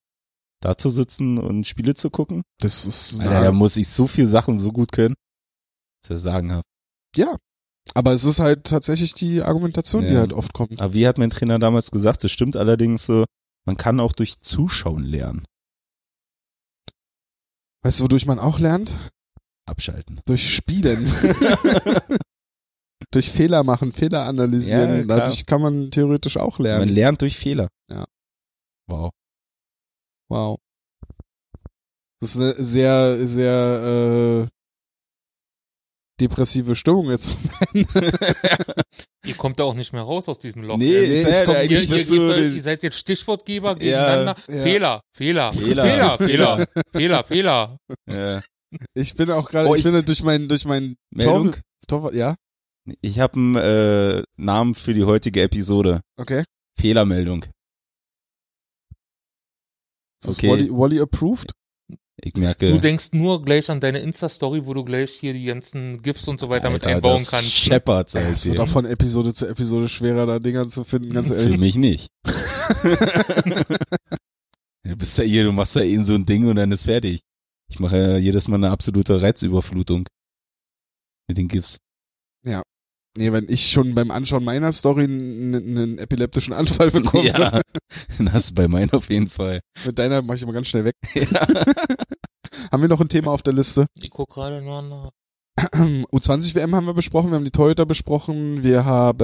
da 0.60 0.76
zu 0.76 0.90
sitzen 0.90 1.38
und 1.38 1.68
Spiele 1.68 1.94
zu 1.94 2.10
gucken, 2.10 2.42
Das 2.58 2.84
ist 2.84 3.20
Alter, 3.20 3.42
da 3.44 3.52
muss 3.52 3.76
ich 3.76 3.88
so 3.88 4.08
viel 4.08 4.26
Sachen 4.26 4.58
so 4.58 4.72
gut 4.72 4.90
können. 4.90 5.14
Das 6.02 6.10
ist 6.10 6.24
ja 6.24 6.32
sagenhaft. 6.32 6.66
Ja. 7.16 7.36
Aber 7.94 8.12
es 8.12 8.24
ist 8.24 8.40
halt 8.40 8.64
tatsächlich 8.64 9.14
die 9.14 9.42
Argumentation, 9.42 10.02
die 10.04 10.14
Ja. 10.14 10.20
halt 10.20 10.32
oft 10.32 10.52
kommt. 10.52 10.80
Aber 10.80 10.94
wie 10.94 11.06
hat 11.06 11.18
mein 11.18 11.30
Trainer 11.30 11.58
damals 11.58 11.90
gesagt, 11.90 12.24
das 12.24 12.32
stimmt 12.32 12.56
allerdings 12.56 13.04
so, 13.06 13.24
man 13.66 13.76
kann 13.76 14.00
auch 14.00 14.12
durch 14.12 14.40
Zuschauen 14.40 15.04
lernen. 15.04 15.44
Weißt 17.84 18.00
du, 18.00 18.04
wodurch 18.04 18.26
man 18.26 18.38
auch 18.38 18.58
lernt? 18.58 18.94
Abschalten. 19.66 20.20
Durch 20.24 20.54
Spielen. 20.54 21.04
durch 23.10 23.30
Fehler 23.30 23.62
machen, 23.64 23.92
Fehler 23.92 24.24
analysieren. 24.26 25.00
Ja. 25.08 25.16
Dadurch 25.16 25.46
kann 25.46 25.60
man 25.60 25.90
theoretisch 25.90 26.36
auch 26.36 26.58
Man 26.58 26.64
lernen. 26.64 26.88
lernt 26.88 27.20
durch 27.22 27.36
Fehler. 27.36 27.68
Ja. 27.90 28.06
Wow. 28.88 29.10
Wow. 30.30 30.58
Das 32.20 32.36
ist 32.36 32.40
eine 32.40 32.54
sehr, 32.64 33.26
sehr 33.26 34.48
äh, 34.48 34.48
depressive 36.22 36.74
Stimmung 36.74 37.10
jetzt. 37.10 37.36
Ihr 39.26 39.34
kommt 39.36 39.58
da 39.60 39.64
auch 39.64 39.74
nicht 39.74 39.92
mehr 39.92 40.02
raus 40.02 40.28
aus 40.28 40.38
diesem 40.38 40.62
Loch. 40.62 40.76
Nee, 40.76 40.86
Ihr- 40.92 41.08
nee, 41.24 41.30
ich 41.30 41.44
komm- 41.44 41.54
ihr, 41.54 41.62
ihr, 41.70 41.86
du 41.86 41.94
ihr, 42.34 42.52
ihr 42.54 42.62
seid 42.62 42.82
jetzt 42.82 42.98
Stichwortgeber 42.98 43.70
Ja, 43.70 43.74
gegeneinander. 43.74 44.36
ja. 44.48 44.62
Fehler, 44.62 45.00
Fehler, 45.16 45.52
Fehler. 45.52 45.84
Fehler, 45.84 46.18
Fehler, 46.18 46.66
Fehler, 46.92 47.24
Fehler. 47.24 47.76
Ja. 48.10 48.42
Ich 48.94 49.14
bin 49.14 49.30
auch 49.30 49.48
gerade, 49.48 49.68
Oh, 49.68 49.74
ich, 49.74 49.84
ich- 49.84 49.92
bin 49.92 50.04
durch 50.04 50.22
meinen, 50.22 50.48
durch 50.48 50.64
meinen 50.64 50.96
Meldung? 51.10 51.52
Tor, 51.86 52.02
Tor, 52.10 52.14
ja, 52.14 52.34
Ich 53.00 53.20
habe 53.20 53.34
einen 53.34 53.56
äh, 53.56 54.22
Namen 54.36 54.74
für 54.74 54.94
die 54.94 55.04
heutige 55.04 55.42
Episode. 55.42 56.00
okay. 56.18 56.44
Fehlermeldung. 56.80 57.44
Ist 60.24 60.38
Okay. 60.38 60.50
Wally, 60.50 60.70
Wally 60.70 61.00
approved? 61.00 61.52
Ich 62.24 62.34
merke. 62.34 62.68
Du 62.68 62.78
denkst 62.78 63.08
nur 63.12 63.42
gleich 63.42 63.68
an 63.68 63.80
deine 63.80 63.98
Insta-Story, 63.98 64.64
wo 64.64 64.74
du 64.74 64.84
gleich 64.84 65.10
hier 65.10 65.32
die 65.32 65.44
ganzen 65.44 66.02
GIFs 66.02 66.28
und 66.28 66.38
so 66.38 66.48
weiter 66.48 66.70
mit 66.70 66.84
Alter, 66.84 66.96
einbauen 66.96 67.16
das 67.18 67.30
kannst. 67.30 67.50
Scheppert, 67.50 68.10
sag 68.10 68.26
Es 68.32 68.42
ich 68.42 68.50
wird 68.50 68.58
dir. 68.58 68.62
auch 68.62 68.68
von 68.68 68.84
Episode 68.86 69.34
zu 69.34 69.48
Episode 69.48 69.88
schwerer, 69.88 70.24
da 70.26 70.38
Dinger 70.38 70.68
zu 70.68 70.84
finden, 70.84 71.12
ganz 71.12 71.28
Für 71.30 71.34
ehrlich. 71.36 71.58
mich 71.58 71.74
nicht. 71.74 72.08
du 74.84 74.96
bist 74.96 75.18
ja 75.18 75.24
hier, 75.24 75.42
du 75.44 75.52
machst 75.52 75.74
ja 75.74 75.82
eh 75.82 76.00
so 76.04 76.14
ein 76.14 76.24
Ding 76.24 76.46
und 76.46 76.56
dann 76.56 76.70
ist 76.70 76.84
fertig. 76.84 77.22
Ich 77.68 77.80
mache 77.80 77.98
ja 77.98 78.16
jedes 78.18 78.46
Mal 78.46 78.56
eine 78.56 78.70
absolute 78.70 79.20
Reizüberflutung. 79.20 80.06
Mit 81.28 81.38
den 81.38 81.48
GIFs. 81.48 81.78
Nee, 83.18 83.30
wenn 83.32 83.46
ich 83.48 83.70
schon 83.70 83.94
beim 83.94 84.10
Anschauen 84.10 84.42
meiner 84.44 84.72
Story 84.72 85.04
einen, 85.04 85.98
epileptischen 85.98 86.54
Anfall 86.54 86.90
bekomme, 86.92 87.26
Ja, 87.26 87.60
dann 88.18 88.32
hast 88.32 88.50
du 88.50 88.54
bei 88.54 88.68
meinen 88.68 88.90
auf 88.92 89.10
jeden 89.10 89.26
Fall. 89.28 89.60
mit 89.84 89.98
deiner 89.98 90.22
mache 90.22 90.36
ich 90.38 90.42
immer 90.42 90.52
ganz 90.54 90.68
schnell 90.68 90.84
weg. 90.84 90.96
Ja. 91.14 91.46
Haben 92.72 92.82
wir 92.82 92.88
noch 92.88 93.00
ein 93.00 93.08
Thema 93.08 93.30
auf 93.32 93.42
der 93.42 93.52
Liste? 93.54 93.86
Ich 94.00 94.10
guck 94.10 94.28
gerade 94.30 94.60
mal 94.62 94.82
nach. 94.82 95.10
U20 96.12 96.54
WM 96.54 96.74
haben 96.74 96.86
wir 96.86 96.94
besprochen, 96.94 97.30
wir 97.30 97.36
haben 97.36 97.44
die 97.44 97.50
Torhüter 97.50 97.84
besprochen, 97.86 98.62
wir 98.62 98.84
haben 98.86 99.18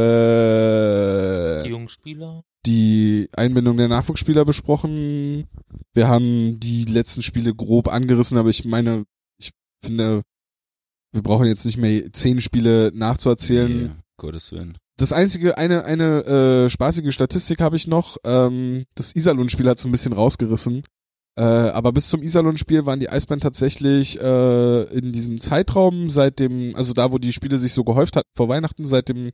Die 1.65 1.71
jungen 1.71 1.89
Spieler. 1.89 2.43
die 2.67 3.29
Einbindung 3.35 3.77
der 3.79 3.89
Nachwuchsspieler 3.89 4.45
besprochen. 4.45 5.47
Wir 5.95 6.09
haben 6.09 6.61
die 6.61 6.85
letzten 6.85 7.23
Spiele 7.23 7.55
grob 7.55 7.89
angerissen, 7.89 8.37
aber 8.39 8.51
ich 8.51 8.65
meine, 8.67 9.05
ich 9.41 9.51
finde, 9.85 10.23
wir 11.13 11.23
brauchen 11.23 11.47
jetzt 11.47 11.65
nicht 11.65 11.79
mehr 11.79 12.13
zehn 12.13 12.41
Spiele 12.41 12.93
nachzuerzählen. 12.95 13.83
Nee, 13.83 13.91
Gottes 14.17 14.53
Willen. 14.53 14.77
Das 14.99 15.13
einzige, 15.13 15.57
eine, 15.57 15.85
eine 15.85 16.25
äh, 16.25 16.69
spaßige 16.69 17.15
Statistik 17.15 17.61
habe 17.61 17.77
ich 17.77 17.87
noch. 17.87 18.17
Ähm, 18.25 18.85
das 18.97 19.15
Iserlohn-Spiel 19.15 19.69
hat 19.69 19.79
so 19.79 19.89
ein 19.89 19.93
bisschen 19.93 20.13
rausgerissen. 20.13 20.83
Äh, 21.39 21.43
aber 21.43 21.93
bis 21.93 22.09
zum 22.09 22.23
Iserlohn-Spiel 22.23 22.85
waren 22.85 22.99
die 22.99 23.09
Eisbären 23.09 23.41
tatsächlich 23.41 24.21
äh, 24.21 24.83
in 24.93 25.13
diesem 25.13 25.41
Zeitraum 25.41 26.11
seit 26.11 26.41
dem, 26.41 26.75
also 26.75 26.95
da, 26.95 27.13
wo 27.13 27.19
die 27.19 27.33
Spiele 27.33 27.59
sich 27.59 27.75
so 27.75 27.85
gehäuft 27.85 28.17
hatten 28.17 28.29
vor 28.35 28.49
Weihnachten, 28.49 28.85
seit 28.85 29.09
dem, 29.09 29.31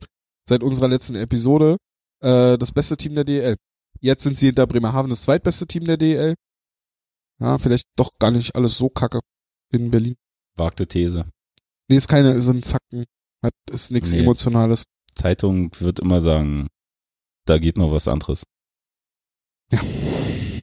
seit 0.47 0.61
unserer 0.61 0.87
letzten 0.87 1.15
Episode, 1.15 1.77
äh, 2.21 2.59
das 2.59 2.71
beste 2.71 2.95
Team 2.95 3.15
der 3.15 3.23
DEL. 3.23 3.55
Jetzt 4.01 4.23
sind 4.23 4.37
sie 4.37 4.47
hinter 4.47 4.67
Bremerhaven 4.67 5.09
das 5.09 5.23
zweitbeste 5.23 5.65
Team 5.65 5.85
der 5.85 5.97
DEL. 5.97 6.35
Ja, 7.39 7.57
vielleicht 7.57 7.87
doch 7.95 8.11
gar 8.19 8.29
nicht 8.29 8.55
alles 8.55 8.77
so 8.77 8.89
kacke 8.89 9.21
in 9.71 9.89
Berlin. 9.89 10.15
Wagte 10.55 10.85
These. 10.85 11.25
Nee, 11.89 11.97
ist 11.97 12.07
keine, 12.07 12.41
sind 12.41 12.65
Fakten. 12.65 13.05
Hat, 13.43 13.53
ist 13.71 13.91
nichts 13.91 14.11
Nee. 14.11 14.19
Emotionales. 14.21 14.85
Zeitung 15.15 15.69
wird 15.79 15.99
immer 15.99 16.19
sagen, 16.19 16.67
da 17.45 17.57
geht 17.57 17.77
noch 17.77 17.91
was 17.91 18.07
anderes. 18.07 18.43
Ja. 19.71 19.81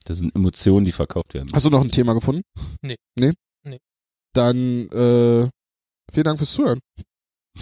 Das 0.04 0.18
sind 0.18 0.34
Emotionen, 0.34 0.84
die 0.84 0.92
verkauft 0.92 1.34
werden. 1.34 1.50
Hast 1.52 1.66
du 1.66 1.70
noch 1.70 1.82
ein 1.82 1.90
Thema 1.90 2.12
gefunden? 2.14 2.42
Nee. 2.82 2.96
Nee? 3.18 3.32
Nee. 3.64 3.78
Dann, 4.34 4.88
äh, 4.90 5.48
vielen 6.12 6.24
Dank 6.24 6.38
fürs 6.38 6.52
Zuhören. 6.52 6.80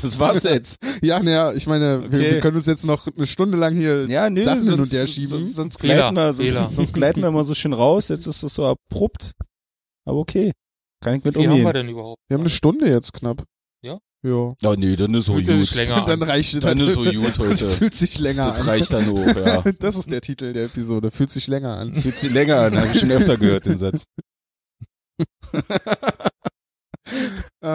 Das 0.00 0.18
war's 0.18 0.42
jetzt. 0.44 0.76
Ja, 1.02 1.18
naja, 1.20 1.54
ich 1.54 1.66
meine, 1.66 2.02
wir, 2.02 2.18
Okay. 2.20 2.30
wir 2.34 2.40
können 2.40 2.56
uns 2.58 2.66
jetzt 2.66 2.84
noch 2.84 3.06
eine 3.06 3.26
Stunde 3.26 3.56
lang 3.56 3.74
hier 3.74 4.06
Ja, 4.06 4.28
nee, 4.28 4.42
Sachen 4.42 4.60
hin 4.60 4.68
und 4.72 4.76
sonst, 4.76 4.92
her 4.92 5.06
schieben. 5.06 5.28
sonst, 5.28 5.54
sonst, 5.54 5.80
Fehler, 5.80 5.94
gleiten 6.12 6.16
wir, 6.16 6.34
Fehler. 6.34 6.60
sonst, 6.64 6.76
sonst 6.76 6.92
gleiten 6.92 7.22
wir 7.22 7.28
immer 7.28 7.42
so 7.42 7.54
schön 7.54 7.72
raus. 7.72 8.08
Jetzt 8.08 8.26
ist 8.26 8.42
es 8.42 8.52
so 8.54 8.66
abrupt. 8.66 9.32
Aber 10.06 10.18
okay. 10.18 10.52
Kann 11.02 11.14
ich 11.14 11.24
mit 11.24 11.34
Wie 11.34 11.46
haben 11.46 11.56
wir 11.56 11.66
umgehen. 11.66 11.72
denn 11.74 11.88
überhaupt? 11.88 12.20
Wir 12.28 12.34
haben 12.34 12.42
eine 12.42 12.50
Stunde 12.50 12.88
jetzt 12.88 13.12
knapp. 13.14 13.44
Ja? 13.82 13.98
Ja. 14.22 14.52
Ja, 14.60 14.76
nee, 14.76 14.96
dann 14.96 15.14
ist 15.14 15.24
so 15.26 15.34
Fühlt 15.34 15.48
es 15.48 15.60
sich 15.60 15.70
gut. 15.70 15.76
länger 15.76 16.04
dann 16.04 16.22
an. 16.22 16.28
reicht 16.28 16.62
Dann 16.62 16.78
ist 16.78 16.92
so 16.92 17.04
gut 17.04 17.38
heute. 17.38 17.68
Fühlt 17.70 17.94
sich 17.94 18.18
länger 18.18 18.50
Das 18.50 18.60
an. 18.60 18.66
reicht 18.68 18.92
dann 18.92 19.06
hoch, 19.08 19.26
ja. 19.26 19.62
Das 19.78 19.96
ist 19.96 20.10
der 20.10 20.20
Titel 20.20 20.52
der 20.52 20.64
Episode. 20.64 21.10
Fühlt 21.10 21.30
sich 21.30 21.46
länger 21.46 21.76
an. 21.78 21.94
Fühlt 21.94 22.16
sich 22.16 22.30
länger 22.30 22.58
an, 22.60 22.76
habe 22.78 22.88
ich 22.92 23.00
schon 23.00 23.10
öfter 23.10 23.36
gehört, 23.38 23.64
den 23.66 23.78
Satz. 23.78 24.04
Äh, 27.62 27.66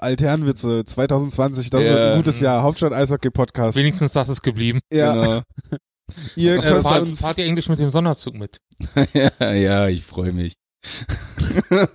Alternwitze 0.00 0.84
2020, 0.84 1.70
das 1.70 1.82
ist 1.82 1.88
Ja. 1.90 2.12
ein 2.12 2.16
gutes 2.18 2.40
Jahr. 2.40 2.62
Hauptstadt 2.62 2.92
Eishockey 2.92 3.30
Podcast. 3.30 3.76
Wenigstens 3.76 4.12
das 4.12 4.28
ist 4.28 4.42
geblieben. 4.42 4.80
Ja, 4.92 5.14
Genau. 5.14 5.40
ihr 6.36 6.54
Äh, 6.56 6.58
könnt 6.58 6.82
fahrt, 6.82 7.08
uns 7.08 7.20
fahrt 7.20 7.38
ihr 7.38 7.46
eigentlich 7.46 7.68
mit 7.68 7.78
dem 7.78 7.90
Sonderzug 7.90 8.34
mit? 8.34 8.58
ja, 9.14 9.52
ja, 9.52 9.88
ich 9.88 10.04
freue 10.04 10.32
mich. 10.32 10.54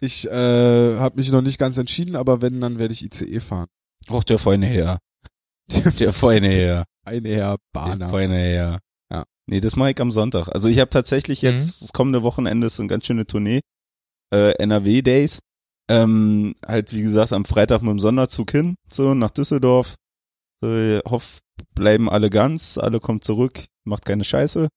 Ich 0.00 0.26
äh, 0.26 0.96
habe 0.98 1.16
mich 1.16 1.30
noch 1.30 1.42
nicht 1.42 1.58
ganz 1.58 1.78
entschieden, 1.78 2.16
aber 2.16 2.42
wenn, 2.42 2.60
dann 2.60 2.78
werde 2.78 2.92
ich 2.92 3.04
ICE 3.04 3.38
fahren. 3.40 3.68
Och, 4.10 4.24
der 4.24 4.38
feine 4.38 4.66
Herr. 4.66 4.98
Der 6.00 6.12
feine 6.12 6.48
Herr. 6.48 6.84
Eine 7.04 7.28
Herr 7.28 7.50
Der 7.50 7.58
Bahner. 7.72 8.08
feine 8.08 8.36
Herr. 8.36 8.78
Ja. 9.12 9.24
Nee, 9.46 9.60
das 9.60 9.76
mache 9.76 9.92
ich 9.92 10.00
am 10.00 10.10
Sonntag. 10.10 10.48
Also 10.48 10.68
ich 10.68 10.80
habe 10.80 10.90
tatsächlich 10.90 11.42
jetzt, 11.42 11.82
das 11.82 11.92
kommende 11.92 12.22
Wochenende 12.22 12.66
ist 12.66 12.80
eine 12.80 12.88
ganz 12.88 13.06
schöne 13.06 13.26
Tournee. 13.26 13.60
Äh, 14.32 14.52
NRW 14.58 15.02
Days. 15.02 15.38
Ähm, 15.88 16.54
halt, 16.66 16.92
wie 16.92 17.02
gesagt, 17.02 17.32
am 17.32 17.44
Freitag 17.44 17.82
mit 17.82 17.90
dem 17.90 17.98
Sonderzug 18.00 18.50
hin, 18.50 18.76
so 18.90 19.14
nach 19.14 19.30
Düsseldorf. 19.30 19.94
So, 20.60 20.76
ich 20.76 21.02
hoff, 21.10 21.38
bleiben 21.74 22.08
alle 22.08 22.30
ganz, 22.30 22.78
alle 22.78 23.00
kommen 23.00 23.22
zurück, 23.22 23.66
macht 23.84 24.04
keine 24.04 24.24
Scheiße. 24.24 24.68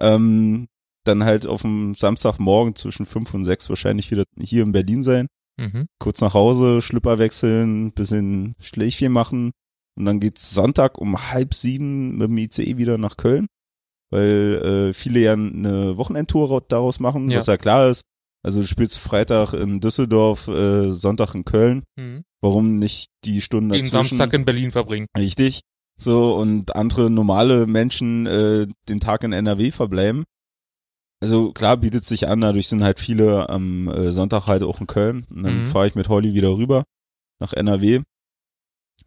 Ähm, 0.00 0.66
dann 1.06 1.24
halt 1.24 1.46
auf 1.46 1.62
dem 1.62 1.94
Samstagmorgen 1.94 2.74
zwischen 2.74 3.06
fünf 3.06 3.32
und 3.34 3.44
sechs 3.44 3.68
wahrscheinlich 3.68 4.10
wieder 4.10 4.24
hier 4.40 4.62
in 4.62 4.72
Berlin 4.72 5.02
sein. 5.02 5.26
Mhm. 5.58 5.86
kurz 5.98 6.20
nach 6.20 6.34
Hause, 6.34 6.82
Schlüpper 6.82 7.18
wechseln, 7.18 7.92
bisschen 7.92 8.54
Schläfchen 8.60 9.10
machen 9.10 9.52
und 9.98 10.04
dann 10.04 10.20
geht's 10.20 10.50
Sonntag 10.54 10.98
um 10.98 11.30
halb 11.32 11.54
sieben 11.54 12.18
mit 12.18 12.28
dem 12.28 12.36
ICE 12.36 12.76
wieder 12.76 12.98
nach 12.98 13.16
Köln, 13.16 13.46
weil 14.10 14.88
äh, 14.90 14.92
viele 14.92 15.20
ja 15.20 15.32
eine 15.32 15.96
Wochenendtour 15.96 16.50
ra- 16.50 16.64
daraus 16.68 17.00
machen, 17.00 17.30
Ja. 17.30 17.38
was 17.38 17.46
ja 17.46 17.56
klar 17.56 17.88
ist. 17.88 18.02
Also 18.44 18.60
du 18.60 18.66
spielst 18.66 18.98
Freitag 18.98 19.54
in 19.54 19.80
Düsseldorf, 19.80 20.46
äh, 20.48 20.90
Sonntag 20.90 21.34
in 21.34 21.44
Köln. 21.46 21.84
Mhm. 21.96 22.22
Warum 22.42 22.78
nicht 22.78 23.08
die 23.24 23.40
Stunden 23.40 23.70
Den 23.70 23.82
dazwischen? 23.82 24.16
Samstag 24.18 24.34
in 24.34 24.44
Berlin 24.44 24.70
verbringen. 24.70 25.06
Richtig. 25.18 25.62
So, 25.98 26.34
und 26.36 26.76
andere 26.76 27.08
normale 27.10 27.66
Menschen 27.66 28.26
äh, 28.26 28.66
den 28.90 29.00
Tag 29.00 29.24
in 29.24 29.32
NRW 29.32 29.70
verbleiben. 29.70 30.24
Also 31.20 31.52
klar 31.52 31.76
bietet 31.78 32.04
sich 32.04 32.28
an, 32.28 32.40
dadurch 32.42 32.68
sind 32.68 32.82
halt 32.84 32.98
viele 32.98 33.48
am 33.48 33.88
äh, 33.88 34.12
Sonntag 34.12 34.46
halt 34.46 34.62
auch 34.62 34.80
in 34.80 34.86
Köln. 34.86 35.24
Und 35.30 35.42
dann 35.42 35.60
Mhm. 35.60 35.66
fahre 35.66 35.86
ich 35.86 35.94
mit 35.94 36.08
Holly 36.08 36.34
wieder 36.34 36.50
rüber 36.56 36.84
nach 37.40 37.52
NRW. 37.52 38.02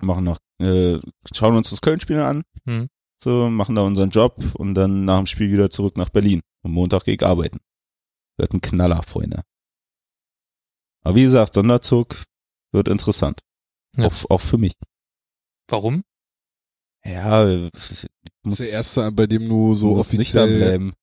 Machen 0.01 0.23
noch, 0.23 0.37
äh, 0.61 0.99
schauen 1.33 1.55
uns 1.55 1.69
das 1.69 1.81
Köln-Spiel 1.81 2.19
an. 2.19 2.43
Mhm. 2.65 2.87
So, 3.21 3.49
machen 3.49 3.75
da 3.75 3.81
unseren 3.81 4.09
Job 4.11 4.41
und 4.55 4.73
dann 4.75 5.03
nach 5.05 5.17
dem 5.17 5.25
Spiel 5.27 5.51
wieder 5.51 5.69
zurück 5.69 5.97
nach 5.97 6.09
Berlin. 6.09 6.41
Und 6.63 6.71
Montag 6.71 7.03
gehe 7.03 7.15
ich 7.15 7.23
arbeiten. 7.25 7.59
Wird 8.37 8.53
ein 8.53 8.61
Knaller, 8.61 9.03
Freunde. 9.03 9.43
Aber 11.03 11.15
wie 11.15 11.23
gesagt, 11.23 11.53
Sonderzug 11.53 12.23
wird 12.71 12.87
interessant. 12.87 13.41
Ja. 13.97 14.05
Auch, 14.07 14.29
auch 14.29 14.41
für 14.41 14.57
mich. 14.57 14.73
Warum? 15.67 16.03
Ja, 17.03 17.47
ich 17.47 17.71
Das 17.71 18.07
muss, 18.43 18.59
ist 18.59 18.69
der 18.69 18.77
erste, 18.77 19.11
bei 19.11 19.27
dem 19.27 19.47
du 19.49 19.73
so 19.73 19.97
offiziell, 19.97 20.57
bleiben, 20.57 20.93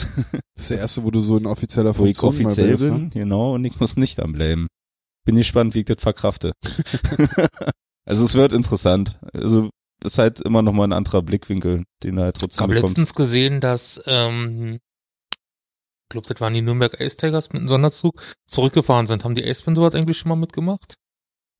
das 0.54 0.62
ist 0.64 0.70
der 0.70 0.78
erste, 0.78 1.04
wo 1.04 1.10
du 1.10 1.20
so 1.20 1.36
in 1.36 1.46
offizieller 1.46 1.96
wo 1.98 2.06
ich 2.06 2.16
Funktion 2.16 2.46
offiziell 2.46 2.72
bist, 2.72 2.84
bin, 2.90 3.02
ne? 3.04 3.10
genau, 3.10 3.54
und 3.54 3.64
ich 3.64 3.78
muss 3.80 3.96
nicht 3.96 4.16
bleiben. 4.16 4.66
Bin 5.26 5.36
gespannt, 5.36 5.74
wie 5.74 5.80
ich 5.80 5.84
das 5.84 5.98
verkrafte. 6.00 6.52
also 8.06 8.24
es 8.24 8.34
wird 8.34 8.52
interessant. 8.52 9.18
Also 9.32 9.70
ist 10.02 10.18
halt 10.18 10.40
immer 10.40 10.62
noch 10.62 10.72
mal 10.72 10.84
ein 10.84 10.92
anderer 10.92 11.22
Blickwinkel, 11.22 11.84
den 12.02 12.16
du 12.16 12.22
halt 12.22 12.36
Ich 12.36 12.40
trotzdem 12.40 12.62
habe 12.62 12.74
bekommst. 12.74 12.96
letztens 12.96 13.14
gesehen, 13.14 13.60
dass, 13.60 14.02
ähm, 14.06 14.78
ich 15.34 16.08
glaube, 16.08 16.26
das 16.26 16.40
waren 16.40 16.54
die 16.54 16.62
Nürnberg 16.62 16.98
Ice 17.00 17.16
Tigers 17.16 17.52
mit 17.52 17.60
dem 17.62 17.68
Sonderzug 17.68 18.20
zurückgefahren 18.48 19.06
sind. 19.06 19.24
Haben 19.24 19.34
die 19.34 19.44
Ace 19.44 19.62
sowas 19.66 19.94
eigentlich 19.94 20.18
schon 20.18 20.30
mal 20.30 20.36
mitgemacht? 20.36 20.94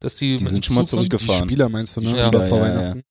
Dass 0.01 0.17
die, 0.17 0.37
Die 0.39 0.45
mit 0.45 0.53
sind 0.53 0.65
dem 0.65 0.67
schon 0.67 0.77
mal 0.77 0.87
Zug- 0.87 1.01
Die 1.01 1.09
zurückgefahren. 1.09 1.49
Spieler 1.49 1.69
meinst 1.69 1.97
du, 1.97 2.01
ne? 2.01 2.17
Ja. 2.17 2.31
Vor 2.31 2.41
Ja, 2.41 2.47
ja, 2.47 2.57
ja. 2.57 2.61
Weihnachten. 2.63 3.03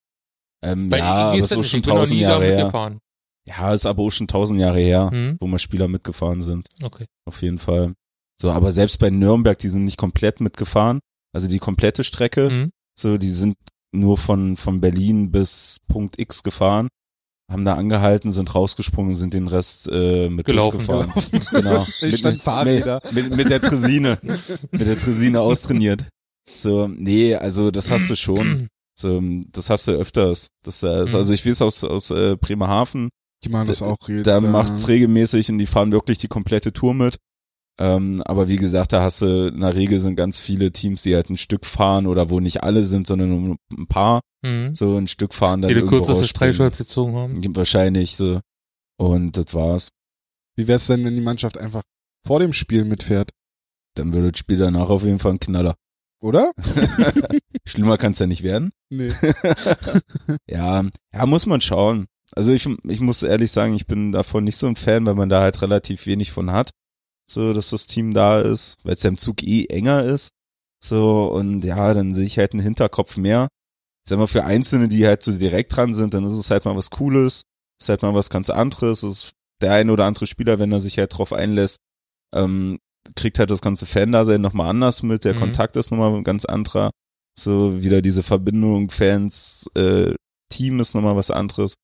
Ähm, 0.61 0.91
Weil 0.91 0.99
ja, 0.99 1.05
ich 1.05 1.11
aber 1.11 1.32
weiß 1.34 1.38
ist 1.43 1.43
das 1.43 1.51
auch 1.53 1.61
nicht, 1.61 1.69
schon 1.71 1.80
ich 1.80 1.86
tausend 1.86 2.17
nie 2.17 2.23
da 2.23 2.30
Jahre 2.32 2.45
her. 2.45 2.99
Ja, 3.47 3.73
ist 3.73 3.85
aber 3.85 4.03
auch 4.03 4.11
schon 4.11 4.27
tausend 4.27 4.59
Jahre 4.59 4.79
her, 4.79 5.09
Hm? 5.11 5.37
wo 5.39 5.47
mal 5.47 5.59
Spieler 5.59 5.87
mitgefahren 5.87 6.41
sind. 6.41 6.67
Okay. 6.83 7.05
Auf 7.27 7.41
jeden 7.41 7.57
Fall. 7.57 7.93
So, 8.41 8.51
aber 8.51 8.71
selbst 8.71 8.99
bei 8.99 9.09
Nürnberg, 9.09 9.57
die 9.57 9.69
sind 9.69 9.83
nicht 9.85 9.97
komplett 9.97 10.39
mitgefahren. 10.39 10.99
Also 11.33 11.47
die 11.47 11.59
komplette 11.59 12.03
Strecke. 12.03 12.49
Hm? 12.49 12.71
So, 12.97 13.17
die 13.17 13.29
sind 13.29 13.55
nur 13.93 14.17
von, 14.17 14.55
von 14.55 14.81
Berlin 14.81 15.31
bis 15.31 15.79
Punkt 15.87 16.19
X 16.19 16.43
gefahren, 16.43 16.89
haben 17.51 17.65
da 17.65 17.73
angehalten, 17.75 18.31
sind 18.31 18.53
rausgesprungen, 18.53 19.15
sind 19.15 19.33
den 19.33 19.47
Rest 19.47 19.87
äh, 19.91 20.29
mit 20.29 20.45
Bus 20.45 20.53
Gelaufen. 20.53 20.77
gefahren. 20.79 21.11
Genau. 21.51 21.85
Ich 22.01 22.11
mit, 22.11 22.19
stand 22.19 22.35
mit, 22.35 22.43
Fahrräder. 22.43 23.01
mit, 23.11 23.35
mit 23.35 23.49
der 23.49 23.61
Tresine. 23.61 24.19
mit 24.21 24.81
der 24.87 24.97
Tresine 24.97 25.41
austrainiert. 25.41 26.05
So, 26.57 26.87
nee, 26.87 27.35
also 27.35 27.71
das 27.71 27.89
hast 27.89 28.09
du 28.09 28.15
schon. 28.15 28.67
So, 28.99 29.21
das 29.53 29.69
hast 29.69 29.87
du 29.87 29.93
öfters. 29.93 30.49
Das, 30.61 30.83
äh, 30.83 31.05
ist- 31.05 31.11
Mhm. 31.13 31.15
also 31.19 31.33
ich 31.33 31.45
weiß 31.45 31.61
aus, 31.61 31.85
aus 31.85 32.11
äh, 32.11 32.35
Bremerhaven, 32.35 33.07
Die 33.43 33.49
machen 33.49 33.67
das 33.67 33.79
Da- 33.79 33.85
auch 33.85 33.97
jetzt. 34.07 34.27
da 34.27 34.37
äh, 34.39 34.41
macht's 34.41 34.87
regelmäßig 34.87 35.49
und 35.51 35.57
die 35.59 35.65
fahren 35.65 35.91
wirklich 35.91 36.17
die 36.17 36.27
komplette 36.27 36.73
Tour 36.73 36.93
mit. 36.93 37.17
Ähm, 37.81 38.21
aber 38.25 38.49
wie 38.49 38.57
gesagt, 38.57 38.91
da 38.91 39.01
hast 39.01 39.21
du, 39.21 39.47
in 39.47 39.61
der 39.61 39.73
Regel 39.75 39.99
sind 39.99 40.15
ganz 40.17 40.37
viele 40.39 40.71
Teams, 40.73 41.01
die 41.01 41.15
halt 41.15 41.29
ein 41.29 41.37
Stück 41.37 41.65
fahren 41.65 42.07
oder 42.07 42.29
wo 42.29 42.41
nicht 42.41 42.61
alle 42.63 42.83
sind, 42.83 43.07
sondern 43.07 43.29
nur 43.29 43.55
ein 43.77 43.87
paar 43.87 44.19
Hm? 44.45 44.75
so 44.75 44.97
ein 44.97 45.07
Stück 45.07 45.33
fahren 45.33 45.61
dann 45.61 45.69
Die 45.69 45.75
irgendwo 45.75 45.97
kürzeste. 45.97 46.25
Streichholz 46.27 46.77
gezogen 46.77 47.15
haben. 47.15 47.55
Wahrscheinlich 47.55 48.15
so. 48.17 48.41
Und 48.97 49.37
das 49.37 49.53
war's. 49.53 49.87
Wie 50.57 50.67
wär's 50.67 50.87
denn, 50.87 51.05
wenn 51.05 51.15
die 51.15 51.21
Mannschaft 51.21 51.57
einfach 51.57 51.83
vor 52.27 52.41
dem 52.41 52.51
Spiel 52.51 52.83
mitfährt? 52.83 53.31
Dann 53.95 54.13
würde 54.13 54.31
das 54.33 54.39
Spiel 54.39 54.57
danach 54.57 54.89
auf 54.89 55.03
jeden 55.03 55.19
Fall 55.19 55.33
ein 55.33 55.39
Knaller. 55.39 55.75
Oder? 56.21 56.51
Schlimmer 57.65 57.97
kann's 57.97 58.19
ja 58.19 58.27
nicht 58.27 58.43
werden. 58.43 58.71
Nee. 58.89 59.13
Ja, 60.49 60.83
ja, 61.13 61.25
muss 61.25 61.45
man 61.45 61.61
schauen. 61.61 62.07
Also 62.36 62.51
ich, 62.53 62.67
ich 62.84 62.99
muss 62.99 63.23
ehrlich 63.23 63.51
sagen, 63.51 63.73
ich 63.73 63.88
bin 63.88 64.11
davon 64.11 64.43
nicht 64.43 64.57
so 64.57 64.67
ein 64.67 64.75
Fan, 64.75 65.05
weil 65.05 65.15
man 65.15 65.30
da 65.30 65.41
halt 65.41 65.61
relativ 65.61 66.05
wenig 66.05 66.32
von 66.32 66.51
hat. 66.51 66.69
So, 67.30 67.53
dass 67.53 67.69
das 67.69 67.88
Team 67.88 68.13
da 68.13 68.39
ist, 68.39 68.77
weil 68.84 68.93
es 68.93 69.03
ja 69.03 69.09
im 69.09 69.17
Zug 69.17 69.43
eh 69.43 69.65
enger 69.65 70.03
ist. 70.03 70.30
So, 70.84 71.27
und 71.27 71.63
ja, 71.63 71.93
dann 71.93 72.13
sehe 72.13 72.25
ich 72.25 72.38
halt 72.38 72.53
einen 72.53 72.63
Hinterkopf 72.63 73.17
mehr. 73.17 73.47
Ich 74.05 74.09
sag 74.09 74.17
mal, 74.17 74.27
für 74.27 74.45
Einzelne, 74.45 74.88
die 74.88 75.05
halt 75.05 75.21
so 75.23 75.38
direkt 75.38 75.75
dran 75.75 75.93
sind, 75.93 76.13
dann 76.13 76.23
ist 76.23 76.34
es 76.34 76.49
halt 76.49 76.65
mal 76.65 76.75
was 76.75 76.89
Cooles, 76.89 77.41
ist 77.82 77.89
halt 77.89 78.01
mal 78.01 78.13
was 78.13 78.30
ganz 78.30 78.49
anderes. 78.49 79.03
Es 79.03 79.23
ist 79.25 79.32
der 79.61 79.73
ein 79.73 79.89
oder 79.89 80.05
andere 80.05 80.25
Spieler, 80.25 80.57
wenn 80.57 80.71
er 80.71 80.80
sich 80.80 80.97
halt 80.97 81.15
drauf 81.17 81.34
einlässt, 81.34 81.80
ähm, 82.34 82.80
kriegt 83.15 83.39
halt 83.39 83.51
das 83.51 83.61
ganze 83.61 83.86
Fan-Dasein 83.86 84.41
nochmal 84.41 84.69
anders 84.69 85.03
mit, 85.03 85.25
der 85.25 85.34
Mhm. 85.36 85.39
Kontakt 85.39 85.75
ist 85.77 85.91
nochmal 85.91 86.15
ein 86.15 86.23
ganz 86.23 86.45
anderer. 86.45 86.91
So 87.38 87.82
wieder 87.84 88.01
diese 88.01 88.23
Verbindung, 88.23 88.89
Fans, 88.89 89.69
äh, 89.75 90.13
Team 90.51 90.80
ist 90.80 90.95
nochmal 90.95 91.15
was 91.15 91.32
anderes. 91.32 91.75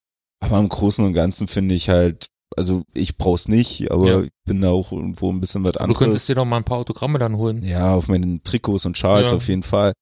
Aber 0.45 0.59
im 0.59 0.69
Großen 0.69 1.03
und 1.05 1.13
Ganzen 1.13 1.47
finde 1.47 1.75
ich 1.75 1.89
halt, 1.89 2.27
also 2.55 2.83
ich 2.93 3.17
brauch's 3.17 3.47
nicht, 3.47 3.91
aber 3.91 4.07
Ja. 4.07 4.21
ich 4.21 4.31
bin 4.45 4.61
da 4.61 4.69
auch 4.69 4.91
irgendwo 4.91 5.31
ein 5.31 5.39
bisschen 5.41 5.63
was 5.63 5.73
Du 5.73 5.79
anderes. 5.81 5.99
könntest 5.99 6.29
dir 6.29 6.35
noch 6.35 6.45
mal 6.45 6.57
ein 6.57 6.63
paar 6.63 6.77
Autogramme 6.77 7.19
dann 7.19 7.35
holen. 7.37 7.63
Ja, 7.63 7.93
auf 7.95 8.07
meinen 8.07 8.43
Trikots 8.43 8.85
und 8.85 8.97
Schals 8.97 9.31
Ja. 9.31 9.37
auf 9.37 9.47
jeden 9.47 9.63
Fall. 9.63 9.93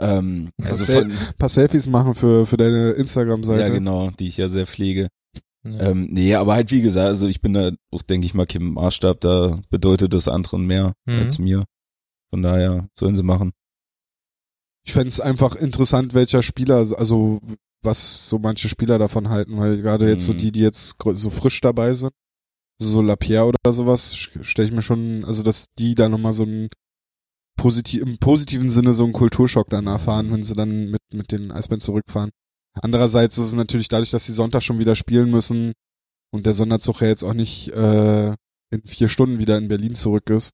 Ähm, 0.00 0.50
also 0.62 0.84
Sel- 0.84 1.04
Ein 1.04 1.12
paar 1.38 1.48
Selfies 1.48 1.86
machen 1.86 2.14
für, 2.14 2.46
für 2.46 2.56
deine 2.56 2.92
Instagram-Seite. 2.92 3.60
ja 3.60 3.68
genau, 3.68 4.10
die 4.10 4.26
ich 4.26 4.36
ja 4.36 4.48
sehr 4.48 4.66
pflege. 4.66 5.08
Ja. 5.64 5.90
Ähm, 5.90 6.08
nee, 6.10 6.34
aber 6.34 6.54
halt 6.54 6.72
wie 6.72 6.82
gesagt, 6.82 7.06
also 7.06 7.28
ich 7.28 7.40
bin 7.40 7.52
da 7.52 7.70
auch, 7.92 8.02
denke 8.02 8.26
ich 8.26 8.34
mal, 8.34 8.46
kein 8.46 8.64
Maßstab, 8.64 9.20
da 9.20 9.60
bedeutet 9.70 10.12
das 10.12 10.26
anderen 10.26 10.66
mehr 10.66 10.94
Mhm. 11.06 11.18
als 11.20 11.38
mir. 11.38 11.64
Von 12.30 12.42
daher 12.42 12.88
sollen 12.98 13.14
sie 13.14 13.22
machen. 13.22 13.52
Ich 14.84 14.92
fänd's 14.94 15.20
einfach 15.20 15.54
interessant, 15.54 16.14
welcher 16.14 16.42
Spieler, 16.42 16.78
also 16.98 17.40
was 17.82 18.28
so 18.28 18.38
manche 18.38 18.68
Spieler 18.68 18.98
davon 18.98 19.28
halten, 19.28 19.56
weil 19.58 19.80
gerade 19.80 20.08
jetzt 20.08 20.24
so 20.26 20.32
Mhm. 20.32 20.38
die, 20.38 20.52
die 20.52 20.60
jetzt 20.60 20.94
so 21.14 21.30
frisch 21.30 21.60
dabei 21.60 21.94
sind, 21.94 22.12
so 22.80 23.00
Lapierre 23.02 23.46
oder 23.46 23.72
sowas, 23.72 24.14
stelle 24.14 24.68
ich 24.68 24.74
mir 24.74 24.82
schon, 24.82 25.24
also 25.24 25.42
dass 25.42 25.66
die 25.78 25.94
da 25.94 26.08
nochmal 26.08 26.32
so 26.32 26.44
einen 26.44 26.68
positiv, 27.56 28.02
im 28.02 28.18
positiven 28.18 28.68
Sinne 28.68 28.94
so 28.94 29.04
einen 29.04 29.12
Kulturschock 29.12 29.68
dann 29.70 29.86
erfahren, 29.86 30.32
wenn 30.32 30.42
sie 30.42 30.54
dann 30.54 30.90
mit, 30.90 31.00
mit 31.12 31.32
den 31.32 31.52
Eisbären 31.52 31.80
zurückfahren. 31.80 32.30
Andererseits 32.80 33.36
ist 33.38 33.48
es 33.48 33.54
natürlich 33.54 33.88
dadurch, 33.88 34.10
dass 34.10 34.24
sie 34.26 34.32
Sonntag 34.32 34.62
schon 34.62 34.78
wieder 34.78 34.96
spielen 34.96 35.30
müssen 35.30 35.72
und 36.32 36.46
der 36.46 36.54
Sonderzug 36.54 37.02
ja 37.02 37.08
jetzt 37.08 37.22
auch 37.22 37.34
nicht 37.34 37.68
äh, 37.68 38.28
in 38.70 38.82
vier 38.86 39.08
Stunden 39.08 39.38
wieder 39.38 39.58
in 39.58 39.68
Berlin 39.68 39.94
zurück 39.94 40.30
ist, 40.30 40.52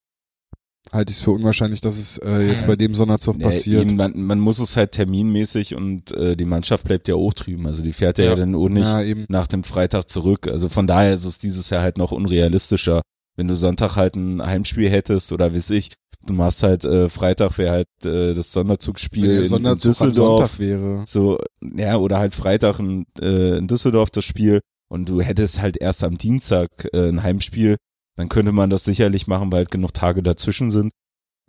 halte 0.92 1.10
ich 1.10 1.18
es 1.18 1.22
für 1.22 1.32
unwahrscheinlich, 1.32 1.80
dass 1.80 1.98
es 1.98 2.18
äh, 2.18 2.46
jetzt 2.48 2.66
bei 2.66 2.76
dem 2.76 2.94
Sonderzug 2.94 3.36
Ja, 3.38 3.46
passiert. 3.46 3.82
eben, 3.82 3.96
man, 3.96 4.12
man 4.20 4.40
muss 4.40 4.58
es 4.58 4.76
halt 4.76 4.92
terminmäßig 4.92 5.74
und 5.74 6.10
äh, 6.12 6.34
die 6.36 6.44
Mannschaft 6.46 6.84
bleibt 6.84 7.08
ja 7.08 7.14
auch 7.14 7.34
drüben. 7.34 7.66
Also 7.66 7.82
die 7.82 7.92
fährt 7.92 8.18
ja, 8.18 8.24
Ja. 8.26 8.34
dann 8.36 8.54
auch 8.54 8.68
nicht 8.68 8.86
Ja, 8.86 9.02
nach 9.28 9.46
dem 9.46 9.64
Freitag 9.64 10.08
zurück. 10.08 10.48
Also 10.48 10.68
von 10.68 10.86
daher 10.86 11.12
ist 11.12 11.24
es 11.24 11.38
dieses 11.38 11.68
Jahr 11.70 11.82
halt 11.82 11.98
noch 11.98 12.12
unrealistischer. 12.12 13.02
Wenn 13.36 13.48
du 13.48 13.54
Sonntag 13.54 13.96
halt 13.96 14.16
ein 14.16 14.42
Heimspiel 14.44 14.88
hättest 14.90 15.32
oder 15.32 15.54
weiß 15.54 15.70
ich, 15.70 15.92
du 16.26 16.32
machst 16.32 16.62
halt 16.62 16.84
äh, 16.84 17.08
Freitag 17.08 17.56
wäre 17.58 17.70
halt 17.70 17.86
äh, 18.04 18.34
das 18.34 18.50
der 18.52 18.62
in, 18.62 19.24
in 19.24 19.44
Sonderzug 19.44 20.00
am 20.00 20.08
Düsseldorf. 20.08 20.58
Wäre. 20.58 21.04
So, 21.06 21.38
ja, 21.76 21.96
oder 21.98 22.18
halt 22.18 22.34
Freitag 22.34 22.80
in, 22.80 23.06
äh, 23.20 23.58
in 23.58 23.68
Düsseldorf 23.68 24.10
das 24.10 24.24
Spiel 24.24 24.60
und 24.90 25.08
du 25.08 25.20
hättest 25.20 25.60
halt 25.60 25.76
erst 25.76 26.02
am 26.02 26.18
Dienstag 26.18 26.68
äh, 26.92 27.08
ein 27.08 27.22
Heimspiel, 27.22 27.76
dann 28.18 28.28
könnte 28.28 28.52
man 28.52 28.68
das 28.68 28.84
sicherlich 28.84 29.26
machen, 29.26 29.50
weil 29.52 29.60
halt 29.60 29.70
genug 29.70 29.94
Tage 29.94 30.22
dazwischen 30.22 30.70
sind. 30.70 30.92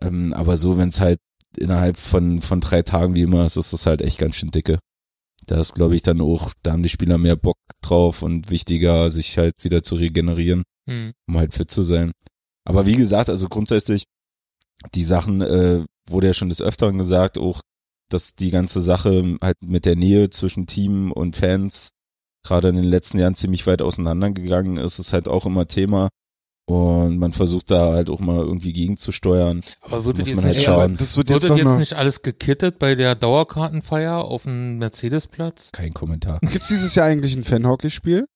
Ähm, 0.02 0.34
aber 0.34 0.56
so, 0.56 0.78
wenn 0.78 0.90
es 0.90 1.02
halt 1.02 1.20
innerhalb 1.58 1.98
von, 1.98 2.42
von 2.42 2.62
drei 2.62 2.84
Tagen 2.84 3.16
wie 3.16 3.24
immer 3.24 3.46
ist, 3.46 3.58
ist 3.58 3.74
das 3.74 3.86
halt 3.86 4.02
echt 4.02 4.20
ganz 4.20 4.36
schön 4.36 4.52
dicke. 4.52 4.80
Da 5.46 5.60
ist, 5.60 5.74
glaube 5.74 5.96
ich, 5.96 6.04
dann 6.04 6.22
auch, 6.22 6.54
da 6.62 6.72
haben 6.72 6.84
die 6.84 6.90
Spieler 6.90 7.18
mehr 7.18 7.36
Bock 7.36 7.58
drauf 7.82 8.22
und 8.22 8.52
wichtiger, 8.52 9.10
sich 9.10 9.38
halt 9.38 9.64
wieder 9.64 9.84
zu 9.84 9.96
regenerieren 9.96 10.64
Hm. 10.90 11.14
um 11.28 11.38
halt 11.38 11.54
fit 11.54 11.70
zu 11.70 11.84
sein. 11.84 12.12
Aber 12.66 12.88
wie 12.88 12.96
gesagt, 12.96 13.30
also 13.30 13.48
grundsätzlich, 13.48 14.06
die 14.96 15.04
Sachen 15.04 15.42
äh, 15.42 15.86
wurde 16.08 16.28
ja 16.28 16.34
schon 16.34 16.50
des 16.50 16.62
Öfteren 16.62 16.98
gesagt, 16.98 17.38
auch, 17.38 17.62
dass 18.10 18.34
die 18.34 18.50
ganze 18.50 18.82
Sache 18.82 19.38
halt 19.42 19.58
mit 19.64 19.86
der 19.86 19.96
Nähe 19.96 20.32
zwischen 20.32 20.66
Team 20.66 21.12
und 21.12 21.36
Fans 21.36 21.90
gerade 22.44 22.70
in 22.70 22.76
den 22.76 22.86
letzten 22.86 23.20
Jahren 23.20 23.36
ziemlich 23.36 23.68
weit 23.68 23.82
auseinandergegangen 23.82 24.78
ist, 24.78 24.98
ist 24.98 25.14
halt 25.14 25.28
auch 25.28 25.46
immer 25.46 25.68
Thema. 25.68 26.10
Und 26.70 27.18
man 27.18 27.34
versucht 27.34 27.72
da 27.72 27.94
halt 27.94 28.12
auch 28.12 28.20
mal 28.20 28.38
irgendwie 28.38 28.74
gegenzusteuern. 28.74 29.62
Aber 29.82 30.06
würdet 30.06 30.20
Muss 30.20 30.30
ihr 30.30 30.36
man 30.36 30.46
jetzt 30.46 30.54
halt 30.54 30.56
nicht, 30.58 30.66
schauen. 30.66 30.98
das 30.98 31.18
wird 31.18 31.30
wird 31.30 31.42
jetzt 31.42 31.58
jetzt, 31.58 31.78
nicht 31.80 31.94
alles 31.94 32.22
gekittet 32.22 32.78
bei 32.78 32.94
der 32.94 33.16
Dauerkartenfeier 33.16 34.24
auf 34.24 34.44
dem 34.44 34.78
Mercedesplatz? 34.78 35.72
Kein 35.72 35.96
Kommentar. 35.96 36.38
Gibt's 36.42 36.68
dieses 36.68 36.94
Jahr 36.94 37.08
eigentlich 37.08 37.36
ein 37.36 37.44
Fanhockeyspiel? 37.44 38.28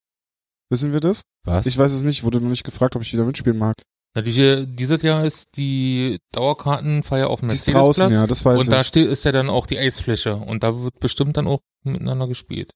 Wissen 0.71 0.93
wir 0.93 0.99
das? 0.99 1.21
Was? 1.43 1.67
Ich 1.67 1.77
weiß 1.77 1.91
es 1.91 2.01
nicht, 2.01 2.23
wurde 2.23 2.41
noch 2.41 2.49
nicht 2.49 2.63
gefragt, 2.63 2.95
ob 2.95 3.03
ich 3.03 3.13
wieder 3.13 3.23
mitspielen 3.25 3.59
mag. 3.59 3.75
Na, 4.15 4.23
die, 4.23 4.65
dieses 4.65 5.03
Jahr 5.03 5.23
ist 5.25 5.55
die 5.57 6.17
Dauerkartenfeier 6.31 7.29
auf 7.29 7.41
dem 7.41 7.47
Mercedesplatz. 7.49 7.97
draußen, 7.97 8.13
ja, 8.13 8.25
das 8.25 8.43
weiß 8.45 8.61
und 8.61 8.71
da 8.71 8.81
ich. 8.81 8.87
steht, 8.87 9.09
ist 9.09 9.25
ja 9.25 9.31
dann 9.31 9.51
auch 9.51 9.67
die 9.67 9.77
Eisfläche 9.77 10.37
und 10.37 10.63
da 10.63 10.81
wird 10.81 10.99
bestimmt 10.99 11.37
dann 11.37 11.45
auch 11.45 11.59
miteinander 11.83 12.27
gespielt. 12.27 12.71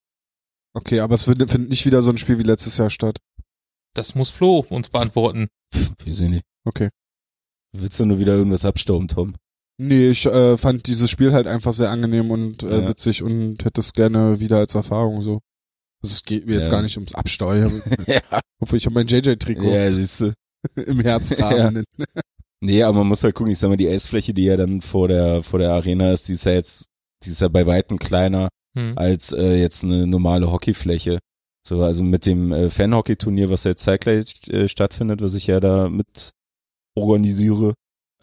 Okay, 0.75 0.99
aber 0.99 1.15
es 1.15 1.27
wird, 1.27 1.39
findet 1.49 1.71
nicht 1.71 1.87
wieder 1.87 2.03
so 2.03 2.11
ein 2.11 2.19
Spiel 2.19 2.37
wie 2.37 2.43
letztes 2.43 2.77
Jahr 2.77 2.91
statt. 2.91 3.17
Das 3.97 4.13
muss 4.15 4.29
Flo 4.29 4.65
uns 4.69 4.89
beantworten. 4.89 5.47
Wir 6.03 6.13
sehen 6.13 6.31
nicht. 6.31 6.45
Okay. 6.65 6.89
Willst 7.75 7.99
du 7.99 8.05
nur 8.05 8.19
wieder 8.19 8.33
irgendwas 8.33 8.63
abstauben, 8.65 9.07
Tom? 9.07 9.35
Nee, 9.79 10.09
ich 10.09 10.25
äh, 10.25 10.57
fand 10.57 10.87
dieses 10.87 11.09
Spiel 11.09 11.33
halt 11.33 11.47
einfach 11.47 11.73
sehr 11.73 11.89
angenehm 11.89 12.31
und 12.31 12.63
äh, 12.63 12.81
Ja. 12.81 12.89
witzig 12.89 13.23
und 13.23 13.63
hätte 13.65 13.81
es 13.81 13.93
gerne 13.93 14.39
wieder 14.39 14.57
als 14.57 14.75
Erfahrung 14.75 15.21
so. 15.21 15.39
Also 16.03 16.13
es 16.13 16.23
geht 16.23 16.45
mir 16.45 16.53
jetzt 16.55 16.67
Ja. 16.67 16.71
gar 16.73 16.81
nicht 16.83 16.95
ums 16.97 17.15
Absteuern, 17.15 17.81
ja. 18.07 18.21
obwohl 18.59 18.77
ich 18.77 18.85
habe 18.85 18.93
mein 18.95 19.07
JJ-Trikot 19.07 19.63
Ja, 19.73 19.91
siehst 19.91 20.21
du. 20.21 20.33
im 20.85 20.99
Herzrahmen. 21.01 21.83
Nee, 22.61 22.83
aber 22.83 22.99
man 22.99 23.07
muss 23.07 23.23
halt 23.23 23.35
gucken, 23.35 23.51
ich 23.51 23.59
sag 23.59 23.69
mal, 23.69 23.77
die 23.77 23.89
Eisfläche, 23.89 24.33
die 24.33 24.45
ja 24.45 24.57
dann 24.57 24.81
vor 24.81 25.07
der, 25.07 25.43
vor 25.43 25.59
der 25.59 25.71
Arena 25.73 26.11
ist, 26.11 26.27
die 26.27 26.33
ist 26.33 26.45
ja 26.45 26.53
jetzt, 26.53 26.87
die 27.23 27.29
ist 27.29 27.41
ja 27.41 27.47
bei 27.47 27.65
Weitem 27.65 27.97
kleiner 27.99 28.49
Hm. 28.77 28.93
als 28.95 29.31
äh, 29.31 29.59
jetzt 29.59 29.83
eine 29.83 30.05
normale 30.05 30.51
Hockeyfläche. 30.51 31.17
So, 31.67 31.83
also 31.83 32.01
mit 32.01 32.25
dem 32.25 32.51
äh, 32.53 32.69
Fan-Hockey-Turnier, 32.69 33.49
was 33.49 33.65
jetzt 33.65 33.83
zeitgleich 33.83 34.39
äh, 34.49 34.67
stattfindet, 34.69 35.21
was 35.21 35.35
ich 35.35 35.47
ja 35.47 35.59
da 35.59 35.89
mit 35.89 36.31
organisiere, 36.95 37.73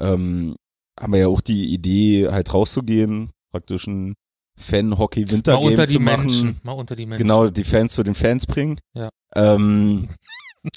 ähm, 0.00 0.56
haben 0.98 1.12
wir 1.12 1.20
ja 1.20 1.28
auch 1.28 1.40
die 1.40 1.72
Idee, 1.72 2.28
halt 2.30 2.54
rauszugehen, 2.54 3.30
praktisch 3.52 3.86
ein 3.86 4.14
Fan-Hockey-Wintergame 4.58 5.74
die 5.74 5.86
zu 5.92 6.00
machen. 6.00 6.20
Menschen. 6.20 6.60
Mal 6.62 6.72
unter 6.72 6.96
die 6.96 7.06
Menschen. 7.06 7.22
Genau, 7.22 7.48
die 7.48 7.64
Fans 7.64 7.94
zu 7.94 8.02
den 8.02 8.14
Fans 8.14 8.46
bringen. 8.46 8.78
Ja. 8.96 9.10
Ähm, 9.34 10.08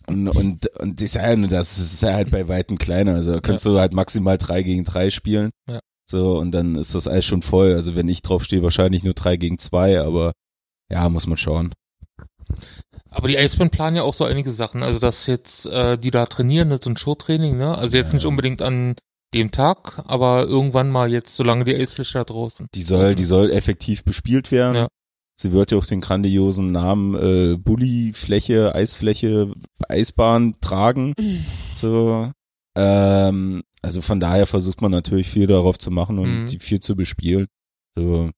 und, 0.08 0.28
und, 0.28 0.68
und 0.78 1.00
das, 1.00 1.06
ist 1.06 1.16
ja, 1.16 1.36
das 1.36 1.80
ist 1.80 2.02
ja 2.02 2.14
halt 2.14 2.32
bei 2.32 2.48
Weitem 2.50 2.78
kleiner. 2.78 3.14
Also 3.14 3.34
da 3.34 3.40
kannst 3.40 3.66
du 3.66 3.80
halt 3.80 3.94
maximal 3.94 4.38
drei 4.38 4.64
gegen 4.64 4.84
drei 4.84 5.10
spielen. 5.10 5.52
Ja. 5.70 5.80
So, 6.10 6.38
und 6.38 6.52
dann 6.52 6.76
ist 6.76 6.96
das 6.96 7.08
alles 7.08 7.26
schon 7.26 7.44
voll. 7.44 7.74
Also 7.74 7.96
wenn 7.96 8.10
ich 8.10 8.22
drauf 8.22 8.44
stehe, 8.44 8.64
wahrscheinlich 8.64 9.04
nur 9.04 9.14
drei 9.14 9.38
gegen 9.38 9.58
zwei, 9.58 10.02
aber 10.02 10.34
ja, 10.92 11.08
muss 11.10 11.28
man 11.28 11.38
schauen. 11.38 11.74
Aber 13.10 13.28
die 13.28 13.38
Eisbären 13.38 13.70
planen 13.70 13.96
ja 13.96 14.04
auch 14.04 14.14
so 14.14 14.26
einige 14.26 14.52
Sachen. 14.52 14.84
Also 14.84 15.00
dass 15.00 15.26
jetzt 15.28 15.66
äh, 15.68 15.98
die 15.98 16.12
da 16.12 16.26
trainieren, 16.26 16.70
das 16.70 16.82
ist 16.82 16.88
ein 16.88 16.98
Showtraining, 16.98 17.58
ne? 17.58 17.78
Also 17.78 17.98
jetzt 17.98 18.10
Ja. 18.10 18.16
nicht 18.16 18.26
unbedingt 18.26 18.62
an 18.62 18.96
dem 19.34 19.52
Tag, 19.52 20.02
aber 20.06 20.46
irgendwann 20.46 20.90
mal 20.90 21.12
jetzt, 21.12 21.36
solange 21.36 21.66
die 21.66 21.76
Eisfläche 21.76 22.14
da 22.20 22.24
draußen. 22.24 22.68
Die 22.74 22.84
soll, 22.84 23.16
die 23.16 23.26
soll 23.26 23.52
effektiv 23.52 24.04
bespielt 24.04 24.52
werden. 24.52 24.76
Ja. 24.76 24.88
Sie 25.40 25.52
wird 25.52 25.72
ja 25.72 25.78
auch 25.78 25.86
den 25.86 26.02
grandiosen 26.02 26.72
Namen 26.72 27.14
äh, 27.16 27.58
Bulli-Fläche, 27.58 28.74
Eisfläche, 28.74 29.52
Eisbahn 29.88 30.56
tragen. 30.62 31.14
So. 31.76 32.32
Ähm, 32.76 33.64
also 33.82 34.02
von 34.02 34.20
daher 34.20 34.48
versucht 34.48 34.82
man 34.82 34.92
natürlich 34.92 35.30
viel 35.30 35.48
darauf 35.48 35.78
zu 35.78 35.92
machen 35.92 36.20
und 36.20 36.44
Mhm. 36.44 36.48
die 36.48 36.60
viel 36.60 36.80
zu 36.80 36.96
bespielen. 36.96 37.48
So, 37.96 38.30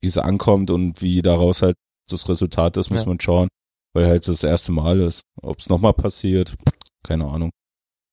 wie 0.00 0.06
es 0.08 0.18
ankommt 0.18 0.70
und 0.70 1.02
wie 1.02 1.22
daraus 1.22 1.62
halt 1.62 1.76
das 2.08 2.28
Resultat 2.28 2.76
ist, 2.76 2.90
muss 2.90 3.02
Ja. 3.02 3.08
man 3.08 3.20
schauen. 3.20 3.48
Weil 3.94 4.06
halt 4.06 4.26
das 4.28 4.42
erste 4.44 4.72
Mal 4.72 5.00
ist. 5.00 5.22
Ob 5.42 5.58
es 5.58 5.68
nochmal 5.68 5.94
passiert, 5.94 6.56
keine 7.04 7.26
Ahnung. 7.26 7.50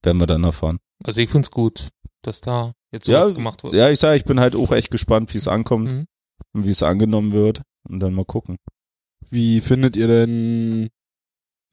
Werden 0.04 0.20
wir 0.20 0.28
dann 0.28 0.44
erfahren. 0.44 0.78
Also 1.04 1.20
ich 1.22 1.30
find's 1.30 1.52
gut, 1.52 1.90
dass 2.24 2.42
da 2.42 2.74
jetzt 2.94 3.08
Ja, 3.08 3.22
sowas 3.24 3.36
gemacht 3.36 3.64
wird. 3.64 3.74
Ja, 3.74 3.90
ich 3.90 4.00
sage, 4.00 4.18
ich 4.18 4.26
bin 4.26 4.40
halt 4.40 4.56
auch 4.56 4.72
echt 4.72 4.92
gespannt, 4.92 5.34
wie 5.34 5.38
es 5.38 5.48
ankommt 5.48 5.88
Mhm. 5.88 6.06
und 6.54 6.66
wie 6.66 6.70
es 6.72 6.84
angenommen 6.84 7.32
wird. 7.34 7.62
Und 7.88 8.00
dann 8.00 8.14
mal 8.14 8.26
gucken. 8.26 8.58
Wie 9.30 9.60
findet 9.62 9.96
ihr 9.98 10.08
denn, 10.08 10.90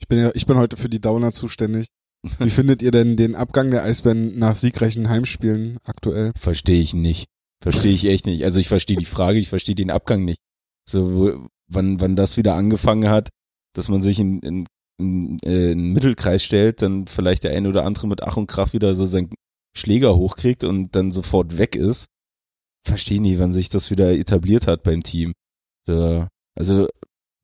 ich 0.01 0.09
bin 0.09 0.19
ja, 0.19 0.31
ich 0.35 0.47
bin 0.47 0.57
heute 0.57 0.77
für 0.77 0.89
die 0.89 1.01
Downer 1.01 1.33
zuständig. 1.33 1.89
Wie 2.39 2.51
findet 2.51 2.83
ihr 2.83 2.91
denn 2.91 3.17
den 3.17 3.35
Abgang 3.35 3.71
der 3.71 3.83
Eisbären 3.85 4.39
nach 4.39 4.57
siegreichen 4.57 5.09
Heimspielen 5.09 5.79
aktuell? 5.85 6.33
Verstehe 6.37 6.81
ich 6.81 6.95
nicht. 6.95 7.27
Verstehe 7.63 7.93
ich 7.93 8.05
echt 8.07 8.27
nicht. 8.27 8.43
Also 8.45 8.59
ich 8.61 8.69
verstehe 8.69 8.97
die 8.97 9.05
Frage, 9.05 9.39
ich 9.39 9.49
verstehe 9.49 9.75
den 9.75 9.91
Abgang 9.91 10.25
nicht. 10.25 10.39
So, 10.89 11.15
wo, 11.15 11.49
wann, 11.69 12.01
wann 12.01 12.17
das 12.17 12.37
wieder 12.37 12.55
angefangen 12.55 13.09
hat, 13.09 13.29
dass 13.75 13.89
man 13.89 14.03
sich 14.03 14.19
in, 14.19 14.41
in, 14.41 14.67
in, 14.99 15.39
äh, 15.45 15.73
in 15.73 15.79
den 15.79 15.93
Mittelkreis 15.93 16.43
stellt, 16.43 16.83
dann 16.83 17.07
vielleicht 17.07 17.45
der 17.45 17.53
eine 17.53 17.69
oder 17.69 17.85
andere 17.85 18.07
mit 18.07 18.23
Ach 18.23 18.37
und 18.37 18.47
Krach 18.47 18.73
wieder 18.73 18.95
so 18.95 19.07
seinen 19.07 19.33
Schläger 19.77 20.17
hochkriegt 20.17 20.65
und 20.65 20.95
dann 20.95 21.13
sofort 21.13 21.59
weg 21.59 21.77
ist. 21.77 22.07
Verstehe 22.87 23.21
nie, 23.21 23.39
wann 23.39 23.53
sich 23.53 23.69
das 23.69 23.91
wieder 23.91 24.13
etabliert 24.13 24.67
hat 24.67 24.83
beim 24.83 25.03
Team. 25.03 25.33
So, 25.87 26.27
also 26.59 26.89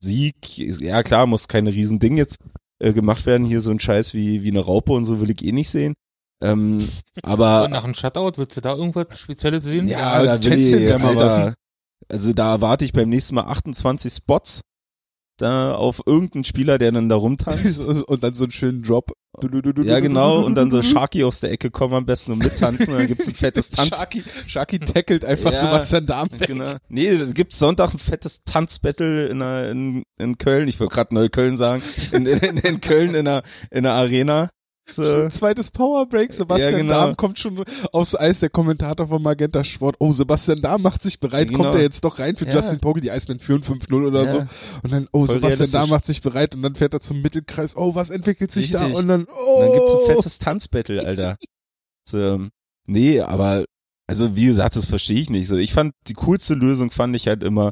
Sieg, 0.01 0.57
ja 0.57 1.03
klar, 1.03 1.25
muss 1.25 1.47
keine 1.47 1.73
Riesending 1.73 2.17
jetzt 2.17 2.37
äh, 2.79 2.93
gemacht 2.93 3.25
werden. 3.25 3.45
Hier 3.45 3.61
so 3.61 3.71
ein 3.71 3.79
Scheiß 3.79 4.13
wie, 4.13 4.43
wie 4.43 4.49
eine 4.49 4.59
Raupe 4.59 4.93
und 4.93 5.05
so 5.05 5.19
will 5.19 5.29
ich 5.29 5.43
eh 5.43 5.51
nicht 5.51 5.69
sehen. 5.69 5.93
Ähm, 6.41 6.89
aber 7.23 7.65
Und 7.65 7.71
nach 7.71 7.83
einem 7.83 7.93
Shutout, 7.93 8.33
willst 8.37 8.57
du 8.57 8.61
da 8.61 8.75
irgendwas 8.75 9.19
Spezielles 9.19 9.65
sehen? 9.65 9.87
ja, 9.87 10.23
Ja, 10.23 10.37
da 10.37 10.45
will 10.45 10.59
ich. 10.59 10.73
Alter, 10.91 11.53
also 12.07 12.33
da 12.33 12.53
erwarte 12.53 12.85
ich 12.85 12.93
beim 12.93 13.09
nächsten 13.09 13.35
Mal 13.35 13.45
28 13.45 14.13
Spots 14.13 14.61
da 15.41 15.73
auf 15.75 16.01
irgendeinen 16.05 16.43
Spieler, 16.43 16.77
der 16.77 16.91
dann 16.91 17.09
da 17.09 17.15
rumtanzt. 17.15 17.79
und 18.07 18.23
dann 18.23 18.35
so 18.35 18.45
einen 18.45 18.51
schönen 18.51 18.83
Drop. 18.83 19.13
Ja, 19.83 19.99
genau. 19.99 20.43
Und 20.43 20.55
dann 20.55 20.69
so 20.69 20.81
Sharky 20.81 21.23
aus 21.23 21.39
der 21.39 21.51
Ecke 21.51 21.71
kommen 21.71 21.93
am 21.93 22.05
besten 22.05 22.33
und 22.33 22.39
mittanzen. 22.39 22.91
Und 22.91 22.99
dann 22.99 23.07
gibt's 23.07 23.27
ein 23.27 23.35
fettes 23.35 23.69
Tanz. 23.71 23.89
Sharky, 23.89 24.23
Sharky 24.47 24.79
tackelt 24.79 25.23
einfach 25.23 25.51
Ja. 25.51 25.59
Sebastian 25.59 26.05
Dahm 26.05 26.31
weg. 26.31 26.47
Genau. 26.47 26.73
Nee, 26.89 27.17
da 27.17 27.25
gibt's 27.25 27.59
Sonntag 27.59 27.93
ein 27.93 27.99
fettes 27.99 28.43
Tanzbattle 28.43 29.27
in, 29.27 29.41
einer, 29.41 29.69
in, 29.69 30.03
in 30.17 30.37
Köln. 30.37 30.67
Ich 30.67 30.79
wollte 30.79 30.93
gerade 30.93 31.15
Neukölln 31.15 31.57
sagen. 31.57 31.81
In, 32.11 32.25
in, 32.25 32.57
in 32.57 32.81
Köln 32.81 33.15
in 33.15 33.25
der, 33.25 33.43
in 33.71 33.83
der 33.83 33.93
Arena. 33.93 34.49
So. 34.91 35.27
Zweites 35.29 35.71
Powerbreak, 35.71 36.33
Sebastian 36.33 36.71
Ja, 36.71 36.77
genau. 36.79 36.93
Dahm 36.93 37.17
kommt 37.17 37.39
schon 37.39 37.63
aufs 37.91 38.15
Eis, 38.15 38.39
der 38.39 38.49
Kommentator 38.49 39.07
von 39.07 39.21
Magenta 39.21 39.63
Sport. 39.63 39.95
Oh, 39.99 40.11
Sebastian 40.11 40.57
Dahm 40.61 40.81
macht 40.81 41.01
sich 41.03 41.19
bereit, 41.19 41.49
Genau. 41.49 41.63
kommt 41.63 41.75
er 41.75 41.81
jetzt 41.81 42.03
doch 42.03 42.19
rein 42.19 42.35
für 42.35 42.45
Ja. 42.45 42.55
Justin 42.55 42.79
Pogge, 42.79 43.01
die 43.01 43.11
Eisbären 43.11 43.39
führen 43.39 43.61
5-0 43.63 44.05
oder 44.05 44.23
Ja. 44.23 44.29
so. 44.29 44.37
Und 44.83 44.91
dann, 44.91 45.07
oh, 45.11 45.25
Voll 45.25 45.35
Sebastian. 45.35 45.71
Dahm 45.71 45.89
macht 45.89 46.05
sich 46.05 46.21
bereit 46.21 46.55
und 46.55 46.61
dann 46.63 46.75
fährt 46.75 46.93
er 46.93 47.01
zum 47.01 47.21
Mittelkreis. 47.21 47.75
Oh, 47.77 47.95
was 47.95 48.09
entwickelt 48.09 48.51
sich 48.51 48.71
da? 48.71 48.79
Richtig. 48.79 48.97
Und 48.97 49.07
dann, 49.07 49.25
oh. 49.25 49.55
Und 49.55 49.61
dann 49.67 49.73
gibt's 49.73 49.93
ein 49.93 50.05
fettes 50.05 50.39
Tanzbattle, 50.39 51.05
Alter. 51.05 51.37
So, 52.09 52.47
nee, 52.87 53.19
aber 53.19 53.65
also 54.07 54.35
wie 54.35 54.45
gesagt, 54.45 54.75
das 54.75 54.85
verstehe 54.85 55.19
ich 55.21 55.29
nicht. 55.29 55.47
So, 55.47 55.57
ich 55.57 55.73
fand 55.73 55.93
die 56.07 56.13
coolste 56.15 56.55
Lösung 56.55 56.89
fand 56.89 57.15
ich 57.15 57.27
halt 57.27 57.43
immer, 57.43 57.69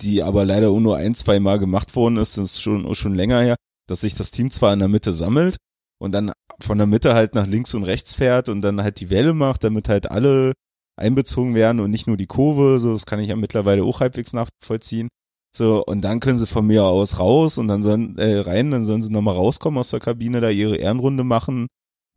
die 0.00 0.22
aber 0.22 0.44
leider 0.44 0.70
nur 0.78 0.96
ein, 0.96 1.16
zwei 1.16 1.40
Mal 1.40 1.58
gemacht 1.58 1.96
worden 1.96 2.16
ist, 2.18 2.38
das 2.38 2.52
ist 2.52 2.62
schon 2.62 2.94
schon 2.94 3.16
länger 3.16 3.40
her, 3.42 3.56
dass 3.88 4.02
sich 4.02 4.14
das 4.14 4.30
Team 4.30 4.52
zwar 4.52 4.72
in 4.72 4.78
der 4.78 4.86
Mitte 4.86 5.12
sammelt 5.12 5.56
und 5.98 6.12
dann 6.12 6.32
von 6.60 6.78
der 6.78 6.86
Mitte 6.86 7.14
halt 7.14 7.34
nach 7.34 7.46
links 7.46 7.74
und 7.74 7.84
rechts 7.84 8.14
fährt 8.14 8.48
und 8.48 8.62
dann 8.62 8.82
halt 8.82 9.00
die 9.00 9.10
Welle 9.10 9.34
macht, 9.34 9.64
damit 9.64 9.88
halt 9.88 10.10
alle 10.10 10.52
einbezogen 10.96 11.54
werden 11.54 11.80
und 11.80 11.90
nicht 11.90 12.06
nur 12.06 12.16
die 12.16 12.26
Kurve. 12.26 12.78
So, 12.78 12.92
das 12.92 13.06
kann 13.06 13.20
ich 13.20 13.28
ja 13.28 13.36
mittlerweile 13.36 13.84
auch 13.84 14.00
halbwegs 14.00 14.32
nachvollziehen. 14.32 15.08
So, 15.56 15.82
und 15.84 16.02
dann 16.02 16.20
können 16.20 16.38
sie 16.38 16.46
von 16.46 16.66
mir 16.66 16.84
aus 16.84 17.18
raus 17.18 17.56
und 17.56 17.68
dann 17.68 17.82
sollen, 17.82 18.18
äh, 18.18 18.38
rein, 18.40 18.70
dann 18.70 18.82
sollen 18.82 19.00
sie 19.00 19.10
nochmal 19.10 19.34
rauskommen 19.34 19.78
aus 19.78 19.90
der 19.90 20.00
Kabine, 20.00 20.40
da 20.40 20.50
ihre 20.50 20.76
Ehrenrunde 20.76 21.24
machen. 21.24 21.66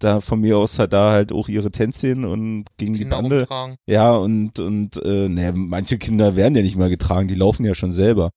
Da 0.01 0.21
von 0.21 0.39
mir 0.39 0.57
aus 0.57 0.79
halt 0.79 0.93
da 0.93 1.11
halt 1.11 1.33
auch 1.33 1.49
ihre 1.49 1.71
Tänzchen 1.71 2.23
und 2.23 2.65
gegen 2.77 2.93
die 2.93 2.99
Kinder 2.99 3.17
Bande. 3.17 3.39
rumtragen. 3.39 3.75
Ja, 3.85 4.15
und, 4.15 4.59
und 4.59 4.97
äh, 5.03 5.27
ne, 5.27 5.51
manche 5.53 5.97
Kinder 5.97 6.37
werden 6.37 6.55
ja 6.55 6.61
nicht 6.61 6.77
mal 6.77 6.89
getragen, 6.89 7.27
die 7.27 7.35
laufen 7.35 7.65
ja 7.65 7.73
schon 7.73 7.91
selber. 7.91 8.31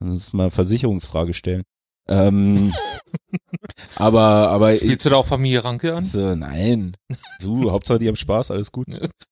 Das 0.00 0.18
ist 0.18 0.34
mal 0.34 0.50
Versicherungsfrage 0.50 1.32
stellen. 1.32 1.62
Ähm, 2.08 2.72
aber, 3.96 4.20
aber 4.50 4.74
ich, 4.74 4.80
Spielst 4.80 5.06
du 5.06 5.10
da 5.10 5.16
auch 5.16 5.26
Familie 5.26 5.64
Ranke 5.64 5.94
an? 5.94 6.04
so, 6.04 6.34
nein. 6.34 6.92
Du, 7.40 7.70
Hauptsache 7.72 7.98
die 7.98 8.08
haben 8.08 8.16
Spaß, 8.16 8.50
alles 8.50 8.72
gut. 8.72 8.86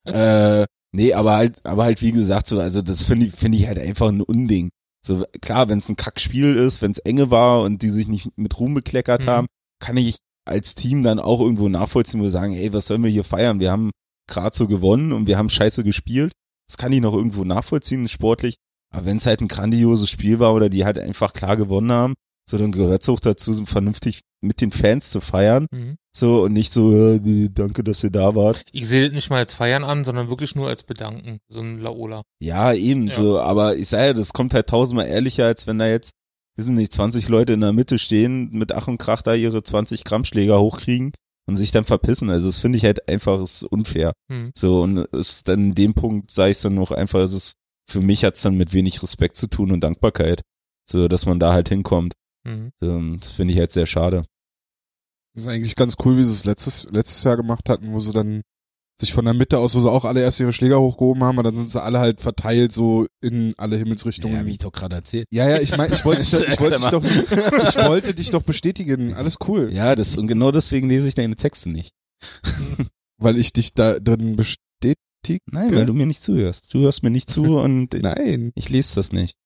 äh, 0.07 0.67
nee, 0.93 1.13
aber 1.15 1.37
halt, 1.37 1.65
aber 1.67 1.85
halt 1.85 2.01
wie 2.03 2.13
gesagt, 2.13 2.47
so, 2.47 2.61
also 2.61 2.83
das 2.83 3.05
finde 3.05 3.27
ich, 3.27 3.33
finde 3.35 3.59
ich 3.59 3.67
halt 3.67 3.79
einfach 3.79 4.09
ein 4.09 4.21
Unding. 4.21 4.71
So, 5.07 5.25
klar, 5.43 5.69
wenn 5.69 5.79
es 5.79 5.89
ein 5.89 5.97
Kackspiel 5.97 6.57
ist, 6.57 6.81
wenn 6.83 6.93
es 6.93 6.99
enge 6.99 7.31
war 7.31 7.63
und 7.63 7.83
die 7.83 7.91
sich 7.91 8.09
nicht 8.09 8.29
mit 8.37 8.59
Ruhm 8.59 8.75
bekleckert 8.75 9.25
Mhm. 9.25 9.29
haben, 9.29 9.47
kann 9.83 9.97
ich 9.97 10.17
als 10.47 10.75
Team 10.75 11.03
dann 11.03 11.19
auch 11.21 11.41
irgendwo 11.41 11.69
nachvollziehen, 11.69 12.21
wo 12.21 12.25
wir 12.25 12.31
sagen, 12.31 12.55
ey, 12.55 12.73
was 12.73 12.87
sollen 12.87 13.03
wir 13.03 13.11
hier 13.11 13.25
feiern? 13.25 13.61
Wir 13.61 13.71
haben 13.71 13.91
gerade 14.31 14.55
so 14.57 14.67
gewonnen 14.67 15.13
und 15.13 15.27
wir 15.27 15.37
haben 15.39 15.49
scheiße 15.51 15.85
gespielt. 15.85 16.33
Das 16.69 16.77
kann 16.79 16.93
ich 16.93 17.01
noch 17.01 17.13
irgendwo 17.15 17.45
nachvollziehen, 17.45 18.09
sportlich. 18.09 18.57
Aber 18.95 19.05
wenn 19.07 19.17
es 19.19 19.27
halt 19.27 19.41
ein 19.41 19.49
grandioses 19.49 20.09
Spiel 20.09 20.39
war 20.39 20.55
oder 20.55 20.69
die 20.71 20.85
halt 20.85 20.99
einfach 20.99 21.33
klar 21.35 21.57
gewonnen 21.59 21.93
haben, 21.93 22.15
so 22.49 22.59
dann 22.59 22.73
gehört 22.73 23.03
es 23.03 23.09
auch 23.09 23.21
dazu, 23.21 23.53
so 23.53 23.65
vernünftig 23.67 24.21
mit 24.43 24.61
den 24.61 24.71
Fans 24.71 25.11
zu 25.11 25.21
feiern. 25.21 25.67
Mhm. 25.71 25.97
So 26.17 26.43
und 26.43 26.53
nicht 26.53 26.73
so, 26.73 26.95
äh, 26.95 27.49
danke, 27.51 27.83
dass 27.83 28.05
ihr 28.05 28.11
da 28.11 28.35
wart. 28.35 28.63
Ich 28.73 28.87
sehe 28.87 29.05
das 29.05 29.13
nicht 29.13 29.31
mal 29.31 29.39
als 29.39 29.55
Feiern 29.55 29.83
an, 29.85 30.05
sondern 30.05 30.29
wirklich 30.29 30.55
nur 30.55 30.69
als 30.69 30.83
Bedanken. 30.83 31.39
So 31.49 31.61
ein 31.61 31.79
Laola. 31.79 32.23
Ja, 32.41 32.73
eben 32.73 33.09
Ja. 33.09 33.15
so, 33.15 33.41
aber 33.41 33.77
ich 33.77 33.89
sage 33.89 34.05
ja, 34.07 34.13
das 34.13 34.33
kommt 34.33 34.55
halt 34.55 34.69
tausendmal 34.69 35.07
ehrlicher, 35.09 35.47
als 35.47 35.67
wenn 35.67 35.79
da 35.79 35.87
jetzt, 35.89 36.13
wissen 36.57 36.75
nicht, 36.75 36.93
20 36.93 37.29
Leute 37.29 37.55
in 37.55 37.63
der 37.63 37.73
Mitte 37.73 37.99
stehen, 37.99 38.51
mit 38.53 38.73
Ach 38.73 38.87
und 38.87 38.99
Krach 38.99 39.23
da 39.23 39.35
ihre 39.35 39.63
20 39.63 40.05
Gramm 40.05 40.25
Schläger 40.25 40.61
hochkriegen 40.61 41.13
und 41.47 41.57
sich 41.57 41.73
dann 41.73 41.85
verpissen. 41.85 42.31
Also 42.31 42.47
das 42.47 42.59
finde 42.61 42.79
ich 42.79 42.85
halt 42.85 43.09
einfach 43.09 43.41
ist 43.41 43.65
unfair. 43.65 44.13
Mhm. 44.29 44.53
So, 44.55 44.83
und 44.83 44.99
ist 44.99 45.49
dann 45.49 45.69
in 45.71 45.75
dem 45.75 45.95
Punkt, 45.95 46.31
sage 46.31 46.53
ich 46.53 46.61
dann 46.61 46.75
noch 46.75 46.93
einfach, 46.93 47.21
es 47.21 47.33
ist, 47.33 47.55
für 47.91 48.01
mich 48.01 48.25
hat's 48.25 48.43
dann 48.43 48.55
mit 48.57 48.73
wenig 48.73 49.03
Respekt 49.03 49.37
zu 49.37 49.49
tun 49.49 49.73
und 49.73 49.81
Dankbarkeit. 49.81 50.43
So, 50.89 51.09
dass 51.09 51.27
man 51.27 51.41
da 51.41 51.53
halt 51.53 51.71
hinkommt. 51.71 52.13
Mhm. 52.45 52.71
So, 52.81 53.17
das 53.17 53.31
finde 53.33 53.55
ich 53.55 53.61
halt 53.61 53.73
sehr 53.73 53.87
schade. 53.87 54.25
Das 55.35 55.45
ist 55.45 55.51
eigentlich 55.51 55.75
ganz 55.77 55.97
cool, 56.05 56.17
wie 56.17 56.25
sie 56.25 56.33
es 56.33 56.45
letztes, 56.45 56.87
letztes 56.91 57.25
Jahr 57.25 57.37
gemacht 57.37 57.69
hatten, 57.69 57.93
wo 57.93 58.01
sie 58.01 58.13
dann 58.13 58.43
sich 59.01 59.13
von 59.13 59.25
der 59.25 59.35
Mitte 59.35 59.59
aus, 59.59 59.75
wo 59.75 59.81
sie 59.81 59.91
auch 59.91 60.05
alle 60.05 60.23
erst 60.23 60.39
ihre 60.39 60.53
Schläger 60.53 60.81
hochgehoben 60.81 61.25
haben, 61.25 61.37
und 61.39 61.43
dann 61.45 61.57
sind 61.57 61.69
sie 61.69 61.83
alle 61.83 61.99
halt 61.99 62.21
verteilt 62.21 62.71
so 62.73 63.07
in 63.21 63.53
alle 63.59 63.77
Himmelsrichtungen. 63.77 64.37
Ja, 64.37 64.47
wie 64.47 64.53
ich 64.53 64.59
doch 64.59 64.71
gerade 64.71 64.95
erzählt. 64.95 65.27
Ja, 65.33 65.49
ja, 65.49 65.59
ich 65.61 65.77
meine, 65.77 65.93
ich 65.93 66.05
wollte 66.05 66.21
dich, 66.23 66.31
doch- 66.31 66.47
ich 66.47 66.61
wollte 66.61 66.77
dich 66.79 66.91
doch, 66.91 67.69
ich 67.69 67.87
wollte 67.89 68.15
dich 68.15 68.31
doch 68.31 68.43
bestätigen. 68.43 69.15
Alles 69.15 69.39
cool. 69.49 69.71
Ja, 69.73 69.97
das, 69.97 70.17
und 70.17 70.29
genau 70.29 70.53
deswegen 70.53 70.89
lese 70.89 71.09
ich 71.09 71.15
deine 71.17 71.35
Texte 71.35 71.71
nicht. 71.71 71.93
Weil 73.19 73.37
ich 73.39 73.53
dich 73.53 73.75
da 73.75 73.99
drin 73.99 74.37
bestätige. 74.37 74.61
Nein, 75.51 75.75
weil 75.75 75.87
du 75.87 75.95
mir 75.95 76.05
nicht 76.07 76.23
zuhörst. 76.23 76.73
Du 76.75 76.81
hörst 76.81 77.03
mir 77.03 77.11
nicht 77.11 77.31
zu 77.31 77.59
und 77.59 77.95
Nein. 77.95 78.53
ich 78.55 78.69
lese 78.69 78.95
das 78.97 79.11
nicht. 79.11 79.37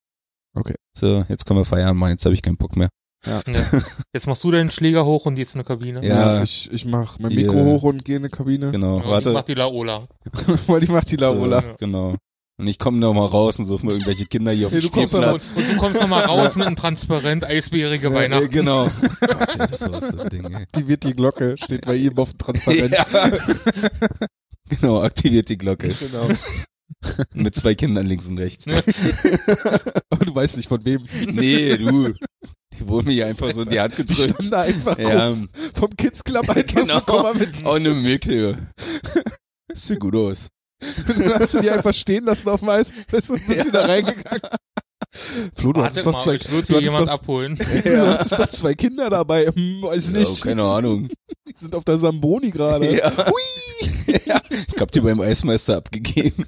Okay. 0.58 0.74
So, 0.96 1.24
jetzt 1.28 1.46
können 1.46 1.60
wir 1.60 1.64
feiern, 1.64 1.96
Mann. 1.96 2.10
Jetzt 2.10 2.24
habe 2.24 2.34
ich 2.34 2.42
keinen 2.42 2.56
Bock 2.56 2.76
mehr. 2.76 2.88
Ja. 3.26 3.42
Jetzt 4.14 4.26
machst 4.28 4.44
du 4.44 4.50
deinen 4.52 4.70
Schläger 4.70 5.04
hoch 5.04 5.26
und 5.26 5.34
gehst 5.34 5.54
in 5.54 5.60
eine 5.60 5.64
Kabine. 5.66 6.06
Ja. 6.06 6.36
Ja, 6.36 6.42
ich, 6.42 6.70
ich 6.72 6.84
mach 6.84 7.18
mein 7.18 7.34
Mikro 7.34 7.64
hoch 7.64 7.82
und 7.82 8.04
gehe 8.04 8.16
in 8.16 8.22
eine 8.22 8.30
Kabine. 8.30 8.70
Genau, 8.70 8.94
Ja, 8.98 9.00
Ich 9.04 9.06
warte. 9.10 9.32
mach 9.32 9.42
die 9.42 9.54
Laola. 9.54 10.06
Weil 10.68 10.84
ich 10.84 10.88
mach 10.88 11.04
die 11.04 11.16
Laola. 11.16 11.62
Ja. 11.62 11.74
Genau. 11.80 12.14
Und 12.60 12.66
ich 12.66 12.78
komme 12.78 12.98
noch 12.98 13.12
mal 13.14 13.24
raus 13.26 13.58
und 13.60 13.64
suche 13.66 13.86
mir 13.86 13.92
irgendwelche 13.92 14.26
Kinder 14.26 14.50
hier 14.52 14.66
auf 14.66 14.72
dem 14.72 14.80
du 14.80 14.90
kommst 14.90 15.14
doch 15.14 15.20
Spielplatz. 15.20 15.52
Und, 15.56 15.62
und 15.62 15.70
du 15.70 15.76
kommst 15.80 16.00
nochmal 16.00 16.24
raus 16.26 16.56
mit 16.56 16.66
einem 16.66 16.76
transparent 16.76 17.44
eisbärige 17.44 18.08
Ja, 18.08 18.14
Weihnachten. 18.14 18.50
genau. 18.50 18.84
Gott, 19.20 19.58
das 19.70 19.80
ist 19.82 19.92
was, 19.92 20.00
das 20.16 20.24
Ding, 20.26 20.44
ey. 20.44 20.54
Aktiviert 20.62 21.04
die 21.04 21.12
Glocke, 21.14 21.56
steht 21.56 21.86
bei 21.86 21.94
ihm 21.96 22.16
auf 22.18 22.30
dem 22.32 22.38
Transparent. 22.38 22.92
Ja. 22.92 23.06
genau, 24.68 25.02
aktiviert 25.02 25.48
die 25.48 25.58
Glocke. 25.58 25.88
Genau. 25.88 26.28
Mit 27.34 27.54
zwei 27.54 27.74
Kindern 27.74 28.06
links 28.06 28.26
und 28.26 28.38
rechts. 28.38 28.66
Aber 30.10 30.24
du 30.24 30.34
weißt 30.34 30.56
nicht 30.56 30.68
von 30.68 30.84
wem. 30.84 31.04
Nee, 31.30 31.76
du. 31.76 32.12
Die 32.78 32.86
wurden 32.86 33.08
mir 33.08 33.26
einfach 33.26 33.50
so 33.52 33.62
in 33.62 33.70
die 33.70 33.80
Hand 33.80 33.94
Die 33.98 34.04
gedrückt. 34.04 34.30
standen 34.30 34.50
da 34.50 34.60
einfach 34.62 34.98
Ja, 34.98 35.34
vom 35.74 35.96
Kids 35.96 36.22
Club 36.22 36.48
einfach 36.48 36.64
Genau. 36.74 36.94
so, 36.94 37.00
komm 37.06 37.22
mal 37.22 37.34
mit. 37.34 37.64
oh, 37.64 37.70
eine 37.72 37.90
Mikro. 37.90 38.54
Sieht 39.72 39.98
gut 39.98 40.14
aus. 40.14 40.46
Dann 41.08 41.34
hast 41.40 41.54
du 41.54 41.60
die 41.60 41.70
einfach 41.70 41.94
stehen 41.94 42.24
lassen 42.24 42.48
auf 42.50 42.60
dem 42.60 42.68
Eis, 42.68 42.92
bist, 43.10 43.30
du- 43.30 43.38
bist 43.46 43.66
wieder 43.66 43.88
reingegangen. 43.88 44.42
Flo, 45.54 45.72
du 45.72 45.80
Warte 45.80 45.90
hattest 45.90 46.06
doch 46.06 46.22
zwei, 46.22 46.34
ich 46.34 46.50
würde 46.50 46.66
du 46.68 46.68
hier 46.68 46.76
hattest 46.76 46.92
jemand 46.92 47.08
doch, 47.08 47.14
abholen. 47.14 47.56
du 47.56 48.06
hattest 48.06 48.38
doch 48.38 48.48
zwei 48.48 48.74
Kinder 48.74 49.10
dabei. 49.10 49.46
Hm, 49.46 49.82
weiß 49.82 50.10
Ja, 50.12 50.18
nicht. 50.18 50.42
keine 50.42 50.62
Ahnung. 50.64 51.08
Die 51.48 51.54
sind 51.56 51.74
auf 51.74 51.84
der 51.84 51.98
Samboni 51.98 52.50
gerade. 52.50 52.94
Ja. 52.96 53.12
ja. 54.26 54.40
Ich 54.74 54.80
hab 54.80 54.92
die 54.92 55.00
beim 55.00 55.20
Eismeister 55.20 55.78
abgegeben. 55.78 56.46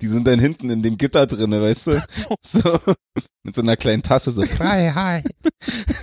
Die 0.00 0.06
sind 0.08 0.26
dann 0.26 0.38
hinten 0.40 0.70
in 0.70 0.82
dem 0.82 0.96
Gitter 0.96 1.26
drinne, 1.26 1.60
weißt 1.62 1.86
du? 1.88 2.02
So. 2.44 2.78
Mit 3.42 3.54
so 3.54 3.62
einer 3.62 3.76
kleinen 3.76 4.02
Tasse 4.02 4.30
so. 4.30 4.42
Freiheit. 4.42 5.24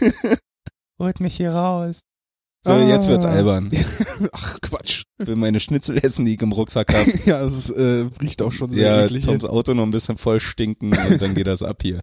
Holt 1.00 1.20
mich 1.20 1.36
hier 1.38 1.52
raus. 1.52 2.00
So, 2.66 2.74
Ah. 2.74 2.88
jetzt 2.88 3.08
wird's 3.08 3.26
albern. 3.26 3.70
Ach, 4.32 4.58
Quatsch. 4.62 5.04
Will 5.20 5.36
meine 5.36 5.60
Schnitzel 5.60 5.98
essen, 6.04 6.26
die 6.26 6.34
ich 6.34 6.42
im 6.42 6.52
Rucksack 6.52 6.94
hab. 6.94 7.08
Ja, 7.26 7.42
es 7.44 7.70
äh, 7.70 8.08
riecht 8.22 8.42
auch 8.42 8.52
schon 8.52 8.72
sehr 8.72 8.88
Ja, 8.98 9.06
eklig. 9.06 9.26
Toms 9.26 9.46
Auto 9.46 9.74
noch 9.74 9.84
ein 9.84 9.92
bisschen 9.92 10.18
voll 10.18 10.40
stinken 10.40 10.92
und 10.96 11.22
dann 11.22 11.34
geht 11.36 11.48
das 11.48 11.64
ab 11.64 11.82
hier. 11.82 12.02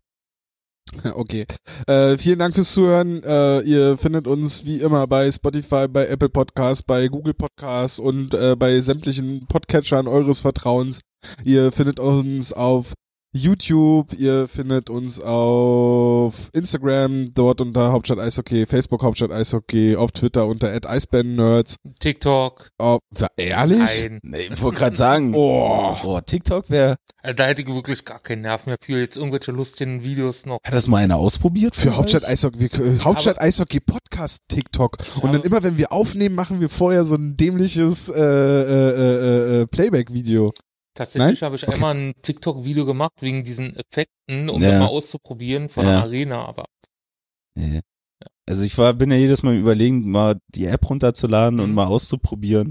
Okay. 1.14 1.46
Äh, 1.86 2.18
vielen 2.18 2.38
Dank 2.38 2.54
fürs 2.54 2.72
Zuhören. 2.72 3.22
Äh, 3.22 3.60
ihr 3.60 3.96
findet 3.96 4.26
uns 4.26 4.64
wie 4.64 4.78
immer 4.80 5.06
bei 5.06 5.30
Spotify, 5.30 5.86
bei 5.88 6.06
Apple 6.06 6.28
Podcasts, 6.28 6.82
bei 6.82 7.08
Google 7.08 7.34
Podcasts 7.34 7.98
und 7.98 8.34
äh, 8.34 8.56
bei 8.56 8.80
sämtlichen 8.80 9.46
Podcatchern 9.46 10.08
eures 10.08 10.40
Vertrauens. 10.40 11.00
Ihr 11.44 11.72
findet 11.72 12.00
uns 12.00 12.52
auf 12.52 12.92
YouTube, 13.36 14.12
ihr 14.12 14.46
findet 14.46 14.88
uns 14.90 15.20
auf 15.20 16.34
Instagram, 16.52 17.26
dort 17.34 17.60
unter 17.60 17.90
Hauptstadt 17.90 18.20
Eishockey, 18.20 18.64
Facebook 18.64 19.02
Hauptstadt 19.02 19.32
Eishockey, 19.32 19.96
auf 19.96 20.12
Twitter 20.12 20.46
unter 20.46 20.68
@eisbärennerds. 20.88 21.78
TikTok. 21.98 22.70
Oh, 22.78 23.00
ehrlich? 23.36 23.78
Nein. 24.08 24.20
Nee, 24.22 24.48
ich 24.52 24.62
wollte 24.62 24.78
gerade 24.78 24.96
sagen. 24.96 25.34
Oh. 25.34 25.96
Oh, 26.04 26.20
TikTok 26.20 26.70
wäre. 26.70 26.96
Also 27.22 27.34
da 27.34 27.46
hätte 27.46 27.62
ich 27.62 27.68
wirklich 27.68 28.04
gar 28.04 28.20
keinen 28.20 28.42
Nerv 28.42 28.66
mehr 28.66 28.76
für 28.80 29.00
jetzt 29.00 29.16
irgendwelche 29.16 29.50
lustigen 29.50 30.04
Videos 30.04 30.46
noch. 30.46 30.58
Hat 30.64 30.72
das 30.72 30.86
mal 30.86 30.98
einer 30.98 31.16
ausprobiert? 31.16 31.74
Für 31.74 31.96
Hauptstadt? 31.96 32.24
Eishockey, 32.24 32.60
wir, 32.60 32.72
äh, 32.74 32.98
Hauptstadt 33.00 33.40
Eishockey 33.40 33.80
Podcast 33.80 34.42
TikTok. 34.46 34.98
Und 35.22 35.34
dann 35.34 35.42
immer, 35.42 35.62
wenn 35.64 35.76
wir 35.76 35.90
aufnehmen, 35.90 36.36
machen 36.36 36.60
wir 36.60 36.68
vorher 36.68 37.04
so 37.04 37.16
ein 37.16 37.36
dämliches 37.36 38.10
äh, 38.10 38.20
äh, 38.20 38.20
äh, 38.20 39.62
äh, 39.62 39.66
Playback-Video. 39.66 40.52
Tatsächlich 40.94 41.42
habe 41.42 41.56
ich 41.56 41.68
einmal 41.68 41.94
ein 41.94 42.14
TikTok-Video 42.22 42.86
gemacht 42.86 43.12
wegen 43.20 43.42
diesen 43.44 43.74
Effekten, 43.76 44.48
um 44.48 44.62
Ja. 44.62 44.70
das 44.70 44.78
mal 44.80 44.86
auszuprobieren 44.86 45.68
von 45.68 45.84
Ja. 45.84 45.90
der 45.92 46.02
Arena, 46.02 46.44
aber 46.44 46.64
Nee. 47.56 47.80
Also 48.46 48.62
ich 48.64 48.76
war, 48.78 48.92
bin 48.94 49.10
ja 49.10 49.16
jedes 49.16 49.42
Mal 49.42 49.56
überlegen, 49.56 50.10
mal 50.10 50.38
die 50.54 50.66
App 50.66 50.88
runterzuladen 50.88 51.60
und 51.60 51.70
Mhm. 51.70 51.74
mal 51.76 51.86
auszuprobieren. 51.86 52.70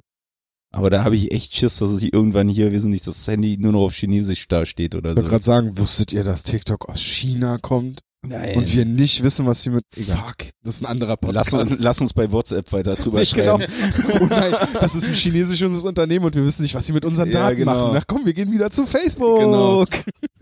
Aber 0.71 0.89
da 0.89 1.03
habe 1.03 1.15
ich 1.15 1.31
echt 1.31 1.53
Schiss, 1.55 1.77
dass 1.77 2.01
ich 2.01 2.13
irgendwann 2.13 2.47
hier, 2.49 2.71
wir 2.71 2.81
sind 2.81 2.91
nicht, 2.91 3.05
das 3.07 3.27
Handy 3.27 3.57
nur 3.57 3.71
noch 3.73 3.81
auf 3.85 3.93
Chinesisch 3.95 4.47
da 4.47 4.65
steht 4.65 4.95
oder 4.95 5.11
Ich 5.11 5.13
so. 5.13 5.17
wollte 5.17 5.29
gerade 5.29 5.43
sagen, 5.43 5.77
wusstet 5.77 6.11
ihr, 6.13 6.23
dass 6.23 6.43
TikTok 6.43 6.89
aus 6.89 6.99
China 6.99 7.57
kommt? 7.59 8.01
Nein. 8.25 8.57
Und 8.57 8.73
wir 8.73 8.85
nicht 8.85 9.21
wissen, 9.21 9.45
was 9.45 9.63
sie 9.63 9.69
mit. 9.69 9.83
Egal. 9.97 10.17
Fuck, 10.17 10.37
das 10.63 10.75
ist 10.75 10.81
ein 10.81 10.85
anderer 10.85 11.17
Podcast. 11.17 11.51
lass 11.51 11.71
uns, 11.71 11.79
lass 11.79 12.01
uns 12.01 12.13
bei 12.13 12.31
WhatsApp 12.31 12.71
weiter 12.71 12.95
drüber 12.95 13.19
nicht 13.19 13.35
genau. 13.35 13.59
schreiben. 13.59 13.73
Oh 14.21 14.25
nein, 14.29 14.53
das 14.79 14.95
ist 14.95 15.09
ein 15.09 15.13
chinesisches 15.13 15.83
Unternehmen 15.83 16.25
und 16.25 16.35
wir 16.35 16.45
wissen 16.45 16.61
nicht, 16.61 16.73
was 16.73 16.85
sie 16.85 16.93
mit 16.93 17.03
unseren 17.03 17.29
Ja, 17.29 17.41
Daten 17.49 17.57
genau. 17.57 17.73
machen. 17.73 17.91
Na 17.93 18.01
komm, 18.07 18.25
wir 18.25 18.33
gehen 18.33 18.51
wieder 18.51 18.69
zu 18.71 18.85
Facebook. 18.85 19.39
Genau. 19.39 19.85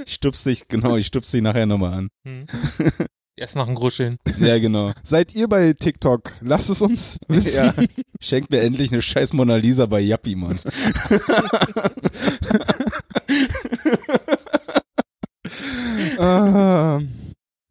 Ich 0.04 0.16
stups 0.16 0.44
dich, 0.44 0.68
genau, 0.68 0.96
ich 0.98 1.06
stups 1.06 1.30
dich 1.30 1.44
nachher 1.44 1.68
nochmal 1.68 1.94
an. 1.94 2.10
Hm. 2.26 2.46
Erst 3.36 3.56
nach 3.56 3.66
dem 3.66 3.76
Gruscheln. 3.76 4.18
Ja, 4.40 4.58
genau. 4.58 4.94
Seid 5.04 5.36
ihr 5.36 5.48
bei 5.48 5.74
TikTok? 5.74 6.32
Lasst 6.42 6.70
es 6.72 6.82
uns 6.82 7.18
wissen. 7.28 7.66
Ja. 7.66 7.74
Schenkt 8.20 8.50
mir 8.52 8.62
endlich 8.62 8.92
eine 8.92 9.02
scheiß 9.02 9.34
Mona 9.34 9.58
Lisa 9.58 9.86
bei 9.86 10.00
Yappi, 10.00 10.36
Mann. 10.36 10.60
Ah, 16.20 17.00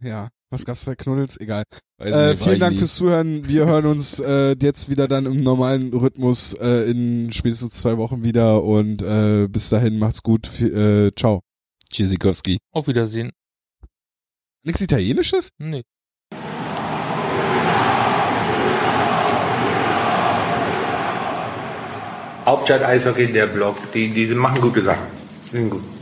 ja, 0.03 0.29
was 0.51 0.65
gab's 0.65 0.85
bei 0.85 0.95
Knuddels? 0.95 1.39
Egal. 1.41 1.65
Weiß 1.99 2.15
Äh, 2.15 2.37
vielen 2.37 2.61
Dank 2.61 2.79
fürs 2.79 2.95
Zuhören. 2.95 3.47
Wir 3.47 3.67
hören 3.67 3.87
uns 3.87 4.19
äh, 4.21 4.57
jetzt 4.61 4.89
wieder 4.89 5.07
dann 5.07 5.27
im 5.27 5.37
normalen 5.37 5.93
Rhythmus 5.93 6.55
äh, 6.55 6.91
in 6.91 7.33
spätestens 7.33 7.75
zwei 7.75 7.99
Wochen 7.99 8.25
wieder 8.25 8.65
und 8.65 9.03
äh, 9.03 9.47
bis 9.49 9.69
dahin 9.69 9.99
macht's 9.99 10.23
gut. 10.23 10.47
V 10.47 10.65
äh, 10.65 11.15
ciao. 11.15 11.41
Tschüssikowski. 11.91 12.59
Auf 12.73 12.87
Wiedersehen. 12.87 13.31
Nichts 14.63 14.81
Italienisches? 14.81 15.51
Nee. 15.59 15.83
Hauptstadt 22.47 22.83
Eishockey, 22.83 23.33
der 23.33 23.47
Blog, 23.47 23.77
die, 23.93 24.09
die 24.09 24.27
machen 24.35 24.61
gute 24.61 24.83
Sachen. 24.83 25.07
Sind 25.53 25.71
gut. 25.71 26.00